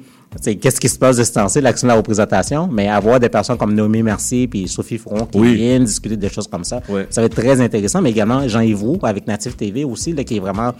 qu'est-ce 0.60 0.80
qui 0.80 0.88
se 0.88 0.98
passe 0.98 1.16
de 1.16 1.24
ce 1.24 1.32
temps-ci, 1.32 1.60
l'action 1.60 1.86
de 1.88 1.92
la 1.92 1.96
représentation, 1.96 2.68
mais 2.70 2.88
avoir 2.88 3.18
des 3.18 3.28
personnes 3.28 3.56
comme 3.56 3.74
Noémie 3.74 4.02
Mercier 4.02 4.46
puis 4.48 4.68
Sophie 4.68 4.98
Fron 4.98 5.26
qui 5.26 5.38
Oui. 5.38 5.54
viennent 5.56 5.84
discuter 5.84 6.16
des 6.16 6.28
choses 6.28 6.46
comme 6.48 6.64
ça, 6.64 6.80
ça 7.10 7.20
va 7.20 7.26
être 7.26 7.34
très 7.36 7.60
intéressant. 7.60 8.00
Mais 8.00 8.10
également, 8.10 8.46
Jean-Yves 8.46 8.82
Roux 8.82 8.98
avec 9.02 9.26
Native 9.26 9.56
TV 9.56 9.84
aussi, 9.84 10.12
là, 10.12 10.22
qui 10.24 10.36
est 10.36 10.40
vraiment... 10.40 10.72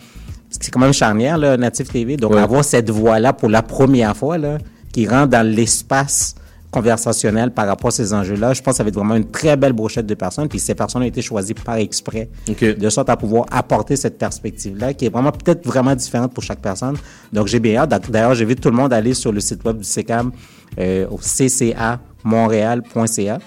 C'est 0.49 0.71
quand 0.71 0.81
même 0.81 0.93
charnière, 0.93 1.39
là, 1.39 1.57
Native 1.57 1.89
TV. 1.89 2.17
Donc, 2.17 2.35
avoir 2.35 2.65
cette 2.65 2.91
voix-là 2.91 3.33
pour 3.33 3.49
la 3.49 3.63
première 3.63 4.17
fois, 4.17 4.37
là, 4.39 4.59
qui 4.93 5.07
rentre 5.07 5.29
dans 5.29 5.47
l'espace 5.47 6.35
conversationnel 6.71 7.53
par 7.53 7.67
rapport 7.67 7.89
à 7.89 7.91
ces 7.91 8.15
enjeux-là, 8.15 8.53
je 8.53 8.63
pense 8.63 8.75
que 8.75 8.77
ça 8.79 8.85
va 8.85 8.89
être 8.89 8.95
vraiment 8.95 9.17
une 9.17 9.31
très 9.31 9.57
belle 9.57 9.73
brochette 9.73 10.07
de 10.07 10.15
personnes. 10.15 10.49
Puis 10.49 10.59
ces 10.59 10.75
personnes 10.75 11.03
ont 11.03 11.07
été 11.07 11.23
choisies 11.23 11.55
par 11.55 11.77
exprès, 11.77 12.29
de 12.47 12.91
sorte 12.91 13.11
à 13.11 13.17
pouvoir 13.17 13.47
apporter 13.51 13.97
cette 13.97 14.19
perspective-là, 14.19 14.95
qui 14.95 15.07
est 15.07 15.11
vraiment 15.11 15.33
peut-être 15.33 15.67
vraiment 15.67 15.95
différente 15.95 16.33
pour 16.33 16.43
chaque 16.43 16.61
personne. 16.61 16.97
Donc 17.33 17.49
j'ai 17.49 17.61
bien 17.61 17.81
hâte. 17.81 18.11
D'ailleurs, 18.11 18.35
j'invite 18.35 18.61
tout 18.61 18.71
le 18.71 18.77
monde 18.77 18.93
à 18.93 18.97
aller 18.97 19.15
sur 19.15 19.33
le 19.33 19.41
site 19.41 19.65
web 19.65 19.79
du 19.79 19.85
CECAM, 19.85 20.33
euh, 20.79 21.07
au 21.09 21.19
ccamontréal.ca 21.19 23.39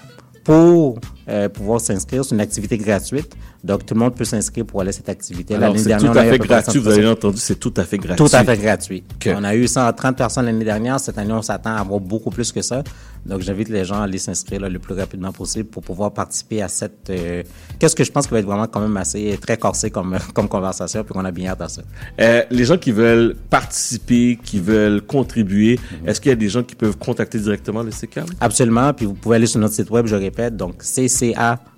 pour 0.44 0.98
euh, 1.28 1.48
pouvoir 1.48 1.80
s'inscrire. 1.80 2.24
C'est 2.24 2.34
une 2.34 2.40
activité 2.40 2.76
gratuite. 2.76 3.34
Donc, 3.64 3.86
tout 3.86 3.94
le 3.94 4.00
monde 4.00 4.14
peut 4.14 4.26
s'inscrire 4.26 4.66
pour 4.66 4.82
aller 4.82 4.90
à 4.90 4.92
cette 4.92 5.08
activité. 5.08 5.56
L'année 5.56 5.78
c'est 5.78 5.88
dernière, 5.88 6.12
tout 6.12 6.18
on 6.18 6.20
à 6.20 6.24
fait 6.26 6.38
gratuit. 6.38 6.80
100%. 6.80 6.82
Vous 6.82 6.88
avez 6.90 7.06
entendu, 7.06 7.38
c'est 7.38 7.58
tout 7.58 7.72
à 7.78 7.84
fait 7.84 7.96
gratuit. 7.96 8.26
Tout 8.26 8.36
à 8.36 8.44
fait 8.44 8.58
gratuit. 8.58 9.02
OK. 9.14 9.30
On 9.34 9.42
a 9.42 9.54
eu 9.54 9.66
130 9.66 10.16
personnes 10.16 10.44
l'année 10.44 10.66
dernière. 10.66 11.00
Cette 11.00 11.16
année, 11.16 11.32
on 11.32 11.40
s'attend 11.40 11.74
à 11.74 11.80
avoir 11.80 11.98
beaucoup 11.98 12.30
plus 12.30 12.52
que 12.52 12.60
ça. 12.60 12.84
Donc, 13.26 13.40
j'invite 13.40 13.68
les 13.70 13.84
gens 13.84 14.00
à 14.00 14.04
aller 14.04 14.18
s'inscrire 14.18 14.60
là, 14.60 14.68
le 14.68 14.78
plus 14.78 14.94
rapidement 14.94 15.32
possible 15.32 15.68
pour 15.68 15.82
pouvoir 15.82 16.12
participer 16.12 16.60
à 16.62 16.68
cette... 16.68 17.08
euh, 17.10 17.42
Qu'est-ce 17.78 17.96
que 17.96 18.04
je 18.04 18.12
pense 18.12 18.26
qui 18.26 18.32
va 18.34 18.38
être 18.40 18.44
vraiment 18.46 18.66
quand 18.66 18.80
même 18.80 18.96
assez 18.98 19.38
très 19.40 19.56
corsé 19.56 19.90
comme, 19.90 20.18
comme 20.34 20.48
conversation, 20.48 21.02
puis 21.04 21.14
qu'on 21.14 21.24
a 21.24 21.30
bien 21.30 21.50
hâte 21.50 21.62
à 21.62 21.68
ça. 21.68 21.82
Euh, 22.20 22.42
les 22.50 22.64
gens 22.64 22.76
qui 22.76 22.92
veulent 22.92 23.34
participer, 23.50 24.38
qui 24.44 24.60
veulent 24.60 25.00
contribuer, 25.02 25.78
Mhm. 26.02 26.08
est-ce 26.08 26.20
qu'il 26.20 26.30
y 26.30 26.32
a 26.32 26.36
des 26.36 26.48
gens 26.48 26.62
qui 26.62 26.74
peuvent 26.74 26.96
contacter 26.98 27.38
directement 27.38 27.82
le 27.82 27.90
SECAM? 27.90 28.26
Absolument. 28.40 28.92
Puis 28.92 29.06
vous 29.06 29.14
pouvez 29.14 29.36
aller 29.36 29.46
sur 29.46 29.60
notre 29.60 29.74
site 29.74 29.90
web, 29.90 30.06
je 30.06 30.16
répète, 30.16 30.56
donc 30.56 30.82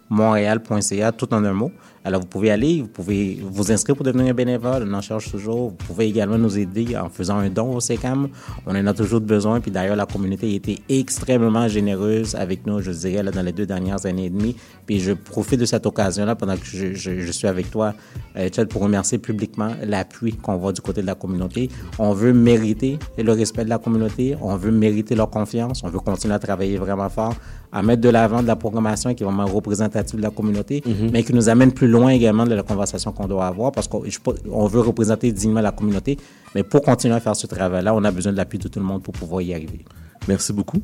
ccamontréal.ca, 0.09 1.13
tout 1.13 1.33
en 1.35 1.45
un 1.45 1.53
mot. 1.53 1.73
Alors 2.07 2.21
vous 2.21 2.29
pouvez 2.29 2.53
aller, 2.53 2.83
vous 2.83 2.87
pouvez 2.87 3.43
vous 3.43 3.73
inscrire 3.73 3.97
pour 3.97 4.05
devenir 4.05 4.33
bénévole, 4.33 4.87
on 4.89 4.95
en 4.95 5.01
cherche 5.01 5.29
toujours. 5.29 5.71
Vous 5.71 5.87
pouvez 5.89 6.07
également 6.07 6.39
nous 6.39 6.57
aider 6.57 6.97
en 6.97 7.09
faisant 7.09 7.39
un 7.39 7.51
don 7.51 7.75
au 7.75 7.81
SECAM. 7.81 8.29
On 8.65 8.77
en 8.77 8.87
a 8.87 8.95
toujours 8.95 9.21
besoin. 9.21 9.61
Puis 9.61 9.73
d'ailleurs, 9.73 9.97
la 9.97 10.07
communauté 10.07 10.47
a 10.47 10.55
été 10.55 10.79
extrêmement 10.89 11.67
généreuse 11.67 12.37
avec 12.37 12.65
nous, 12.65 12.81
je 12.81 12.93
dirais, 12.93 13.25
là, 13.25 13.33
dans 13.33 13.43
les 13.43 13.51
deux 13.51 13.67
dernières 13.67 14.07
années 14.07 14.27
et 14.27 14.31
demie. 14.31 14.55
Puis 14.87 15.01
je 15.01 15.15
profite 15.15 15.59
de 15.59 15.65
cette 15.65 15.85
occasion-là 15.85 16.37
pendant 16.37 16.57
que 16.57 16.65
je 16.65 17.33
suis 17.33 17.49
avec 17.49 17.73
toi, 17.73 17.93
euh, 18.37 18.49
Chad, 18.55 18.69
pour 18.69 18.83
remercier 18.83 19.19
publiquement 19.19 19.73
l'appui 19.85 20.35
qu'on 20.35 20.59
voit 20.59 20.73
du 20.73 20.83
côté 20.83 21.03
de 21.03 21.07
la 21.07 21.17
communauté. 21.17 21.71
On 21.99 22.13
veut 22.13 22.33
mériter 22.33 23.01
le 23.19 23.33
respect 23.33 23.65
de 23.65 23.69
la 23.69 23.79
communauté, 23.79 24.37
on 24.41 24.55
veut 24.55 24.71
mériter 24.71 25.17
leur 25.17 25.29
confiance, 25.29 25.83
on 25.83 25.89
veut 25.89 25.99
continuer 25.99 26.35
à 26.35 26.39
travailler 26.39 26.77
vraiment 26.77 27.09
fort, 27.09 27.35
à 27.79 27.83
mettre 27.83 28.01
de 28.01 28.09
l'avant 28.09 28.43
de 28.43 28.47
la 28.47 28.57
programmation 28.57 29.13
qui 29.15 29.23
est 29.23 29.27
vraiment 29.27 29.45
représentative 29.45 30.17
de 30.17 30.23
la 30.23 30.31
communauté, 30.31 30.83
Mhm. 30.87 31.11
mais 31.13 31.23
qui 31.23 31.33
nous 31.35 31.49
amène 31.49 31.73
plus 31.73 31.89
loin 31.89 32.09
également 32.11 32.47
de 32.47 32.55
la 32.55 32.63
conversation 32.63 33.13
qu'on 33.13 33.27
doit 33.29 33.47
avoir 33.47 33.71
parce 33.73 33.87
qu'on 33.87 34.67
veut 34.67 34.81
représenter 34.81 35.31
dignement 35.31 35.61
la 35.61 35.73
communauté, 35.73 36.17
mais 36.55 36.63
pour 36.63 36.81
continuer 36.81 37.15
à 37.17 37.21
faire 37.21 37.37
ce 37.37 37.47
travail-là, 37.47 37.95
on 37.95 38.03
a 38.05 38.11
besoin 38.11 38.33
de 38.33 38.37
l'appui 38.39 38.59
de 38.59 38.69
tout 38.69 38.79
le 38.79 38.85
monde 38.87 39.03
pour 39.03 39.13
pouvoir 39.13 39.43
y 39.43 39.53
arriver. 39.53 39.85
Merci 40.27 40.53
beaucoup. 40.55 40.81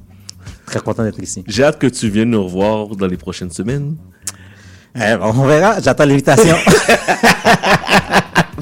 Très 0.66 0.80
content 0.80 1.02
d'être 1.04 1.22
ici. 1.22 1.42
J'ai 1.46 1.64
hâte 1.64 1.78
que 1.78 1.86
tu 1.86 2.08
viennes 2.10 2.30
nous 2.30 2.44
revoir 2.44 2.88
dans 2.88 3.06
les 3.06 3.16
prochaines 3.16 3.50
semaines. 3.50 3.96
Euh, 4.98 5.16
on 5.22 5.44
verra, 5.46 5.80
j'attends 5.80 6.04
l'invitation. 6.04 6.54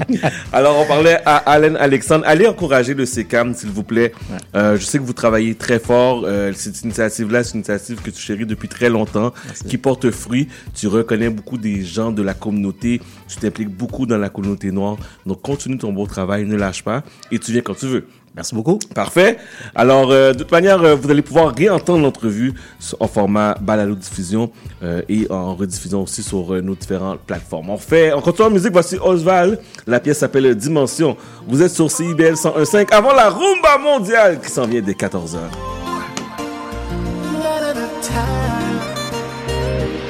Alors, 0.53 0.79
on 0.79 0.85
parlait 0.85 1.19
à 1.25 1.37
Alain 1.37 1.75
Alexandre. 1.75 2.23
Allez 2.27 2.47
encourager 2.47 2.93
le 2.93 3.05
SECAM, 3.05 3.53
s'il 3.53 3.69
vous 3.69 3.83
plaît. 3.83 4.13
Euh, 4.55 4.77
je 4.77 4.83
sais 4.83 4.97
que 4.97 5.03
vous 5.03 5.13
travaillez 5.13 5.55
très 5.55 5.79
fort. 5.79 6.23
Euh, 6.25 6.51
cette 6.53 6.81
initiative-là, 6.81 7.43
c'est 7.43 7.53
une 7.53 7.59
initiative 7.59 8.01
que 8.01 8.09
tu 8.09 8.21
chéris 8.21 8.45
depuis 8.45 8.67
très 8.67 8.89
longtemps, 8.89 9.33
qui 9.67 9.77
porte 9.77 10.11
fruit. 10.11 10.47
Tu 10.73 10.87
reconnais 10.87 11.29
beaucoup 11.29 11.57
des 11.57 11.83
gens 11.83 12.11
de 12.11 12.21
la 12.21 12.33
communauté. 12.33 13.01
Tu 13.27 13.37
t'impliques 13.37 13.69
beaucoup 13.69 14.05
dans 14.05 14.17
la 14.17 14.29
communauté 14.29 14.71
noire. 14.71 14.97
Donc, 15.25 15.41
continue 15.41 15.77
ton 15.77 15.93
beau 15.93 16.07
travail, 16.07 16.45
ne 16.45 16.55
lâche 16.55 16.83
pas. 16.83 17.03
Et 17.31 17.39
tu 17.39 17.51
viens 17.51 17.61
quand 17.61 17.75
tu 17.75 17.87
veux. 17.87 18.07
Merci 18.35 18.55
beaucoup. 18.55 18.79
Parfait. 18.95 19.37
Alors, 19.75 20.09
euh, 20.11 20.31
de 20.31 20.39
toute 20.39 20.51
manière, 20.51 20.81
euh, 20.83 20.95
vous 20.95 21.11
allez 21.11 21.21
pouvoir 21.21 21.53
réentendre 21.53 22.01
l'entrevue 22.01 22.53
en 22.99 23.07
format 23.07 23.55
balado-diffusion 23.59 24.51
euh, 24.83 25.01
et 25.09 25.27
en 25.29 25.53
rediffusion 25.55 26.03
aussi 26.03 26.23
sur 26.23 26.53
euh, 26.53 26.61
nos 26.61 26.75
différentes 26.75 27.19
plateformes. 27.19 27.69
On 27.69 27.77
fait, 27.77 28.13
on 28.13 28.21
continue 28.21 28.47
en 28.47 28.51
musique. 28.51 28.71
Voici 28.71 28.97
Osval. 28.97 29.59
La 29.85 29.99
pièce 29.99 30.19
s'appelle 30.19 30.55
Dimension. 30.55 31.17
Vous 31.45 31.61
êtes 31.61 31.71
sur 31.71 31.91
CIBL 31.91 32.35
101.5 32.35 32.93
avant 32.93 33.13
la 33.13 33.29
rumba 33.29 33.77
mondiale 33.77 34.39
qui 34.39 34.49
s'en 34.49 34.65
vient 34.65 34.81
dès 34.81 34.93
14h. 34.93 35.39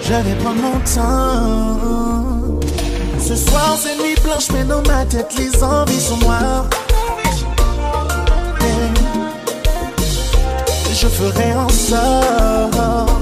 Je 0.03 0.13
vais 0.13 0.35
prendre 0.43 0.61
mon 0.61 0.79
temps. 0.79 2.59
Ce 3.19 3.35
soir, 3.35 3.77
c'est 3.79 3.95
nuit 4.03 4.15
blanche, 4.23 4.47
mais 4.53 4.63
dans 4.63 4.81
ma 4.83 5.05
tête, 5.05 5.33
les 5.37 5.63
envies 5.63 5.99
sont 5.99 6.17
noires. 6.17 6.67
Je 10.93 11.07
ferai 11.07 11.53
en 11.55 11.69
sorte 11.69 13.21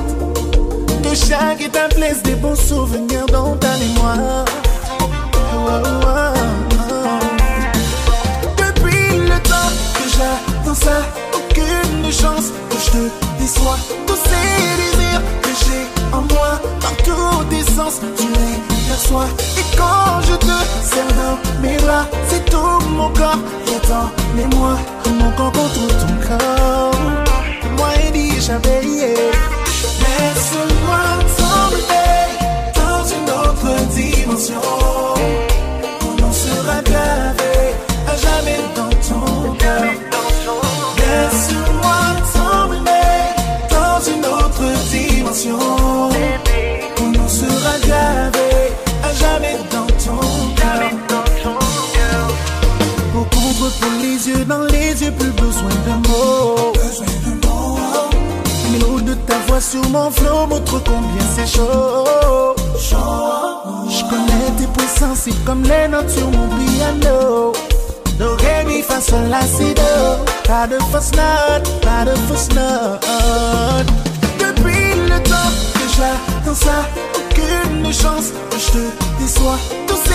que 1.04 1.16
chaque 1.16 1.62
étape 1.62 1.94
laisse 1.98 2.22
des 2.24 2.36
beaux 2.36 2.56
souvenirs 2.56 3.26
dans 3.32 3.56
ta 3.58 3.70
mémoire. 3.78 4.44
Depuis 8.58 9.20
le 9.20 9.40
temps 9.48 9.72
que 9.94 10.10
j'attends 10.10 10.76
ça, 10.76 11.02
aucune 11.34 12.12
chance 12.12 12.52
que 12.70 12.78
je 12.84 12.92
te 12.92 13.04
déçois. 13.40 13.78
Tous 14.08 14.18
ces 14.26 14.76
désirs 14.82 15.22
que 15.42 15.50
j'ai 15.50 15.86
en 16.12 16.22
moi, 16.22 16.60
dans 16.82 17.04
tous 17.04 17.44
tes 17.50 17.64
sens, 17.72 18.02
tu 18.18 18.24
les 18.28 18.90
perçois. 18.90 19.28
Et 19.58 19.78
quand 19.78 20.22
je 20.28 20.36
te 20.36 20.58
serre 20.84 21.14
dans 21.16 21.62
mes 21.62 21.78
bras, 21.78 22.06
c'est 22.28 22.44
tout 22.50 22.80
mon 22.90 23.10
corps 23.10 23.40
qui 23.66 23.74
est 23.74 23.92
en 23.94 24.58
moi, 24.58 24.76
mon 25.20 25.32
corps 25.32 25.52
contre 25.52 25.88
ton 25.88 26.28
corps. 26.28 27.29
Dit 28.40 28.46
jamais 28.46 28.82
Laisse-moi 30.02 31.04
t'emmener 31.38 32.14
dans 32.74 33.04
une 33.18 33.30
autre 33.30 33.72
dimension. 33.90 34.62
Où 36.04 36.22
l'on 36.22 36.32
sera 36.32 36.82
gravé 36.82 37.56
à 38.08 38.16
jamais 38.16 38.60
dans 38.78 38.96
ton 39.08 39.54
cœur. 39.56 39.92
Laisse-moi 40.98 42.00
t'emmener 42.34 43.12
dans 43.70 44.00
une 44.10 44.26
autre 44.26 44.66
dimension. 44.90 45.60
Où 47.02 47.12
l'on 47.12 47.28
sera 47.28 47.78
gravé 47.86 48.50
à 49.04 49.14
jamais 49.16 49.58
dans 49.70 49.92
ton 50.06 50.22
cœur. 50.56 50.80
Pour 53.12 53.30
contre 53.30 53.80
pour 53.80 53.92
les 54.02 54.30
yeux 54.30 54.46
dans 54.46 54.64
les 54.64 55.04
yeux, 55.04 55.12
plus 55.12 55.32
besoin 55.32 55.76
de 55.88 56.08
mots. 56.08 56.69
Sur 59.60 59.88
mon 59.90 60.10
flow 60.10 60.48
montrent 60.48 60.82
combien 60.86 61.26
c'est 61.36 61.46
chaud. 61.46 62.56
Je 62.80 64.02
connais 64.10 64.52
tes 64.58 64.68
puissances, 64.68 65.20
c'est 65.26 65.44
comme 65.44 65.64
les 65.64 65.88
notes 65.90 66.10
sur 66.10 66.28
mon 66.28 66.48
piano. 66.48 67.52
Do, 68.18 68.36
ré, 68.38 68.64
mi, 68.66 68.82
fa, 68.82 69.02
sol, 69.02 69.28
la, 69.30 69.42
si, 69.42 69.74
do. 69.74 70.24
Pas 70.48 70.66
de 70.66 70.78
fausse 70.92 71.12
note, 71.12 71.70
pas 71.82 72.06
de 72.06 72.16
fausse 72.28 72.50
note. 72.56 73.06
Depuis 74.40 74.96
le 75.10 75.22
temps 75.24 75.52
que 75.74 75.86
j'attends 75.94 76.56
ça, 76.56 76.86
aucune 77.18 77.94
chance 77.94 78.32
que 78.50 78.58
je 78.58 78.72
te 78.72 79.22
déçois. 79.22 79.60
Tous 79.88 80.10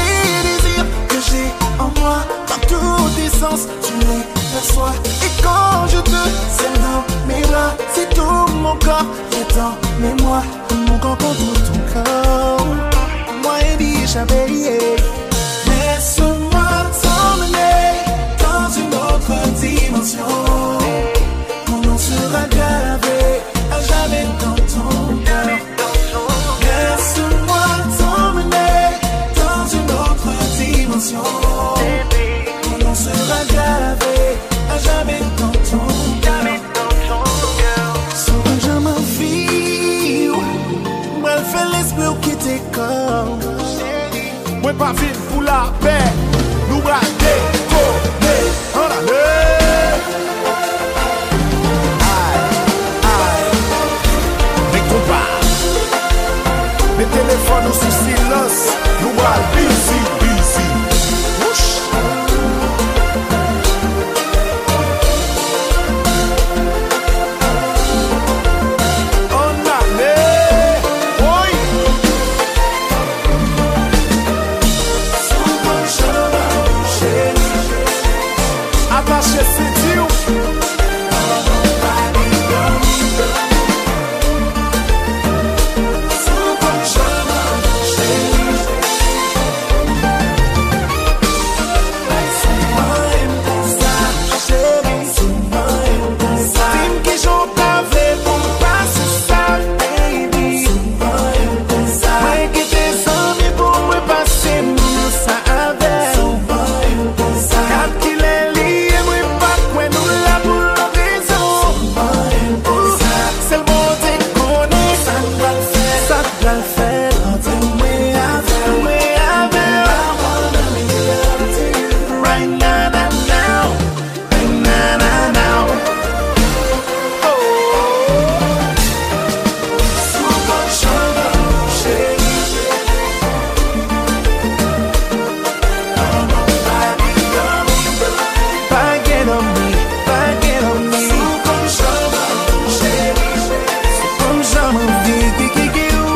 que 1.09 1.17
j'ai 1.29 1.49
en 1.79 1.91
moi, 2.01 2.25
dans 2.49 2.67
tous 2.67 3.11
tes 3.17 3.29
sens, 3.29 3.69
tu 3.83 3.93
les 4.07 4.25
perçois. 4.53 4.93
Et 5.23 5.43
quand 5.43 5.87
je 5.89 6.01
te 6.01 6.23
serre 6.57 6.79
dans 6.87 7.03
mes 7.27 7.43
bras, 7.43 7.75
c'est 7.95 8.09
tout 8.15 8.53
mon 8.63 8.77
corps 8.77 9.07
qui 9.31 9.39
est 9.39 9.61
en 9.61 9.75
mémoire. 10.01 10.45
Mon 10.89 10.99
corps 10.99 11.19
contre 11.19 11.53
ton 11.67 11.81
corps. 11.93 12.67
Moi 13.43 13.55
et 13.73 13.77
dit 13.77 14.07
jamais. 14.07 14.47
Laisse-moi 15.67 16.69
t'emmener 17.03 17.85
dans 18.45 18.71
une 18.83 18.95
autre 18.95 19.35
dimension. 19.61 20.33
Mon 21.69 21.79
nom 21.79 21.99
sera 21.99 22.45
gravé 22.51 22.94
pa 44.79 44.93
vin 44.99 45.17
pou 45.29 45.43
la 45.45 45.65
pey 45.83 46.24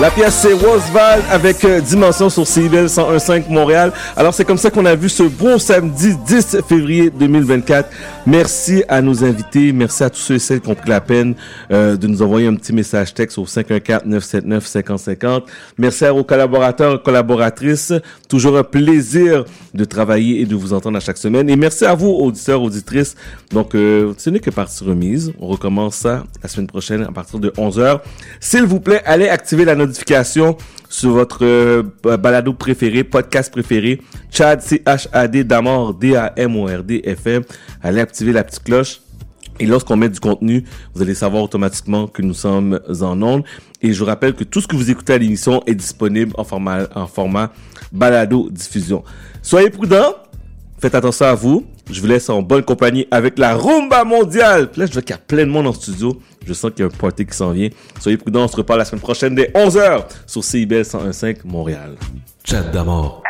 La 0.08 0.14
pièce 0.14 0.36
c'est 0.36 0.54
Rosevald 0.54 1.22
avec 1.30 1.62
euh, 1.66 1.82
Dimension 1.82 2.30
sur 2.30 2.46
CIBEL 2.46 2.86
101.5 2.86 3.50
Montréal. 3.50 3.92
Alors 4.16 4.32
c'est 4.32 4.46
comme 4.46 4.56
ça 4.56 4.70
qu'on 4.70 4.86
a 4.86 4.94
vu 4.94 5.10
ce 5.10 5.24
bon 5.24 5.58
samedi 5.58 6.16
10 6.26 6.62
février 6.66 7.10
2024. 7.10 7.90
Merci 8.24 8.82
à 8.88 9.02
nos 9.02 9.22
invités, 9.22 9.70
merci 9.74 10.04
à 10.04 10.08
tous 10.08 10.20
ceux 10.20 10.36
et 10.36 10.38
celles 10.38 10.62
qui 10.62 10.70
ont 10.70 10.74
pris 10.74 10.88
la 10.88 11.02
peine 11.02 11.34
euh, 11.70 11.98
de 11.98 12.06
nous 12.06 12.22
envoyer 12.22 12.46
un 12.46 12.54
petit 12.54 12.72
message 12.72 13.12
texte 13.12 13.36
au 13.36 13.44
514-979-5050. 13.44 15.42
Merci 15.76 16.06
à 16.06 16.12
vos 16.12 16.24
collaborateurs 16.24 17.02
collaboratrices. 17.02 17.92
Toujours 18.30 18.56
un 18.56 18.64
plaisir 18.64 19.44
de 19.74 19.84
travailler 19.84 20.40
et 20.40 20.46
de 20.46 20.54
vous 20.54 20.72
entendre 20.72 20.96
à 20.96 21.00
chaque 21.00 21.18
semaine. 21.18 21.50
Et 21.50 21.56
merci 21.56 21.84
à 21.84 21.94
vous 21.94 22.08
auditeurs, 22.08 22.62
auditrices. 22.62 23.14
Donc 23.52 23.74
euh, 23.74 24.14
ce 24.16 24.30
n'est 24.30 24.40
que 24.40 24.48
partie 24.48 24.84
remise. 24.84 25.34
On 25.38 25.48
recommence 25.48 25.96
ça 25.96 26.24
la 26.42 26.48
semaine 26.48 26.66
prochaine 26.66 27.02
à 27.02 27.12
partir 27.12 27.38
de 27.40 27.50
11h. 27.50 28.00
S'il 28.40 28.64
vous 28.64 28.80
plaît, 28.80 29.02
allez 29.04 29.28
activer 29.28 29.66
la 29.66 29.74
notification 29.74 29.97
sur 30.88 31.10
votre 31.10 31.44
euh, 31.44 31.82
balado 32.16 32.52
préféré, 32.52 33.04
podcast 33.04 33.52
préféré, 33.52 34.00
Chad, 34.30 34.60
C-H-A-D, 34.60 35.44
Damord, 35.44 35.94
D-A-M-O-R-D, 35.94 37.02
FM. 37.04 37.42
Allez 37.82 38.00
activer 38.00 38.32
la 38.32 38.44
petite 38.44 38.64
cloche. 38.64 39.00
Et 39.60 39.66
lorsqu'on 39.66 39.96
met 39.96 40.08
du 40.08 40.20
contenu, 40.20 40.64
vous 40.94 41.02
allez 41.02 41.14
savoir 41.14 41.42
automatiquement 41.42 42.06
que 42.06 42.22
nous 42.22 42.34
sommes 42.34 42.80
en 43.00 43.20
ondes. 43.22 43.44
Et 43.82 43.92
je 43.92 43.98
vous 43.98 44.06
rappelle 44.06 44.34
que 44.34 44.44
tout 44.44 44.60
ce 44.60 44.68
que 44.68 44.76
vous 44.76 44.90
écoutez 44.90 45.14
à 45.14 45.18
l'émission 45.18 45.62
est 45.66 45.74
disponible 45.74 46.32
en 46.38 46.44
format, 46.44 46.86
en 46.94 47.06
format 47.06 47.52
balado 47.92 48.48
diffusion. 48.50 49.02
Soyez 49.42 49.70
prudents. 49.70 50.27
Faites 50.80 50.94
attention 50.94 51.26
à 51.26 51.34
vous. 51.34 51.66
Je 51.90 52.00
vous 52.00 52.06
laisse 52.06 52.28
en 52.28 52.40
bonne 52.40 52.62
compagnie 52.62 53.06
avec 53.10 53.38
la 53.38 53.56
rumba 53.56 54.04
mondiale. 54.04 54.68
Là, 54.76 54.86
je 54.86 54.92
vois 54.92 55.02
qu'il 55.02 55.10
y 55.10 55.18
a 55.18 55.18
plein 55.18 55.44
de 55.44 55.50
monde 55.50 55.66
en 55.66 55.72
studio. 55.72 56.20
Je 56.46 56.52
sens 56.52 56.70
qu'il 56.70 56.80
y 56.80 56.82
a 56.82 56.86
un 56.86 56.96
party 56.96 57.26
qui 57.26 57.36
s'en 57.36 57.50
vient. 57.50 57.68
Soyez 58.00 58.16
prudents. 58.16 58.44
On 58.44 58.48
se 58.48 58.56
reparle 58.56 58.78
la 58.78 58.84
semaine 58.84 59.00
prochaine 59.00 59.34
dès 59.34 59.50
11h 59.54 60.04
sur 60.26 60.44
CIBL 60.44 60.82
101.5 60.82 61.38
Montréal. 61.44 61.96
Chat 62.44 62.62
d'amour. 62.62 63.22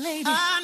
lady. 0.00 0.24
I 0.26 0.59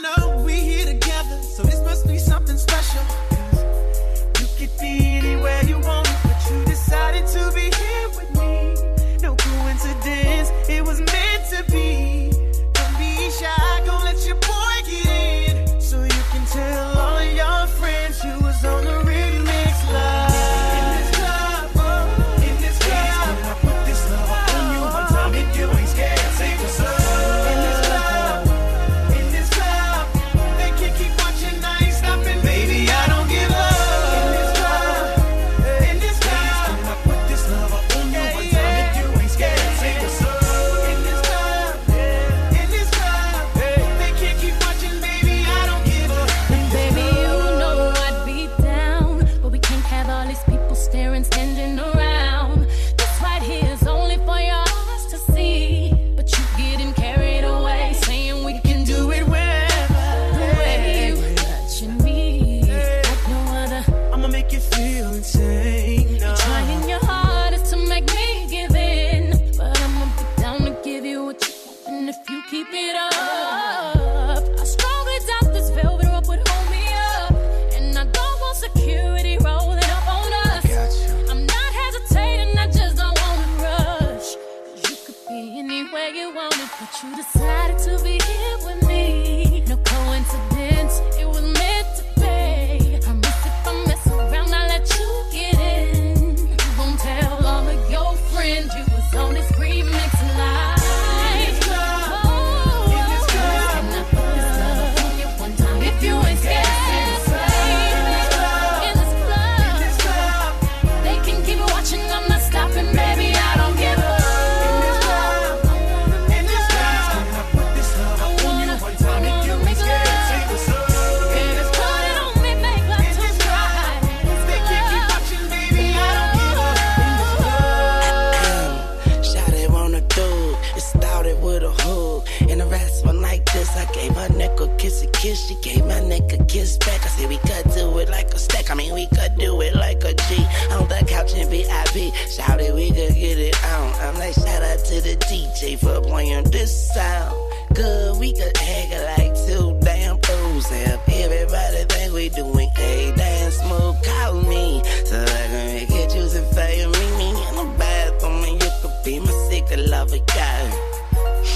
it 138.07 138.11
like 138.11 138.33
a 138.33 138.39
stack. 138.39 138.71
I 138.71 138.75
mean, 138.75 138.95
we 138.95 139.07
could 139.07 139.37
do 139.37 139.61
it 139.61 139.75
like 139.75 140.03
a 140.05 140.15
G. 140.15 140.37
On 140.71 140.89
the 140.89 141.05
couch 141.07 141.35
in 141.35 141.49
VIP, 141.49 142.15
shout 142.31 142.61
it, 142.61 142.75
we 142.75 142.89
could 142.89 143.15
get 143.15 143.39
it 143.39 143.65
on. 143.65 143.93
I'm 144.01 144.15
like, 144.19 144.35
shout 144.35 144.63
out 144.63 144.79
to 144.87 145.01
the 145.01 145.17
DJ 145.29 145.79
for 145.79 146.01
playing 146.07 146.45
this 146.51 146.93
sound. 146.95 147.37
Good, 147.75 148.19
we 148.19 148.33
could 148.33 148.57
hang 148.57 148.91
like 149.19 149.35
two 149.47 149.79
damn 149.83 150.19
fools. 150.21 150.67
if 150.71 151.09
everybody 151.09 151.85
think 151.85 152.13
we 152.13 152.29
doing 152.31 152.71
a 152.79 153.13
damn 153.17 153.69
move, 153.69 153.97
call 154.03 154.35
me. 154.43 154.83
So 155.05 155.23
I 155.23 155.27
can 155.27 155.67
make 155.75 155.91
it 155.91 156.15
you 156.15 156.23
to 156.23 156.43
favor 156.55 156.91
me. 156.91 157.07
Me 157.19 157.29
in 157.49 157.55
the 157.57 157.75
bathroom, 157.79 158.45
and 158.45 158.63
you 158.63 158.71
could 158.81 158.97
be 159.05 159.21
my 159.21 159.33
secret 159.51 159.89
lover, 159.89 160.19
guy. 160.27 160.63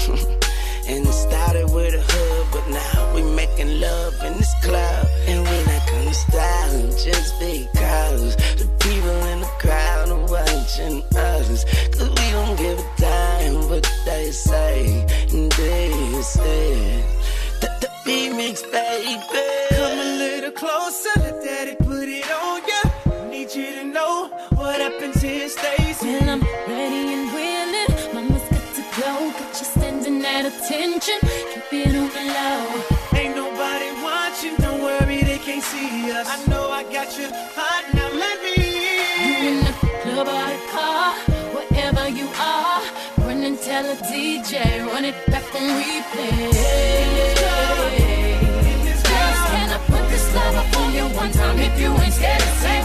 and 0.87 1.05
it 1.07 1.13
started 1.13 1.71
with 1.73 1.93
a 1.93 2.01
hood, 2.01 2.47
but 2.51 2.67
now 2.69 3.15
we 3.15 3.23
making 3.35 3.79
love 3.79 4.13
in 4.23 4.37
this 4.37 4.53
club 4.63 5.10
styling 6.27 6.91
just 6.91 7.39
because 7.39 8.35
the 8.59 8.67
people 8.79 9.17
in 9.31 9.39
the 9.41 9.51
crowd 9.59 10.09
are 10.09 10.25
watching 10.29 11.03
us. 11.15 11.63
Cause 11.93 12.09
we 12.09 12.27
don't 12.31 12.57
give 12.57 12.77
a 12.79 12.87
damn 12.97 13.69
what 13.69 13.87
they 14.05 14.31
say 14.31 15.05
and 15.31 15.51
they 15.53 15.91
say. 16.21 17.03
The 17.61 17.89
remix, 18.05 18.63
baby. 18.71 19.21
Come 19.71 19.99
a 19.99 20.17
little 20.17 20.51
closer, 20.51 21.09
let 21.17 21.43
daddy 21.43 21.75
put 21.75 22.07
it 22.07 22.29
on 22.31 22.61
ya. 22.69 23.29
Need 23.29 23.53
you 23.55 23.75
to 23.75 23.83
know 23.83 24.29
what 24.55 24.79
happens 24.79 25.21
here 25.21 25.49
stays. 25.49 25.80
run 44.87 45.05
it 45.05 45.15
back 45.27 45.43
on 45.55 45.61
replay. 45.61 46.51
Can 49.51 49.69
I 49.69 49.77
put 49.87 50.09
this 50.09 50.35
love 50.35 50.55
up 50.55 50.77
on 50.77 50.93
you 50.93 51.05
one 51.15 51.31
time 51.31 51.59
if 51.59 51.79
you 51.79 51.89
ain't 51.91 52.13
scared 52.13 52.39
to 52.41 52.47
say? 52.61 52.80